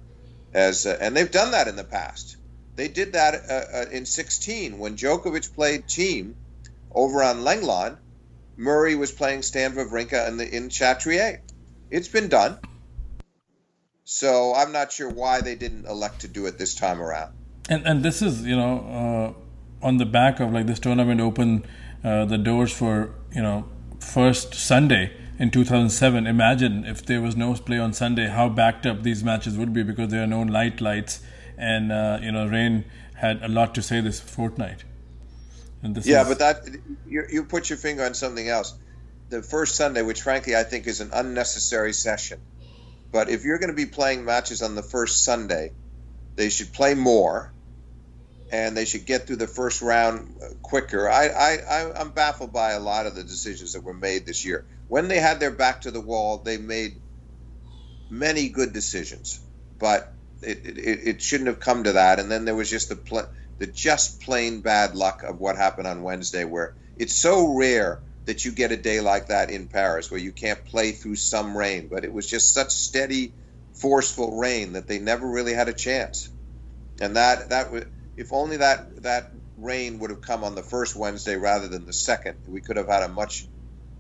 as. 0.54 0.86
Uh, 0.86 0.98
and 1.02 1.18
they've 1.18 1.32
done 1.32 1.52
that 1.52 1.70
in 1.70 1.78
the 1.78 1.86
past. 1.86 2.38
They 2.78 2.90
did 2.90 3.14
that 3.14 3.36
uh, 3.50 3.78
uh, 3.80 3.86
in 3.92 4.06
16 4.08 4.80
when 4.80 4.98
Djokovic 4.98 5.54
played 5.56 5.88
Thiem 5.88 6.36
over 6.94 7.24
on 7.24 7.42
Lenglen. 7.42 8.01
Murray 8.62 8.94
was 8.94 9.12
playing 9.12 9.42
Stan 9.42 9.74
Wawrinka 9.74 10.28
in, 10.28 10.38
the, 10.38 10.56
in 10.56 10.70
Chatrier. 10.70 11.40
It's 11.90 12.08
been 12.08 12.30
done. 12.30 12.60
So 14.04 14.54
I'm 14.54 14.72
not 14.72 14.92
sure 14.92 15.10
why 15.10 15.42
they 15.42 15.56
didn't 15.56 15.88
elect 15.88 16.22
to 16.22 16.28
do 16.28 16.46
it 16.46 16.60
this 16.60 16.76
time 16.76 17.02
around. 17.02 17.34
And 17.70 17.88
and 17.88 18.04
this 18.04 18.22
is 18.22 18.46
you 18.46 18.56
know 18.56 19.36
uh, 19.82 19.86
on 19.86 19.98
the 19.98 20.06
back 20.06 20.40
of 20.40 20.52
like 20.52 20.68
this 20.68 20.80
tournament 20.80 21.22
opened 21.22 21.68
uh, 22.04 22.26
the 22.26 22.38
doors 22.38 22.72
for 22.72 23.16
you 23.34 23.42
know 23.42 23.66
first 24.00 24.54
Sunday 24.54 25.12
in 25.40 25.50
2007. 25.50 26.28
Imagine 26.28 26.86
if 26.86 27.04
there 27.06 27.22
was 27.22 27.36
no 27.36 27.54
play 27.56 27.80
on 27.80 27.94
Sunday, 27.94 28.28
how 28.28 28.48
backed 28.50 28.86
up 28.86 29.02
these 29.02 29.24
matches 29.24 29.58
would 29.58 29.74
be 29.74 29.82
because 29.82 30.10
there 30.10 30.24
are 30.24 30.28
no 30.28 30.44
night 30.44 30.82
lights 30.82 31.22
and 31.58 31.92
uh, 31.92 32.20
you 32.22 32.32
know 32.32 32.46
rain 32.48 32.86
had 33.16 33.42
a 33.42 33.48
lot 33.48 33.74
to 33.76 33.82
say 33.82 34.02
this 34.02 34.20
fortnight. 34.20 34.84
Yeah, 35.84 36.22
is... 36.22 36.28
but 36.28 36.40
that 36.40 36.68
you, 37.06 37.24
you 37.32 37.44
put 37.46 37.70
your 37.70 37.78
finger 37.78 38.06
on 38.06 38.14
something 38.14 38.48
else. 38.48 38.78
The 39.30 39.42
first 39.42 39.76
Sunday, 39.76 40.02
which 40.02 40.22
frankly 40.22 40.56
I 40.56 40.64
think 40.64 40.88
is 40.88 41.02
an 41.02 41.12
unnecessary 41.14 41.94
session, 41.94 42.40
but 43.12 43.30
if 43.30 43.44
you're 43.44 43.60
going 43.60 43.70
to 43.70 43.76
be 43.76 43.86
playing 43.86 44.26
matches 44.26 44.62
on 44.62 44.76
the 44.76 44.84
first 44.84 45.24
Sunday, 45.24 45.72
they 46.36 46.50
should 46.50 46.74
play 46.74 46.94
more, 46.94 47.54
and 48.52 48.76
they 48.76 48.86
should 48.86 49.06
get 49.06 49.28
through 49.28 49.38
the 49.38 49.48
first 49.48 49.82
round 49.82 50.36
uh, 50.44 50.54
quicker. 50.62 51.10
I, 51.10 51.28
I 51.28 51.92
I'm 52.00 52.12
baffled 52.12 52.52
by 52.54 52.72
a 52.72 52.80
lot 52.80 53.06
of 53.06 53.16
the 53.16 53.24
decisions 53.24 53.74
that 53.74 53.84
were 53.84 53.94
made 53.94 54.26
this 54.26 54.46
year. 54.46 54.66
When 54.88 55.08
they 55.08 55.20
had 55.20 55.40
their 55.40 55.52
back 55.52 55.82
to 55.82 55.92
the 55.92 56.02
wall, 56.02 56.40
they 56.44 56.58
made 56.58 57.02
many 58.10 58.50
good 58.50 58.74
decisions, 58.74 59.40
but 59.80 60.14
it, 60.42 60.66
it, 60.66 61.00
it 61.08 61.22
shouldn't 61.22 61.48
have 61.48 61.62
come 61.62 61.86
to 61.86 61.94
that. 61.94 62.20
And 62.20 62.30
then 62.30 62.46
there 62.46 62.56
was 62.56 62.70
just 62.70 62.90
the 62.90 62.98
pl- 62.98 63.30
the 63.62 63.68
just 63.68 64.22
plain 64.22 64.62
bad 64.62 64.96
luck 64.96 65.22
of 65.22 65.40
what 65.40 65.56
happened 65.56 65.86
on 65.86 66.02
Wednesday, 66.02 66.46
where 66.46 66.74
it's 66.98 67.16
so 67.16 67.56
rare 67.56 68.02
that 68.26 68.44
you 68.44 68.52
get 68.52 68.72
a 68.72 68.78
day 68.78 69.02
like 69.02 69.28
that 69.28 69.52
in 69.52 69.68
Paris 69.68 70.10
where 70.10 70.20
you 70.20 70.32
can't 70.32 70.66
play 70.66 70.94
through 70.94 71.16
some 71.16 71.56
rain. 71.56 71.88
But 71.88 72.04
it 72.04 72.12
was 72.12 72.28
just 72.28 72.56
such 72.56 72.72
steady, 72.72 73.36
forceful 73.74 74.40
rain 74.40 74.74
that 74.74 74.88
they 74.88 74.98
never 74.98 75.30
really 75.30 75.54
had 75.54 75.70
a 75.70 75.74
chance. 75.74 76.30
And 77.00 77.16
that 77.18 77.50
that 77.50 77.68
if 78.18 78.34
only 78.34 78.58
that 78.58 79.04
that 79.04 79.32
rain 79.56 80.00
would 80.00 80.10
have 80.10 80.22
come 80.22 80.44
on 80.44 80.56
the 80.56 80.64
first 80.64 80.96
Wednesday 80.96 81.36
rather 81.36 81.68
than 81.68 81.86
the 81.86 81.94
second, 81.94 82.38
we 82.48 82.62
could 82.62 82.78
have 82.78 82.88
had 82.88 83.04
a 83.04 83.10
much. 83.10 83.48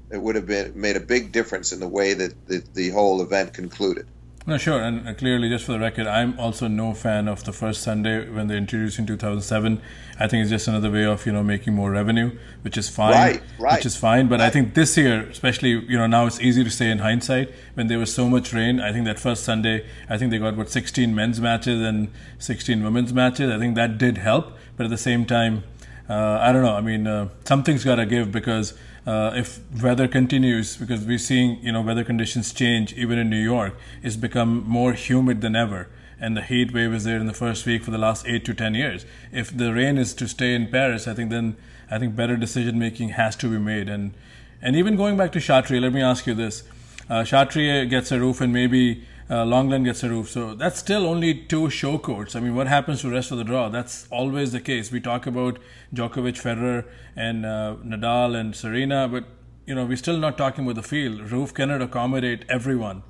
It 0.10 0.20
would 0.20 0.38
have 0.38 0.48
been 0.48 0.72
made 0.74 0.96
a 0.96 1.02
big 1.02 1.32
difference 1.32 1.72
in 1.72 1.80
the 1.80 1.88
way 1.88 2.16
that 2.16 2.48
the, 2.48 2.64
the 2.74 2.90
whole 2.90 3.22
event 3.22 3.54
concluded. 3.54 4.08
No, 4.48 4.58
sure, 4.58 4.82
and 4.82 5.08
uh, 5.08 5.14
clearly, 5.14 5.50
just 5.50 5.66
for 5.66 5.74
the 5.74 5.80
record, 5.80 6.08
I'm 6.08 6.40
also 6.40 6.68
no 6.68 6.96
fan 6.96 7.28
of 7.28 7.44
the 7.44 7.54
first 7.54 7.84
Sunday 7.84 8.28
when 8.28 8.48
they 8.48 8.58
introduced 8.58 8.98
in 8.98 9.06
2007. 9.06 9.80
I 10.20 10.28
think 10.28 10.42
it's 10.42 10.50
just 10.50 10.68
another 10.68 10.90
way 10.90 11.06
of 11.06 11.28
you 11.28 11.32
know 11.32 11.44
making 11.44 11.76
more 11.76 11.92
revenue, 11.92 12.36
which 12.64 12.76
is 12.76 12.90
fine, 12.90 13.14
right, 13.14 13.44
right. 13.60 13.78
which 13.78 13.86
is 13.86 13.96
fine. 13.96 14.28
But 14.28 14.40
right. 14.40 14.48
I 14.48 14.50
think 14.50 14.74
this 14.74 14.98
year, 14.98 15.22
especially 15.30 15.70
you 15.70 15.96
know 15.96 16.08
now 16.08 16.26
it's 16.26 16.42
easy 16.42 16.64
to 16.64 16.72
say 16.72 16.90
in 16.90 17.00
hindsight 17.00 17.54
when 17.76 17.86
there 17.86 18.00
was 18.00 18.12
so 18.12 18.28
much 18.28 18.52
rain. 18.52 18.80
I 18.80 18.92
think 18.92 19.06
that 19.06 19.20
first 19.20 19.44
Sunday, 19.44 19.86
I 20.10 20.18
think 20.18 20.32
they 20.32 20.40
got 20.40 20.58
what 20.58 20.72
16 20.72 21.14
men's 21.14 21.40
matches 21.40 21.80
and 21.80 22.10
16 22.40 22.84
women's 22.84 23.14
matches. 23.14 23.52
I 23.52 23.60
think 23.60 23.76
that 23.76 24.00
did 24.00 24.18
help, 24.18 24.58
but 24.76 24.86
at 24.86 24.90
the 24.90 24.98
same 24.98 25.24
time, 25.24 25.64
uh, 26.10 26.40
I 26.42 26.52
don't 26.52 26.64
know. 26.64 26.76
I 26.76 26.82
mean, 26.82 27.06
uh, 27.06 27.30
something's 27.46 27.84
got 27.84 27.96
to 27.96 28.08
give 28.08 28.32
because 28.32 28.74
uh, 29.06 29.32
if 29.36 29.60
weather 29.82 30.08
continues, 30.08 30.78
because 30.78 31.06
we're 31.06 31.18
seeing 31.18 31.60
you 31.64 31.72
know 31.72 31.82
weather 31.82 32.04
conditions 32.04 32.54
change 32.54 32.94
even 32.94 33.18
in 33.18 33.30
New 33.30 33.42
York, 33.42 33.76
it's 34.04 34.16
become 34.16 34.64
more 34.68 34.94
humid 34.94 35.42
than 35.42 35.56
ever, 35.56 35.88
and 36.20 36.38
the 36.38 36.42
heat 36.42 36.74
wave 36.74 36.94
is 36.94 37.04
there 37.04 37.18
in 37.18 37.26
the 37.26 37.34
first 37.34 37.66
week 37.66 37.84
for 37.84 37.92
the 37.92 37.98
last 37.98 38.28
eight 38.28 38.46
to 38.46 38.54
ten 38.54 38.76
years. 38.76 39.06
If 39.32 39.56
the 39.56 39.74
rain 39.74 39.98
is 39.98 40.14
to 40.16 40.28
stay 40.28 40.54
in 40.54 40.68
Paris, 40.68 41.08
I 41.08 41.14
think 41.14 41.32
then 41.32 41.56
I 41.90 41.98
think 42.00 42.16
better 42.16 42.38
decision 42.38 42.78
making 42.78 43.10
has 43.10 43.36
to 43.38 43.50
be 43.50 43.58
made, 43.58 43.90
and 43.90 44.14
and 44.62 44.76
even 44.76 44.96
going 44.96 45.18
back 45.18 45.32
to 45.32 45.40
Chatrier, 45.40 45.82
let 45.82 45.94
me 45.94 46.02
ask 46.02 46.28
you 46.28 46.36
this: 46.36 46.64
uh, 47.10 47.24
gets 47.24 48.12
a 48.12 48.20
roof, 48.20 48.40
and 48.40 48.54
maybe 48.54 49.04
uh, 49.32 49.46
Lenglen 49.46 49.86
gets 49.86 50.04
a 50.04 50.10
roof. 50.10 50.30
So 50.30 50.54
that's 50.54 50.78
still 50.78 51.08
only 51.08 51.34
two 51.34 51.70
show 51.70 51.98
courts. 51.98 52.36
I 52.36 52.42
mean, 52.42 52.54
what 52.54 52.68
happens 52.68 53.00
to 53.02 53.08
the 53.08 53.14
rest 53.14 53.32
of 53.32 53.38
the 53.38 53.46
draw? 53.46 53.70
That's 53.70 54.06
always 54.12 54.52
the 54.52 54.60
case. 54.60 54.92
We 54.92 55.00
talk 55.00 55.26
about 55.26 55.58
Djokovic, 55.94 56.42
Federer, 56.42 56.86
and 57.16 57.46
uh, 57.46 57.78
Nadal 57.82 58.36
and 58.36 58.54
Serena, 58.54 59.08
but 59.08 59.24
you 59.66 59.74
know, 59.74 59.86
we're 59.86 59.96
still 59.96 60.18
not 60.18 60.38
talking 60.38 60.66
about 60.66 60.76
the 60.76 60.84
field. 60.84 61.32
Roof 61.32 61.54
cannot 61.54 61.82
accommodate 61.82 62.44
everyone. 62.50 63.04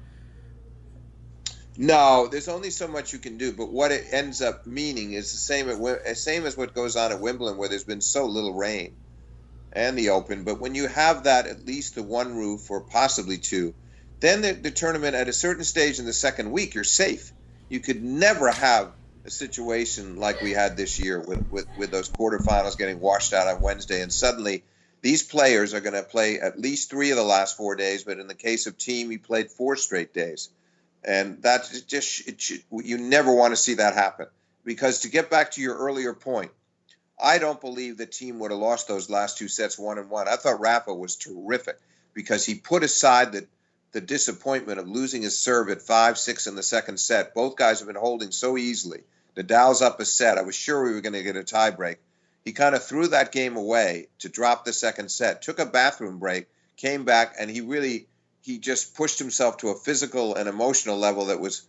No, 1.75 2.27
there's 2.27 2.49
only 2.49 2.69
so 2.69 2.87
much 2.87 3.13
you 3.13 3.19
can 3.19 3.37
do. 3.37 3.51
But 3.53 3.71
what 3.71 3.91
it 3.91 4.05
ends 4.11 4.43
up 4.43 4.67
meaning 4.67 5.13
is 5.13 5.31
the 5.31 5.37
same 5.37 5.69
at, 5.69 6.17
same 6.17 6.45
as 6.45 6.55
what 6.55 6.75
goes 6.75 6.95
on 6.95 7.11
at 7.11 7.19
Wimbledon, 7.19 7.57
where 7.57 7.69
there's 7.69 7.85
been 7.85 8.01
so 8.01 8.27
little 8.27 8.53
rain, 8.53 8.95
and 9.73 9.97
the 9.97 10.09
Open. 10.09 10.43
But 10.43 10.59
when 10.59 10.75
you 10.75 10.87
have 10.87 11.23
that, 11.23 11.47
at 11.47 11.65
least 11.65 11.95
the 11.95 12.03
one 12.03 12.35
roof 12.35 12.69
or 12.69 12.81
possibly 12.81 13.39
two 13.39 13.73
then 14.21 14.41
the, 14.41 14.53
the 14.53 14.71
tournament 14.71 15.15
at 15.15 15.27
a 15.27 15.33
certain 15.33 15.63
stage 15.63 15.99
in 15.99 16.05
the 16.05 16.13
second 16.13 16.51
week, 16.51 16.75
you're 16.75 16.83
safe. 16.83 17.33
You 17.69 17.79
could 17.79 18.03
never 18.03 18.49
have 18.51 18.93
a 19.25 19.31
situation 19.31 20.17
like 20.17 20.41
we 20.41 20.51
had 20.51 20.77
this 20.77 20.99
year 20.99 21.19
with, 21.19 21.45
with, 21.51 21.67
with 21.77 21.91
those 21.91 22.09
quarterfinals 22.09 22.77
getting 22.77 22.99
washed 22.99 23.33
out 23.33 23.47
on 23.47 23.61
Wednesday, 23.61 24.01
and 24.01 24.13
suddenly 24.13 24.63
these 25.01 25.23
players 25.23 25.73
are 25.73 25.81
going 25.81 25.95
to 25.95 26.03
play 26.03 26.39
at 26.39 26.59
least 26.59 26.89
three 26.89 27.11
of 27.11 27.17
the 27.17 27.23
last 27.23 27.57
four 27.57 27.75
days. 27.75 28.03
But 28.03 28.19
in 28.19 28.27
the 28.27 28.35
case 28.35 28.67
of 28.67 28.77
Thiem, 28.77 29.11
he 29.11 29.17
played 29.17 29.51
four 29.51 29.75
straight 29.75 30.13
days. 30.13 30.49
and 31.03 31.41
that's 31.41 31.81
just 31.81 32.27
it 32.27 32.41
should, 32.41 32.63
you 32.71 32.97
never 32.97 33.33
want 33.33 33.51
to 33.53 33.57
see 33.57 33.75
that 33.75 33.93
happen 33.95 34.27
because 34.63 35.01
to 35.01 35.09
get 35.09 35.29
back 35.29 35.51
to 35.51 35.61
your 35.61 35.75
earlier 35.77 36.13
point, 36.13 36.51
I 37.21 37.37
don't 37.37 37.61
believe 37.61 37.97
the 37.97 38.07
Thiem 38.07 38.39
would 38.39 38.51
have 38.51 38.59
lost 38.59 38.87
those 38.87 39.09
last 39.09 39.37
two 39.37 39.47
sets 39.47 39.77
one 39.77 39.97
and 39.97 40.09
one. 40.09 40.27
I 40.27 40.35
thought 40.35 40.59
Rafa 40.59 40.93
was 40.93 41.15
terrific 41.15 41.79
because 42.13 42.45
he 42.45 42.55
put 42.55 42.83
aside 42.83 43.31
the 43.31 43.47
the 43.91 44.01
disappointment 44.01 44.79
of 44.79 44.87
losing 44.87 45.21
his 45.21 45.37
serve 45.37 45.69
at 45.69 45.81
five 45.81 46.17
six 46.17 46.47
in 46.47 46.55
the 46.55 46.63
second 46.63 46.99
set. 46.99 47.33
Both 47.33 47.55
guys 47.55 47.79
have 47.79 47.87
been 47.87 47.95
holding 47.95 48.31
so 48.31 48.57
easily. 48.57 49.03
Nadal's 49.35 49.81
up 49.81 49.99
a 49.99 50.05
set. 50.05 50.37
I 50.37 50.41
was 50.41 50.55
sure 50.55 50.83
we 50.83 50.93
were 50.93 51.01
going 51.01 51.13
to 51.13 51.23
get 51.23 51.35
a 51.35 51.43
tiebreak. 51.43 51.97
He 52.43 52.53
kind 52.53 52.75
of 52.75 52.83
threw 52.83 53.07
that 53.07 53.31
game 53.31 53.55
away 53.55 54.07
to 54.19 54.29
drop 54.29 54.65
the 54.65 54.73
second 54.73 55.11
set. 55.11 55.43
Took 55.43 55.59
a 55.59 55.65
bathroom 55.65 56.19
break, 56.19 56.47
came 56.75 57.05
back, 57.05 57.35
and 57.39 57.49
he 57.49 57.61
really 57.61 58.07
he 58.41 58.57
just 58.57 58.95
pushed 58.95 59.19
himself 59.19 59.57
to 59.57 59.69
a 59.69 59.75
physical 59.75 60.35
and 60.35 60.49
emotional 60.49 60.97
level 60.97 61.25
that 61.25 61.39
was 61.39 61.67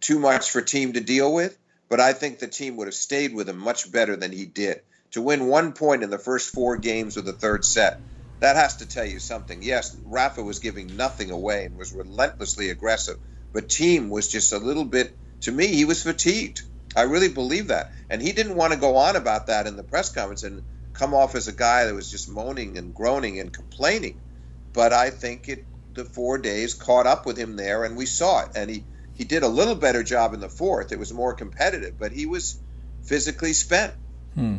too 0.00 0.18
much 0.18 0.50
for 0.50 0.62
Thiem 0.62 0.94
to 0.94 1.00
deal 1.00 1.32
with. 1.32 1.56
But 1.88 2.00
I 2.00 2.12
think 2.12 2.38
the 2.38 2.48
Thiem 2.48 2.76
would 2.76 2.86
have 2.86 2.94
stayed 2.94 3.34
with 3.34 3.48
him 3.48 3.58
much 3.58 3.90
better 3.90 4.16
than 4.16 4.32
he 4.32 4.46
did. 4.46 4.80
To 5.12 5.22
win 5.22 5.46
one 5.46 5.72
point 5.72 6.02
in 6.02 6.10
the 6.10 6.18
first 6.18 6.52
four 6.52 6.76
games 6.76 7.16
of 7.16 7.24
the 7.24 7.32
third 7.32 7.64
set, 7.64 8.00
that 8.40 8.56
has 8.56 8.76
to 8.76 8.86
tell 8.86 9.04
you 9.04 9.18
something. 9.18 9.62
Yes, 9.62 9.96
Rafa 10.04 10.42
was 10.42 10.58
giving 10.58 10.96
nothing 10.96 11.30
away 11.30 11.64
and 11.64 11.76
was 11.76 11.92
relentlessly 11.92 12.70
aggressive, 12.70 13.18
but 13.52 13.68
Thiem 13.68 14.08
was 14.08 14.28
just 14.28 14.52
a 14.52 14.58
little 14.58 14.84
bit. 14.84 15.16
To 15.42 15.52
me, 15.52 15.68
he 15.68 15.84
was 15.84 16.02
fatigued. 16.02 16.62
I 16.94 17.02
really 17.02 17.28
believe 17.28 17.68
that, 17.68 17.92
and 18.08 18.22
he 18.22 18.32
didn't 18.32 18.56
want 18.56 18.72
to 18.72 18.78
go 18.78 18.96
on 18.96 19.16
about 19.16 19.48
that 19.48 19.66
in 19.66 19.76
the 19.76 19.82
press 19.82 20.10
conference 20.10 20.42
and 20.42 20.62
come 20.94 21.12
off 21.12 21.34
as 21.34 21.46
a 21.46 21.52
guy 21.52 21.84
that 21.84 21.94
was 21.94 22.10
just 22.10 22.28
moaning 22.28 22.78
and 22.78 22.94
groaning 22.94 23.38
and 23.38 23.52
complaining. 23.52 24.18
But 24.72 24.92
I 24.92 25.10
think 25.10 25.48
it 25.48 25.64
the 25.94 26.04
four 26.04 26.38
days 26.38 26.74
caught 26.74 27.06
up 27.06 27.26
with 27.26 27.36
him 27.36 27.56
there, 27.56 27.84
and 27.84 27.96
we 27.96 28.06
saw 28.06 28.42
it. 28.42 28.50
And 28.54 28.70
he 28.70 28.84
he 29.14 29.24
did 29.24 29.42
a 29.42 29.48
little 29.48 29.74
better 29.74 30.02
job 30.02 30.34
in 30.34 30.40
the 30.40 30.48
fourth. 30.48 30.92
It 30.92 30.98
was 30.98 31.12
more 31.12 31.34
competitive, 31.34 31.98
but 31.98 32.12
he 32.12 32.26
was 32.26 32.58
physically 33.02 33.54
spent. 33.54 33.94
Hmm. 34.34 34.56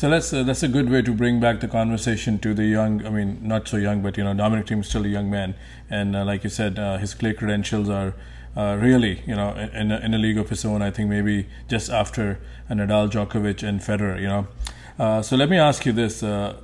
So 0.00 0.08
that's 0.08 0.32
uh, 0.32 0.44
that's 0.44 0.62
a 0.62 0.68
good 0.68 0.88
way 0.88 1.02
to 1.02 1.12
bring 1.12 1.40
back 1.40 1.60
the 1.60 1.68
conversation 1.68 2.38
to 2.38 2.54
the 2.54 2.64
young. 2.64 3.04
I 3.04 3.10
mean, 3.10 3.38
not 3.46 3.68
so 3.68 3.76
young, 3.76 4.00
but 4.00 4.16
you 4.16 4.24
know, 4.24 4.32
Dominic 4.32 4.64
Thiem 4.68 4.80
is 4.80 4.88
still 4.88 5.04
a 5.04 5.08
young 5.08 5.28
man, 5.28 5.54
and 5.90 6.16
uh, 6.16 6.24
like 6.24 6.42
you 6.42 6.48
said, 6.48 6.78
uh, 6.78 6.96
his 6.96 7.12
clay 7.12 7.34
credentials 7.34 7.90
are 7.90 8.14
uh, 8.56 8.78
really, 8.80 9.22
you 9.26 9.36
know, 9.36 9.50
in 9.50 9.92
a, 9.92 9.98
in 9.98 10.14
a 10.14 10.16
league 10.16 10.38
of 10.38 10.48
his 10.48 10.64
own. 10.64 10.80
I 10.80 10.90
think 10.90 11.10
maybe 11.10 11.48
just 11.68 11.90
after 11.90 12.40
Nadal, 12.70 13.10
Djokovic, 13.10 13.62
and 13.62 13.80
Federer. 13.80 14.18
You 14.18 14.28
know, 14.28 14.48
uh, 14.98 15.20
so 15.20 15.36
let 15.36 15.50
me 15.50 15.58
ask 15.58 15.84
you 15.84 15.92
this: 15.92 16.22
uh, 16.22 16.56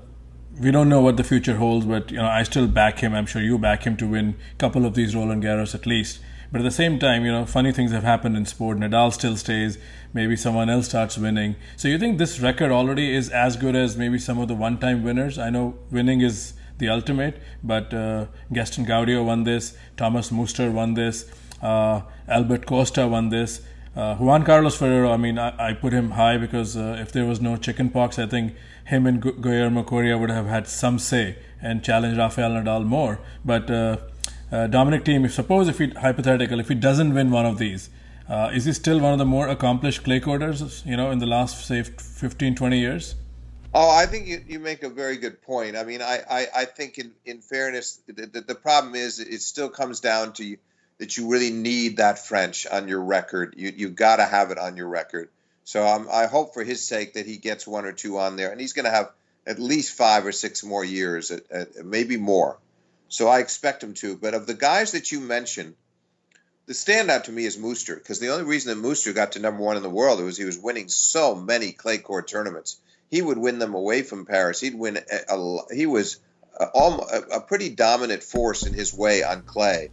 we 0.59 0.71
don't 0.71 0.89
know 0.89 1.03
what 1.03 1.19
the 1.19 1.25
future 1.25 1.57
holds, 1.57 1.85
but 1.85 2.11
you 2.11 2.17
know, 2.17 2.25
I 2.25 2.43
still 2.43 2.67
back 2.67 3.01
him. 3.01 3.15
I'm 3.15 3.27
sure 3.27 3.43
you 3.43 3.59
back 3.59 3.87
him 3.87 3.99
to 3.99 4.09
win 4.09 4.37
a 4.55 4.57
couple 4.57 4.87
of 4.87 4.95
these 4.95 5.15
Roland 5.15 5.43
Garros 5.43 5.75
at 5.75 5.85
least. 5.85 6.21
But 6.53 6.61
at 6.61 6.65
the 6.65 6.71
same 6.71 6.99
time, 6.99 7.25
you 7.25 7.33
know, 7.33 7.45
funny 7.45 7.73
things 7.73 7.93
have 7.93 8.05
happened 8.05 8.37
in 8.37 8.47
sport. 8.47 8.79
Nadal 8.79 9.13
still 9.13 9.37
stays. 9.37 9.79
Maybe 10.13 10.37
someone 10.37 10.71
else 10.71 10.87
starts 10.87 11.19
winning. 11.19 11.57
So 11.77 11.89
you 11.89 11.99
think 11.99 12.19
this 12.19 12.41
record 12.41 12.71
already 12.71 13.15
is 13.15 13.31
as 13.31 13.57
good 13.57 13.77
as 13.77 13.97
maybe 13.97 14.19
some 14.19 14.39
of 14.39 14.49
the 14.49 14.55
one-time 14.55 15.03
winners? 15.03 15.39
I 15.39 15.51
know 15.51 15.75
winning 15.91 16.21
is 16.21 16.55
the 16.79 16.89
ultimate, 16.89 17.41
but 17.63 17.93
uh, 17.93 18.27
Gaston 18.53 18.87
Gaudio 18.87 19.25
won 19.25 19.45
this. 19.45 19.77
Thomas 19.97 20.31
Muster 20.31 20.71
won 20.71 20.95
this. 20.95 21.31
Uh, 21.63 22.03
Albert 22.29 22.67
Costa 22.67 23.07
won 23.07 23.31
this. 23.31 23.63
Uh, 23.97 24.15
Juan 24.17 24.45
Carlos 24.45 24.77
Ferrero, 24.77 25.11
I 25.11 25.17
mean, 25.17 25.39
I, 25.39 25.71
I 25.71 25.73
put 25.73 25.95
him 25.95 26.11
high 26.11 26.37
because 26.37 26.77
uh, 26.77 26.99
if 27.01 27.13
there 27.13 27.25
was 27.25 27.41
no 27.41 27.57
chickenpox, 27.57 28.19
I 28.19 28.27
think 28.27 28.55
him 28.85 29.07
and 29.07 29.23
Guillermo 29.23 29.85
Coria 29.85 30.19
would 30.19 30.29
have 30.31 30.47
had 30.47 30.69
some 30.69 30.99
say 30.99 31.37
and 31.63 31.83
challenged 31.83 32.19
Rafael 32.19 32.51
Nadal 32.51 32.85
more. 32.85 33.21
But 33.43 33.71
uh, 33.71 33.97
uh, 34.53 34.67
Dominic 34.67 35.05
Thiem, 35.05 35.25
if 35.25 35.35
suppose 35.35 35.69
if 35.69 35.79
he 35.79 35.91
hypothetical, 35.91 36.61
if 36.61 36.69
he 36.69 36.75
doesn't 36.75 37.15
win 37.15 37.31
one 37.31 37.47
of 37.47 37.59
these, 37.59 37.91
uh, 38.29 38.51
is 38.53 38.65
he 38.65 38.73
still 38.73 39.01
one 39.01 39.13
of 39.13 39.19
the 39.19 39.25
more 39.25 39.49
accomplished 39.49 40.05
clay 40.05 40.21
courters, 40.21 40.83
you 40.85 40.97
know, 40.97 41.11
in 41.11 41.19
the 41.19 41.27
last 41.27 41.67
say 41.67 41.83
15, 41.83 42.55
20 42.55 42.79
years? 42.79 43.15
Oh, 43.75 43.91
I 43.91 44.07
think 44.07 44.27
you, 44.27 44.43
you 44.49 44.59
make 44.59 44.83
a 44.83 44.89
very 44.89 45.17
good 45.17 45.43
point. 45.43 45.77
I 45.77 45.85
mean, 45.85 46.01
I, 46.01 46.21
I, 46.31 46.47
I 46.57 46.65
think 46.65 46.99
in, 46.99 47.13
in 47.25 47.41
fairness, 47.41 48.01
the, 48.07 48.27
the, 48.27 48.41
the 48.41 48.55
problem 48.55 48.95
is 48.95 49.21
it 49.21 49.43
still 49.43 49.69
comes 49.69 50.01
down 50.01 50.33
to 50.35 50.57
that 50.99 51.17
you 51.17 51.29
really 51.29 51.51
need 51.51 51.99
that 51.99 52.27
French 52.27 52.67
on 52.67 52.89
your 52.89 53.03
record. 53.03 53.55
You 53.57 53.73
you 53.77 53.91
got 53.91 54.17
to 54.17 54.25
have 54.25 54.51
it 54.51 54.59
on 54.59 54.77
your 54.77 54.89
record. 54.89 55.29
So 55.65 55.87
um, 55.87 56.09
I 56.11 56.27
hope 56.27 56.55
for 56.55 56.65
his 56.65 56.87
sake 56.87 57.15
that 57.15 57.27
he 57.27 57.37
gets 57.37 57.67
one 57.67 57.85
or 57.85 57.93
two 57.93 58.19
on 58.19 58.37
there, 58.37 58.51
and 58.51 58.61
he's 58.61 58.73
going 58.73 58.85
to 58.85 58.91
have 58.91 59.11
at 59.47 59.59
least 59.59 59.97
five 59.97 60.25
or 60.25 60.33
six 60.33 60.65
more 60.65 60.85
years, 60.85 61.31
at, 61.31 61.51
at, 61.51 61.85
maybe 61.85 62.17
more. 62.17 62.59
So 63.09 63.29
I 63.29 63.41
expect 63.41 63.83
him 63.83 63.95
to. 63.95 64.17
But 64.17 64.35
of 64.35 64.47
the 64.47 64.55
guys 64.55 64.93
that 64.93 65.13
you 65.13 65.21
mentioned, 65.21 65.75
the 66.67 66.73
standout 66.73 67.25
to 67.25 67.33
me 67.33 67.45
is 67.45 67.59
Muster 67.59 67.95
because 67.95 68.19
the 68.19 68.31
only 68.31 68.45
reason 68.45 68.71
that 68.71 68.87
Muster 68.87 69.13
got 69.13 69.33
to 69.33 69.39
number 69.39 69.63
one 69.63 69.77
in 69.77 69.83
the 69.83 69.91
world 69.91 70.21
was 70.21 70.37
he 70.37 70.45
was 70.45 70.59
winning 70.59 70.89
so 70.89 71.35
many 71.35 71.73
clay 71.73 71.99
court 71.99 72.29
tournaments. 72.29 72.79
He 73.11 73.23
would 73.23 73.39
win 73.39 73.59
them 73.59 73.75
away 73.75 74.03
from 74.03 74.27
Paris. 74.27 74.61
He'd 74.61 74.75
win. 74.75 74.97
A, 74.97 75.35
a, 75.35 75.75
he 75.75 75.87
was 75.87 76.19
a, 76.59 76.65
a, 76.65 77.41
pretty 77.41 77.69
dominant 77.69 78.25
force 78.25 78.67
in 78.67 78.73
his 78.73 78.93
way 78.93 79.23
on 79.23 79.43
clay 79.43 79.91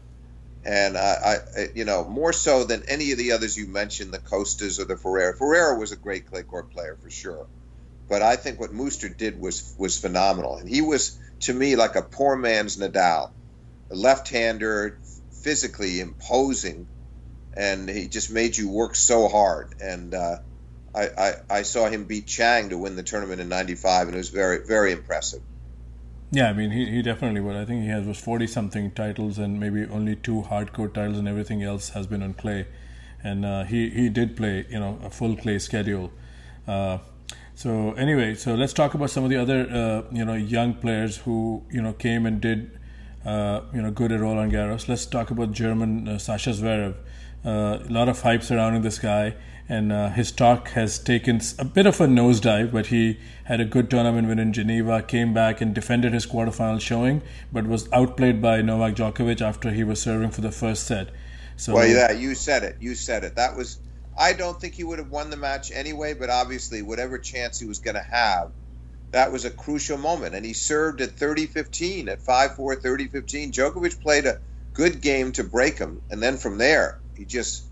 and 0.65 0.97
I, 0.97 1.39
I, 1.57 1.67
you 1.75 1.85
know, 1.85 2.05
more 2.05 2.31
so 2.31 2.63
than 2.63 2.83
any 2.87 3.11
of 3.11 3.17
the 3.17 3.33
others 3.33 3.57
you 3.57 3.67
mentioned, 3.67 4.13
the 4.13 4.19
Costas 4.19 4.79
or 4.79 4.85
the 4.85 4.95
Ferrero. 4.95 5.35
Ferrero 5.35 5.79
was 5.79 5.91
a 5.91 5.97
great 5.97 6.29
clay 6.29 6.43
court 6.43 6.71
player 6.71 6.97
for 7.01 7.09
sure, 7.09 7.47
but 8.07 8.21
I 8.21 8.35
think 8.37 8.59
what 8.59 8.71
Muster 8.71 9.09
did 9.09 9.39
was 9.39 9.75
was 9.77 9.99
phenomenal, 9.99 10.57
and 10.57 10.69
he 10.69 10.81
was 10.81 11.17
to 11.43 11.53
me 11.53 11.75
like 11.75 11.95
a 11.95 12.01
poor 12.01 12.35
man's 12.35 12.77
Nadal, 12.77 13.31
a 13.91 13.95
left-hander, 13.95 14.99
physically 15.43 15.99
imposing, 15.99 16.87
and 17.55 17.89
he 17.89 18.07
just 18.07 18.31
made 18.31 18.57
you 18.57 18.69
work 18.69 18.95
so 18.95 19.27
hard. 19.27 19.75
And 19.81 20.13
uh, 20.13 20.37
I, 20.95 21.03
I, 21.17 21.33
I 21.49 21.61
saw 21.63 21.89
him 21.89 22.05
beat 22.05 22.27
Chang 22.27 22.69
to 22.69 22.77
win 22.77 22.95
the 22.95 23.03
tournament 23.03 23.41
in 23.41 23.49
'95, 23.49 24.07
and 24.07 24.15
it 24.15 24.17
was 24.17 24.29
very 24.29 24.65
very 24.65 24.91
impressive. 24.91 25.41
Yeah, 26.31 26.49
I 26.49 26.53
mean, 26.53 26.71
he, 26.71 26.89
he 26.89 27.03
definitely 27.03 27.41
would. 27.41 27.55
I 27.55 27.63
think 27.63 27.83
he 27.83 27.89
has 27.89 28.07
was 28.07 28.17
40 28.17 28.47
something 28.47 28.89
titles 28.89 29.37
and 29.37 29.59
maybe 29.59 29.85
only 29.85 30.15
two 30.15 30.41
hardcore 30.41 30.91
titles, 30.91 31.19
and 31.19 31.27
everything 31.27 31.61
else 31.61 31.89
has 31.89 32.07
been 32.07 32.23
on 32.23 32.33
clay. 32.33 32.65
And 33.23 33.45
uh, 33.45 33.65
he, 33.65 33.91
he 33.91 34.09
did 34.09 34.35
play, 34.35 34.65
you 34.67 34.79
know, 34.79 34.99
a 35.03 35.11
full 35.11 35.35
clay 35.35 35.59
schedule. 35.59 36.11
Uh, 36.67 36.97
so 37.55 37.93
anyway, 37.93 38.35
so 38.35 38.55
let's 38.55 38.73
talk 38.73 38.93
about 38.93 39.09
some 39.09 39.23
of 39.23 39.29
the 39.29 39.37
other, 39.37 39.67
uh, 39.69 40.15
you 40.15 40.25
know, 40.25 40.33
young 40.33 40.73
players 40.73 41.17
who, 41.17 41.63
you 41.69 41.81
know, 41.81 41.93
came 41.93 42.25
and 42.25 42.41
did, 42.41 42.71
uh, 43.25 43.61
you 43.73 43.81
know, 43.81 43.91
good 43.91 44.11
at 44.11 44.19
Roland 44.19 44.51
Garros. 44.51 44.87
Let's 44.87 45.05
talk 45.05 45.31
about 45.31 45.51
German 45.51 46.07
uh, 46.07 46.17
Sasha 46.17 46.51
Zverev. 46.51 46.95
Uh, 47.45 47.79
a 47.87 47.91
lot 47.91 48.07
of 48.09 48.21
hype 48.21 48.41
surrounding 48.41 48.81
this 48.81 48.99
guy 48.99 49.35
and 49.69 49.91
uh, 49.91 50.09
his 50.09 50.27
stock 50.27 50.69
has 50.69 50.99
taken 50.99 51.39
a 51.57 51.65
bit 51.65 51.85
of 51.85 52.01
a 52.01 52.05
nosedive, 52.05 52.71
but 52.71 52.87
he 52.87 53.17
had 53.45 53.61
a 53.61 53.65
good 53.65 53.89
tournament 53.89 54.27
win 54.27 54.39
in 54.39 54.51
Geneva, 54.51 55.01
came 55.01 55.33
back 55.33 55.61
and 55.61 55.73
defended 55.73 56.13
his 56.13 56.25
quarterfinal 56.25 56.81
showing, 56.81 57.21
but 57.51 57.65
was 57.65 57.91
outplayed 57.93 58.41
by 58.41 58.61
Novak 58.61 58.95
Djokovic 58.95 59.41
after 59.41 59.71
he 59.71 59.83
was 59.83 60.01
serving 60.01 60.31
for 60.31 60.41
the 60.41 60.51
first 60.51 60.85
set. 60.85 61.09
So, 61.55 61.75
well, 61.75 61.87
yeah, 61.87 62.11
you 62.11 62.35
said 62.35 62.63
it. 62.63 62.77
You 62.79 62.95
said 62.95 63.23
it. 63.23 63.35
That 63.35 63.55
was. 63.55 63.77
I 64.17 64.33
don't 64.33 64.59
think 64.59 64.75
he 64.75 64.83
would 64.83 64.99
have 64.99 65.09
won 65.09 65.29
the 65.29 65.37
match 65.37 65.71
anyway, 65.73 66.13
but 66.13 66.29
obviously, 66.29 66.81
whatever 66.81 67.17
chance 67.17 67.59
he 67.59 67.65
was 67.65 67.79
going 67.79 67.95
to 67.95 68.01
have, 68.01 68.51
that 69.11 69.31
was 69.31 69.45
a 69.45 69.51
crucial 69.51 69.97
moment. 69.97 70.35
And 70.35 70.45
he 70.45 70.53
served 70.53 71.01
at 71.01 71.11
30 71.11 71.47
15, 71.47 72.09
at 72.09 72.21
5 72.21 72.55
4, 72.55 72.75
30 72.75 73.07
15. 73.07 73.51
Djokovic 73.51 74.01
played 74.01 74.25
a 74.25 74.39
good 74.73 75.01
game 75.01 75.31
to 75.33 75.43
break 75.43 75.77
him. 75.77 76.01
And 76.09 76.21
then 76.21 76.37
from 76.37 76.57
there, 76.57 76.99
he 77.15 77.25
just 77.25 77.63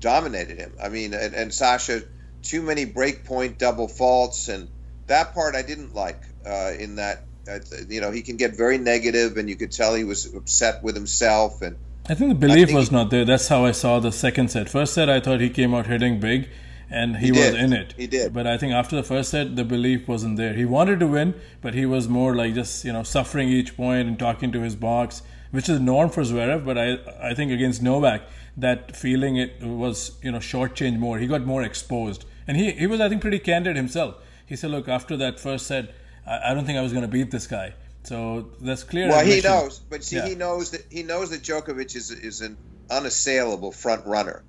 dominated 0.00 0.58
him. 0.58 0.72
I 0.82 0.88
mean, 0.88 1.14
and, 1.14 1.34
and 1.34 1.54
Sasha, 1.54 2.02
too 2.42 2.62
many 2.62 2.84
break 2.84 3.26
double 3.58 3.88
faults, 3.88 4.48
and 4.48 4.68
that 5.06 5.32
part 5.34 5.54
I 5.54 5.62
didn't 5.62 5.94
like. 5.94 6.20
Uh, 6.44 6.72
in 6.76 6.96
that, 6.96 7.24
uh, 7.48 7.60
you 7.88 8.00
know, 8.00 8.10
he 8.10 8.22
can 8.22 8.36
get 8.36 8.56
very 8.56 8.78
negative, 8.78 9.36
and 9.36 9.48
you 9.48 9.56
could 9.56 9.70
tell 9.70 9.94
he 9.94 10.04
was 10.04 10.34
upset 10.34 10.82
with 10.82 10.94
himself. 10.96 11.62
And 11.62 11.76
I 12.08 12.14
think 12.14 12.30
the 12.30 12.34
belief 12.34 12.68
think 12.68 12.76
was 12.76 12.88
he, 12.88 12.96
not 12.96 13.10
there. 13.10 13.24
That's 13.24 13.46
how 13.46 13.64
I 13.64 13.70
saw 13.70 14.00
the 14.00 14.10
second 14.10 14.50
set. 14.50 14.68
First 14.68 14.94
set, 14.94 15.08
I 15.08 15.20
thought 15.20 15.40
he 15.40 15.48
came 15.48 15.72
out 15.72 15.86
hitting 15.86 16.18
big, 16.18 16.48
and 16.90 17.16
he, 17.18 17.26
he 17.26 17.32
was 17.32 17.54
in 17.54 17.72
it. 17.72 17.94
He 17.96 18.08
did. 18.08 18.34
But 18.34 18.46
I 18.46 18.58
think 18.58 18.72
after 18.72 18.96
the 18.96 19.04
first 19.04 19.30
set, 19.30 19.54
the 19.54 19.64
belief 19.64 20.08
wasn't 20.08 20.36
there. 20.36 20.52
He 20.54 20.64
wanted 20.64 20.98
to 21.00 21.06
win, 21.06 21.34
but 21.60 21.74
he 21.74 21.86
was 21.86 22.08
more 22.08 22.34
like 22.34 22.54
just 22.54 22.84
you 22.84 22.92
know 22.92 23.04
suffering 23.04 23.48
each 23.48 23.76
point 23.76 24.08
and 24.08 24.18
talking 24.18 24.50
to 24.52 24.60
his 24.60 24.74
box, 24.74 25.22
which 25.52 25.68
is 25.68 25.78
norm 25.78 26.10
for 26.10 26.22
Zverev. 26.22 26.64
But 26.64 26.76
I 26.76 26.98
I 27.30 27.34
think 27.34 27.52
against 27.52 27.82
Novak, 27.82 28.22
that 28.56 28.96
feeling 28.96 29.36
it 29.36 29.62
was 29.62 30.18
you 30.22 30.32
know 30.32 30.38
shortchanged 30.38 30.98
more. 30.98 31.18
He 31.18 31.28
got 31.28 31.46
more 31.46 31.62
exposed, 31.62 32.24
and 32.48 32.56
he 32.56 32.72
he 32.72 32.88
was 32.88 33.00
I 33.00 33.08
think 33.08 33.20
pretty 33.20 33.38
candid 33.38 33.76
himself. 33.76 34.16
He 34.44 34.56
said, 34.56 34.72
"Look, 34.72 34.88
after 34.88 35.16
that 35.18 35.38
first 35.38 35.68
set, 35.68 35.94
I, 36.26 36.50
I 36.50 36.54
don't 36.54 36.64
think 36.66 36.78
I 36.78 36.82
was 36.82 36.92
going 36.92 37.02
to 37.02 37.08
beat 37.08 37.30
this 37.30 37.46
guy." 37.46 37.74
So 38.04 38.50
that's 38.60 38.82
clear. 38.82 39.08
Well, 39.08 39.20
admission. 39.20 39.42
he 39.42 39.48
knows, 39.48 39.78
but 39.78 40.02
see, 40.04 40.16
yeah. 40.16 40.28
he 40.28 40.34
knows 40.34 40.72
that 40.72 40.84
he 40.90 41.02
knows 41.02 41.30
that 41.30 41.42
Djokovic 41.42 41.94
is 41.94 42.10
is 42.10 42.40
an 42.40 42.56
unassailable 42.90 43.72
front 43.72 44.06
runner. 44.06 44.42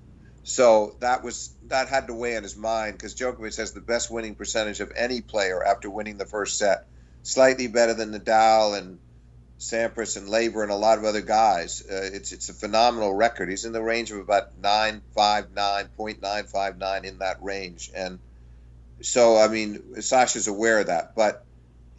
So 0.44 0.96
that 1.00 1.24
was 1.24 1.54
that 1.68 1.88
had 1.88 2.08
to 2.08 2.14
weigh 2.14 2.36
on 2.36 2.44
his 2.44 2.58
mind 2.58 2.98
because 2.98 3.16
Djokovic 3.16 3.58
has 3.58 3.72
the 3.74 3.82
best 3.82 4.12
winning 4.12 4.36
percentage 4.36 4.80
of 4.80 4.92
any 4.96 5.22
player 5.22 5.64
after 5.64 5.90
winning 5.90 6.18
the 6.18 6.26
first 6.26 6.58
set, 6.58 6.88
slightly 7.22 7.68
better 7.68 7.94
than 7.94 8.12
Nadal 8.12 8.78
and 8.78 9.00
Sampras 9.60 10.18
and 10.18 10.28
Laver 10.28 10.64
and 10.64 10.72
a 10.72 10.76
lot 10.76 10.98
of 10.98 11.06
other 11.06 11.22
guys. 11.22 11.84
Uh, 11.90 12.10
it's 12.12 12.32
it's 12.32 12.50
a 12.50 12.54
phenomenal 12.54 13.14
record. 13.14 13.50
He's 13.50 13.66
in 13.66 13.72
the 13.72 13.82
range 13.82 14.12
of 14.12 14.18
about 14.18 14.58
nine 14.58 15.02
five 15.16 15.52
nine 15.52 15.88
point 15.96 16.22
nine 16.22 16.46
five 16.46 16.78
nine 16.78 17.06
in 17.06 17.20
that 17.20 17.42
range, 17.44 17.92
and 17.96 18.20
so 19.02 19.38
I 19.38 19.48
mean 19.48 20.02
Sasha's 20.02 20.48
aware 20.48 20.80
of 20.80 20.88
that, 20.88 21.16
but 21.16 21.46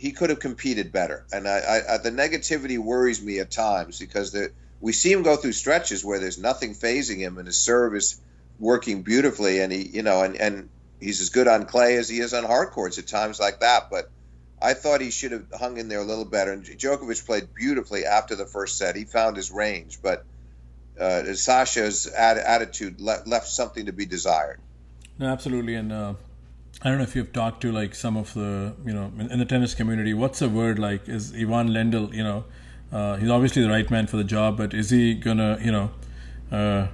he 0.05 0.12
could 0.12 0.28
have 0.28 0.38
competed 0.38 0.92
better. 0.92 1.24
And 1.32 1.48
I, 1.48 1.80
I, 1.88 1.96
the 1.96 2.11
negativity 2.11 2.78
worries 2.78 3.22
me 3.22 3.38
at 3.38 3.50
times 3.50 3.98
because 3.98 4.32
the, 4.32 4.50
we 4.78 4.92
see 4.92 5.11
him 5.11 5.22
go 5.22 5.34
through 5.34 5.52
stretches 5.52 6.05
where 6.05 6.20
there's 6.20 6.36
nothing 6.36 6.74
fazing 6.74 7.18
him, 7.18 7.38
and 7.38 7.46
his 7.46 7.57
serve 7.57 7.94
is 7.94 8.20
working 8.59 9.00
beautifully, 9.00 9.61
and 9.61 9.72
he 9.72 9.88
you 9.88 10.02
know 10.02 10.22
and 10.22 10.36
and 10.36 10.68
he's 11.00 11.22
as 11.22 11.30
good 11.30 11.48
on 11.48 11.64
clay 11.64 11.96
as 11.96 12.07
he 12.07 12.18
is 12.18 12.34
on 12.34 12.44
hard 12.44 12.72
courts 12.72 12.98
at 12.98 13.07
times 13.07 13.40
like 13.40 13.61
that, 13.61 13.88
but 13.90 14.11
I 14.61 14.74
thought 14.74 15.00
he 15.00 15.11
should 15.11 15.32
have 15.32 15.46
hung 15.59 15.78
in 15.78 15.88
there 15.88 16.00
a 16.00 16.05
little 16.05 16.26
better. 16.26 16.52
And 16.52 16.62
Djokovic 16.62 17.24
played 17.24 17.55
beautifully 17.55 18.05
after 18.05 18.36
the 18.36 18.44
first 18.44 18.76
set. 18.76 18.96
He 18.96 19.07
found 19.07 19.38
his 19.38 19.50
range, 19.50 20.00
but 20.02 20.26
uh, 21.00 21.32
Sasha's 21.32 22.12
ad- 22.14 22.36
attitude 22.36 23.00
le- 23.00 23.22
left 23.24 23.48
something 23.48 23.86
to 23.86 23.92
be 23.92 24.05
desired. 24.05 24.61
No, 25.18 25.28
absolutely. 25.28 25.76
And 25.76 25.90
uh, 25.90 26.14
I 26.85 26.91
don't 26.91 26.99
know 26.99 27.05
if 27.05 27.16
you've 27.16 27.32
talked 27.32 27.62
to 27.62 27.72
like 27.72 27.95
some 27.95 28.18
of 28.18 28.35
the, 28.35 28.74
you 28.85 28.93
know, 28.93 29.11
in, 29.18 29.39
the 29.39 29.47
tennis 29.47 29.74
community. 29.74 30.12
What's 30.12 30.41
the 30.41 30.51
word 30.51 30.78
like? 30.78 31.09
Is 31.09 31.32
Ivan 31.32 31.70
Lendl, 31.70 32.12
you 32.12 32.22
know, 32.22 32.45
uh, 32.93 33.16
he's 33.16 33.30
obviously 33.30 33.62
the 33.62 33.70
right 33.70 33.91
man 33.91 34.07
for 34.07 34.18
the 34.18 34.24
job, 34.24 34.59
but 34.59 34.74
is 34.74 34.91
he 34.91 35.14
gonna, 35.14 35.59
you 35.62 35.72
know, 35.72 35.91
uh, 36.53 36.89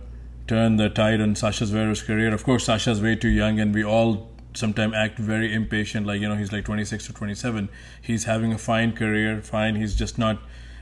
turn 0.47 0.76
the 0.76 0.88
tide 0.91 1.20
on 1.20 1.34
Sasha 1.34 1.64
Zverev's 1.64 2.05
career? 2.05 2.32
Of 2.32 2.45
course, 2.45 2.66
Sasha's 2.66 3.03
way 3.03 3.16
too 3.16 3.28
young, 3.28 3.59
and 3.59 3.74
we 3.74 3.82
all 3.82 4.30
sometimes 4.55 4.95
act 4.95 5.18
very 5.18 5.53
impatient 5.53 6.07
like 6.07 6.20
you 6.20 6.28
know 6.28 6.34
he's 6.34 6.53
like 6.53 6.64
26 6.64 7.07
to 7.07 7.12
27 7.12 7.68
he's 8.03 8.24
having 8.24 8.53
a 8.53 8.59
fine 8.59 8.93
career 8.93 9.41
fine 9.41 9.76
he's 9.76 9.95
just 9.95 10.18
not 10.18 10.38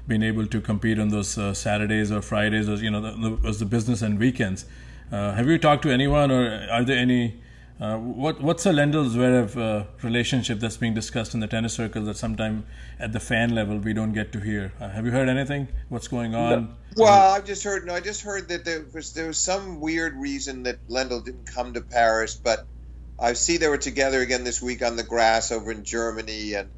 been 0.07 0.23
able 0.23 0.47
to 0.47 0.59
compete 0.59 0.99
on 0.99 1.09
those 1.09 1.37
uh, 1.37 1.53
saturdays 1.53 2.11
or 2.11 2.23
fridays 2.23 2.67
or 2.67 2.77
you 2.77 2.91
know 2.91 3.03
the, 3.03 3.37
the, 3.37 3.53
the 3.53 3.67
business 3.67 4.01
and 4.01 4.19
weekends 4.19 4.65
uh, 5.13 5.33
have 5.33 5.47
you 5.47 5.59
talked 5.59 5.83
to 5.83 5.91
anyone 5.91 6.31
or 6.31 6.67
are 6.71 6.83
there 6.83 6.97
any 6.97 7.39
uh, 7.81 7.97
what 7.97 8.41
what's 8.41 8.67
a 8.67 8.71
Lendl 8.71 9.09
Zverev 9.09 9.57
uh, 9.57 9.85
relationship 10.03 10.59
that's 10.59 10.77
being 10.77 10.95
discussed 10.95 11.35
in 11.35 11.41
the 11.41 11.47
tennis 11.47 11.75
circles 11.75 12.07
that 12.07 12.17
sometimes 12.17 12.65
at 12.99 13.13
the 13.13 13.21
fan 13.21 13.55
level 13.55 13.79
we 13.79 13.93
don't 13.93 14.13
get 14.13 14.33
to 14.33 14.41
hear? 14.41 14.73
Uh, 14.81 14.89
have 14.89 15.07
you 15.07 15.13
heard 15.13 15.29
anything? 15.29 15.69
What's 15.89 16.09
going 16.09 16.35
on? 16.35 16.77
Well, 16.97 17.33
I've 17.33 17.45
just 17.45 17.63
heard. 17.63 17.87
No, 17.87 17.95
I 17.95 18.01
just 18.01 18.23
heard 18.23 18.49
that 18.49 18.65
there 18.65 18.85
was 18.93 19.13
there 19.13 19.29
was 19.29 19.39
some 19.39 19.81
weird 19.81 20.17
reason 20.17 20.65
that 20.65 20.89
Lendl 20.89 21.25
didn't 21.25 21.47
come 21.47 21.75
to 21.75 21.81
Paris, 21.81 22.35
but 22.35 22.67
I 23.19 23.33
see 23.33 23.57
they 23.57 23.69
were 23.69 23.79
together 23.79 24.21
again 24.21 24.45
this 24.45 24.63
week 24.63 24.83
on 24.83 24.97
the 24.97 25.03
grass 25.03 25.53
over 25.53 25.71
in 25.71 25.85
Germany, 25.85 26.55
and 26.55 26.71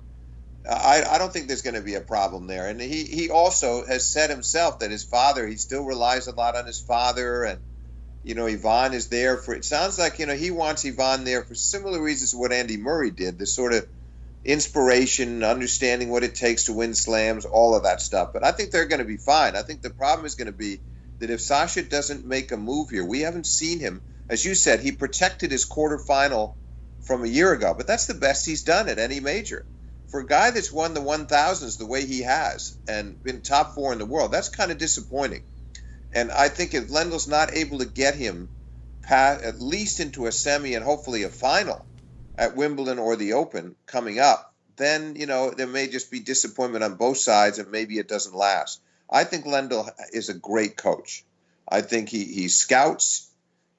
I, 0.69 1.03
I 1.09 1.19
don't 1.19 1.33
think 1.33 1.49
there's 1.49 1.63
going 1.63 1.75
to 1.75 1.83
be 1.83 1.95
a 1.95 2.01
problem 2.01 2.47
there. 2.47 2.69
And 2.69 2.81
he, 2.81 3.05
he 3.05 3.31
also 3.31 3.85
has 3.87 4.07
said 4.07 4.31
himself 4.31 4.79
that 4.81 4.91
his 4.91 5.05
father, 5.05 5.47
he 5.47 5.57
still 5.57 5.85
relies 5.85 6.27
a 6.27 6.35
lot 6.35 6.57
on 6.57 6.67
his 6.67 6.81
father, 6.81 7.45
and 7.45 7.61
you 8.23 8.35
know, 8.35 8.47
Ivan 8.47 8.95
is 8.95 9.09
there 9.09 9.37
for. 9.39 9.55
It 9.55 9.65
sounds 9.65 9.99
like 9.99 10.19
you 10.19 10.27
know 10.27 10.35
he 10.35 10.51
wants 10.51 10.87
Ivan 10.87 11.25
there 11.25 11.43
for 11.43 11.55
similar 11.55 12.03
reasons 12.03 12.33
to 12.33 12.39
what 12.39 12.53
Andy 12.53 12.77
Murray 12.77 13.11
did. 13.11 13.39
The 13.39 13.47
sort 13.47 13.73
of 13.73 13.87
inspiration, 14.45 15.45
understanding 15.45 16.11
what 16.11 16.25
it 16.25 16.35
takes 16.35 16.65
to 16.65 16.73
win 16.73 16.95
slams, 16.95 17.45
all 17.45 17.75
of 17.75 17.85
that 17.85 18.03
stuff. 18.03 18.31
But 18.33 18.45
I 18.45 18.53
think 18.53 18.71
they're 18.71 18.87
going 18.87 19.01
to 19.01 19.05
be 19.05 19.19
fine. 19.19 19.57
I 19.57 19.63
think 19.63 19.83
the 19.83 19.91
problem 19.91 20.27
is 20.27 20.35
going 20.35 20.47
to 20.47 20.53
be 20.53 20.81
that 21.21 21.31
if 21.31 21.41
Sasha 21.41 21.83
doesn't 21.83 22.27
make 22.27 22.53
a 22.53 22.57
move 22.57 22.91
here, 22.91 23.05
we 23.05 23.21
haven't 23.21 23.47
seen 23.47 23.81
him 23.81 24.03
as 24.31 24.45
you 24.45 24.55
said, 24.55 24.81
he 24.81 24.93
protected 24.93 25.51
his 25.51 25.67
quarterfinal 25.67 26.55
from 27.03 27.25
a 27.25 27.29
year 27.29 27.53
ago, 27.53 27.75
but 27.77 27.89
that's 27.89 28.07
the 28.07 28.15
best 28.15 28.47
he's 28.47 28.63
done 28.63 28.89
at 28.89 29.01
any 29.01 29.19
major. 29.19 29.67
For 30.07 30.21
a 30.21 30.27
guy 30.27 30.53
that's 30.53 30.73
won 30.73 30.95
the 30.95 31.01
1000s 31.01 31.79
the 31.79 31.87
way 31.87 32.07
he 32.07 32.23
has 32.23 32.77
and 32.89 33.21
been 33.23 33.43
top 33.43 33.75
four 33.75 33.93
in 33.93 33.99
the 33.99 34.07
world, 34.07 34.31
that's 34.33 34.49
kind 34.49 34.71
of 34.71 34.79
disappointing. 34.79 35.43
And 36.13 36.31
I 36.31 36.49
think 36.49 36.75
if 36.75 36.89
Lendl's 36.89 37.29
not 37.29 37.55
able 37.55 37.79
to 37.79 37.87
get 37.87 38.15
him 38.15 38.49
past, 39.03 39.45
at 39.45 39.61
least 39.61 40.01
into 40.01 40.27
a 40.27 40.33
semi 40.33 40.75
and 40.75 40.85
hopefully 40.85 41.23
a 41.23 41.29
final 41.29 41.85
at 42.37 42.57
Wimbledon 42.57 42.99
or 42.99 43.17
the 43.17 43.35
Open 43.35 43.77
coming 43.87 44.19
up, 44.19 44.55
then 44.77 45.15
you 45.17 45.27
know 45.27 45.51
there 45.51 45.67
may 45.67 45.89
just 45.89 46.11
be 46.11 46.21
disappointment 46.21 46.85
on 46.85 46.95
both 46.95 47.19
sides, 47.19 47.59
and 47.59 47.71
maybe 47.71 47.99
it 47.99 48.09
doesn't 48.09 48.35
last. 48.35 48.81
I 49.11 49.25
think 49.25 49.45
Lendl 49.45 49.91
is 50.13 50.29
a 50.29 50.35
great 50.35 50.77
coach. 50.77 51.25
I 51.69 51.83
think 51.83 52.09
he 52.09 52.25
he 52.25 52.49
scouts 52.49 53.31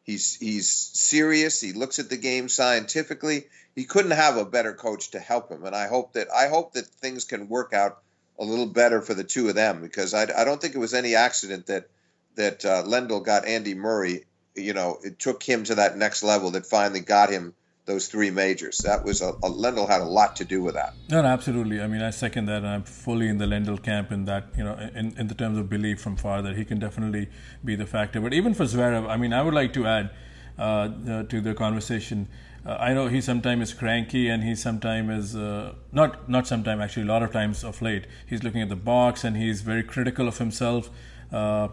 He's 0.04 0.36
he's 0.36 0.70
serious. 0.70 1.62
He 1.62 1.74
looks 1.74 2.00
at 2.00 2.10
the 2.10 2.18
game 2.18 2.50
scientifically. 2.50 3.46
He 3.76 3.86
couldn't 3.86 4.12
have 4.12 4.38
a 4.38 4.46
better 4.46 4.74
coach 4.74 5.12
to 5.12 5.20
help 5.20 5.50
him, 5.50 5.64
and 5.64 5.76
I 5.76 5.88
hope 5.88 6.14
that 6.14 6.28
I 6.36 6.48
hope 6.48 6.74
that 6.74 6.88
things 6.88 7.26
can 7.26 7.48
work 7.48 7.74
out 7.74 8.02
a 8.40 8.44
little 8.44 8.66
better 8.66 9.02
for 9.02 9.14
the 9.14 9.24
two 9.24 9.50
of 9.50 9.56
them 9.56 9.82
because 9.82 10.14
I, 10.14 10.24
I 10.24 10.44
don't 10.44 10.60
think 10.60 10.74
it 10.74 10.80
was 10.80 10.94
any 10.94 11.16
accident 11.16 11.68
that 11.68 11.88
that 12.36 12.66
uh, 12.66 12.84
Lendl 12.84 13.24
got 13.24 13.46
Andy 13.46 13.74
Murray. 13.74 14.26
You 14.56 14.74
know, 14.74 15.00
it 15.04 15.20
took 15.20 15.44
him 15.44 15.64
to 15.66 15.76
that 15.76 15.98
next 15.98 16.24
level 16.24 16.52
that 16.52 16.66
finally 16.66 17.00
got 17.00 17.30
him 17.30 17.54
those 17.86 18.08
three 18.08 18.30
majors. 18.30 18.80
That 18.80 19.04
was 19.04 19.22
a, 19.22 19.30
a 19.30 19.50
Lendl 19.50 19.88
had 19.88 20.02
a 20.02 20.06
lot 20.06 20.36
to 20.38 20.46
do 20.46 20.62
with 20.62 20.76
that. 20.76 20.94
No, 21.10 21.22
no, 21.22 21.28
absolutely. 21.28 21.82
I 21.82 21.88
mean, 21.88 22.02
I 22.02 22.12
second 22.12 22.46
that, 22.46 22.58
and 22.58 22.68
I'm 22.68 22.84
fully 22.84 23.28
in 23.28 23.38
the 23.38 23.46
Lendl 23.46 23.82
camp 23.82 24.12
in 24.12 24.26
that. 24.26 24.46
You 24.58 24.64
know, 24.64 24.76
in, 24.96 25.18
in 25.18 25.28
the 25.28 25.36
terms 25.36 25.58
of 25.58 25.70
belief 25.70 26.00
from 26.00 26.16
far 26.16 26.42
that 26.42 26.56
he 26.56 26.66
can 26.66 26.80
definitely 26.80 27.30
be 27.64 27.76
the 27.76 27.86
factor. 27.86 28.22
But 28.22 28.34
even 28.34 28.54
for 28.54 28.66
Zverev, 28.66 29.10
I 29.10 29.18
mean, 29.18 29.34
I 29.34 29.42
would 29.42 29.54
like 29.54 29.74
to 29.74 29.88
add 29.88 30.12
uh, 30.58 31.24
to 31.24 31.42
the 31.42 31.54
conversation. 31.54 32.28
Uh, 32.64 32.78
I 32.80 32.94
know 32.94 33.08
he 33.08 33.22
sometimes 33.22 33.70
is 33.70 33.74
cranky, 33.74 34.30
and 34.30 34.44
he 34.44 34.54
sometimes 34.54 35.26
is 35.26 35.36
uh, 35.36 35.74
not 35.92 36.30
not 36.30 36.48
sometimes 36.48 36.82
actually 36.82 37.04
a 37.04 37.12
lot 37.12 37.24
of 37.24 37.32
times 37.32 37.64
of 37.64 37.82
late. 37.82 38.06
He's 38.28 38.44
looking 38.44 38.62
at 38.62 38.70
the 38.70 38.76
box, 38.76 39.24
and 39.24 39.36
he's 39.36 39.62
very 39.62 39.84
critical 39.84 40.28
of 40.28 40.38
himself. 40.38 40.90
Uh, 41.32 41.70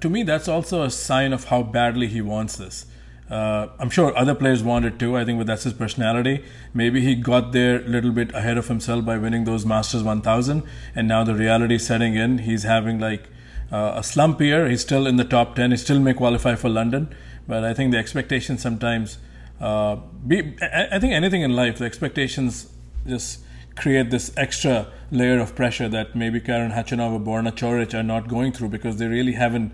to 0.00 0.08
me, 0.08 0.22
that's 0.22 0.48
also 0.48 0.82
a 0.82 0.90
sign 0.90 1.32
of 1.32 1.44
how 1.44 1.62
badly 1.62 2.06
he 2.08 2.20
wants 2.20 2.56
this. 2.56 2.86
Uh, 3.30 3.68
I'm 3.78 3.88
sure 3.88 4.16
other 4.16 4.34
players 4.34 4.62
want 4.62 4.84
it 4.84 4.98
too. 4.98 5.16
I 5.16 5.24
think, 5.24 5.38
but 5.38 5.46
that's 5.46 5.64
his 5.64 5.72
personality. 5.72 6.44
Maybe 6.74 7.00
he 7.00 7.14
got 7.14 7.52
there 7.52 7.80
a 7.80 7.88
little 7.88 8.12
bit 8.12 8.34
ahead 8.34 8.58
of 8.58 8.68
himself 8.68 9.04
by 9.04 9.16
winning 9.16 9.44
those 9.44 9.64
Masters 9.64 10.02
1000, 10.02 10.62
and 10.94 11.08
now 11.08 11.24
the 11.24 11.34
reality 11.34 11.78
setting 11.78 12.14
in. 12.14 12.38
He's 12.38 12.64
having 12.64 12.98
like 12.98 13.24
uh, 13.72 13.94
a 13.96 14.02
slump 14.02 14.40
year. 14.40 14.68
He's 14.68 14.82
still 14.82 15.06
in 15.06 15.16
the 15.16 15.24
top 15.24 15.56
10. 15.56 15.70
He 15.70 15.76
still 15.78 16.00
may 16.00 16.12
qualify 16.12 16.54
for 16.54 16.68
London, 16.68 17.14
but 17.48 17.64
I 17.64 17.72
think 17.72 17.92
the 17.92 17.98
expectations 17.98 18.60
sometimes 18.60 19.18
uh, 19.58 19.96
be. 20.26 20.56
I, 20.60 20.88
I 20.92 20.98
think 20.98 21.14
anything 21.14 21.40
in 21.40 21.56
life, 21.56 21.78
the 21.78 21.86
expectations 21.86 22.70
just 23.06 23.40
create 23.76 24.10
this 24.10 24.32
extra 24.36 24.92
layer 25.10 25.40
of 25.40 25.54
pressure 25.54 25.88
that 25.88 26.14
maybe 26.14 26.40
Karen 26.40 26.70
Khachanov 26.70 27.12
or 27.12 27.20
Borna 27.20 27.52
Coric 27.52 27.94
are 27.94 28.02
not 28.02 28.28
going 28.28 28.52
through 28.52 28.68
because 28.68 28.98
they 28.98 29.06
really 29.06 29.32
haven't 29.32 29.72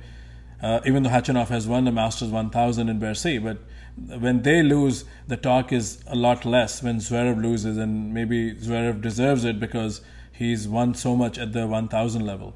uh, 0.63 0.81
even 0.85 1.03
though 1.03 1.11
Khachanov 1.11 1.49
has 1.49 1.67
won 1.67 1.85
the 1.85 1.93
Masters 1.93 2.29
1000 2.29 2.89
in 2.89 2.99
Bercy, 2.99 3.39
but 3.39 3.59
when 3.97 4.43
they 4.43 4.63
lose, 4.63 5.05
the 5.27 5.37
talk 5.37 5.73
is 5.73 6.03
a 6.07 6.15
lot 6.15 6.45
less 6.45 6.83
when 6.83 6.99
Zverev 6.99 7.41
loses, 7.41 7.77
and 7.77 8.13
maybe 8.13 8.55
Zverev 8.55 9.01
deserves 9.01 9.45
it 9.45 9.59
because 9.59 10.01
he's 10.33 10.69
won 10.69 10.95
so 10.95 11.17
much 11.17 11.39
at 11.39 11.53
the 11.53 11.67
1000 11.67 12.25
level. 12.25 12.55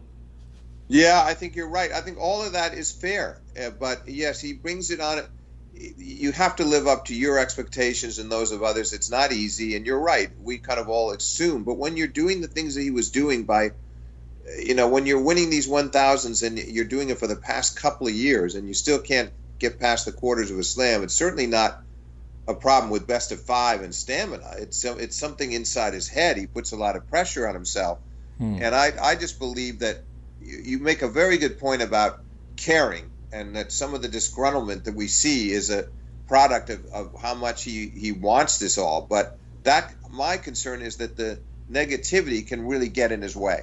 Yeah, 0.89 1.23
I 1.25 1.33
think 1.33 1.57
you're 1.57 1.69
right. 1.69 1.91
I 1.93 2.03
think 2.03 2.19
all 2.19 2.43
of 2.43 2.53
that 2.53 2.75
is 2.75 2.93
fair, 2.93 3.41
uh, 3.61 3.71
but 3.71 4.07
yes, 4.07 4.41
he 4.41 4.53
brings 4.53 4.91
it 4.91 5.01
on. 5.01 5.23
You 5.77 6.33
have 6.33 6.57
to 6.57 6.65
live 6.65 6.87
up 6.87 7.07
to 7.07 7.15
your 7.15 7.39
expectations 7.39 8.19
and 8.19 8.31
those 8.31 8.53
of 8.53 8.63
others. 8.63 8.93
It's 8.93 9.11
not 9.11 9.33
easy, 9.33 9.77
and 9.77 9.85
you're 9.85 10.01
right. 10.01 10.31
We 10.43 10.59
kind 10.59 10.79
of 10.79 10.89
all 10.89 11.11
assume, 11.11 11.65
but 11.65 11.75
when 11.75 11.97
you're 11.97 12.07
doing 12.07 12.41
the 12.41 12.49
things 12.49 12.75
that 12.77 12.83
he 12.83 12.91
was 12.91 13.11
doing 13.11 13.45
by 13.45 13.73
you 14.59 14.75
know, 14.75 14.89
when 14.89 15.07
you're 15.07 15.23
winning 15.23 15.51
these 15.51 15.69
1000s 15.69 16.47
and 16.47 16.59
you're 16.59 16.85
doing 16.85 17.11
it 17.11 17.19
for 17.19 17.27
the 17.27 17.37
past 17.37 17.77
couple 17.77 18.07
of 18.07 18.13
years 18.13 18.55
and 18.55 18.69
you 18.69 18.75
still 18.75 18.99
can't 18.99 19.33
get 19.59 19.81
past 19.81 20.05
the 20.05 20.13
quarters 20.13 20.51
of 20.51 20.59
a 20.59 20.63
slam, 20.63 21.03
it's 21.03 21.15
certainly 21.15 21.47
not 21.47 21.81
a 22.47 22.55
problem 22.55 22.91
with 22.91 23.07
best 23.07 23.33
of 23.33 23.41
five 23.41 23.83
and 23.83 23.95
stamina. 23.95 24.57
It's 24.59 24.85
it's 24.85 25.17
something 25.17 25.53
inside 25.53 25.95
his 25.95 26.09
head. 26.09 26.37
He 26.37 26.47
puts 26.47 26.73
a 26.73 26.77
lot 26.77 26.97
of 26.97 27.09
pressure 27.09 27.49
on 27.49 27.55
himself, 27.55 27.99
hmm. 28.39 28.59
and 28.61 28.75
I 28.75 28.93
I 29.01 29.15
just 29.15 29.39
believe 29.39 29.79
that 29.79 30.03
you, 30.43 30.59
you 30.59 30.79
make 30.79 31.01
a 31.01 31.09
very 31.09 31.39
good 31.39 31.59
point 31.59 31.81
about 31.81 32.21
caring, 32.57 33.11
and 33.35 33.57
that 33.57 33.73
some 33.73 33.95
of 33.95 34.03
the 34.03 34.09
disgruntlement 34.09 34.85
that 34.85 34.95
we 34.95 35.09
see 35.09 35.51
is 35.51 35.69
a 35.69 35.87
product 36.29 36.71
of, 36.71 36.87
of 36.95 37.11
how 37.21 37.35
much 37.35 37.65
he 37.65 37.89
he 37.89 38.13
wants 38.13 38.59
this 38.59 38.79
all. 38.79 39.07
But 39.11 39.39
that 39.65 39.93
my 40.11 40.37
concern 40.37 40.83
is 40.83 40.97
that 40.99 41.17
the 41.17 41.41
negativity 41.71 42.47
can 42.47 42.67
really 42.67 42.89
get 42.89 43.13
in 43.13 43.23
his 43.23 43.37
way. 43.37 43.63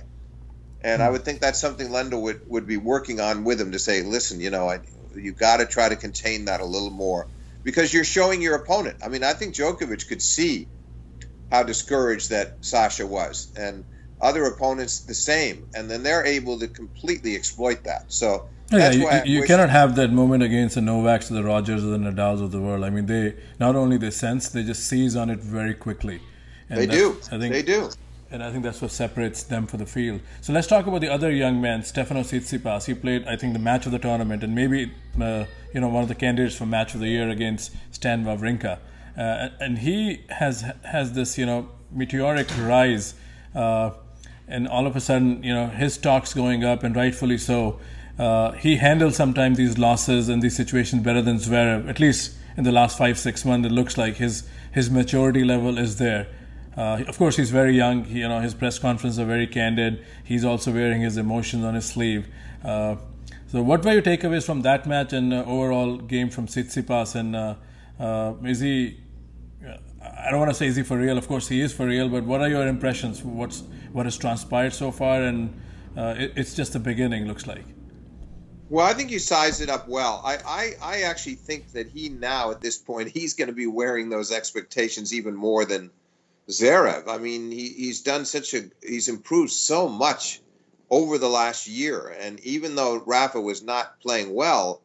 And 0.84 1.02
I 1.02 1.10
would 1.10 1.24
think 1.24 1.40
that's 1.40 1.60
something 1.60 1.90
Lendl 1.90 2.24
would, 2.24 2.42
would 2.48 2.68
be 2.68 2.78
working 2.78 3.20
on 3.20 3.44
with 3.44 3.62
him 3.62 3.72
to 3.72 3.80
say, 3.80 4.02
listen, 4.02 4.42
you 4.42 4.50
know, 4.50 4.68
I, 4.68 4.80
you 5.16 5.32
got 5.32 5.58
to 5.58 5.68
try 5.68 5.88
to 5.88 5.96
contain 5.96 6.46
that 6.46 6.60
a 6.60 6.66
little 6.66 6.90
more 6.90 7.28
because 7.64 7.94
you're 7.94 8.04
showing 8.04 8.42
your 8.42 8.56
opponent. 8.56 8.98
I 9.06 9.10
mean, 9.10 9.24
I 9.24 9.34
think 9.34 9.54
Djokovic 9.54 10.08
could 10.08 10.24
see 10.24 10.68
how 11.52 11.62
discouraged 11.64 12.32
that 12.32 12.58
Sasha 12.62 13.06
was, 13.06 13.52
and 13.56 13.86
other 14.20 14.44
opponents 14.46 15.02
the 15.02 15.14
same, 15.14 15.68
and 15.76 15.90
then 15.90 16.02
they're 16.04 16.26
able 16.26 16.60
to 16.60 16.68
completely 16.68 17.36
exploit 17.36 17.86
that. 17.86 18.06
So. 18.10 18.46
Yeah, 18.72 18.92
you, 18.92 19.40
you 19.40 19.44
cannot 19.44 19.70
have 19.70 19.96
that 19.96 20.12
moment 20.12 20.44
against 20.44 20.76
the 20.76 20.82
Novaks 20.82 21.30
or 21.30 21.36
the 21.36 21.44
Rogers 21.44 21.84
or 21.84 21.88
the 21.88 21.98
Nadals 21.98 22.42
of 22.42 22.52
the 22.52 22.62
world. 22.62 22.84
I 22.84 22.90
mean, 22.90 23.06
they 23.06 23.36
not 23.60 23.76
only 23.76 23.98
they 23.98 24.12
sense, 24.12 24.50
they 24.50 24.64
just 24.64 24.88
seize 24.88 25.16
on 25.16 25.30
it 25.30 25.40
very 25.40 25.74
quickly. 25.74 26.22
And 26.70 26.80
they 26.80 26.88
do. 26.88 27.18
I 27.32 27.38
think 27.38 27.54
they 27.54 27.64
do 27.64 27.90
and 28.32 28.42
I 28.42 28.50
think 28.50 28.64
that's 28.64 28.82
what 28.82 28.92
separates 28.92 29.44
them 29.44 29.68
for 29.68 29.78
the 29.78 29.86
field. 29.86 30.22
So 30.40 30.54
let's 30.54 30.68
talk 30.68 30.88
about 30.88 31.02
the 31.02 31.10
other 31.10 31.32
young 31.32 31.60
man, 31.60 31.84
Stefano 31.84 32.22
Tsitsipas. 32.22 32.86
He 32.86 32.94
played, 32.94 33.28
I 33.28 33.36
think, 33.36 33.54
the 33.54 33.60
match 33.60 33.86
of 33.86 33.92
the 33.92 34.00
tournament, 34.00 34.44
and 34.44 34.56
maybe 34.56 34.92
uh, 35.22 35.46
you 35.74 35.82
know 35.82 35.90
one 35.90 36.04
of 36.04 36.08
the 36.08 36.16
candidates 36.16 36.56
for 36.56 36.66
match 36.66 36.94
of 36.94 37.02
the 37.02 37.10
year 37.10 37.30
against 37.30 37.76
Stan 37.92 38.24
Wawrinka. 38.24 38.80
Uh, 39.18 39.50
and 39.60 39.80
he 39.80 40.24
has 40.30 40.64
has 40.86 41.12
this 41.14 41.38
you 41.38 41.46
know 41.46 41.70
meteoric 41.92 42.48
rise, 42.60 43.16
uh, 43.54 43.92
and 44.48 44.68
all 44.68 44.88
of 44.88 44.96
a 44.96 45.02
sudden 45.02 45.44
you 45.44 45.54
know 45.54 45.68
his 45.68 45.96
stock's 45.96 46.34
going 46.34 46.64
up, 46.64 46.84
and 46.84 46.96
rightfully 46.96 47.38
so. 47.38 47.80
Uh, 48.22 48.52
he 48.52 48.76
handles 48.76 49.16
sometimes 49.16 49.58
these 49.58 49.80
losses 49.80 50.30
and 50.30 50.44
these 50.44 50.56
situations 50.56 51.02
better 51.02 51.24
than 51.24 51.38
Zverev. 51.38 51.90
At 51.90 52.00
least 52.00 52.36
in 52.56 52.64
the 52.64 52.72
last 52.72 52.96
five 52.96 53.18
six 53.18 53.44
months, 53.44 53.66
it 53.66 53.72
looks 53.72 53.98
like 53.98 54.18
his 54.18 54.48
his 54.72 54.92
maturity 54.92 55.44
level 55.44 55.80
is 55.80 55.98
there. 55.98 56.28
Uh, 56.78 57.04
of 57.08 57.18
course, 57.18 57.36
he's 57.36 57.50
very 57.50 57.76
young. 57.76 58.04
He, 58.04 58.20
you 58.20 58.28
know, 58.28 58.40
his 58.40 58.54
press 58.54 58.78
conferences 58.78 59.18
are 59.18 59.26
very 59.26 59.48
candid. 59.48 60.06
He's 60.24 60.46
also 60.46 60.72
wearing 60.72 61.02
his 61.02 61.18
emotions 61.18 61.66
on 61.66 61.74
his 61.74 61.86
sleeve. 61.86 62.28
Uh, 62.64 62.98
so, 63.48 63.64
what 63.64 63.84
were 63.84 63.94
your 63.94 64.04
takeaways 64.04 64.46
from 64.46 64.62
that 64.62 64.86
match 64.86 65.14
and 65.14 65.34
uh, 65.34 65.44
overall 65.48 65.98
game 65.98 66.30
from 66.30 66.46
Tsitsipas? 66.46 67.16
And 67.16 67.36
uh, 67.36 67.56
uh, 68.00 68.34
is 68.46 68.60
he? 68.60 69.00
I 70.00 70.30
don't 70.30 70.40
want 70.40 70.52
to 70.52 70.56
say 70.56 70.68
is 70.68 70.76
he 70.76 70.84
for 70.84 70.98
real. 71.00 71.18
Of 71.18 71.28
course, 71.28 71.48
he 71.48 71.60
is 71.60 71.74
for 71.74 71.88
real. 71.88 72.08
But 72.08 72.26
what 72.26 72.42
are 72.42 72.50
your 72.50 72.68
impressions? 72.68 73.24
What's 73.24 73.64
what 73.92 74.06
has 74.06 74.16
transpired 74.16 74.74
so 74.74 74.92
far? 74.92 75.24
And 75.24 75.60
it, 75.98 76.34
it's 76.36 76.56
just 76.56 76.74
the 76.74 76.80
beginning. 76.80 77.26
Looks 77.26 77.48
like. 77.48 77.66
Well, 78.72 78.88
I 78.88 78.94
think 78.94 79.12
you 79.12 79.20
sized 79.20 79.60
it 79.60 79.68
up 79.68 79.90
well. 79.90 80.22
I, 80.24 80.38
I, 80.48 80.74
I 80.82 81.02
actually 81.02 81.36
think 81.36 81.74
that 81.74 81.90
he 81.90 82.08
now 82.08 82.52
at 82.52 82.62
this 82.62 82.78
point 82.78 83.10
he's 83.10 83.34
going 83.34 83.50
to 83.50 83.54
be 83.54 83.68
wearing 83.68 84.08
those 84.08 84.32
expectations 84.32 85.14
even 85.14 85.36
more 85.36 85.66
than 85.66 85.92
Zverev. 86.48 87.10
I 87.10 87.18
mean, 87.18 87.52
he, 87.52 87.68
he's 87.68 88.00
done 88.00 88.24
such 88.24 88.54
a 88.54 88.72
he's 88.82 89.10
improved 89.10 89.52
so 89.52 89.90
much 89.90 90.40
over 90.90 91.18
the 91.18 91.28
last 91.28 91.68
year, 91.68 92.16
and 92.18 92.40
even 92.46 92.76
though 92.76 93.04
Rafa 93.06 93.42
was 93.42 93.62
not 93.62 94.00
playing 94.00 94.34
well, 94.34 94.82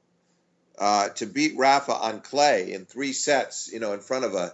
uh, 0.76 1.10
to 1.10 1.26
beat 1.26 1.56
Rafa 1.56 1.94
on 1.94 2.22
clay 2.22 2.72
in 2.72 2.86
three 2.86 3.12
sets, 3.12 3.70
you 3.72 3.78
know, 3.78 3.92
in 3.92 4.00
front 4.00 4.24
of 4.24 4.34
a, 4.34 4.52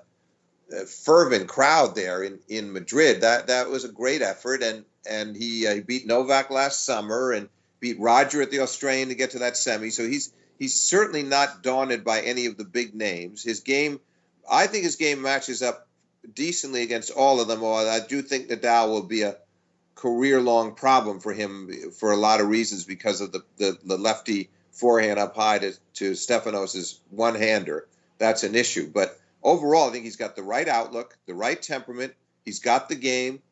a, 0.74 0.85
fervent 0.85 1.49
crowd 1.49 1.95
there 1.95 2.22
in, 2.22 2.39
in 2.49 2.74
Madrid, 2.74 3.22
that 3.22 3.47
that 3.47 3.70
was 3.70 3.85
a 3.85 3.89
great 3.89 4.20
effort, 4.20 4.62
and 4.62 4.85
and 5.09 5.35
he, 5.35 5.66
uh, 5.66 5.76
he 5.76 5.80
beat 5.80 6.07
Novak 6.07 6.51
last 6.51 6.85
summer 6.85 7.33
and 7.33 7.49
beat 7.83 8.01
Roger 8.01 8.41
at 8.41 8.51
the 8.51 8.61
Australian 8.61 9.09
to 9.09 9.14
get 9.14 9.33
to 9.33 9.41
that 9.41 9.59
semi. 9.59 9.91
So 9.91 10.09
he's 10.09 10.33
he's 10.59 10.80
certainly 10.80 11.24
not 11.24 11.62
daunted 11.62 12.05
by 12.05 12.20
any 12.20 12.47
of 12.47 12.57
the 12.57 12.64
big 12.64 12.95
names. 12.95 13.43
His 13.43 13.61
game, 13.61 14.01
I 14.51 14.68
think, 14.68 14.85
his 14.85 14.97
game 14.97 15.20
matches 15.20 15.62
up 15.62 15.89
decently 16.33 16.83
against 16.83 17.11
all 17.11 17.41
of 17.41 17.49
them. 17.49 17.62
Or 17.62 17.76
I 17.76 17.99
do 18.01 18.22
think 18.22 18.49
Nadal 18.49 18.89
will 18.89 19.03
be 19.03 19.22
a 19.22 19.37
career 19.97 20.41
long 20.41 20.74
problem 20.74 21.20
for 21.20 21.33
him 21.33 21.70
for 21.99 22.12
a 22.12 22.16
lot 22.16 22.41
of 22.41 22.49
reasons 22.49 22.85
because 22.85 23.20
of 23.20 23.33
the, 23.33 23.43
the, 23.59 23.76
the 23.85 23.99
lefty 23.99 24.49
forehand 24.70 25.18
up 25.18 25.37
high 25.37 25.59
to, 25.59 25.72
to 25.95 26.12
Stefanos' 26.12 26.99
one 27.11 27.35
hander. 27.35 27.89
That's 28.18 28.45
an 28.45 28.55
issue. 28.55 28.89
But 28.89 29.18
overall, 29.43 29.89
I 29.89 29.93
think 29.93 30.05
he's 30.05 30.16
got 30.16 30.37
the 30.37 30.45
right 30.45 30.68
outlook, 30.68 31.18
the 31.26 31.35
right 31.35 31.61
temperament. 31.61 32.14
He's 32.45 32.61
got 32.61 32.89
the 32.89 32.95
game. 32.95 33.43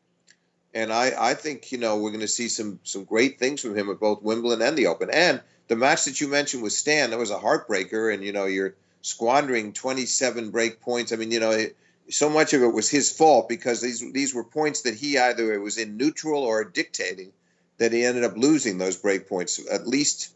And 0.73 0.91
I, 0.91 1.11
I 1.17 1.33
think, 1.33 1.71
you 1.71 1.77
know, 1.77 1.97
we're 1.97 2.11
going 2.11 2.21
to 2.21 2.27
see 2.27 2.47
some 2.47 2.79
some 2.83 3.03
great 3.03 3.39
things 3.39 3.61
from 3.61 3.77
him 3.77 3.89
at 3.89 3.99
both 3.99 4.21
Wimbledon 4.21 4.65
and 4.65 4.77
the 4.77 4.87
Open. 4.87 5.09
And 5.11 5.41
the 5.67 5.75
match 5.75 6.05
that 6.05 6.21
you 6.21 6.27
mentioned 6.27 6.63
with 6.63 6.73
Stan, 6.73 7.09
that 7.09 7.19
was 7.19 7.31
a 7.31 7.37
heartbreaker. 7.37 8.13
And, 8.13 8.23
you 8.23 8.31
know, 8.31 8.45
you're 8.45 8.75
squandering 9.01 9.73
27 9.73 10.51
break 10.51 10.81
points. 10.81 11.11
I 11.11 11.17
mean, 11.17 11.31
you 11.31 11.39
know, 11.39 11.51
it, 11.51 11.75
so 12.09 12.29
much 12.29 12.53
of 12.53 12.61
it 12.61 12.73
was 12.73 12.89
his 12.89 13.11
fault 13.11 13.47
because 13.49 13.81
these 13.81 14.03
these 14.11 14.33
were 14.33 14.43
points 14.43 14.81
that 14.81 14.95
he 14.95 15.17
either 15.17 15.59
was 15.59 15.77
in 15.77 15.97
neutral 15.97 16.43
or 16.43 16.63
dictating 16.63 17.31
that 17.77 17.91
he 17.91 18.03
ended 18.03 18.23
up 18.23 18.37
losing 18.37 18.77
those 18.77 18.97
break 18.97 19.27
points. 19.27 19.59
At 19.69 19.87
least 19.87 20.33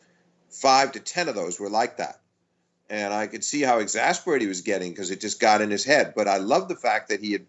five 0.49 0.93
to 0.93 0.99
ten 0.99 1.27
of 1.27 1.35
those 1.35 1.59
were 1.59 1.69
like 1.69 1.97
that, 1.97 2.19
and 2.89 3.13
I 3.13 3.27
could 3.27 3.43
see 3.43 3.61
how 3.61 3.79
exasperated 3.79 4.43
he 4.43 4.47
was 4.47 4.61
getting 4.61 4.91
because 4.91 5.11
it 5.11 5.21
just 5.21 5.39
got 5.39 5.61
in 5.61 5.69
his 5.69 5.83
head. 5.83 6.13
But 6.15 6.27
I 6.27 6.37
love 6.37 6.67
the 6.67 6.75
fact 6.75 7.09
that 7.09 7.21
he 7.21 7.33
had 7.33 7.45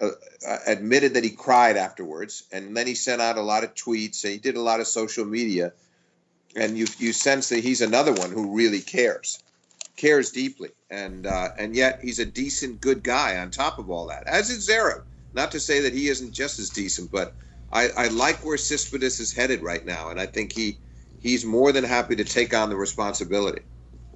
uh, 0.00 0.10
uh, 0.46 0.58
admitted 0.66 1.14
that 1.14 1.24
he 1.24 1.30
cried 1.30 1.76
afterwards, 1.76 2.44
and 2.52 2.76
then 2.76 2.86
he 2.86 2.94
sent 2.94 3.22
out 3.22 3.38
a 3.38 3.42
lot 3.42 3.64
of 3.64 3.74
tweets 3.74 4.24
and 4.24 4.32
he 4.32 4.38
did 4.38 4.56
a 4.56 4.60
lot 4.60 4.80
of 4.80 4.86
social 4.86 5.24
media, 5.24 5.72
and 6.56 6.76
you 6.76 6.86
you 6.98 7.12
sense 7.12 7.48
that 7.50 7.60
he's 7.60 7.80
another 7.80 8.12
one 8.12 8.30
who 8.30 8.56
really 8.56 8.80
cares 8.80 9.42
cares 9.96 10.30
deeply, 10.30 10.70
and 10.90 11.26
uh, 11.26 11.48
and 11.58 11.74
yet 11.74 12.00
he's 12.02 12.18
a 12.18 12.26
decent, 12.26 12.80
good 12.80 13.02
guy 13.02 13.38
on 13.38 13.50
top 13.50 13.78
of 13.78 13.90
all 13.90 14.08
that. 14.08 14.26
As 14.26 14.50
is 14.50 14.68
Zverev. 14.68 15.02
Not 15.32 15.50
to 15.52 15.60
say 15.60 15.80
that 15.80 15.92
he 15.92 16.08
isn't 16.08 16.32
just 16.32 16.60
as 16.60 16.70
decent, 16.70 17.10
but 17.10 17.34
I, 17.72 17.88
I 17.96 18.06
like 18.08 18.44
where 18.44 18.56
Tsitsipas 18.56 19.20
is 19.20 19.32
headed 19.32 19.62
right 19.62 19.84
now, 19.84 20.10
and 20.10 20.20
I 20.20 20.26
think 20.26 20.52
he 20.52 20.78
he's 21.20 21.44
more 21.44 21.72
than 21.72 21.82
happy 21.84 22.16
to 22.16 22.24
take 22.24 22.54
on 22.54 22.70
the 22.70 22.76
responsibility. 22.76 23.62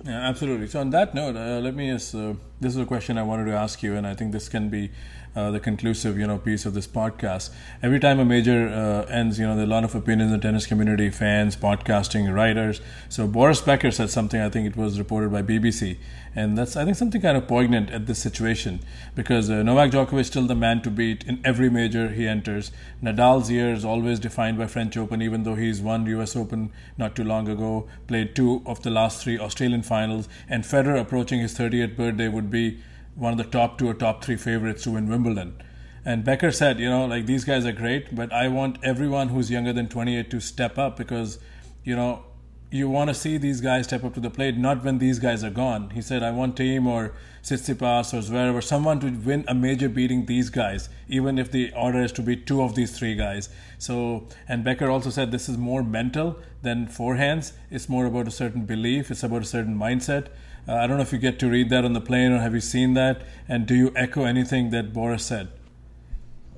Yeah, 0.04 0.28
absolutely. 0.28 0.68
So 0.68 0.80
on 0.80 0.90
that 0.90 1.14
note, 1.14 1.36
uh, 1.36 1.58
let 1.58 1.74
me 1.74 1.90
just. 1.90 2.14
Uh, 2.14 2.34
this 2.60 2.74
is 2.74 2.80
a 2.80 2.86
question 2.86 3.18
I 3.18 3.24
wanted 3.24 3.46
to 3.46 3.52
ask 3.52 3.82
you, 3.82 3.96
and 3.96 4.06
I 4.06 4.14
think 4.14 4.30
this 4.30 4.48
can 4.48 4.68
be 4.68 4.92
uh, 5.36 5.50
the 5.50 5.60
conclusive, 5.60 6.18
you 6.18 6.26
know, 6.26 6.38
piece 6.38 6.66
of 6.66 6.74
this 6.74 6.86
podcast. 6.86 7.50
Every 7.82 8.00
time 8.00 8.18
a 8.18 8.24
major 8.24 8.68
uh, 8.68 9.10
ends, 9.10 9.38
you 9.38 9.46
know, 9.46 9.54
there 9.54 9.64
are 9.64 9.66
a 9.66 9.70
lot 9.70 9.84
of 9.84 9.94
opinions 9.94 10.32
in 10.32 10.38
the 10.38 10.42
tennis 10.42 10.66
community, 10.66 11.10
fans, 11.10 11.56
podcasting, 11.56 12.32
writers. 12.34 12.80
So 13.08 13.26
Boris 13.26 13.60
Becker 13.60 13.90
said 13.90 14.10
something. 14.10 14.40
I 14.40 14.48
think 14.48 14.66
it 14.66 14.76
was 14.76 14.98
reported 14.98 15.30
by 15.32 15.42
BBC, 15.42 15.96
and 16.34 16.56
that's 16.56 16.76
I 16.76 16.84
think 16.84 16.96
something 16.96 17.20
kind 17.20 17.36
of 17.36 17.46
poignant 17.46 17.90
at 17.90 18.06
this 18.06 18.18
situation 18.18 18.80
because 19.14 19.50
uh, 19.50 19.62
Novak 19.62 19.90
Djokovic 19.90 20.20
is 20.20 20.26
still 20.26 20.46
the 20.46 20.54
man 20.54 20.82
to 20.82 20.90
beat 20.90 21.24
in 21.24 21.40
every 21.44 21.70
major 21.70 22.08
he 22.08 22.26
enters. 22.26 22.72
Nadal's 23.02 23.50
year 23.50 23.72
is 23.72 23.84
always 23.84 24.18
defined 24.18 24.58
by 24.58 24.66
French 24.66 24.96
Open, 24.96 25.22
even 25.22 25.44
though 25.44 25.54
he's 25.54 25.80
won 25.80 26.06
U.S. 26.06 26.36
Open 26.36 26.70
not 26.96 27.14
too 27.14 27.24
long 27.24 27.48
ago, 27.48 27.88
played 28.06 28.34
two 28.34 28.62
of 28.66 28.82
the 28.82 28.90
last 28.90 29.22
three 29.22 29.38
Australian 29.38 29.82
finals, 29.82 30.28
and 30.48 30.64
Federer 30.64 31.00
approaching 31.00 31.40
his 31.40 31.56
30th 31.56 31.96
birthday 31.96 32.28
would 32.28 32.50
be 32.50 32.80
one 33.18 33.32
of 33.32 33.38
the 33.38 33.44
top 33.44 33.78
two 33.78 33.88
or 33.88 33.94
top 33.94 34.22
three 34.24 34.36
favorites 34.36 34.84
to 34.84 34.92
win 34.92 35.08
Wimbledon. 35.08 35.60
And 36.04 36.24
Becker 36.24 36.52
said, 36.52 36.78
you 36.78 36.88
know, 36.88 37.04
like 37.04 37.26
these 37.26 37.44
guys 37.44 37.66
are 37.66 37.72
great, 37.72 38.14
but 38.14 38.32
I 38.32 38.48
want 38.48 38.78
everyone 38.82 39.28
who's 39.28 39.50
younger 39.50 39.72
than 39.72 39.88
28 39.88 40.30
to 40.30 40.40
step 40.40 40.78
up 40.78 40.96
because, 40.96 41.38
you 41.84 41.96
know, 41.96 42.24
you 42.70 42.88
want 42.88 43.08
to 43.08 43.14
see 43.14 43.38
these 43.38 43.60
guys 43.60 43.86
step 43.86 44.04
up 44.04 44.14
to 44.14 44.20
the 44.20 44.30
plate, 44.30 44.56
not 44.56 44.84
when 44.84 44.98
these 44.98 45.18
guys 45.18 45.42
are 45.42 45.50
gone. 45.50 45.90
He 45.90 46.02
said, 46.02 46.22
I 46.22 46.30
want 46.30 46.56
Thiem 46.56 46.86
or 46.86 47.14
Tsitsipas 47.42 48.12
or 48.12 48.18
Zverev 48.18 48.54
or 48.54 48.60
someone 48.60 49.00
to 49.00 49.10
win 49.10 49.44
a 49.48 49.54
major 49.54 49.88
beating 49.88 50.26
these 50.26 50.50
guys, 50.50 50.88
even 51.08 51.38
if 51.38 51.50
the 51.50 51.72
order 51.72 52.02
is 52.02 52.12
to 52.12 52.22
be 52.22 52.36
two 52.36 52.62
of 52.62 52.74
these 52.74 52.96
three 52.96 53.14
guys. 53.14 53.48
So, 53.78 54.28
and 54.46 54.64
Becker 54.64 54.90
also 54.90 55.08
said 55.08 55.32
this 55.32 55.48
is 55.48 55.56
more 55.56 55.82
mental 55.82 56.38
than 56.62 56.86
forehands. 56.86 57.52
It's 57.70 57.88
more 57.88 58.04
about 58.04 58.28
a 58.28 58.30
certain 58.30 58.66
belief. 58.66 59.10
It's 59.10 59.22
about 59.22 59.42
a 59.42 59.46
certain 59.46 59.76
mindset. 59.76 60.28
Uh, 60.68 60.74
I 60.74 60.86
don't 60.86 60.98
know 60.98 61.02
if 61.02 61.12
you 61.12 61.18
get 61.18 61.38
to 61.38 61.48
read 61.48 61.70
that 61.70 61.84
on 61.84 61.94
the 61.94 62.00
plane 62.00 62.30
or 62.30 62.38
have 62.38 62.54
you 62.54 62.60
seen 62.60 62.92
that? 62.94 63.22
And 63.48 63.66
do 63.66 63.74
you 63.74 63.92
echo 63.96 64.24
anything 64.24 64.68
that 64.70 64.92
Boris 64.92 65.24
said? 65.24 65.48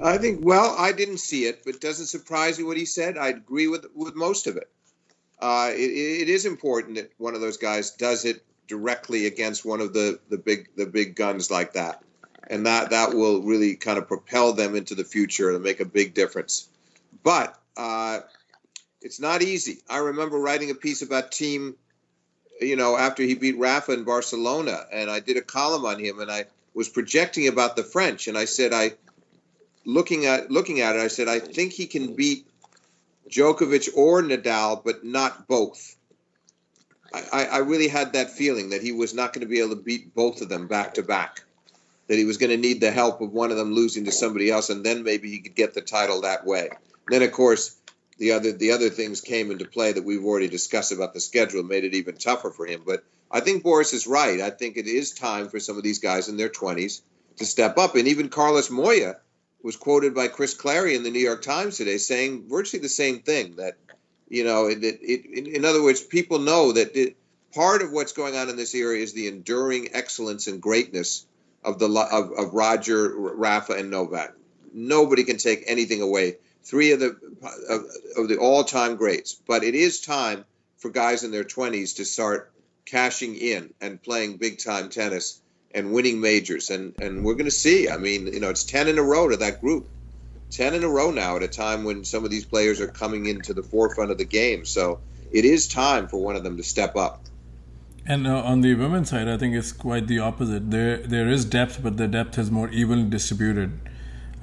I 0.02 0.18
think, 0.18 0.40
well, 0.42 0.74
I 0.76 0.92
didn't 0.92 1.18
see 1.18 1.44
it, 1.44 1.62
but 1.64 1.76
it 1.76 1.80
doesn't 1.80 2.06
surprise 2.06 2.58
me 2.58 2.64
what 2.64 2.76
he 2.76 2.86
said. 2.86 3.16
I 3.16 3.28
agree 3.28 3.68
with 3.68 3.86
with 3.94 4.16
most 4.16 4.46
of 4.46 4.56
it. 4.56 4.68
Uh, 5.38 5.70
it. 5.72 6.22
It 6.22 6.28
is 6.28 6.46
important 6.46 6.96
that 6.96 7.12
one 7.18 7.34
of 7.34 7.40
those 7.40 7.58
guys 7.58 7.92
does 7.92 8.24
it 8.24 8.42
directly 8.66 9.26
against 9.26 9.64
one 9.64 9.80
of 9.80 9.92
the, 9.92 10.18
the 10.28 10.38
big 10.38 10.68
the 10.74 10.86
big 10.86 11.14
guns 11.14 11.50
like 11.50 11.74
that, 11.74 12.02
and 12.48 12.66
that 12.66 12.90
that 12.90 13.14
will 13.14 13.42
really 13.42 13.76
kind 13.76 13.98
of 13.98 14.08
propel 14.08 14.54
them 14.54 14.74
into 14.74 14.94
the 14.94 15.04
future 15.04 15.50
and 15.50 15.62
make 15.62 15.80
a 15.80 15.84
big 15.84 16.14
difference. 16.14 16.68
But 17.22 17.54
uh, 17.76 18.20
it's 19.02 19.20
not 19.20 19.42
easy. 19.42 19.82
I 19.88 19.98
remember 19.98 20.38
writing 20.38 20.70
a 20.70 20.74
piece 20.74 21.02
about 21.02 21.30
Thiem 21.30 21.74
you 22.60 22.76
know, 22.76 22.96
after 22.96 23.22
he 23.22 23.34
beat 23.34 23.58
Rafa 23.58 23.92
in 23.92 24.04
Barcelona, 24.04 24.86
and 24.92 25.10
I 25.10 25.20
did 25.20 25.36
a 25.36 25.42
column 25.42 25.84
on 25.84 25.98
him, 25.98 26.20
and 26.20 26.30
I 26.30 26.44
was 26.74 26.88
projecting 26.88 27.48
about 27.48 27.76
the 27.76 27.82
French, 27.82 28.28
and 28.28 28.36
I 28.36 28.44
said, 28.44 28.72
I 28.72 28.92
looking 29.84 30.26
at 30.26 30.50
looking 30.50 30.80
at 30.80 30.96
it, 30.96 31.00
I 31.00 31.08
said, 31.08 31.28
I 31.28 31.38
think 31.38 31.72
he 31.72 31.86
can 31.86 32.14
beat 32.14 32.46
Djokovic 33.30 33.90
or 33.96 34.22
Nadal, 34.22 34.82
but 34.84 35.04
not 35.04 35.48
both. 35.48 35.96
I, 37.12 37.46
I 37.46 37.58
really 37.58 37.88
had 37.88 38.12
that 38.12 38.30
feeling 38.30 38.70
that 38.70 38.82
he 38.82 38.92
was 38.92 39.14
not 39.14 39.32
going 39.32 39.40
to 39.40 39.50
be 39.50 39.58
able 39.58 39.70
to 39.70 39.82
beat 39.82 40.14
both 40.14 40.42
of 40.42 40.48
them 40.48 40.68
back 40.68 40.94
to 40.94 41.02
back. 41.02 41.42
That 42.06 42.18
he 42.18 42.24
was 42.24 42.36
going 42.36 42.50
to 42.50 42.56
need 42.56 42.80
the 42.80 42.92
help 42.92 43.20
of 43.20 43.32
one 43.32 43.50
of 43.50 43.56
them 43.56 43.72
losing 43.72 44.04
to 44.04 44.12
somebody 44.12 44.50
else, 44.50 44.70
and 44.70 44.84
then 44.84 45.02
maybe 45.02 45.28
he 45.28 45.40
could 45.40 45.56
get 45.56 45.74
the 45.74 45.80
title 45.80 46.20
that 46.20 46.46
way. 46.46 46.70
Then, 47.08 47.22
of 47.22 47.32
course, 47.32 47.76
the 48.20 48.32
other 48.32 48.52
the 48.52 48.72
other 48.72 48.90
things 48.90 49.22
came 49.22 49.50
into 49.50 49.64
play 49.64 49.92
that 49.92 50.04
we've 50.04 50.24
already 50.24 50.48
discussed 50.48 50.92
about 50.92 51.14
the 51.14 51.20
schedule 51.20 51.62
made 51.62 51.84
it 51.84 51.94
even 51.94 52.16
tougher 52.16 52.50
for 52.50 52.66
him. 52.66 52.82
But 52.86 53.02
I 53.30 53.40
think 53.40 53.62
Boris 53.62 53.94
is 53.94 54.06
right. 54.06 54.42
I 54.42 54.50
think 54.50 54.76
it 54.76 54.86
is 54.86 55.12
time 55.12 55.48
for 55.48 55.58
some 55.58 55.78
of 55.78 55.82
these 55.82 56.00
guys 56.00 56.28
in 56.28 56.36
their 56.36 56.50
20s 56.50 57.00
to 57.38 57.46
step 57.46 57.78
up. 57.78 57.96
And 57.96 58.06
even 58.06 58.28
Carlos 58.28 58.70
Moya 58.70 59.16
was 59.62 59.76
quoted 59.76 60.14
by 60.14 60.28
Chris 60.28 60.54
Clarey 60.54 60.94
in 60.94 61.02
the 61.02 61.10
New 61.10 61.20
York 61.20 61.40
Times 61.40 61.78
today 61.78 61.96
saying 61.96 62.44
virtually 62.46 62.82
the 62.82 62.90
same 62.90 63.20
thing 63.20 63.56
that 63.56 63.78
you 64.28 64.44
know 64.44 64.66
it, 64.66 64.84
it, 64.84 65.00
it 65.02 65.46
in 65.56 65.64
other 65.64 65.82
words 65.82 66.02
people 66.02 66.40
know 66.40 66.72
that 66.72 67.14
part 67.54 67.80
of 67.80 67.90
what's 67.90 68.12
going 68.12 68.36
on 68.36 68.50
in 68.50 68.56
this 68.56 68.74
area 68.74 69.02
is 69.02 69.14
the 69.14 69.28
enduring 69.28 69.88
excellence 69.94 70.46
and 70.46 70.60
greatness 70.60 71.26
of 71.64 71.78
the 71.78 71.88
of, 71.88 72.32
of 72.32 72.52
Roger 72.52 73.14
Rafa 73.16 73.72
and 73.72 73.90
Novak 73.90 74.34
nobody 74.72 75.24
can 75.24 75.36
take 75.36 75.64
anything 75.66 76.02
away. 76.02 76.36
Three 76.62 76.92
of 76.92 77.00
the 77.00 77.16
of, 77.68 77.84
of 78.16 78.28
the 78.28 78.36
all-time 78.38 78.96
greats, 78.96 79.34
but 79.34 79.64
it 79.64 79.74
is 79.74 80.00
time 80.00 80.44
for 80.78 80.90
guys 80.90 81.24
in 81.24 81.30
their 81.30 81.44
20s 81.44 81.96
to 81.96 82.04
start 82.04 82.52
cashing 82.84 83.36
in 83.36 83.72
and 83.80 84.02
playing 84.02 84.36
big-time 84.36 84.88
tennis 84.88 85.40
and 85.74 85.92
winning 85.92 86.20
majors, 86.20 86.70
and 86.70 86.94
and 87.00 87.24
we're 87.24 87.34
going 87.34 87.46
to 87.46 87.50
see. 87.50 87.88
I 87.88 87.96
mean, 87.96 88.26
you 88.26 88.40
know, 88.40 88.50
it's 88.50 88.64
10 88.64 88.88
in 88.88 88.98
a 88.98 89.02
row 89.02 89.28
to 89.28 89.36
that 89.38 89.60
group. 89.60 89.88
10 90.50 90.74
in 90.74 90.84
a 90.84 90.88
row 90.88 91.10
now 91.10 91.36
at 91.36 91.42
a 91.42 91.48
time 91.48 91.84
when 91.84 92.04
some 92.04 92.24
of 92.24 92.30
these 92.30 92.44
players 92.44 92.80
are 92.80 92.88
coming 92.88 93.26
into 93.26 93.54
the 93.54 93.62
forefront 93.62 94.10
of 94.10 94.18
the 94.18 94.24
game. 94.24 94.64
So 94.64 94.98
it 95.30 95.44
is 95.44 95.68
time 95.68 96.08
for 96.08 96.20
one 96.20 96.34
of 96.34 96.42
them 96.42 96.56
to 96.56 96.64
step 96.64 96.96
up. 96.96 97.22
And 98.06 98.26
uh, 98.26 98.42
on 98.42 98.60
the 98.60 98.74
women's 98.74 99.10
side, 99.10 99.28
I 99.28 99.36
think 99.36 99.54
it's 99.54 99.72
quite 99.72 100.08
the 100.08 100.18
opposite. 100.18 100.70
There, 100.70 100.96
there 100.96 101.28
is 101.28 101.44
depth, 101.44 101.80
but 101.82 101.96
the 101.96 102.08
depth 102.08 102.38
is 102.38 102.50
more 102.50 102.68
evenly 102.70 103.08
distributed. 103.08 103.78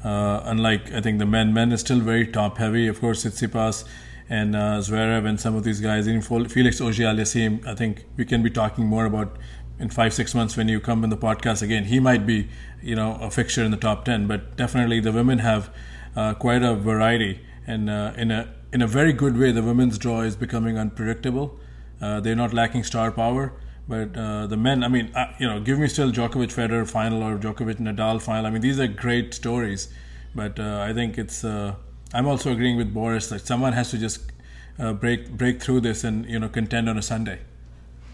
Uh, 0.04 0.42
unlike 0.46 0.94
I 0.94 1.02
think 1.02 1.20
the 1.20 1.26
men, 1.26 1.54
men 1.54 1.72
is 1.72 1.82
still 1.82 2.00
very 2.00 2.28
top 2.28 2.58
heavy. 2.58 2.88
Of 2.88 3.00
course, 3.00 3.26
Tsitsipas 3.26 3.84
and 4.30 4.56
uh, 4.56 4.80
Zverev 4.80 5.26
and 5.26 5.40
some 5.40 5.56
of 5.56 5.64
these 5.64 5.82
guys, 5.82 6.08
even 6.08 6.22
Felix 6.22 6.80
Auger-Aliassime. 6.80 7.66
I 7.66 7.76
think 7.76 8.06
we 8.16 8.26
can 8.26 8.44
be 8.44 8.50
talking 8.50 8.86
more 8.86 9.06
about 9.06 9.38
in 9.80 9.90
five 9.90 10.14
six 10.14 10.34
months 10.36 10.58
when 10.58 10.68
you 10.68 10.80
come 10.80 11.04
in 11.04 11.10
the 11.10 11.18
podcast 11.18 11.62
again. 11.62 11.86
He 11.86 12.00
might 12.00 12.26
be, 12.26 12.50
you 12.82 12.96
know, 12.96 13.18
a 13.22 13.32
fixture 13.32 13.64
in 13.64 13.72
the 13.72 13.78
top 13.78 14.06
ten. 14.06 14.28
But 14.28 14.56
definitely, 14.56 15.00
the 15.00 15.12
women 15.12 15.40
have 15.40 15.74
uh, 16.16 16.34
quite 16.34 16.64
a 16.64 16.76
variety, 16.76 17.42
and 17.66 17.90
uh, 17.90 18.14
in 18.18 18.32
a 18.32 18.54
in 18.74 18.82
a 18.82 18.88
very 18.88 19.14
good 19.14 19.38
way, 19.38 19.52
the 19.52 19.64
women's 19.64 19.98
draw 19.98 20.22
is 20.22 20.36
becoming 20.36 20.78
unpredictable. 20.78 21.60
Uh, 22.02 22.20
they're 22.20 22.36
not 22.36 22.54
lacking 22.54 22.84
star 22.84 23.12
power, 23.12 23.54
but 23.88 24.18
uh, 24.18 24.48
the 24.48 24.58
men. 24.58 24.84
I 24.84 24.88
mean, 24.88 25.16
uh, 25.16 25.34
you 25.40 25.48
know, 25.48 25.60
give 25.60 25.80
me 25.80 25.88
still 25.88 26.12
Djokovic 26.12 26.54
Federer 26.54 26.88
final 26.88 27.24
or 27.24 27.38
Djokovic 27.38 27.78
Nadal 27.78 28.22
final. 28.22 28.46
I 28.46 28.50
mean, 28.50 28.62
these 28.62 28.80
are 28.80 28.88
great 28.88 29.34
stories, 29.34 29.88
but 30.36 30.60
uh, 30.60 30.82
I 30.82 30.94
think 30.94 31.18
it's. 31.18 31.44
Uh, 31.44 31.76
I'm 32.14 32.28
also 32.28 32.52
agreeing 32.52 32.78
with 32.78 32.94
Boris 32.94 33.28
that 33.30 33.46
someone 33.46 33.74
has 33.74 33.92
to 33.92 33.98
just 33.98 34.22
uh, 34.80 34.94
break 34.94 35.30
break 35.30 35.62
through 35.62 35.82
this 35.82 36.04
and 36.04 36.26
you 36.26 36.40
know 36.40 36.50
contend 36.50 36.90
on 36.90 36.98
a 36.98 37.02
Sunday. 37.02 37.40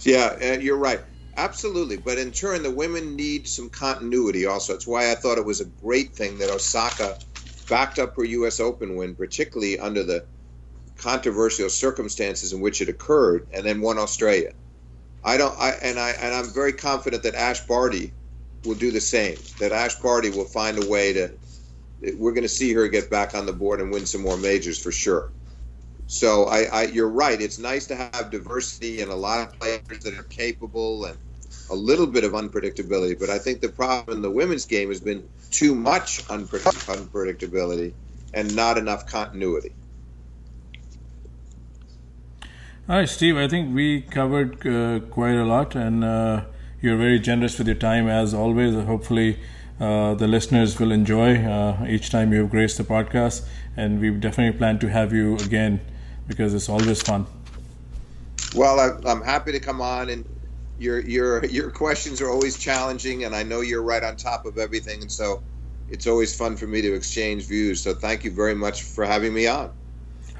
Yeah, 0.01 0.55
you're 0.55 0.77
right. 0.77 1.01
Absolutely, 1.35 1.97
but 1.97 2.19
in 2.19 2.31
turn, 2.31 2.61
the 2.61 2.69
women 2.69 3.15
need 3.15 3.47
some 3.47 3.69
continuity. 3.69 4.45
Also, 4.45 4.75
it's 4.75 4.85
why 4.85 5.11
I 5.11 5.15
thought 5.15 5.39
it 5.39 5.45
was 5.45 5.61
a 5.61 5.65
great 5.65 6.13
thing 6.13 6.37
that 6.37 6.51
Osaka 6.51 7.17
backed 7.67 7.97
up 7.97 8.15
her 8.17 8.23
U.S. 8.23 8.59
Open 8.59 8.95
win, 8.95 9.15
particularly 9.15 9.79
under 9.79 10.03
the 10.03 10.25
controversial 10.97 11.69
circumstances 11.69 12.53
in 12.53 12.61
which 12.61 12.81
it 12.81 12.89
occurred, 12.89 13.47
and 13.51 13.65
then 13.65 13.81
won 13.81 13.97
Australia. 13.97 14.53
I 15.23 15.37
don't, 15.37 15.57
I 15.59 15.71
and 15.81 15.99
I 15.99 16.11
and 16.11 16.33
I'm 16.33 16.53
very 16.53 16.73
confident 16.73 17.23
that 17.23 17.35
Ash 17.35 17.61
Barty 17.65 18.11
will 18.65 18.75
do 18.75 18.91
the 18.91 19.01
same. 19.01 19.37
That 19.59 19.71
Ash 19.71 19.95
Barty 19.95 20.29
will 20.29 20.45
find 20.45 20.83
a 20.83 20.87
way 20.87 21.13
to. 21.13 21.31
We're 22.17 22.33
going 22.33 22.43
to 22.43 22.49
see 22.49 22.73
her 22.73 22.87
get 22.89 23.09
back 23.09 23.33
on 23.33 23.45
the 23.45 23.53
board 23.53 23.79
and 23.79 23.89
win 23.89 24.05
some 24.05 24.21
more 24.21 24.37
majors 24.37 24.77
for 24.77 24.91
sure. 24.91 25.31
So 26.07 26.45
I, 26.45 26.63
I, 26.63 26.83
you're 26.87 27.09
right. 27.09 27.41
It's 27.41 27.59
nice 27.59 27.87
to 27.87 27.95
have 27.95 28.29
diversity 28.29 29.01
and 29.01 29.09
a 29.09 29.15
lot 29.15 29.47
of 29.47 29.57
players 29.57 30.03
that 30.03 30.13
are 30.19 30.23
capable 30.23 31.05
and 31.05 31.17
a 31.69 31.75
little 31.75 32.07
bit 32.07 32.25
of 32.25 32.33
unpredictability. 32.33 33.17
But 33.17 33.29
I 33.29 33.39
think 33.39 33.61
the 33.61 33.69
problem 33.69 34.17
in 34.17 34.21
the 34.21 34.29
women's 34.29 34.65
game 34.65 34.89
has 34.89 34.99
been 34.99 35.23
too 35.49 35.73
much 35.73 36.25
unpredict- 36.27 36.93
unpredictability 36.93 37.93
and 38.33 38.53
not 38.53 38.77
enough 38.77 39.07
continuity. 39.07 39.71
All 42.89 42.97
right, 42.97 43.07
Steve. 43.07 43.37
I 43.37 43.47
think 43.47 43.73
we 43.73 44.01
covered 44.01 44.67
uh, 44.67 44.99
quite 45.09 45.35
a 45.35 45.45
lot, 45.45 45.73
and 45.73 46.03
uh, 46.03 46.43
you're 46.81 46.97
very 46.97 47.17
generous 47.17 47.57
with 47.57 47.65
your 47.65 47.77
time 47.77 48.09
as 48.09 48.33
always. 48.33 48.75
Hopefully, 48.75 49.39
uh, 49.79 50.15
the 50.15 50.27
listeners 50.27 50.77
will 50.77 50.91
enjoy 50.91 51.37
uh, 51.45 51.85
each 51.87 52.09
time 52.09 52.33
you 52.33 52.41
have 52.41 52.49
graced 52.49 52.77
the 52.77 52.83
podcast, 52.83 53.47
and 53.77 54.01
we 54.01 54.11
definitely 54.11 54.57
plan 54.57 54.79
to 54.79 54.89
have 54.89 55.13
you 55.13 55.37
again 55.37 55.79
because 56.27 56.53
it's 56.53 56.67
always 56.67 57.01
fun. 57.01 57.25
Well, 58.53 58.77
I, 58.77 59.11
am 59.11 59.21
happy 59.21 59.53
to 59.53 59.61
come 59.61 59.79
on, 59.79 60.09
and 60.09 60.25
your 60.77 60.99
your 60.99 61.45
your 61.45 61.71
questions 61.71 62.19
are 62.19 62.29
always 62.29 62.57
challenging, 62.57 63.23
and 63.23 63.33
I 63.33 63.43
know 63.43 63.61
you're 63.61 63.81
right 63.81 64.03
on 64.03 64.17
top 64.17 64.45
of 64.45 64.57
everything, 64.57 65.01
and 65.01 65.11
so 65.11 65.41
it's 65.89 66.05
always 66.05 66.35
fun 66.35 66.57
for 66.57 66.67
me 66.67 66.81
to 66.81 66.93
exchange 66.95 67.45
views. 67.45 67.81
So 67.81 67.93
thank 67.93 68.25
you 68.25 68.31
very 68.31 68.55
much 68.55 68.83
for 68.83 69.05
having 69.05 69.33
me 69.33 69.47
on. 69.47 69.71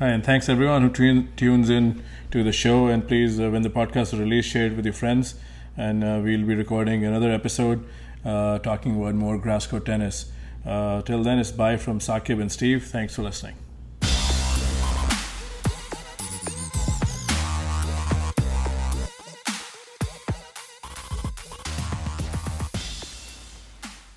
Hi, 0.04 0.10
and 0.10 0.22
thanks 0.22 0.50
everyone 0.50 0.82
who 0.82 0.90
tune, 0.90 1.32
tunes 1.38 1.70
in 1.70 2.04
to 2.30 2.44
the 2.44 2.52
show. 2.52 2.88
And 2.88 3.08
please, 3.08 3.40
uh, 3.40 3.50
when 3.50 3.62
the 3.62 3.70
podcast 3.70 4.12
is 4.14 4.20
released, 4.20 4.50
share 4.50 4.66
it 4.66 4.76
with 4.76 4.84
your 4.84 4.94
friends. 4.94 5.36
And 5.78 6.04
uh, 6.04 6.20
we'll 6.22 6.46
be 6.46 6.56
recording 6.56 7.06
another 7.06 7.32
episode 7.32 7.88
uh, 8.26 8.60
talking 8.60 9.00
about 9.00 9.16
more 9.16 9.38
grass 9.38 9.66
court 9.66 9.86
tennis. 9.86 10.30
Uh, 10.66 11.04
till 11.04 11.24
then, 11.24 11.40
it's 11.40 11.54
bye 11.54 11.78
from 11.78 12.00
Saqib 12.00 12.42
and 12.42 12.52
Steve. 12.52 12.86
Thanks 12.86 13.16
for 13.16 13.22
listening. 13.22 13.56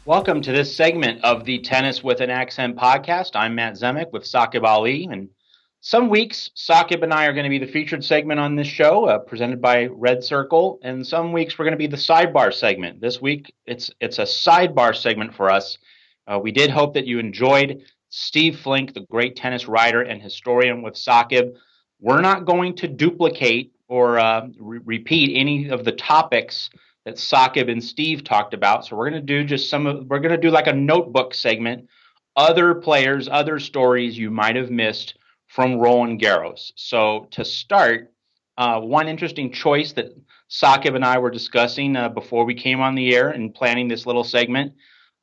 Welcome 0.05 0.41
to 0.43 0.51
this 0.51 0.77
segment 0.77 1.23
of 1.23 1.45
the 1.45 1.61
Tennis 1.61 2.03
with 2.03 2.21
an 2.21 2.31
Accent 2.31 2.75
podcast. 2.75 3.37
I'm 3.37 3.55
Matt 3.55 3.75
Zemek 3.75 4.11
with 4.11 4.25
Saqib 4.25 4.65
Ali, 4.65 5.09
and 5.09 5.29
some 5.87 6.09
weeks, 6.09 6.51
Saqib 6.57 7.05
and 7.05 7.15
I 7.15 7.27
are 7.27 7.33
going 7.33 7.45
to 7.45 7.49
be 7.49 7.61
the 7.61 7.73
featured 7.73 8.05
segment 8.05 8.41
on 8.41 8.57
this 8.57 8.67
show, 8.67 9.05
uh, 9.05 9.19
presented 9.19 9.63
by 9.63 9.87
Red 9.87 10.25
Circle, 10.25 10.81
and 10.83 11.07
some 11.07 11.33
weeks 11.33 11.57
we're 11.57 11.65
going 11.65 11.75
to 11.75 11.79
be 11.79 11.87
the 11.87 11.97
sidebar 11.97 12.53
segment. 12.53 13.01
This 13.01 13.23
week, 13.23 13.55
it's 13.67 13.89
it's 14.01 14.19
a 14.19 14.23
sidebar 14.23 14.97
segment 14.97 15.33
for 15.33 15.49
us. 15.49 15.79
Uh, 16.27 16.41
we 16.43 16.51
did 16.51 16.71
hope 16.71 16.95
that 16.95 17.07
you 17.07 17.21
enjoyed 17.21 17.83
Steve 18.09 18.59
Flink, 18.59 18.95
the 18.95 19.07
great 19.13 19.37
tennis 19.37 19.69
writer 19.69 20.03
and 20.03 20.21
historian 20.21 20.83
with 20.83 20.95
Saqib. 20.95 21.55
We're 22.01 22.21
not 22.21 22.47
going 22.47 22.75
to 22.79 22.89
duplicate 22.89 23.73
or 23.87 24.19
uh, 24.19 24.49
re- 24.59 24.81
repeat 24.85 25.39
any 25.39 25.69
of 25.69 25.85
the 25.85 25.93
topics 25.93 26.69
that 27.05 27.15
Saqib 27.15 27.71
and 27.71 27.83
Steve 27.83 28.25
talked 28.25 28.55
about. 28.55 28.85
So 28.85 28.97
we're 28.97 29.09
going 29.09 29.25
to 29.25 29.33
do 29.35 29.45
just 29.45 29.71
some 29.71 29.87
of 29.87 30.05
we're 30.09 30.19
going 30.19 30.35
to 30.35 30.37
do 30.37 30.51
like 30.51 30.67
a 30.67 30.73
notebook 30.73 31.33
segment, 31.33 31.89
other 32.35 32.75
players, 32.75 33.29
other 33.29 33.61
stories 33.61 34.19
you 34.19 34.33
might 34.33 34.57
have 34.57 34.73
missed 34.73 35.15
from 35.57 35.79
Roland 35.79 36.21
Garros. 36.21 36.73
So 36.77 37.29
to 37.31 37.43
start, 37.43 38.13
uh, 38.59 38.79
one 38.79 39.09
interesting 39.09 39.51
choice 39.51 39.93
that 39.93 40.15
Saqib 40.51 40.95
and 40.95 41.03
I 41.03 41.17
were 41.17 41.31
discussing 41.31 41.97
uh, 41.97 42.11
before 42.11 42.45
we 42.45 42.55
came 42.55 42.83
on 42.83 42.95
the 42.95 43.17
air 43.17 43.31
and 43.31 43.55
planning 43.55 43.89
this 43.89 44.05
little 44.05 44.23
segment, 44.23 44.75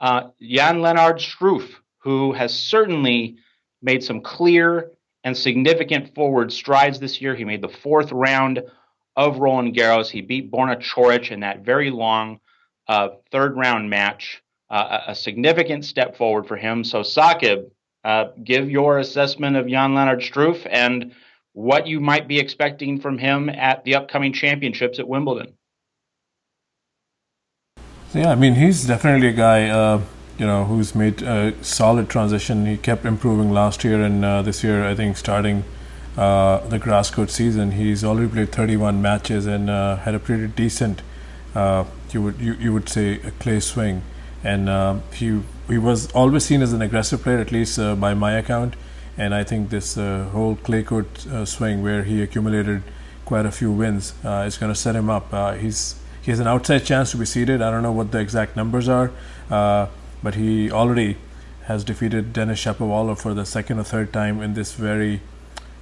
uh, 0.02 0.30
Jan 0.42 0.82
Lennard 0.82 1.20
Struff, 1.20 1.70
who 2.00 2.34
has 2.34 2.52
certainly 2.52 3.38
made 3.84 4.04
some 4.04 4.22
clear 4.22 4.94
and 5.24 5.38
significant 5.38 6.16
forward 6.16 6.52
strides 6.52 7.00
this 7.00 7.22
year. 7.22 7.36
He 7.36 7.46
made 7.46 7.62
the 7.62 7.70
fourth 7.70 8.12
round 8.12 8.64
of 9.16 9.38
Roland 9.38 9.76
Garros. 9.76 10.10
He 10.10 10.22
beat 10.22 10.52
Borna 10.52 10.82
Coric 10.82 11.32
in 11.32 11.42
that 11.42 11.60
very 11.60 11.92
long 11.92 12.40
uh, 12.88 13.10
third 13.32 13.56
round 13.56 13.88
match, 13.88 14.42
uh, 14.72 15.02
a 15.10 15.14
significant 15.14 15.86
step 15.86 16.18
forward 16.18 16.48
for 16.48 16.58
him. 16.58 16.84
So 16.84 17.02
Saqib, 17.02 17.70
uh, 18.04 18.26
give 18.43 18.70
your 18.70 18.99
assessment 18.99 19.56
of 19.56 19.68
Jan 19.68 19.93
Lennard 19.93 20.20
Struff 20.20 20.68
and 20.70 21.14
what 21.54 21.88
you 21.88 21.99
might 21.99 22.28
be 22.28 22.39
expecting 22.39 22.99
from 22.99 23.18
him 23.18 23.49
at 23.49 23.84
the 23.86 23.95
upcoming 23.95 24.34
championships 24.34 24.99
at 24.99 25.08
Wimbledon. 25.08 25.54
Yeah, 28.14 28.32
I 28.32 28.36
mean, 28.36 28.56
he's 28.56 28.86
definitely 28.86 29.28
a 29.28 29.34
guy, 29.34 29.70
uh, 29.70 30.01
you 30.38 30.45
know, 30.45 30.66
who's 30.66 30.93
made 30.93 31.22
a 31.24 31.54
solid 31.64 32.10
transition. 32.10 32.66
He 32.66 32.78
kept 32.78 33.06
improving 33.06 33.51
last 33.51 33.84
year, 33.84 34.04
and 34.04 34.24
uh, 34.24 34.41
this 34.41 34.64
year, 34.64 34.86
I 34.86 34.93
think, 34.93 35.18
starting 35.18 35.64
uh, 36.18 36.60
the 36.68 36.78
grass 36.78 37.10
court 37.10 37.32
season, 37.32 37.72
he's 37.72 38.04
already 38.04 38.28
played 38.28 38.51
31 38.51 39.01
matches 39.01 39.47
and 39.47 39.70
uh, 39.70 39.97
had 39.97 40.14
a 40.14 40.20
pretty 40.20 40.47
decent, 40.47 41.01
uh, 41.56 41.86
you 42.12 42.22
would 42.22 42.39
you, 42.39 42.54
you 42.54 42.74
would 42.74 42.88
say, 42.88 43.20
a 43.22 43.32
clay 43.32 43.60
swing. 43.60 44.04
And 44.44 45.02
he 45.14 45.41
he 45.68 45.78
was 45.78 46.12
always 46.12 46.44
seen 46.46 46.62
as 46.62 46.74
an 46.74 46.82
aggressive 46.82 47.22
player, 47.22 47.39
at 47.39 47.52
least 47.52 47.80
uh, 47.80 47.96
by 47.96 48.14
my 48.14 48.34
account. 48.34 48.76
And 49.18 49.34
I 49.34 49.44
think 49.44 49.70
this 49.70 49.98
uh, 49.98 50.30
whole 50.32 50.56
clay 50.56 50.84
court 50.84 51.28
uh, 51.28 51.46
swing, 51.46 51.84
where 51.84 52.04
he 52.04 52.22
accumulated 52.22 52.84
quite 53.26 53.46
a 53.46 53.52
few 53.52 53.72
wins, 53.72 54.14
uh, 54.26 54.44
is 54.48 54.58
going 54.58 54.72
to 54.74 54.80
set 54.80 54.96
him 54.96 55.10
up. 55.10 55.34
Uh, 55.34 55.54
he's 55.54 55.96
he 56.22 56.32
has 56.32 56.39
an 56.39 56.48
outside 56.48 56.86
chance 56.86 57.12
to 57.12 57.18
be 57.18 57.26
seeded. 57.26 57.62
I 57.62 57.70
don't 57.70 57.84
know 57.84 57.91
what 57.91 58.12
the 58.12 58.20
exact 58.20 58.56
numbers 58.56 58.88
are, 58.89 59.12
uh, 59.50 59.88
but 60.22 60.36
he 60.36 60.72
already 60.72 61.18
has 61.66 61.84
defeated 61.84 62.34
Denis 62.34 62.64
Shapovalov 62.64 63.20
for 63.20 63.34
the 63.34 63.46
second 63.46 63.80
or 63.80 63.84
third 63.84 64.12
time 64.12 64.41
in 64.41 64.54
this 64.54 64.74
very 64.74 65.22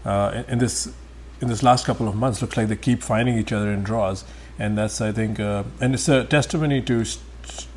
in, 0.05 0.45
in, 0.47 0.59
this 0.59 0.91
in 1.39 1.47
this 1.47 1.63
last 1.63 1.85
couple 1.85 2.07
of 2.07 2.15
months. 2.15 2.41
Looks 2.41 2.57
like 2.57 2.67
they 2.67 2.75
keep 2.75 3.01
finding 3.01 3.37
each 3.37 3.51
other 3.51 3.71
in 3.71 3.81
draws, 3.83 4.25
and 4.59 4.77
that's 4.77 4.99
I 4.99 5.11
think 5.11 5.39
and 5.39 5.93
it's 5.93 6.09
a 6.09 6.25
testimony 6.25 6.81
to 6.81 7.05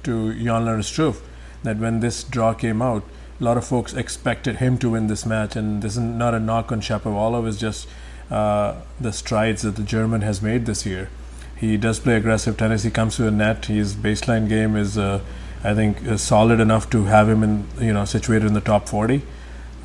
to 0.05 0.35
Jan 0.35 0.65
Lennard 0.65 0.85
Struff 0.85 1.21
that 1.63 1.79
when 1.79 2.01
this 2.01 2.23
draw 2.25 2.55
came 2.55 2.83
out, 2.83 3.03
a 3.41 3.45
lot 3.45 3.57
of 3.57 3.67
folks 3.67 3.95
expected 3.95 4.57
him 4.57 4.79
to 4.79 4.91
win 4.91 5.09
this 5.09 5.27
match, 5.27 5.57
and 5.57 5.83
this 5.83 5.93
is 5.93 6.03
not 6.03 6.35
a 6.35 6.41
knock 6.41 6.71
on 6.71 6.81
Shapovalov. 6.81 7.49
It's 7.49 7.59
just 7.59 7.89
uh, 8.31 8.77
the 9.01 9.13
strides 9.13 9.63
that 9.63 9.77
the 9.77 9.83
German 9.83 10.21
has 10.21 10.41
made 10.41 10.67
this 10.67 10.87
year. 10.87 11.09
He 11.57 11.77
does 11.77 11.99
play 11.99 12.17
aggressive 12.17 12.57
tennis. 12.57 12.83
He 12.83 12.91
comes 12.91 13.17
to 13.17 13.23
the 13.23 13.31
net. 13.31 13.67
His 13.67 13.95
baseline 13.95 14.49
game 14.49 14.77
is 14.77 14.99
uh, 14.99 15.21
I 15.63 15.75
think 15.75 16.03
is 16.03 16.23
solid 16.23 16.61
enough 16.61 16.91
to 16.91 17.05
have 17.05 17.29
him 17.29 17.43
in 17.43 17.67
you 17.81 17.93
know 17.93 18.05
situated 18.05 18.47
in 18.47 18.55
the 18.55 18.61
top 18.61 18.89
40. 18.89 19.23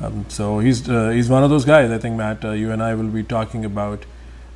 Um, 0.00 0.26
so 0.28 0.58
he's 0.60 0.88
uh, 0.88 1.10
he's 1.10 1.28
one 1.28 1.42
of 1.42 1.50
those 1.50 1.64
guys. 1.64 1.90
I 1.90 1.98
think 1.98 2.16
Matt, 2.16 2.44
uh, 2.44 2.50
you 2.52 2.70
and 2.70 2.82
I 2.82 2.94
will 2.94 3.08
be 3.08 3.22
talking 3.22 3.64
about 3.64 4.04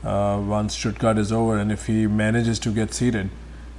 uh, 0.02 0.42
once 0.44 0.76
Stuttgart 0.76 1.18
is 1.18 1.32
over, 1.32 1.56
and 1.56 1.72
if 1.72 1.86
he 1.86 2.06
manages 2.06 2.58
to 2.60 2.70
get 2.70 2.92
seated, 2.94 3.30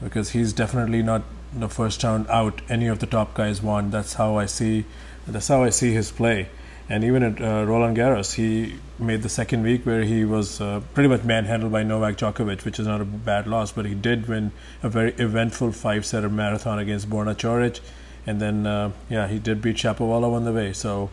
because 0.01 0.31
he's 0.31 0.53
definitely 0.53 1.01
not 1.01 1.23
the 1.53 1.69
first 1.69 2.03
round 2.03 2.27
out. 2.27 2.61
Any 2.69 2.87
of 2.87 2.99
the 2.99 3.07
top 3.07 3.33
guys 3.33 3.61
want. 3.61 3.91
That's 3.91 4.13
how 4.13 4.37
I 4.37 4.45
see. 4.45 4.85
That's 5.27 5.47
how 5.47 5.63
I 5.63 5.69
see 5.69 5.93
his 5.93 6.11
play. 6.11 6.49
And 6.87 7.03
even 7.03 7.23
at 7.23 7.41
uh, 7.41 7.65
Roland 7.65 7.97
Garros, 7.97 8.35
he 8.35 8.75
made 8.99 9.23
the 9.23 9.29
second 9.29 9.63
week 9.63 9.85
where 9.85 10.03
he 10.03 10.23
was 10.23 10.61
uh, 10.61 10.81
pretty 10.93 11.09
much 11.09 11.23
manhandled 11.23 11.71
by 11.71 11.81
Novak 11.81 12.17
Djokovic, 12.17 12.63
which 12.63 12.79
is 12.79 12.85
not 12.85 13.01
a 13.01 13.05
bad 13.05 13.47
loss, 13.47 13.71
but 13.71 13.85
he 13.85 13.95
did 13.95 14.27
win 14.27 14.51
a 14.83 14.89
very 14.89 15.13
eventful 15.13 15.71
five-setter 15.71 16.29
marathon 16.29 16.77
against 16.77 17.09
Borna 17.09 17.35
Coric, 17.35 17.79
and 18.27 18.39
then 18.39 18.67
uh, 18.67 18.91
yeah, 19.09 19.27
he 19.27 19.39
did 19.39 19.63
beat 19.63 19.77
Shapovalov 19.77 20.33
on 20.33 20.45
the 20.45 20.53
way. 20.53 20.73
So 20.73 21.09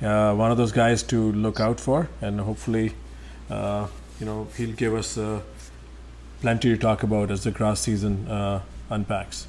uh, 0.00 0.34
one 0.34 0.50
of 0.50 0.56
those 0.56 0.72
guys 0.72 1.02
to 1.04 1.30
look 1.32 1.60
out 1.60 1.78
for, 1.78 2.08
and 2.22 2.40
hopefully, 2.40 2.94
uh, 3.50 3.88
you 4.18 4.24
know, 4.24 4.48
he'll 4.56 4.72
give 4.72 4.94
us 4.94 5.18
uh, 5.18 5.42
plenty 6.42 6.68
to 6.68 6.76
talk 6.76 7.02
about 7.02 7.30
as 7.30 7.44
the 7.44 7.50
grass 7.50 7.80
season 7.80 8.26
unpacks. 8.90 9.46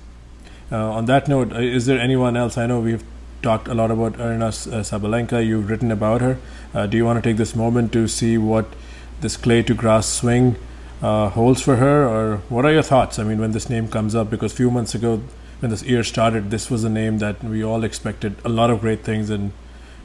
on 0.72 1.06
that 1.06 1.28
note, 1.28 1.52
is 1.52 1.86
there 1.88 2.00
anyone 2.00 2.38
else? 2.38 2.58
I 2.58 2.68
know 2.68 2.80
we've 2.80 3.04
talked 3.44 3.68
a 3.68 3.74
lot 3.74 3.92
about 3.92 4.14
Aryna 4.14 4.50
uh, 4.72 4.82
Sabalenka. 4.82 5.46
You've 5.46 5.70
written 5.70 5.92
about 5.92 6.22
her. 6.22 6.38
Uh, 6.74 6.88
do 6.88 6.98
you 6.98 7.06
want 7.06 7.22
to 7.22 7.30
take 7.30 7.38
this 7.38 7.56
moment 7.56 7.92
to 7.94 8.08
see 8.08 8.38
what 8.38 8.66
this 9.22 9.38
clay 9.38 9.62
to 9.64 9.74
grass 9.74 10.08
swing 10.08 10.56
uh, 11.02 11.30
holds 11.30 11.62
for 11.62 11.76
her, 11.76 12.08
or 12.08 12.38
what 12.50 12.66
are 12.66 12.72
your 12.72 12.82
thoughts? 12.82 13.20
I 13.20 13.24
mean, 13.24 13.40
when 13.40 13.52
this 13.52 13.70
name 13.70 13.90
comes 13.90 14.16
up, 14.16 14.30
because 14.30 14.54
a 14.54 14.56
few 14.56 14.72
months 14.72 14.96
ago, 14.96 15.22
when 15.60 15.70
this 15.70 15.84
year 15.84 16.04
started, 16.04 16.50
this 16.50 16.72
was 16.72 16.84
a 16.84 16.90
name 16.90 17.20
that 17.20 17.44
we 17.44 17.64
all 17.64 17.84
expected 17.84 18.36
a 18.44 18.50
lot 18.50 18.70
of 18.70 18.82
great 18.82 19.04
things, 19.04 19.30
and 19.30 19.52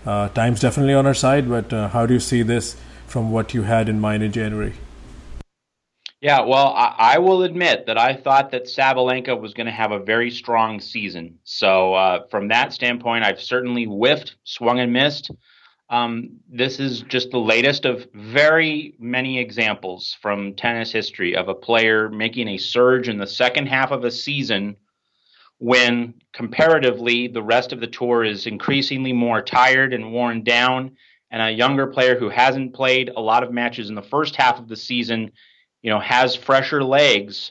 uh, 0.04 0.28
time's 0.30 0.60
definitely 0.60 0.94
on 0.94 1.06
our 1.06 1.14
side. 1.14 1.48
But 1.48 1.72
uh, 1.72 1.88
how 1.88 2.04
do 2.06 2.14
you 2.14 2.20
see 2.20 2.42
this 2.42 2.76
from 3.06 3.30
what 3.30 3.54
you 3.54 3.62
had 3.62 3.88
in 3.88 4.00
mind 4.00 4.22
in 4.22 4.32
January? 4.32 4.74
Yeah, 6.20 6.40
well, 6.40 6.74
I, 6.74 6.94
I, 6.98 7.18
will 7.18 7.44
admit 7.44 7.86
that 7.86 7.96
I 7.96 8.12
thought 8.12 8.50
that 8.50 8.64
Sabalenka 8.64 9.40
was 9.40 9.54
going 9.54 9.66
to 9.66 9.72
have 9.72 9.92
a 9.92 10.00
very 10.00 10.32
strong 10.32 10.80
season. 10.80 11.38
So, 11.44 11.94
uh, 11.94 12.26
from 12.28 12.48
that 12.48 12.72
standpoint, 12.72 13.24
I've 13.24 13.40
certainly 13.40 13.84
whiffed, 13.84 14.34
swung 14.42 14.80
and 14.80 14.92
missed. 14.92 15.30
Um, 15.90 16.40
this 16.50 16.80
is 16.80 17.02
just 17.02 17.30
the 17.30 17.38
latest 17.38 17.84
of 17.84 18.08
very 18.12 18.94
many 18.98 19.38
examples 19.38 20.16
from 20.20 20.54
tennis 20.54 20.90
history 20.90 21.36
of 21.36 21.48
a 21.48 21.54
player 21.54 22.08
making 22.08 22.48
a 22.48 22.58
surge 22.58 23.08
in 23.08 23.18
the 23.18 23.26
second 23.26 23.68
half 23.68 23.92
of 23.92 24.04
a 24.04 24.10
season 24.10 24.76
when 25.58 26.14
comparatively 26.32 27.28
the 27.28 27.42
rest 27.42 27.72
of 27.72 27.80
the 27.80 27.86
tour 27.86 28.24
is 28.24 28.46
increasingly 28.46 29.12
more 29.12 29.40
tired 29.40 29.94
and 29.94 30.12
worn 30.12 30.42
down, 30.42 30.96
and 31.30 31.42
a 31.42 31.50
younger 31.50 31.86
player 31.86 32.18
who 32.18 32.28
hasn't 32.28 32.74
played 32.74 33.08
a 33.08 33.20
lot 33.20 33.44
of 33.44 33.52
matches 33.52 33.88
in 33.88 33.94
the 33.94 34.02
first 34.02 34.34
half 34.34 34.58
of 34.58 34.66
the 34.66 34.76
season 34.76 35.30
you 35.88 35.94
know, 35.94 36.00
has 36.00 36.36
fresher 36.36 36.84
legs 36.84 37.50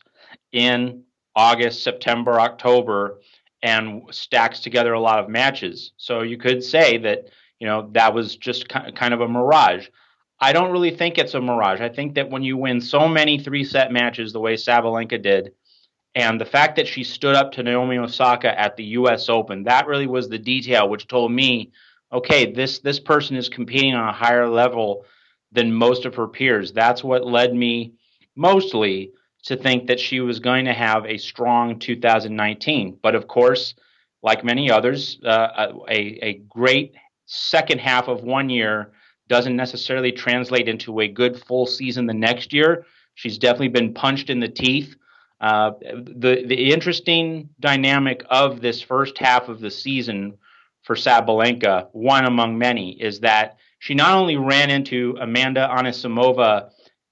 in 0.51 1.01
August, 1.35 1.83
September, 1.83 2.39
October, 2.39 3.19
and 3.63 4.03
stacks 4.11 4.59
together 4.59 4.93
a 4.93 4.99
lot 4.99 5.17
of 5.17 5.27
matches. 5.27 5.93
So 5.97 6.21
you 6.21 6.37
could 6.37 6.63
say 6.63 6.99
that, 6.99 7.29
you 7.57 7.65
know, 7.65 7.89
that 7.93 8.13
was 8.13 8.35
just 8.35 8.69
kind 8.69 9.11
of 9.15 9.21
a 9.21 9.27
mirage. 9.27 9.87
I 10.39 10.53
don't 10.53 10.71
really 10.71 10.91
think 10.91 11.17
it's 11.17 11.33
a 11.33 11.41
mirage. 11.41 11.81
I 11.81 11.89
think 11.89 12.13
that 12.13 12.29
when 12.29 12.43
you 12.43 12.57
win 12.57 12.79
so 12.79 13.07
many 13.07 13.39
three 13.39 13.63
set 13.63 13.91
matches 13.91 14.33
the 14.33 14.39
way 14.39 14.53
Sabalenka 14.53 15.19
did, 15.19 15.53
and 16.13 16.39
the 16.39 16.45
fact 16.45 16.75
that 16.75 16.87
she 16.87 17.03
stood 17.03 17.33
up 17.33 17.51
to 17.53 17.63
Naomi 17.63 17.97
Osaka 17.97 18.59
at 18.59 18.77
the 18.77 18.83
US 18.99 19.29
Open, 19.29 19.63
that 19.63 19.87
really 19.87 20.05
was 20.05 20.29
the 20.29 20.37
detail 20.37 20.87
which 20.87 21.07
told 21.07 21.31
me, 21.31 21.71
okay, 22.13 22.51
this 22.51 22.77
this 22.77 22.99
person 22.99 23.35
is 23.35 23.49
competing 23.49 23.95
on 23.95 24.07
a 24.07 24.13
higher 24.13 24.47
level 24.47 25.05
than 25.51 25.73
most 25.73 26.05
of 26.05 26.13
her 26.13 26.27
peers. 26.27 26.71
That's 26.71 27.03
what 27.03 27.25
led 27.25 27.55
me 27.55 27.93
mostly 28.37 29.11
to 29.43 29.57
think 29.57 29.87
that 29.87 29.99
she 29.99 30.19
was 30.19 30.39
going 30.39 30.65
to 30.65 30.73
have 30.73 31.05
a 31.05 31.17
strong 31.17 31.79
2019. 31.79 32.99
But 33.01 33.15
of 33.15 33.27
course, 33.27 33.75
like 34.23 34.43
many 34.43 34.69
others, 34.71 35.19
uh, 35.25 35.73
a, 35.89 36.19
a 36.25 36.33
great 36.49 36.95
second 37.25 37.79
half 37.79 38.07
of 38.07 38.23
one 38.23 38.49
year 38.49 38.91
doesn't 39.27 39.55
necessarily 39.55 40.11
translate 40.11 40.67
into 40.67 40.99
a 40.99 41.07
good 41.07 41.41
full 41.45 41.65
season 41.65 42.05
the 42.05 42.13
next 42.13 42.53
year. 42.53 42.85
She's 43.15 43.37
definitely 43.37 43.69
been 43.69 43.93
punched 43.93 44.29
in 44.29 44.39
the 44.39 44.47
teeth. 44.47 44.95
Uh, 45.39 45.71
the 45.81 46.43
the 46.47 46.71
interesting 46.71 47.49
dynamic 47.59 48.23
of 48.29 48.61
this 48.61 48.81
first 48.81 49.17
half 49.17 49.49
of 49.49 49.59
the 49.59 49.69
season 49.69 50.37
for 50.83 50.95
Sabalenka, 50.95 51.89
one 51.91 52.25
among 52.25 52.57
many, 52.57 52.99
is 53.01 53.19
that 53.19 53.57
she 53.79 53.93
not 53.93 54.13
only 54.13 54.37
ran 54.37 54.71
into 54.71 55.15
Amanda 55.19 55.67
Anisimova 55.71 56.69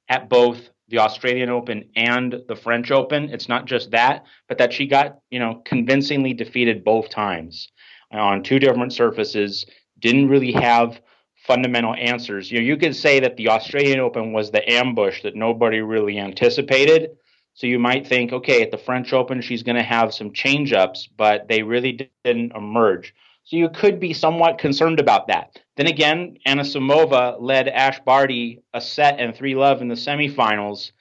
at 0.10 0.30
both 0.30 0.70
the 0.88 1.00
Australian 1.00 1.50
Open 1.50 1.90
and 1.96 2.36
the 2.48 2.56
French 2.56 2.92
Open. 2.92 3.30
It's 3.30 3.50
not 3.50 3.66
just 3.66 3.92
that, 3.92 4.26
but 4.48 4.58
that 4.58 4.74
she 4.74 4.86
got, 4.86 5.20
you 5.30 5.40
know, 5.40 5.62
convincingly 5.66 6.34
defeated 6.34 6.84
both 6.84 7.10
times 7.10 7.70
on 8.12 8.44
two 8.44 8.60
different 8.60 8.94
surfaces, 8.94 9.66
didn't 10.00 10.30
really 10.30 10.52
have 10.52 11.02
fundamental 11.48 11.96
answers. 11.96 12.52
You 12.52 12.60
know, 12.60 12.66
you 12.66 12.78
could 12.78 12.96
say 12.96 13.20
that 13.20 13.38
the 13.38 13.50
Australian 13.50 14.00
Open 14.00 14.34
was 14.34 14.52
the 14.52 14.68
ambush 14.72 15.24
that 15.24 15.36
nobody 15.36 15.80
really 15.82 16.18
anticipated. 16.20 17.12
So 17.54 17.68
you 17.68 17.80
might 17.80 18.06
think, 18.06 18.34
okay, 18.34 18.62
at 18.62 18.72
the 18.72 18.78
French 18.78 19.14
Open, 19.14 19.42
she's 19.42 19.64
going 19.64 19.78
to 19.78 19.84
have 19.84 20.14
some 20.14 20.34
change 20.34 20.74
ups, 20.74 21.08
but 21.16 21.48
they 21.48 21.64
really 21.64 22.10
didn't 22.24 22.56
emerge. 22.56 23.14
So 23.46 23.58
you 23.58 23.70
could 23.70 24.00
be 24.00 24.14
somewhat 24.14 24.58
concerned 24.58 25.00
about 25.00 25.28
that. 25.28 25.60
Then 25.78 25.86
again, 25.86 26.38
Anisimova 26.48 27.38
led 27.40 27.68
Ash 27.68 28.00
Barty 28.00 28.64
a 28.74 28.82
set 28.82 29.20
and 29.20 29.36
three 29.36 29.54
love 29.54 29.82
in 29.82 29.88
the 29.88 29.96
semifinals 29.96 30.92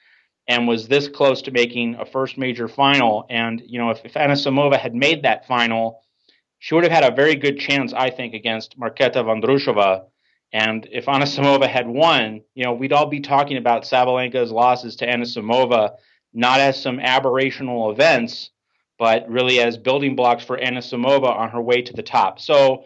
and 0.47 0.67
was 0.67 0.87
this 0.87 1.07
close 1.07 1.41
to 1.43 1.51
making 1.51 1.95
a 1.95 2.05
first 2.05 2.37
major 2.37 2.67
final. 2.67 3.25
And, 3.31 3.63
you 3.65 3.79
know, 3.79 3.89
if, 3.89 4.05
if 4.05 4.13
Anisimova 4.13 4.77
had 4.77 4.93
made 4.93 5.23
that 5.23 5.47
final, 5.47 6.03
she 6.59 6.75
would 6.75 6.83
have 6.83 6.93
had 6.93 7.11
a 7.11 7.15
very 7.15 7.33
good 7.33 7.59
chance, 7.59 7.93
I 7.93 8.11
think, 8.11 8.35
against 8.35 8.79
Marketa 8.79 9.23
Vondrousova. 9.23 10.05
And 10.53 10.87
if 10.91 11.05
Anisimova 11.05 11.67
had 11.67 11.87
won, 11.87 12.41
you 12.53 12.63
know, 12.63 12.73
we'd 12.73 12.93
all 12.93 13.07
be 13.07 13.21
talking 13.21 13.57
about 13.57 13.85
Sabalenka's 13.85 14.51
losses 14.51 14.95
to 14.97 15.07
Anisimova 15.07 15.95
not 16.31 16.59
as 16.59 16.79
some 16.79 16.99
aberrational 16.99 17.91
events, 17.91 18.51
but 18.97 19.29
really 19.29 19.59
as 19.59 19.77
building 19.77 20.15
blocks 20.15 20.43
for 20.43 20.57
Anna 20.57 20.79
Anisimova 20.79 21.27
on 21.27 21.49
her 21.49 21.61
way 21.61 21.81
to 21.81 21.93
the 21.93 22.03
top. 22.03 22.39
So 22.39 22.85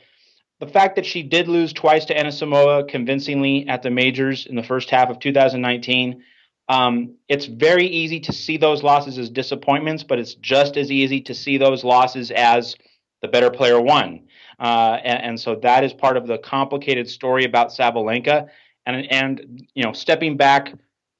the 0.59 0.67
fact 0.67 0.95
that 0.95 1.05
she 1.05 1.23
did 1.23 1.47
lose 1.47 1.71
twice 1.71 2.05
to 2.05 2.17
Anna 2.17 2.29
Anisimova 2.29 2.87
convincingly 2.87 3.67
at 3.67 3.83
the 3.83 3.89
majors 3.89 4.45
in 4.45 4.55
the 4.55 4.63
first 4.63 4.89
half 4.89 5.09
of 5.09 5.19
2019, 5.19 6.23
um, 6.67 7.15
it's 7.27 7.45
very 7.45 7.85
easy 7.85 8.19
to 8.21 8.33
see 8.33 8.57
those 8.57 8.83
losses 8.83 9.17
as 9.17 9.29
disappointments, 9.29 10.03
but 10.03 10.19
it's 10.19 10.35
just 10.35 10.77
as 10.77 10.91
easy 10.91 11.21
to 11.21 11.33
see 11.33 11.57
those 11.57 11.83
losses 11.83 12.31
as 12.31 12.75
the 13.21 13.27
better 13.27 13.49
player 13.49 13.81
won. 13.81 14.27
Uh, 14.59 14.99
and, 15.03 15.23
and, 15.23 15.39
so 15.39 15.55
that 15.55 15.83
is 15.83 15.93
part 15.93 16.17
of 16.17 16.27
the 16.27 16.37
complicated 16.37 17.09
story 17.09 17.45
about 17.45 17.69
Sabalenka. 17.69 18.49
And, 18.85 19.11
and, 19.11 19.67
you 19.73 19.83
know, 19.83 19.93
stepping 19.93 20.35
back 20.35 20.73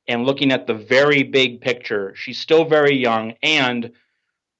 and 0.08 0.26
looking 0.26 0.52
at 0.52 0.68
the 0.68 0.74
very 0.74 1.24
big 1.24 1.62
picture, 1.62 2.14
she's 2.16 2.38
still 2.38 2.66
very 2.66 2.98
young 2.98 3.36
and– 3.44 3.92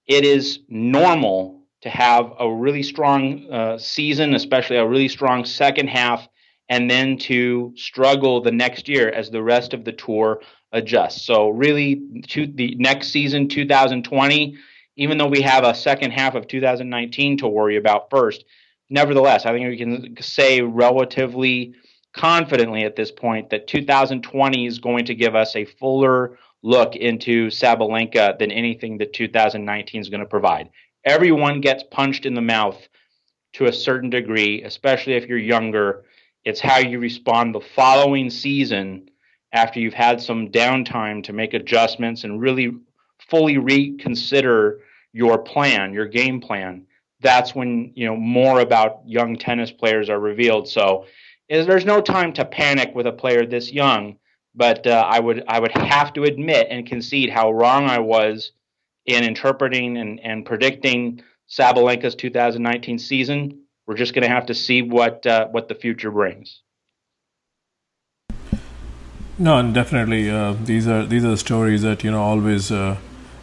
it 0.10 0.26
is 0.26 0.60
normal 0.68 1.62
to 1.82 1.90
have 1.90 2.34
a 2.40 2.52
really 2.52 2.84
strong 2.84 3.50
uh, 3.50 3.78
season, 3.78 4.34
especially 4.34 4.76
a 4.76 4.86
really 4.86 5.08
strong 5.08 5.46
second 5.46 5.88
half, 5.88 6.28
and 6.68 6.90
then 6.90 7.18
to 7.18 7.72
struggle 7.78 8.42
the 8.42 8.52
next 8.52 8.90
year 8.90 9.10
as 9.10 9.30
the 9.30 9.42
rest 9.42 9.74
of 9.74 9.86
the 9.86 9.94
tour 9.94 10.42
adjusts. 10.74 11.22
So, 11.22 11.50
really, 11.50 12.24
to 12.30 12.48
the 12.48 12.76
next 12.80 13.10
season, 13.10 13.48
2020, 13.48 14.58
even 14.98 15.18
though 15.18 15.28
we 15.28 15.42
have 15.42 15.64
a 15.64 15.74
second 15.74 16.12
half 16.12 16.36
of 16.36 16.48
2019 16.48 17.38
to 17.38 17.48
worry 17.48 17.78
about 17.78 18.10
first, 18.10 18.44
nevertheless, 18.90 19.46
I 19.46 19.54
think 19.54 19.68
we 19.68 19.78
can 19.78 20.18
say 20.22 20.62
relatively 20.62 21.76
confidently 22.14 22.84
at 22.84 22.96
this 22.96 23.12
point 23.12 23.52
that 23.52 23.68
2020 23.68 24.66
is 24.66 24.80
going 24.80 25.06
to 25.06 25.16
give 25.16 25.36
us 25.36 25.56
a 25.56 25.66
fuller 25.66 26.38
look 26.62 26.96
into 26.96 27.48
Sabalenka 27.48 28.38
than 28.38 28.52
anything 28.52 28.98
that 28.98 29.14
2019 29.14 30.02
is 30.02 30.10
going 30.10 30.20
to 30.20 30.26
provide. 30.26 30.70
Everyone 31.06 31.62
gets 31.62 31.84
punched 31.84 32.26
in 32.26 32.34
the 32.34 32.42
mouth 32.42 32.78
to 33.54 33.66
a 33.66 33.74
certain 33.74 34.10
degree, 34.10 34.64
especially 34.64 35.14
if 35.14 35.26
you're 35.26 35.38
younger. 35.38 36.04
It's 36.44 36.60
how 36.60 36.80
you 36.80 37.00
respond 37.00 37.56
the 37.56 37.62
following 37.62 38.30
season 38.30 39.10
after 39.54 39.80
you've 39.80 39.94
had 39.94 40.22
some 40.22 40.50
downtime 40.50 41.24
to 41.24 41.34
make 41.34 41.54
adjustments 41.54 42.24
and 42.24 42.42
really 42.42 42.72
fully 43.30 43.58
reconsider 43.58 44.80
your 45.14 45.38
plan, 45.38 45.94
your 45.94 46.06
game 46.06 46.40
plan. 46.40 46.86
That's 47.22 47.56
when, 47.56 47.92
you 47.96 48.06
know, 48.06 48.16
more 48.16 48.60
about 48.60 49.02
young 49.06 49.36
tennis 49.36 49.72
players 49.72 50.10
are 50.10 50.20
revealed. 50.20 50.68
So, 50.68 51.06
is 51.50 51.66
there's 51.66 51.86
no 51.86 52.00
time 52.00 52.32
to 52.34 52.46
panic 52.46 52.94
with 52.94 53.08
a 53.08 53.12
player 53.12 53.46
this 53.46 53.72
young 53.72 54.18
but 54.56 54.86
uh, 54.88 55.06
I 55.08 55.20
would 55.20 55.44
I 55.48 55.60
would 55.60 55.72
have 55.72 56.14
to 56.14 56.24
admit 56.24 56.68
and 56.70 56.86
concede 56.86 57.30
how 57.30 57.52
wrong 57.52 57.90
I 57.90 58.00
was 58.00 58.52
in 59.06 59.24
interpreting 59.24 59.98
and, 59.98 60.20
and 60.20 60.46
predicting 60.46 61.22
Sabalenka's 61.50 62.16
2019 62.16 63.00
season. 63.00 63.62
We're 63.88 63.96
just 63.96 64.14
going 64.14 64.24
to 64.24 64.30
have 64.30 64.46
to 64.48 64.54
see 64.54 64.82
what 64.82 65.26
uh, 65.26 65.48
what 65.48 65.68
the 65.68 65.76
future 65.76 66.12
brings. 66.12 66.62
No, 69.38 69.58
and 69.58 69.74
definitely 69.74 70.30
uh, 70.30 70.54
these 70.64 70.88
are 70.88 71.06
these 71.06 71.24
are 71.24 71.32
the 71.32 71.38
stories 71.38 71.82
that 71.82 72.04
you 72.04 72.12
know 72.12 72.22
always 72.22 72.72
uh, 72.72 72.98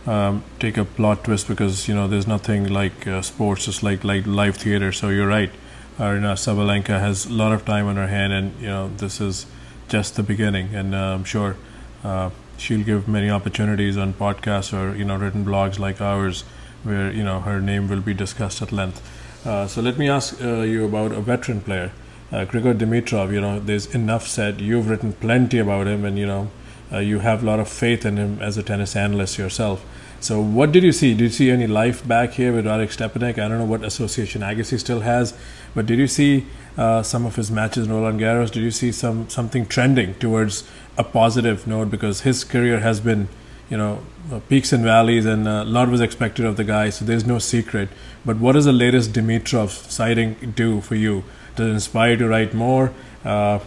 um, 0.06 0.44
take 0.60 0.76
a 0.76 0.84
plot 0.84 1.24
twist 1.24 1.48
because 1.48 1.88
you 1.88 1.94
know 1.94 2.06
there's 2.06 2.26
nothing 2.26 2.68
like 2.68 3.06
uh, 3.06 3.22
sports, 3.22 3.64
just 3.64 3.82
like 3.82 4.04
like 4.04 4.26
live 4.26 4.56
theater. 4.56 4.92
So 4.92 5.08
you're 5.08 5.26
right. 5.26 5.50
Know, 5.98 6.34
Sabalenka 6.34 7.00
has 7.00 7.24
a 7.24 7.32
lot 7.32 7.52
of 7.52 7.64
time 7.64 7.86
on 7.86 7.96
her 7.96 8.06
hand, 8.06 8.32
and 8.34 8.60
you 8.60 8.68
know 8.68 8.90
this 8.98 9.20
is 9.20 9.46
just 9.88 10.16
the 10.16 10.22
beginning. 10.22 10.74
And 10.74 10.94
uh, 10.94 11.14
I'm 11.14 11.24
sure 11.24 11.56
uh, 12.04 12.30
she'll 12.56 12.84
give 12.84 13.08
many 13.08 13.30
opportunities 13.30 13.96
on 13.96 14.14
podcasts 14.14 14.72
or 14.72 14.96
you 14.96 15.04
know 15.04 15.16
written 15.16 15.44
blogs 15.44 15.78
like 15.78 16.00
ours, 16.00 16.42
where 16.82 17.10
you 17.10 17.24
know 17.24 17.40
her 17.40 17.60
name 17.60 17.88
will 17.88 18.00
be 18.00 18.14
discussed 18.14 18.62
at 18.62 18.72
length. 18.72 19.02
Uh, 19.46 19.66
so 19.66 19.80
let 19.80 19.96
me 19.96 20.08
ask 20.08 20.42
uh, 20.42 20.60
you 20.60 20.84
about 20.84 21.12
a 21.12 21.20
veteran 21.20 21.60
player, 21.60 21.92
uh, 22.32 22.44
Grigor 22.44 22.76
Dimitrov. 22.76 23.32
You 23.32 23.40
know, 23.40 23.60
there's 23.60 23.94
enough 23.94 24.26
said. 24.26 24.60
You've 24.60 24.88
written 24.88 25.12
plenty 25.12 25.58
about 25.58 25.86
him, 25.86 26.04
and 26.04 26.18
you 26.18 26.26
know, 26.26 26.50
you 26.92 27.20
have 27.20 27.42
a 27.42 27.46
lot 27.46 27.60
of 27.60 27.68
faith 27.68 28.04
in 28.04 28.16
him 28.16 28.40
as 28.40 28.56
a 28.56 28.62
tennis 28.62 28.96
analyst 28.96 29.38
yourself. 29.38 29.84
So, 30.18 30.40
what 30.40 30.72
did 30.72 30.82
you 30.82 30.92
see? 30.92 31.12
Did 31.12 31.20
you 31.20 31.28
see 31.28 31.50
any 31.50 31.66
life 31.66 32.06
back 32.06 32.32
here 32.32 32.52
with 32.52 32.64
Radek 32.64 32.90
Stepanek? 32.96 33.38
I 33.38 33.48
don't 33.48 33.58
know 33.58 33.64
what 33.64 33.84
association 33.84 34.42
Agassi 34.42 34.80
still 34.80 35.00
has, 35.00 35.34
but 35.74 35.86
did 35.86 35.98
you 35.98 36.08
see 36.08 36.46
uh, 36.76 37.02
some 37.02 37.26
of 37.26 37.36
his 37.36 37.50
matches 37.50 37.86
in 37.86 37.92
Roland 37.92 38.20
Garros? 38.20 38.50
Did 38.50 38.62
you 38.62 38.70
see 38.70 38.92
some 38.92 39.28
something 39.28 39.66
trending 39.66 40.14
towards 40.14 40.64
a 40.96 41.04
positive 41.04 41.66
note? 41.66 41.90
Because 41.90 42.20
his 42.22 42.44
career 42.44 42.80
has 42.80 43.00
been, 43.00 43.28
you 43.70 43.76
know, 43.76 44.00
uh, 44.32 44.40
peaks 44.48 44.72
and 44.72 44.84
valleys, 44.84 45.26
and 45.26 45.46
uh, 45.46 45.62
a 45.62 45.64
lot 45.64 45.88
was 45.88 46.00
expected 46.00 46.44
of 46.44 46.56
the 46.56 46.64
guy. 46.64 46.90
So 46.90 47.04
there's 47.04 47.26
no 47.26 47.38
secret. 47.38 47.88
But 48.24 48.38
what 48.38 48.52
does 48.52 48.64
the 48.64 48.72
latest 48.72 49.12
Dimitrov 49.12 49.70
sighting 49.90 50.52
do 50.56 50.80
for 50.80 50.94
you? 50.94 51.24
Does 51.54 51.68
it 51.68 51.72
inspire 51.72 52.10
you 52.12 52.16
to 52.18 52.28
write 52.28 52.54
more? 52.54 52.92
Uh, 53.24 53.60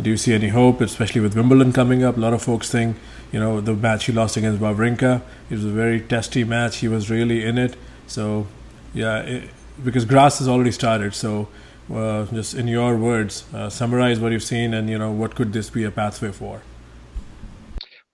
do 0.00 0.10
you 0.10 0.16
see 0.16 0.32
any 0.32 0.48
hope, 0.48 0.80
especially 0.80 1.20
with 1.20 1.36
Wimbledon 1.36 1.72
coming 1.72 2.02
up? 2.02 2.16
A 2.16 2.20
lot 2.20 2.32
of 2.32 2.42
folks 2.42 2.70
think 2.70 2.96
you 3.32 3.40
know 3.40 3.60
the 3.60 3.74
match 3.74 4.04
he 4.04 4.12
lost 4.12 4.36
against 4.36 4.60
Wawrinka. 4.60 5.22
It 5.50 5.54
was 5.54 5.64
a 5.64 5.70
very 5.70 6.00
testy 6.00 6.44
match. 6.44 6.78
He 6.78 6.88
was 6.88 7.10
really 7.10 7.44
in 7.44 7.58
it. 7.58 7.76
So 8.06 8.46
yeah, 8.94 9.20
it, 9.20 9.50
because 9.82 10.04
grass 10.04 10.38
has 10.38 10.48
already 10.48 10.72
started. 10.72 11.14
So 11.14 11.48
uh, 11.92 12.26
just 12.26 12.54
in 12.54 12.68
your 12.68 12.96
words, 12.96 13.44
uh, 13.54 13.70
summarize 13.70 14.20
what 14.20 14.32
you've 14.32 14.42
seen 14.42 14.74
and 14.74 14.90
you 14.90 14.98
know 14.98 15.10
what 15.10 15.34
could 15.34 15.52
this 15.52 15.70
be 15.70 15.84
a 15.84 15.90
pathway 15.90 16.32
for. 16.32 16.62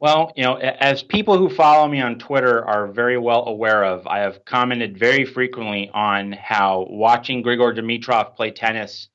Well, 0.01 0.33
you 0.37 0.45
know, 0.45 0.55
as 0.57 1.03
people 1.03 1.37
who 1.37 1.49
follow 1.51 1.89
me 1.89 2.01
on 2.01 2.21
Twitter 2.21 2.65
are 2.65 2.87
very 2.87 3.19
well 3.19 3.47
aware 3.47 3.85
of, 3.85 4.07
I 4.07 4.21
have 4.21 4.45
commented 4.45 4.97
very 4.97 5.25
frequently 5.25 5.91
on 5.93 6.31
how 6.33 6.87
watching 6.89 7.43
Grigor 7.43 7.77
Dimitrov 7.77 8.37
play 8.37 8.53
tennis 8.53 9.09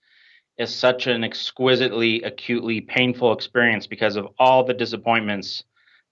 is 0.58 0.76
such 0.76 1.08
an 1.08 1.24
exquisitely, 1.24 2.22
acutely 2.24 2.82
painful 2.82 3.32
experience 3.32 3.88
because 3.88 4.18
of 4.18 4.28
all 4.38 4.66
the 4.66 4.74
disappointments 4.74 5.64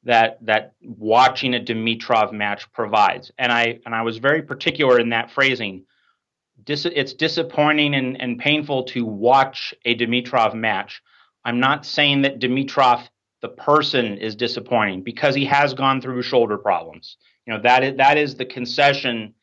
that 0.03 0.37
that 0.45 0.73
watching 0.81 1.53
a 1.53 1.59
Dimitrov 1.59 2.31
match 2.31 2.71
provides. 2.71 3.29
And 3.37 3.51
I 3.51 3.79
and 3.85 3.93
I 3.93 4.01
was 4.03 4.17
very 4.17 4.41
particular 4.41 4.99
in 4.99 5.09
that 5.09 5.31
phrasing. 5.31 5.83
Dis, 6.63 6.85
it's 6.85 7.13
disappointing 7.13 7.95
and, 7.95 8.19
and 8.21 8.39
painful 8.39 8.83
to 8.83 9.05
watch 9.05 9.73
a 9.85 9.95
Dimitrov 9.95 10.53
match. 10.53 11.01
I'm 11.43 11.59
not 11.59 11.85
saying 11.85 12.21
that 12.23 12.39
Dimitrov 12.39 13.07
the 13.41 13.49
person 13.49 14.17
is 14.17 14.35
disappointing 14.35 15.01
because 15.01 15.33
he 15.35 15.45
has 15.45 15.73
gone 15.73 15.99
through 15.99 16.21
shoulder 16.21 16.57
problems. 16.57 17.17
You 17.45 17.53
know 17.53 17.61
that 17.63 17.83
is 17.83 17.97
that 17.97 18.17
is 18.17 18.35
the 18.35 18.45
concession 18.45 19.33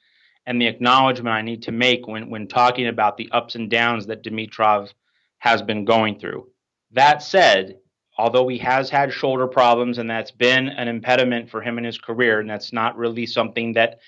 and 0.46 0.60
the 0.60 0.66
acknowledgement 0.66 1.34
I 1.34 1.42
need 1.42 1.62
to 1.64 1.72
make 1.72 2.06
when 2.06 2.30
when 2.30 2.46
talking 2.46 2.86
about 2.86 3.16
the 3.16 3.28
ups 3.32 3.56
and 3.56 3.68
downs 3.68 4.06
that 4.06 4.22
Dimitrov 4.22 4.92
has 5.38 5.62
been 5.62 5.84
going 5.84 6.18
through. 6.18 6.48
That 6.92 7.22
said, 7.22 7.78
although 8.16 8.48
he 8.48 8.58
has 8.58 8.88
had 8.88 9.12
shoulder 9.12 9.46
problems 9.46 9.98
and 9.98 10.08
that's 10.08 10.30
been 10.30 10.68
an 10.68 10.88
impediment 10.88 11.50
for 11.50 11.60
him 11.60 11.76
in 11.76 11.84
his 11.84 11.98
career, 11.98 12.40
and 12.40 12.48
that's 12.48 12.72
not 12.72 12.96
really 12.96 13.26
something 13.26 13.72
that 13.74 13.98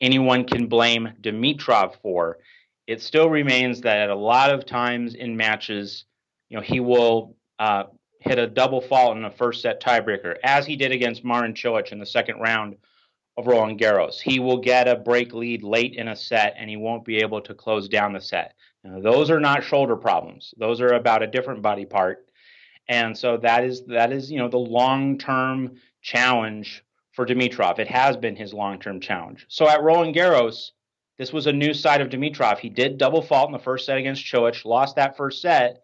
anyone 0.00 0.44
can 0.44 0.66
blame 0.66 1.10
Dimitrov 1.20 1.96
for, 2.02 2.38
it 2.90 3.00
still 3.00 3.30
remains 3.30 3.80
that 3.82 4.10
a 4.10 4.14
lot 4.14 4.50
of 4.50 4.66
times 4.66 5.14
in 5.14 5.36
matches, 5.36 6.06
you 6.48 6.56
know, 6.56 6.62
he 6.62 6.80
will 6.80 7.36
uh, 7.60 7.84
hit 8.18 8.38
a 8.38 8.46
double 8.48 8.80
fault 8.80 9.16
in 9.16 9.24
a 9.24 9.30
first 9.30 9.62
set 9.62 9.80
tiebreaker, 9.80 10.34
as 10.42 10.66
he 10.66 10.74
did 10.74 10.90
against 10.90 11.24
Marin 11.24 11.54
Cilic 11.54 11.92
in 11.92 12.00
the 12.00 12.06
second 12.06 12.40
round 12.40 12.76
of 13.36 13.46
Roland 13.46 13.78
Garros. 13.78 14.20
He 14.20 14.40
will 14.40 14.58
get 14.58 14.88
a 14.88 14.96
break 14.96 15.32
lead 15.32 15.62
late 15.62 15.94
in 15.94 16.08
a 16.08 16.16
set 16.16 16.54
and 16.58 16.68
he 16.68 16.76
won't 16.76 17.04
be 17.04 17.18
able 17.18 17.40
to 17.42 17.54
close 17.54 17.88
down 17.88 18.12
the 18.12 18.20
set. 18.20 18.54
Now, 18.82 18.98
those 19.00 19.30
are 19.30 19.40
not 19.40 19.62
shoulder 19.62 19.94
problems. 19.94 20.52
Those 20.58 20.80
are 20.80 20.94
about 20.94 21.22
a 21.22 21.28
different 21.28 21.62
body 21.62 21.84
part 21.84 22.26
and 22.90 23.16
so 23.16 23.36
that 23.36 23.62
is 23.62 23.84
that 23.86 24.12
is 24.12 24.30
you 24.30 24.38
know 24.38 24.48
the 24.48 24.58
long 24.58 25.16
term 25.16 25.76
challenge 26.02 26.84
for 27.12 27.24
Dimitrov. 27.24 27.78
It 27.78 27.88
has 27.88 28.16
been 28.16 28.34
his 28.34 28.52
long 28.52 28.80
term 28.80 29.00
challenge. 29.00 29.46
So 29.48 29.68
at 29.68 29.82
Roland 29.82 30.14
Garros, 30.14 30.72
this 31.20 31.34
was 31.34 31.46
a 31.46 31.52
new 31.52 31.74
side 31.74 32.00
of 32.00 32.08
Dimitrov. 32.08 32.60
He 32.60 32.70
did 32.70 32.96
double 32.96 33.20
fault 33.20 33.50
in 33.50 33.52
the 33.52 33.58
first 33.58 33.84
set 33.84 33.98
against 33.98 34.24
Cilic, 34.24 34.64
lost 34.64 34.96
that 34.96 35.18
first 35.18 35.42
set, 35.42 35.82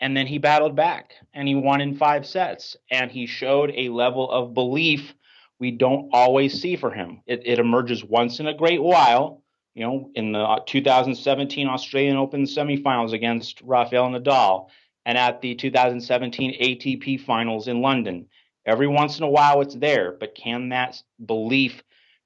and 0.00 0.16
then 0.16 0.26
he 0.26 0.38
battled 0.38 0.74
back 0.74 1.12
and 1.34 1.46
he 1.46 1.54
won 1.54 1.82
in 1.82 1.94
five 1.94 2.24
sets. 2.24 2.74
And 2.90 3.10
he 3.10 3.26
showed 3.26 3.70
a 3.76 3.90
level 3.90 4.30
of 4.30 4.54
belief 4.54 5.12
we 5.58 5.72
don't 5.72 6.08
always 6.14 6.58
see 6.58 6.76
for 6.76 6.90
him. 6.90 7.20
It, 7.26 7.42
it 7.44 7.58
emerges 7.58 8.02
once 8.02 8.40
in 8.40 8.46
a 8.46 8.54
great 8.54 8.82
while. 8.82 9.42
You 9.74 9.84
know, 9.84 10.10
in 10.14 10.32
the 10.32 10.62
2017 10.66 11.68
Australian 11.68 12.16
Open 12.16 12.44
semifinals 12.44 13.12
against 13.12 13.60
Rafael 13.60 14.08
Nadal, 14.08 14.68
and 15.04 15.18
at 15.18 15.42
the 15.42 15.54
2017 15.54 16.58
ATP 16.62 17.20
finals 17.20 17.68
in 17.68 17.82
London. 17.82 18.26
Every 18.64 18.86
once 18.86 19.18
in 19.18 19.24
a 19.24 19.28
while 19.28 19.60
it's 19.60 19.74
there, 19.74 20.12
but 20.18 20.34
can 20.34 20.70
that 20.70 21.02
belief 21.26 21.82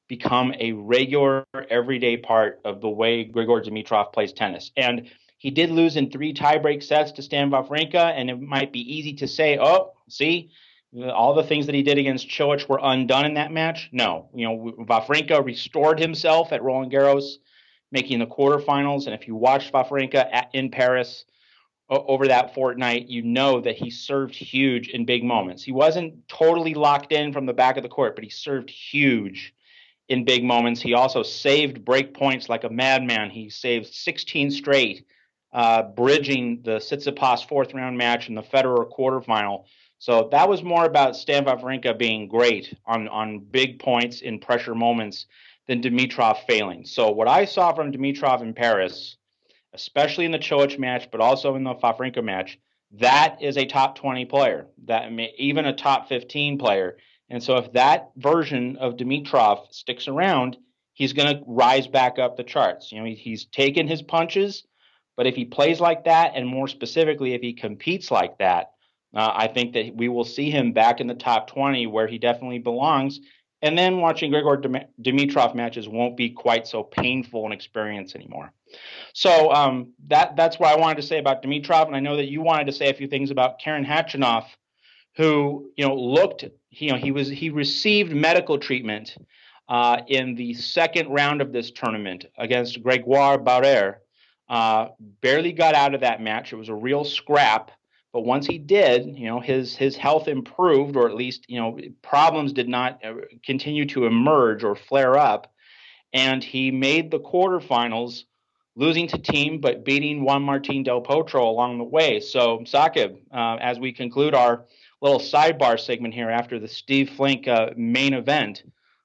become 0.09 0.55
a 0.59 0.73
regular, 0.73 1.45
everyday 1.71 2.17
part 2.17 2.61
of 2.65 2.81
the 2.81 2.89
way 2.89 3.25
Grigor 3.25 3.65
Dimitrov 3.65 4.13
plays 4.13 4.33
tennis? 4.33 4.73
And 4.77 5.11
he 5.39 5.51
did 5.51 5.71
lose 5.71 5.97
in 5.97 6.11
three 6.11 6.33
tiebreak 6.33 6.83
sets 6.83 7.13
to 7.13 7.23
Stan 7.23 7.51
Wawrinka, 7.51 8.13
and 8.17 8.31
it 8.31 8.41
might 8.41 8.73
be 8.73 8.81
easy 8.81 9.13
to 9.15 9.29
say, 9.29 9.59
oh, 9.61 9.93
see, 10.09 10.51
all 11.13 11.35
the 11.35 11.45
things 11.45 11.67
that 11.67 11.75
he 11.75 11.83
did 11.83 11.99
against 11.99 12.29
Cilic 12.29 12.69
were 12.69 12.81
undone 12.83 13.27
in 13.27 13.35
that 13.35 13.53
match. 13.53 13.89
No, 13.93 14.29
you 14.35 14.47
know, 14.47 14.75
Wawrinka 14.79 15.45
restored 15.45 16.01
himself 16.01 16.53
at 16.53 16.63
Roland 16.63 16.93
Garros, 16.93 17.35
making 17.93 18.19
the 18.19 18.27
quarterfinals. 18.27 19.07
And 19.07 19.15
if 19.15 19.29
you 19.29 19.37
watched 19.37 19.73
Wawrinka 19.73 20.29
at, 20.33 20.51
in 20.55 20.71
Paris, 20.71 21.25
over 21.89 22.27
that 22.27 22.53
fortnight, 22.55 23.09
you 23.09 23.23
know 23.23 23.61
that 23.61 23.77
he 23.77 23.91
served 23.91 24.35
huge 24.35 24.89
in 24.89 25.05
big 25.05 25.23
moments. 25.23 25.63
He 25.63 25.73
wasn't 25.73 26.27
totally 26.27 26.75
locked 26.75 27.13
in 27.13 27.33
from 27.33 27.47
the 27.47 27.53
back 27.53 27.77
of 27.77 27.85
the 27.85 27.89
court, 27.89 28.17
but 28.17 28.25
he 28.25 28.31
served 28.31 28.71
huge 28.71 29.55
in 30.09 30.25
big 30.25 30.45
moments. 30.45 30.81
He 30.81 30.95
also 30.95 31.23
saved 31.23 31.85
break 31.85 32.15
points 32.15 32.49
like 32.49 32.65
a 32.65 32.71
madman. 32.71 33.31
He 33.31 33.51
saved 33.51 33.93
16 33.93 34.51
straight, 34.51 35.07
uh, 35.53 35.83
bridging 35.83 36.63
the 36.63 36.79
Tsitsipas 36.79 37.49
fourth 37.49 37.75
round 37.75 37.99
match 37.99 38.29
and 38.29 38.37
the 38.37 38.43
Federer 38.43 38.91
quarterfinal. 38.91 39.65
So 39.99 40.29
that 40.31 40.49
was 40.49 40.63
more 40.63 40.85
about 40.85 41.17
Stan 41.17 41.45
Wawrinka 41.45 41.99
being 41.99 42.29
great 42.29 42.75
on, 42.85 43.09
on 43.09 43.39
big 43.39 43.79
points 43.79 44.21
in 44.21 44.39
pressure 44.39 44.75
moments 44.75 45.27
than 45.67 45.81
Dimitrov 45.81 46.45
failing. 46.47 46.85
So 46.85 47.11
what 47.11 47.29
I 47.29 47.45
saw 47.45 47.73
from 47.73 47.93
Dimitrov 47.93 48.43
in 48.43 48.53
Paris 48.53 49.17
especially 49.77 50.25
in 50.25 50.33
the 50.33 50.39
Cilic 50.39 50.79
match, 50.79 51.09
but 51.13 51.21
also 51.21 51.55
in 51.55 51.63
the 51.63 51.75
Wawrinka 51.75 52.25
match, 52.25 52.59
that 52.93 53.37
is 53.41 53.57
a 53.57 53.67
top 53.67 53.97
20 53.97 54.25
player, 54.25 54.67
that 54.87 55.11
even 55.39 55.67
a 55.67 55.77
top 55.77 56.09
15 56.09 56.59
player. 56.59 56.97
And 57.29 57.43
so 57.43 57.57
if 57.57 57.73
that 57.73 58.11
version 58.17 58.77
of 58.77 58.97
Dimitrov 58.97 59.73
sticks 59.73 60.09
around, 60.09 60.57
he's 60.93 61.13
going 61.13 61.37
to 61.37 61.43
rise 61.47 61.87
back 61.87 62.19
up 62.19 62.37
the 62.37 62.45
charts. 62.45 62.93
You 62.93 63.01
know, 63.01 63.07
he's 63.07 63.47
taken 63.47 63.89
his 63.89 64.03
punches, 64.03 64.65
but 65.17 65.27
if 65.27 65.35
he 65.35 65.45
plays 65.45 65.81
like 65.81 66.05
that, 66.05 66.33
and 66.35 66.47
more 66.47 66.69
specifically, 66.69 67.35
if 67.35 67.43
he 67.43 67.53
competes 67.53 68.11
like 68.11 68.39
that, 68.39 68.73
uh, 69.15 69.33
I 69.35 69.49
think 69.49 69.73
that 69.75 69.95
we 69.95 70.09
will 70.09 70.25
see 70.25 70.51
him 70.51 70.73
back 70.73 71.01
in 71.01 71.07
the 71.07 71.15
top 71.15 71.49
20 71.49 71.87
where 71.87 72.07
he 72.07 72.19
definitely 72.19 72.59
belongs. 72.59 73.21
And 73.63 73.77
then 73.77 74.01
watching 74.01 74.31
Grigor 74.31 74.87
Dimitrov 75.01 75.55
matches 75.55 75.89
won't 75.89 76.17
be 76.17 76.31
quite 76.31 76.67
so 76.67 76.83
painful 76.83 77.47
an 77.47 77.53
experience 77.53 78.15
anymore. 78.15 78.53
So 79.15 79.53
um, 79.53 79.93
that 80.09 80.37
that's 80.37 80.59
what 80.59 80.71
I 80.71 80.79
wanted 80.79 80.97
to 80.97 81.07
say 81.07 81.19
about 81.19 81.43
Dimitrov, 81.43 81.87
and 81.87 81.97
I 81.97 82.01
know 82.01 82.17
that 82.17 82.27
you 82.27 82.43
wanted 82.43 82.67
to 82.67 82.73
say 82.73 82.91
a 82.91 82.95
few 82.95 83.09
things 83.09 83.31
about 83.31 83.59
Karen 83.59 83.85
Khachanov, 83.85 84.45
who 85.17 85.71
you 85.77 85.87
know 85.87 85.95
looked, 85.95 86.45
you 86.71 86.91
know, 86.91 86.97
he 86.97 87.11
was 87.11 87.29
he 87.29 87.51
received 87.51 88.13
medical 88.13 88.59
treatment 88.59 89.17
uh, 89.69 90.03
in 90.09 90.35
the 90.35 90.55
second 90.55 91.09
round 91.09 91.41
of 91.41 91.53
this 91.53 91.71
tournament 91.71 92.27
against 92.39 92.83
Gregoire 92.83 93.39
Barrère. 93.39 93.97
Uh, 94.49 94.89
barely 95.21 95.53
got 95.53 95.75
out 95.75 95.95
of 95.95 96.03
that 96.03 96.21
match. 96.21 96.53
It 96.53 96.57
was 96.57 96.69
a 96.69 96.75
real 96.75 97.05
scrap. 97.05 97.73
But 98.13 98.25
once 98.25 98.47
he 98.47 98.59
did, 98.59 99.19
you 99.19 99.27
know, 99.27 99.41
his 99.41 99.77
his 99.77 99.97
health 99.97 100.29
improved, 100.29 100.97
or 100.97 101.09
at 101.09 101.15
least 101.15 101.45
you 101.49 101.61
know 101.61 101.79
problems 102.03 102.53
did 102.53 102.69
not 102.69 103.05
uh, 103.05 103.15
continue 103.45 103.85
to 103.87 104.07
emerge 104.07 104.65
or 104.65 104.77
flare 104.77 105.19
up 105.19 105.53
and 106.17 106.43
he 106.43 106.71
made 106.71 107.11
the 107.11 107.21
quarterfinals, 107.21 108.25
losing 108.75 109.07
to 109.09 109.19
Thiem 109.19 109.61
but 109.61 109.85
beating 109.85 110.25
Juan 110.25 110.43
Martin 110.43 110.83
Del 110.83 111.03
Potro 111.03 111.47
along 111.47 111.79
the 111.79 111.85
way. 111.85 112.21
So, 112.21 112.59
Saqib, 112.61 113.19
uh, 113.33 113.57
as 113.61 113.79
we 113.79 113.93
conclude 113.93 114.35
our 114.35 114.65
little 115.07 115.21
sidebar 115.21 115.79
segment 115.79 116.13
here 116.13 116.31
after 116.31 116.59
the 116.59 116.67
Steve 116.67 117.11
Flink 117.11 117.47
uh, 117.47 117.71
main 117.77 118.13
event 118.13 118.65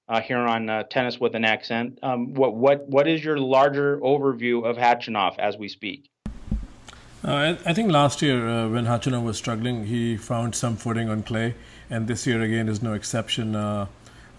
uh, 0.10 0.20
here 0.20 0.40
on 0.40 0.68
uh, 0.68 0.84
Tennis 0.84 1.20
with 1.20 1.36
an 1.36 1.46
Accent, 1.46 2.00
um, 2.02 2.34
what 2.34 2.56
what 2.56 2.88
what 2.90 3.08
is 3.08 3.24
your 3.24 3.38
larger 3.38 4.00
overview 4.00 4.66
of 4.66 4.78
Khachanov 4.78 5.38
as 5.38 5.58
we 5.58 5.70
speak? 5.70 6.10
Uh, 7.24 7.56
I, 7.66 7.70
I, 7.70 7.74
think 7.74 7.92
last 7.92 8.24
year 8.24 8.48
uh, 8.48 8.68
when 8.68 8.86
Khachanov 8.86 9.24
was 9.24 9.38
struggling, 9.38 9.86
he 9.86 10.18
found 10.18 10.56
some 10.56 10.76
footing 10.76 11.08
on 11.08 11.22
clay, 11.22 11.54
and 11.88 12.08
this 12.08 12.26
year 12.26 12.42
again 12.42 12.68
is 12.68 12.82
no 12.82 12.94
exception. 12.94 13.56
Uh, 13.56 13.86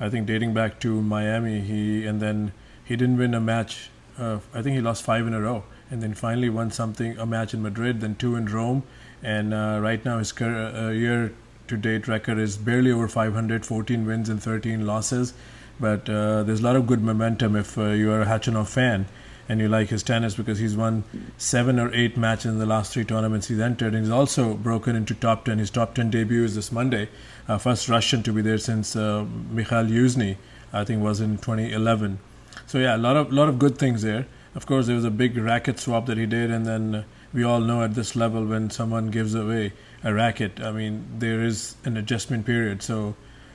I 0.01 0.09
think 0.11 0.27
dating 0.27 0.53
back 0.53 0.81
to 0.81 1.01
Miami, 1.01 1.61
he 1.61 2.05
and 2.05 2.21
then 2.21 2.53
he 2.85 2.97
didn't 2.97 3.19
win 3.19 3.35
a 3.35 3.41
match. 3.41 3.89
I 4.19 4.63
think 4.63 4.77
he 4.77 4.81
lost 4.81 5.05
five 5.05 5.27
in 5.27 5.33
a 5.33 5.41
row, 5.41 5.65
and 5.91 6.03
then 6.03 6.15
finally 6.15 6.49
won 6.49 6.71
something 6.71 7.19
a 7.19 7.25
match 7.25 7.55
in 7.55 7.63
Madrid, 7.63 8.01
then 8.01 8.15
two 8.15 8.37
in 8.37 8.47
Rome, 8.47 8.83
and 9.23 9.55
uh, 9.55 9.79
right 9.81 10.05
now 10.05 10.19
his 10.19 10.33
career, 10.33 10.93
year 10.93 11.33
to 11.73 11.77
date 11.77 12.07
record 12.07 12.39
is 12.39 12.57
barely 12.57 12.93
over 12.93 13.09
500, 13.09 13.67
14 13.67 14.07
wins 14.07 14.29
and 14.29 14.43
13 14.43 14.87
losses. 14.87 15.35
But 15.81 16.07
there's 16.07 16.61
a 16.61 16.63
lot 16.63 16.77
of 16.77 16.87
good 16.87 17.03
momentum 17.03 17.57
if 17.57 17.77
you 17.77 18.13
are 18.13 18.23
a 18.23 18.27
Khachanov 18.27 18.69
fan 18.69 19.07
and 19.49 19.61
you 19.61 19.69
like 19.69 19.89
his 19.89 20.03
tennis 20.03 20.35
because 20.35 20.59
he's 20.59 20.77
won 20.77 21.05
seven 21.37 21.79
or 21.79 21.93
eight 21.95 22.17
matches 22.17 22.47
in 22.47 22.59
the 22.59 22.67
last 22.67 22.93
three 22.93 23.05
tournaments 23.05 23.49
he's 23.49 23.59
entered, 23.59 23.95
and 23.95 24.05
he's 24.05 24.13
also 24.13 24.55
broken 24.55 24.95
into 24.97 25.15
top 25.15 25.45
ten. 25.45 25.59
His 25.59 25.71
top 25.71 25.95
ten 25.95 26.11
debut 26.11 26.45
is 26.45 26.55
this 26.55 26.71
Monday, 26.71 27.09
uh, 27.49 27.59
first 27.59 27.89
Russian 27.89 28.23
to 28.23 28.33
be 28.33 28.43
there 28.43 28.59
since 28.59 28.95
uh, 28.95 29.27
Mikhail 29.51 29.85
Youzhny, 29.85 30.37
I 30.73 30.85
think, 30.85 31.03
was 31.03 31.21
in 31.21 31.39
2011. 31.39 32.19
So 32.67 32.79
yeah, 32.79 32.97
a 32.97 32.99
lot 32.99 33.17
of 33.17 33.33
lot 33.33 33.49
of 33.49 33.59
good 33.59 33.79
things 33.79 34.03
there. 34.03 34.27
Of 34.55 34.67
course, 34.67 34.87
there 34.87 34.97
was 34.97 35.05
a 35.05 35.11
big 35.11 35.37
racket 35.37 35.79
swap 35.79 36.07
that 36.07 36.19
he 36.19 36.27
did, 36.27 36.51
and 36.51 36.67
then 36.67 36.95
uh, 36.95 37.05
we 37.33 37.43
all 37.43 37.61
know 37.61 37.83
at 37.83 37.95
this 37.95 38.15
level 38.15 38.45
when 38.45 38.71
someone 38.71 39.11
gives 39.11 39.35
away 39.35 39.73
a 40.03 40.13
racket, 40.13 40.61
I 40.61 40.73
mean 40.73 41.07
there 41.19 41.43
is 41.43 41.77
an 41.85 41.97
adjustment 41.97 42.47
period. 42.47 42.83
So 42.83 43.15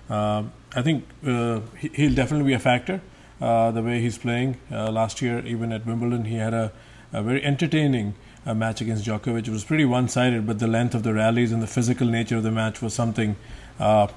uh, 0.10 0.44
I 0.76 0.82
think 0.82 1.06
uh, 1.26 1.61
he'll 1.78 2.14
definitely 2.14 2.48
be 2.48 2.53
a 2.53 2.60
factor 2.60 3.02
uh, 3.41 3.72
the 3.72 3.84
way 3.84 4.02
he's 4.02 4.18
playing. 4.18 4.57
Uh, 4.72 4.91
last 4.91 5.22
year, 5.22 5.45
even 5.45 5.72
at 5.72 5.86
Wimbledon, 5.86 6.26
he 6.26 6.36
had 6.36 6.53
a, 6.53 6.72
a 7.14 7.22
very 7.22 7.44
entertaining 7.44 8.15
uh, 8.45 8.53
match 8.53 8.82
against 8.82 9.06
Djokovic. 9.06 9.48
It 9.48 9.49
was 9.49 9.64
pretty 9.64 9.86
one 9.86 10.07
sided, 10.07 10.48
but 10.48 10.60
the 10.60 10.68
length 10.68 10.95
of 10.95 11.03
the 11.03 11.14
rallies 11.14 11.52
and 11.52 11.61
the 11.61 11.68
physical 11.68 12.07
nature 12.07 12.38
of 12.38 12.44
the 12.44 12.52
match 12.52 12.82
was 12.82 12.94
something 12.94 13.36
uh, 13.80 14.07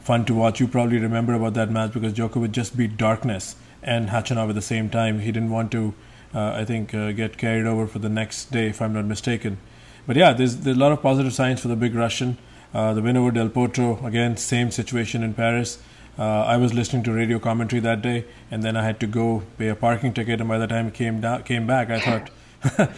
fun 0.00 0.24
to 0.26 0.34
watch. 0.34 0.60
You 0.60 0.68
probably 0.68 0.98
remember 0.98 1.34
about 1.34 1.54
that 1.54 1.70
match 1.70 1.92
because 1.92 2.14
Djokovic 2.14 2.52
just 2.52 2.76
beat 2.76 2.96
Darkness 2.96 3.56
and 3.82 4.08
Khachanov 4.08 4.48
at 4.48 4.54
the 4.54 4.62
same 4.62 4.88
time. 4.88 5.20
He 5.20 5.30
didn't 5.30 5.50
want 5.50 5.70
to, 5.72 5.94
uh, 6.34 6.52
I 6.52 6.64
think, 6.64 6.90
get 6.90 7.36
carried 7.36 7.66
over 7.66 7.86
for 7.86 7.98
the 7.98 8.08
next 8.08 8.50
day, 8.50 8.68
if 8.68 8.80
I'm 8.80 8.94
not 8.94 9.04
mistaken. 9.04 9.58
But 10.06 10.16
yeah, 10.16 10.32
there's, 10.32 10.56
there's 10.58 10.76
a 10.76 10.80
lot 10.80 10.92
of 10.92 11.02
positive 11.02 11.32
signs 11.32 11.60
for 11.60 11.68
the 11.68 11.76
big 11.76 11.94
Russian. 11.94 12.38
the 12.72 13.00
win 13.02 13.16
over 13.16 13.30
Del 13.30 13.48
Potro, 13.48 14.04
again, 14.04 14.36
same 14.36 14.70
situation 14.70 15.22
in 15.22 15.34
Paris. 15.34 15.78
Uh, 16.16 16.42
I 16.42 16.58
was 16.58 16.72
listening 16.72 17.02
to 17.04 17.12
radio 17.12 17.40
commentary 17.40 17.80
that 17.80 18.00
day, 18.00 18.24
and 18.50 18.62
then 18.62 18.76
I 18.76 18.84
had 18.84 19.00
to 19.00 19.06
go 19.06 19.42
pay 19.58 19.68
a 19.68 19.74
parking 19.74 20.12
ticket. 20.14 20.40
And 20.40 20.48
by 20.48 20.58
the 20.58 20.66
time 20.66 20.88
it 20.88 20.94
came 20.94 21.20
down, 21.20 21.42
came 21.42 21.66
back, 21.66 21.90
I 21.90 21.98
thought, 21.98 22.30
uh, 22.78 22.88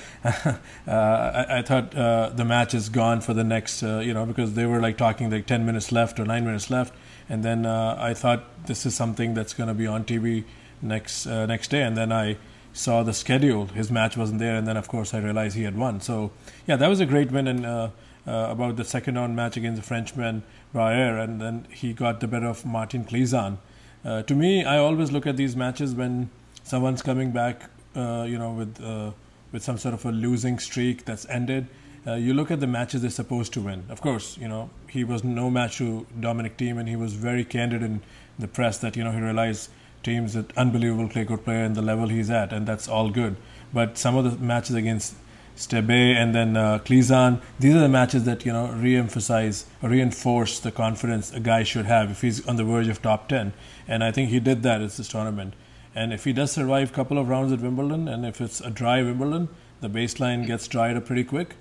I, 0.86 1.58
I, 1.58 1.62
thought 1.62 1.94
uh, 1.96 2.28
the 2.28 2.44
match 2.44 2.74
is 2.74 2.90
gone 2.90 3.22
for 3.22 3.32
the 3.32 3.42
next, 3.42 3.82
uh, 3.82 4.00
you 4.00 4.12
know, 4.12 4.26
because 4.26 4.52
they 4.52 4.66
were 4.66 4.80
like 4.80 4.98
talking 4.98 5.30
like 5.30 5.46
ten 5.46 5.64
minutes 5.64 5.92
left 5.92 6.20
or 6.20 6.26
nine 6.26 6.44
minutes 6.44 6.68
left, 6.68 6.94
and 7.28 7.42
then 7.42 7.64
uh, 7.64 7.96
I 7.98 8.12
thought 8.12 8.66
this 8.66 8.84
is 8.84 8.94
something 8.94 9.32
that's 9.32 9.54
going 9.54 9.68
to 9.68 9.74
be 9.74 9.86
on 9.86 10.04
TV 10.04 10.44
next 10.82 11.26
uh, 11.26 11.46
next 11.46 11.68
day, 11.68 11.82
and 11.82 11.96
then 11.96 12.12
I 12.12 12.36
saw 12.76 13.02
the 13.02 13.12
schedule. 13.12 13.66
His 13.66 13.90
match 13.90 14.16
wasn't 14.16 14.38
there, 14.38 14.56
and 14.56 14.66
then 14.66 14.76
of 14.76 14.88
course 14.88 15.14
I 15.14 15.18
realized 15.18 15.56
he 15.56 15.64
had 15.64 15.76
won. 15.76 16.00
So 16.00 16.32
yeah, 16.66 16.76
that 16.76 16.88
was 16.88 17.00
a 17.00 17.06
great 17.06 17.32
win, 17.32 17.48
and 17.48 17.92
about 18.26 18.76
the 18.76 18.84
second 18.84 19.14
round 19.14 19.36
match 19.36 19.56
against 19.56 19.80
the 19.80 19.86
Frenchman 19.86 20.42
Rayer, 20.72 21.16
and 21.18 21.40
then 21.40 21.66
he 21.70 21.92
got 21.92 22.20
the 22.20 22.28
better 22.28 22.46
of 22.46 22.64
Martin 22.66 23.04
Klizan. 23.04 23.58
Uh, 24.04 24.22
to 24.22 24.34
me, 24.34 24.64
I 24.64 24.78
always 24.78 25.10
look 25.10 25.26
at 25.26 25.36
these 25.36 25.56
matches 25.56 25.94
when 25.94 26.30
someone's 26.62 27.02
coming 27.02 27.32
back, 27.32 27.70
uh, 27.96 28.24
you 28.28 28.38
know, 28.38 28.52
with 28.52 28.80
uh, 28.80 29.10
with 29.52 29.62
some 29.64 29.78
sort 29.78 29.94
of 29.94 30.04
a 30.04 30.12
losing 30.12 30.58
streak 30.58 31.04
that's 31.04 31.26
ended. 31.28 31.66
Uh, 32.06 32.14
you 32.14 32.32
look 32.34 32.52
at 32.52 32.60
the 32.60 32.68
matches 32.68 33.00
they're 33.02 33.10
supposed 33.10 33.52
to 33.54 33.60
win. 33.60 33.84
Of 33.88 34.00
course, 34.00 34.38
you 34.38 34.46
know 34.46 34.70
he 34.88 35.02
was 35.02 35.24
no 35.24 35.50
match 35.50 35.78
to 35.78 36.06
Dominic 36.20 36.56
Thiem, 36.56 36.78
and 36.78 36.88
he 36.88 36.96
was 36.96 37.14
very 37.14 37.44
candid 37.44 37.82
in 37.82 38.02
the 38.38 38.46
press 38.46 38.78
that 38.78 38.96
you 38.96 39.02
know 39.02 39.10
he 39.10 39.20
realized 39.20 39.70
Thiem's 40.06 40.36
an 40.36 40.46
unbelievable 40.56 41.08
clay 41.08 41.24
court 41.24 41.44
player 41.44 41.64
and 41.64 41.74
the 41.74 41.82
level 41.82 42.08
he's 42.08 42.30
at, 42.30 42.52
and 42.52 42.66
that's 42.66 42.88
all 42.88 43.10
good. 43.10 43.36
But 43.74 43.98
some 43.98 44.16
of 44.16 44.24
the 44.24 44.44
matches 44.44 44.76
against 44.76 45.16
Stebe 45.56 46.14
and 46.14 46.34
then 46.34 46.56
uh, 46.56 46.78
Klizan. 46.78 47.40
These 47.58 47.74
are 47.74 47.80
the 47.80 47.88
matches 47.88 48.24
that 48.24 48.44
you 48.44 48.52
know 48.52 48.68
re-emphasize, 48.68 49.66
reinforce 49.82 50.60
the 50.60 50.70
confidence 50.70 51.32
a 51.32 51.40
guy 51.40 51.62
should 51.62 51.86
have 51.86 52.10
if 52.10 52.20
he's 52.20 52.46
on 52.46 52.56
the 52.56 52.64
verge 52.64 52.88
of 52.88 53.02
top 53.02 53.28
ten. 53.28 53.52
And 53.88 54.04
I 54.04 54.12
think 54.12 54.30
he 54.30 54.38
did 54.38 54.62
that 54.62 54.82
at 54.82 54.92
this 54.92 55.08
tournament. 55.08 55.54
And 55.94 56.12
if 56.12 56.24
he 56.24 56.32
does 56.34 56.52
survive 56.52 56.90
a 56.90 56.94
couple 56.94 57.18
of 57.18 57.28
rounds 57.28 57.52
at 57.52 57.60
Wimbledon, 57.60 58.06
and 58.06 58.26
if 58.26 58.40
it's 58.40 58.60
a 58.60 58.70
dry 58.70 59.02
Wimbledon, 59.02 59.48
the 59.80 59.88
baseline 59.88 60.46
gets 60.46 60.68
dried 60.68 60.96
up 60.96 61.06
pretty 61.06 61.24
quick. 61.24 61.54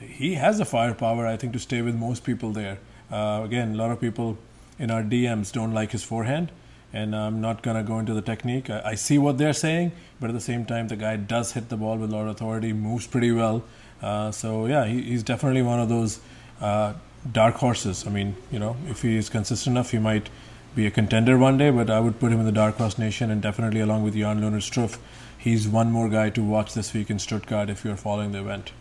He 0.00 0.34
has 0.34 0.58
the 0.58 0.64
firepower, 0.64 1.26
I 1.26 1.36
think, 1.36 1.52
to 1.52 1.60
stay 1.60 1.82
with 1.82 1.94
most 1.94 2.24
people 2.24 2.50
there. 2.50 2.78
Uh, 3.10 3.42
again, 3.44 3.74
a 3.74 3.76
lot 3.76 3.92
of 3.92 4.00
people 4.00 4.38
in 4.78 4.90
our 4.90 5.02
DMs 5.02 5.52
don't 5.52 5.72
like 5.72 5.92
his 5.92 6.02
forehand 6.02 6.50
and 6.96 7.14
I'm 7.14 7.40
not 7.42 7.62
going 7.62 7.76
to 7.76 7.82
go 7.82 7.98
into 7.98 8.14
the 8.14 8.22
technique. 8.22 8.70
I, 8.70 8.80
I, 8.84 8.94
see 8.94 9.18
what 9.18 9.36
they're 9.36 9.52
saying, 9.52 9.92
but 10.18 10.30
at 10.30 10.32
the 10.32 10.40
same 10.40 10.64
time, 10.64 10.88
the 10.88 10.96
guy 10.96 11.16
does 11.16 11.52
hit 11.52 11.68
the 11.68 11.76
ball 11.76 11.98
with 11.98 12.10
a 12.10 12.16
lot 12.16 12.22
of 12.22 12.28
authority, 12.28 12.72
moves 12.72 13.06
pretty 13.06 13.30
well. 13.32 13.64
Uh, 14.00 14.30
so, 14.30 14.66
yeah, 14.66 14.86
he, 14.86 15.02
he's 15.02 15.22
definitely 15.22 15.62
one 15.62 15.78
of 15.78 15.90
those 15.90 16.20
uh, 16.60 16.94
dark 17.30 17.56
horses. 17.56 18.06
I 18.06 18.10
mean, 18.10 18.34
you 18.50 18.58
know, 18.58 18.76
if 18.88 19.02
he 19.02 19.16
is 19.16 19.28
consistent 19.28 19.74
enough, 19.74 19.90
he 19.90 19.98
might 19.98 20.30
be 20.74 20.86
a 20.86 20.90
contender 20.90 21.36
one 21.36 21.58
day, 21.58 21.70
but 21.70 21.90
I 21.90 22.00
would 22.00 22.18
put 22.18 22.32
him 22.32 22.40
in 22.40 22.46
the 22.46 22.52
dark 22.52 22.76
horse 22.76 22.98
nation 22.98 23.30
and 23.30 23.42
definitely 23.42 23.80
along 23.80 24.02
with 24.02 24.14
Jan 24.14 24.40
Lennard 24.40 24.62
Struff. 24.62 24.98
He's 25.36 25.68
one 25.68 25.92
more 25.92 26.08
guy 26.08 26.30
to 26.30 26.42
watch 26.42 26.72
this 26.72 26.94
week 26.94 27.10
in 27.10 27.18
Stuttgart 27.18 27.68
if 27.68 27.84
you're 27.84 27.96
following 27.96 28.32
the 28.32 28.40
event. 28.40 28.72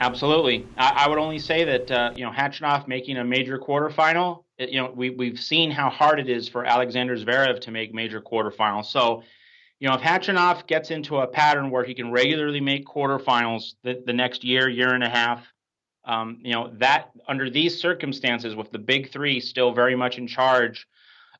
Absolutely. 0.00 0.66
I, 0.76 1.04
I 1.04 1.08
would 1.08 1.18
only 1.18 1.38
say 1.38 1.64
that, 1.64 1.90
uh, 1.90 2.12
you 2.16 2.24
know, 2.24 2.32
Khachanov 2.32 2.88
making 2.88 3.16
a 3.16 3.24
major 3.24 3.58
quarterfinal 3.58 4.44
you 4.58 4.80
know, 4.80 4.92
we 4.94 5.10
we've 5.10 5.38
seen 5.38 5.70
how 5.70 5.88
hard 5.88 6.18
it 6.18 6.28
is 6.28 6.48
for 6.48 6.64
Alexander 6.64 7.16
Zverev 7.16 7.60
to 7.60 7.70
make 7.70 7.94
major 7.94 8.20
quarterfinals. 8.20 8.86
So, 8.86 9.22
you 9.78 9.88
know, 9.88 9.94
if 9.94 10.00
Khachanov 10.00 10.66
gets 10.66 10.90
into 10.90 11.18
a 11.18 11.26
pattern 11.26 11.70
where 11.70 11.84
he 11.84 11.94
can 11.94 12.10
regularly 12.10 12.60
make 12.60 12.84
quarterfinals 12.86 13.74
the, 13.84 14.02
the 14.04 14.12
next 14.12 14.42
year, 14.42 14.68
year 14.68 14.94
and 14.94 15.04
a 15.04 15.08
half, 15.08 15.46
um, 16.04 16.40
you 16.42 16.52
know, 16.52 16.72
that 16.78 17.10
under 17.28 17.48
these 17.48 17.78
circumstances, 17.78 18.56
with 18.56 18.72
the 18.72 18.78
big 18.78 19.12
three 19.12 19.38
still 19.40 19.72
very 19.72 19.94
much 19.94 20.18
in 20.18 20.26
charge 20.26 20.88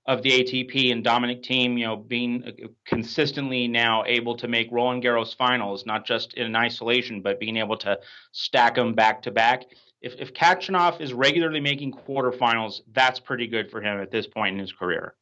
of 0.07 0.23
the 0.23 0.31
ATP 0.31 0.93
and 0.93 1.03
Dominic 1.03 1.43
Thiem, 1.43 1.79
you 1.79 1.87
know, 1.87 1.97
being 1.97 2.45
uh, 2.45 2.69
consistently 2.87 3.69
now 3.69 4.05
able 4.07 4.37
to 4.37 4.49
make 4.49 4.69
Roland 4.71 5.03
Garros 5.03 5.37
finals, 5.37 5.85
not 5.85 6.07
just 6.07 6.35
in 6.35 6.55
isolation, 6.55 7.21
but 7.21 7.41
being 7.41 7.57
able 7.57 7.77
to 7.79 7.99
stack 8.33 8.77
them 8.77 8.95
back 8.95 9.23
to 9.23 9.31
back 9.31 9.65
if 10.01 10.15
if 10.21 10.33
Khachanov 10.33 11.01
is 11.01 11.13
regularly 11.13 11.61
making 11.61 11.93
quarterfinals, 11.93 12.83
that's 12.93 13.19
pretty 13.19 13.47
good 13.47 13.71
for 13.71 13.81
him 13.81 14.01
at 14.01 14.11
this 14.11 14.27
point 14.27 14.55
in 14.55 14.61
his 14.61 14.73
career. 14.73 15.15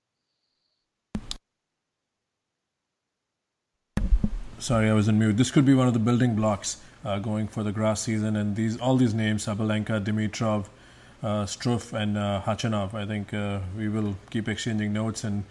Sorry, 4.59 4.89
I 4.89 4.95
was 4.95 5.09
in 5.09 5.19
mute. 5.19 5.37
This 5.37 5.51
could 5.51 5.65
be 5.67 5.75
one 5.75 5.87
of 5.87 5.93
the 5.93 6.01
building 6.01 6.35
blocks 6.35 6.79
uh, 7.05 7.19
going 7.19 7.47
for 7.47 7.63
the 7.63 7.73
grass 7.73 8.03
season, 8.03 8.37
and 8.37 8.57
these 8.57 8.77
all 8.79 8.97
these 8.97 9.15
names: 9.15 9.47
Sabalenka, 9.47 10.03
Dimitrov, 10.05 10.67
uh, 11.23 11.45
Struff, 11.45 11.93
and 11.93 12.19
uh, 12.19 12.43
Khachanov. 12.45 12.95
I 12.95 13.07
think 13.07 13.33
uh, 13.33 13.61
we 13.77 13.89
will 13.89 14.17
keep 14.31 14.49
exchanging 14.49 14.93
notes 14.93 15.25
and 15.25 15.45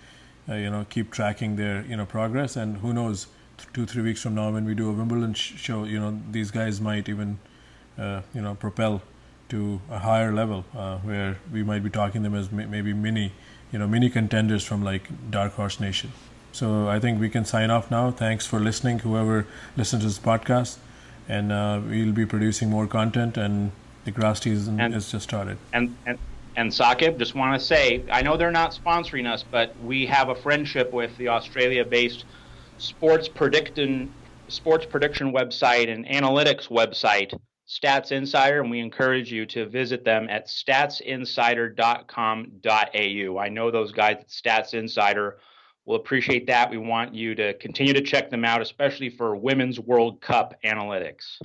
uh, 0.50 0.56
you 0.56 0.70
know 0.70 0.86
keep 0.90 1.12
tracking 1.12 1.56
their 1.56 1.84
you 1.84 1.98
know 1.98 2.06
progress. 2.06 2.56
And 2.56 2.78
who 2.78 2.94
knows, 2.94 3.28
two 3.74 3.86
three 3.86 4.04
weeks 4.04 4.22
from 4.22 4.36
now 4.36 4.52
when 4.52 4.66
we 4.66 4.76
do 4.76 4.90
a 4.90 4.94
Wimbledon 4.94 5.34
sh- 5.34 5.54
show, 5.58 5.84
you 5.84 6.00
know 6.00 6.20
these 6.32 6.52
guys 6.52 6.82
might 6.82 7.10
even 7.10 7.40
uh, 7.98 8.22
you 8.34 8.42
know 8.42 8.56
propel 8.56 9.02
to 9.50 9.80
a 9.90 10.00
higher 10.00 10.32
level 10.32 10.66
uh, 10.76 10.98
where 11.00 11.38
we 11.52 11.64
might 11.64 11.84
be 11.84 11.90
talking 11.90 12.24
them 12.24 12.36
as 12.36 12.52
maybe 12.52 12.94
mini, 12.94 13.32
you 13.72 13.80
know, 13.80 13.88
mini 13.88 14.10
contenders 14.10 14.64
from 14.64 14.84
like 14.84 15.10
Dark 15.30 15.54
Horse 15.54 15.80
Nation. 15.80 16.12
So 16.52 16.88
I 16.88 17.00
think 17.00 17.20
we 17.20 17.30
can 17.30 17.46
sign 17.46 17.70
off 17.70 17.92
now. 17.92 18.12
Thanks 18.12 18.48
for 18.48 18.60
listening, 18.60 19.00
whoever 19.00 19.46
listens 19.76 20.04
to 20.04 20.08
this 20.08 20.20
podcast, 20.20 20.78
and 21.28 21.52
uh, 21.52 21.82
we'll 21.86 22.14
be 22.14 22.26
producing 22.26 22.70
more 22.70 22.88
content. 22.88 23.38
And 23.38 23.72
the 24.06 24.12
grass 24.12 24.42
season 24.42 24.80
and, 24.80 24.94
has 24.94 25.12
just 25.12 25.24
started. 25.24 25.58
And 25.74 25.96
and 26.06 26.18
and 26.56 26.72
Saqib, 26.72 27.18
just 27.18 27.36
want 27.36 27.60
to 27.60 27.66
say, 27.66 28.04
I 28.10 28.22
know 28.22 28.38
they're 28.38 28.52
not 28.52 28.72
sponsoring 28.72 29.30
us, 29.30 29.44
but 29.44 29.76
we 29.84 30.06
have 30.06 30.30
a 30.30 30.36
friendship 30.36 30.94
with 30.94 31.18
the 31.18 31.28
Australia-based 31.28 32.24
sports 32.78 33.28
prediction 33.28 34.14
sports 34.48 34.86
prediction 34.86 35.34
website 35.34 35.92
and 35.92 36.06
analytics 36.06 36.68
website 36.70 37.38
Stats 37.68 38.12
Insider, 38.12 38.62
and 38.62 38.70
we 38.70 38.80
encourage 38.80 39.32
you 39.32 39.48
to 39.48 39.66
visit 39.66 40.06
them 40.06 40.28
at 40.30 40.48
statsinsider.com.au. 40.48 43.40
I 43.40 43.50
know 43.50 43.72
those 43.72 43.92
guys 43.92 44.18
at 44.20 44.30
Stats 44.30 44.74
Insider 44.74 45.40
We'll 45.86 45.98
appreciate 45.98 46.48
that. 46.48 46.72
We 46.72 46.78
want 46.78 47.14
you 47.14 47.36
to 47.36 47.54
continue 47.54 47.94
to 47.94 48.02
check 48.02 48.32
them 48.32 48.44
out, 48.44 48.62
especially 48.62 49.10
for 49.10 49.36
Women's 49.36 49.80
World 49.80 50.20
Cup 50.20 50.56
analytics. 50.64 51.40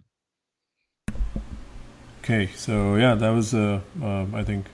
Okay, 2.25 2.49
so 2.57 2.97
yeah, 2.97 3.15
that 3.15 3.31
was 3.31 3.55
uh, 3.55 3.81
uh, 4.03 4.27
I 4.33 4.43
think 4.43 4.67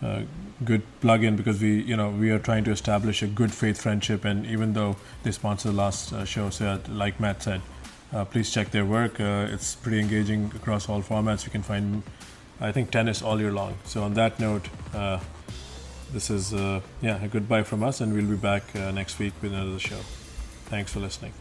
a 0.00 0.24
good 0.64 0.82
plug-in 1.00 1.34
because 1.34 1.60
we 1.60 1.82
you 1.82 1.96
know 1.96 2.10
we 2.10 2.30
are 2.30 2.38
trying 2.38 2.62
to 2.64 2.70
establish 2.70 3.22
a 3.22 3.26
good 3.26 3.52
faith 3.52 3.82
friendship, 3.82 4.24
and 4.24 4.46
even 4.46 4.74
though 4.74 4.96
they 5.24 5.32
sponsor 5.32 5.70
the 5.70 5.76
last 5.76 6.12
uh, 6.12 6.24
show, 6.24 6.50
so 6.50 6.80
like 6.88 7.18
Matt 7.18 7.42
said, 7.42 7.62
uh, 8.14 8.24
please 8.24 8.50
check 8.50 8.70
their 8.70 8.86
work. 8.86 9.20
Uh, 9.20 9.48
it's 9.50 9.74
pretty 9.74 10.00
engaging 10.00 10.52
across 10.56 10.88
all 10.88 11.02
formats. 11.02 11.44
You 11.44 11.50
can 11.50 11.62
find 11.62 12.02
I 12.60 12.72
think 12.72 12.90
tennis 12.90 13.20
all 13.20 13.40
year 13.40 13.52
long. 13.52 13.76
So 13.84 14.02
on 14.02 14.14
that 14.14 14.40
note. 14.40 14.68
Uh, 14.94 15.18
this 16.12 16.30
is 16.30 16.52
yeah 16.52 17.24
a 17.24 17.26
goodbye 17.26 17.64
from 17.64 17.82
us 17.82 18.00
and 18.00 18.12
we'll 18.14 18.28
be 18.28 18.36
back 18.36 18.72
next 18.94 19.18
week 19.18 19.32
with 19.42 19.52
another 19.52 19.80
show 19.80 19.98
thanks 20.66 20.92
for 20.92 21.00
listening 21.00 21.32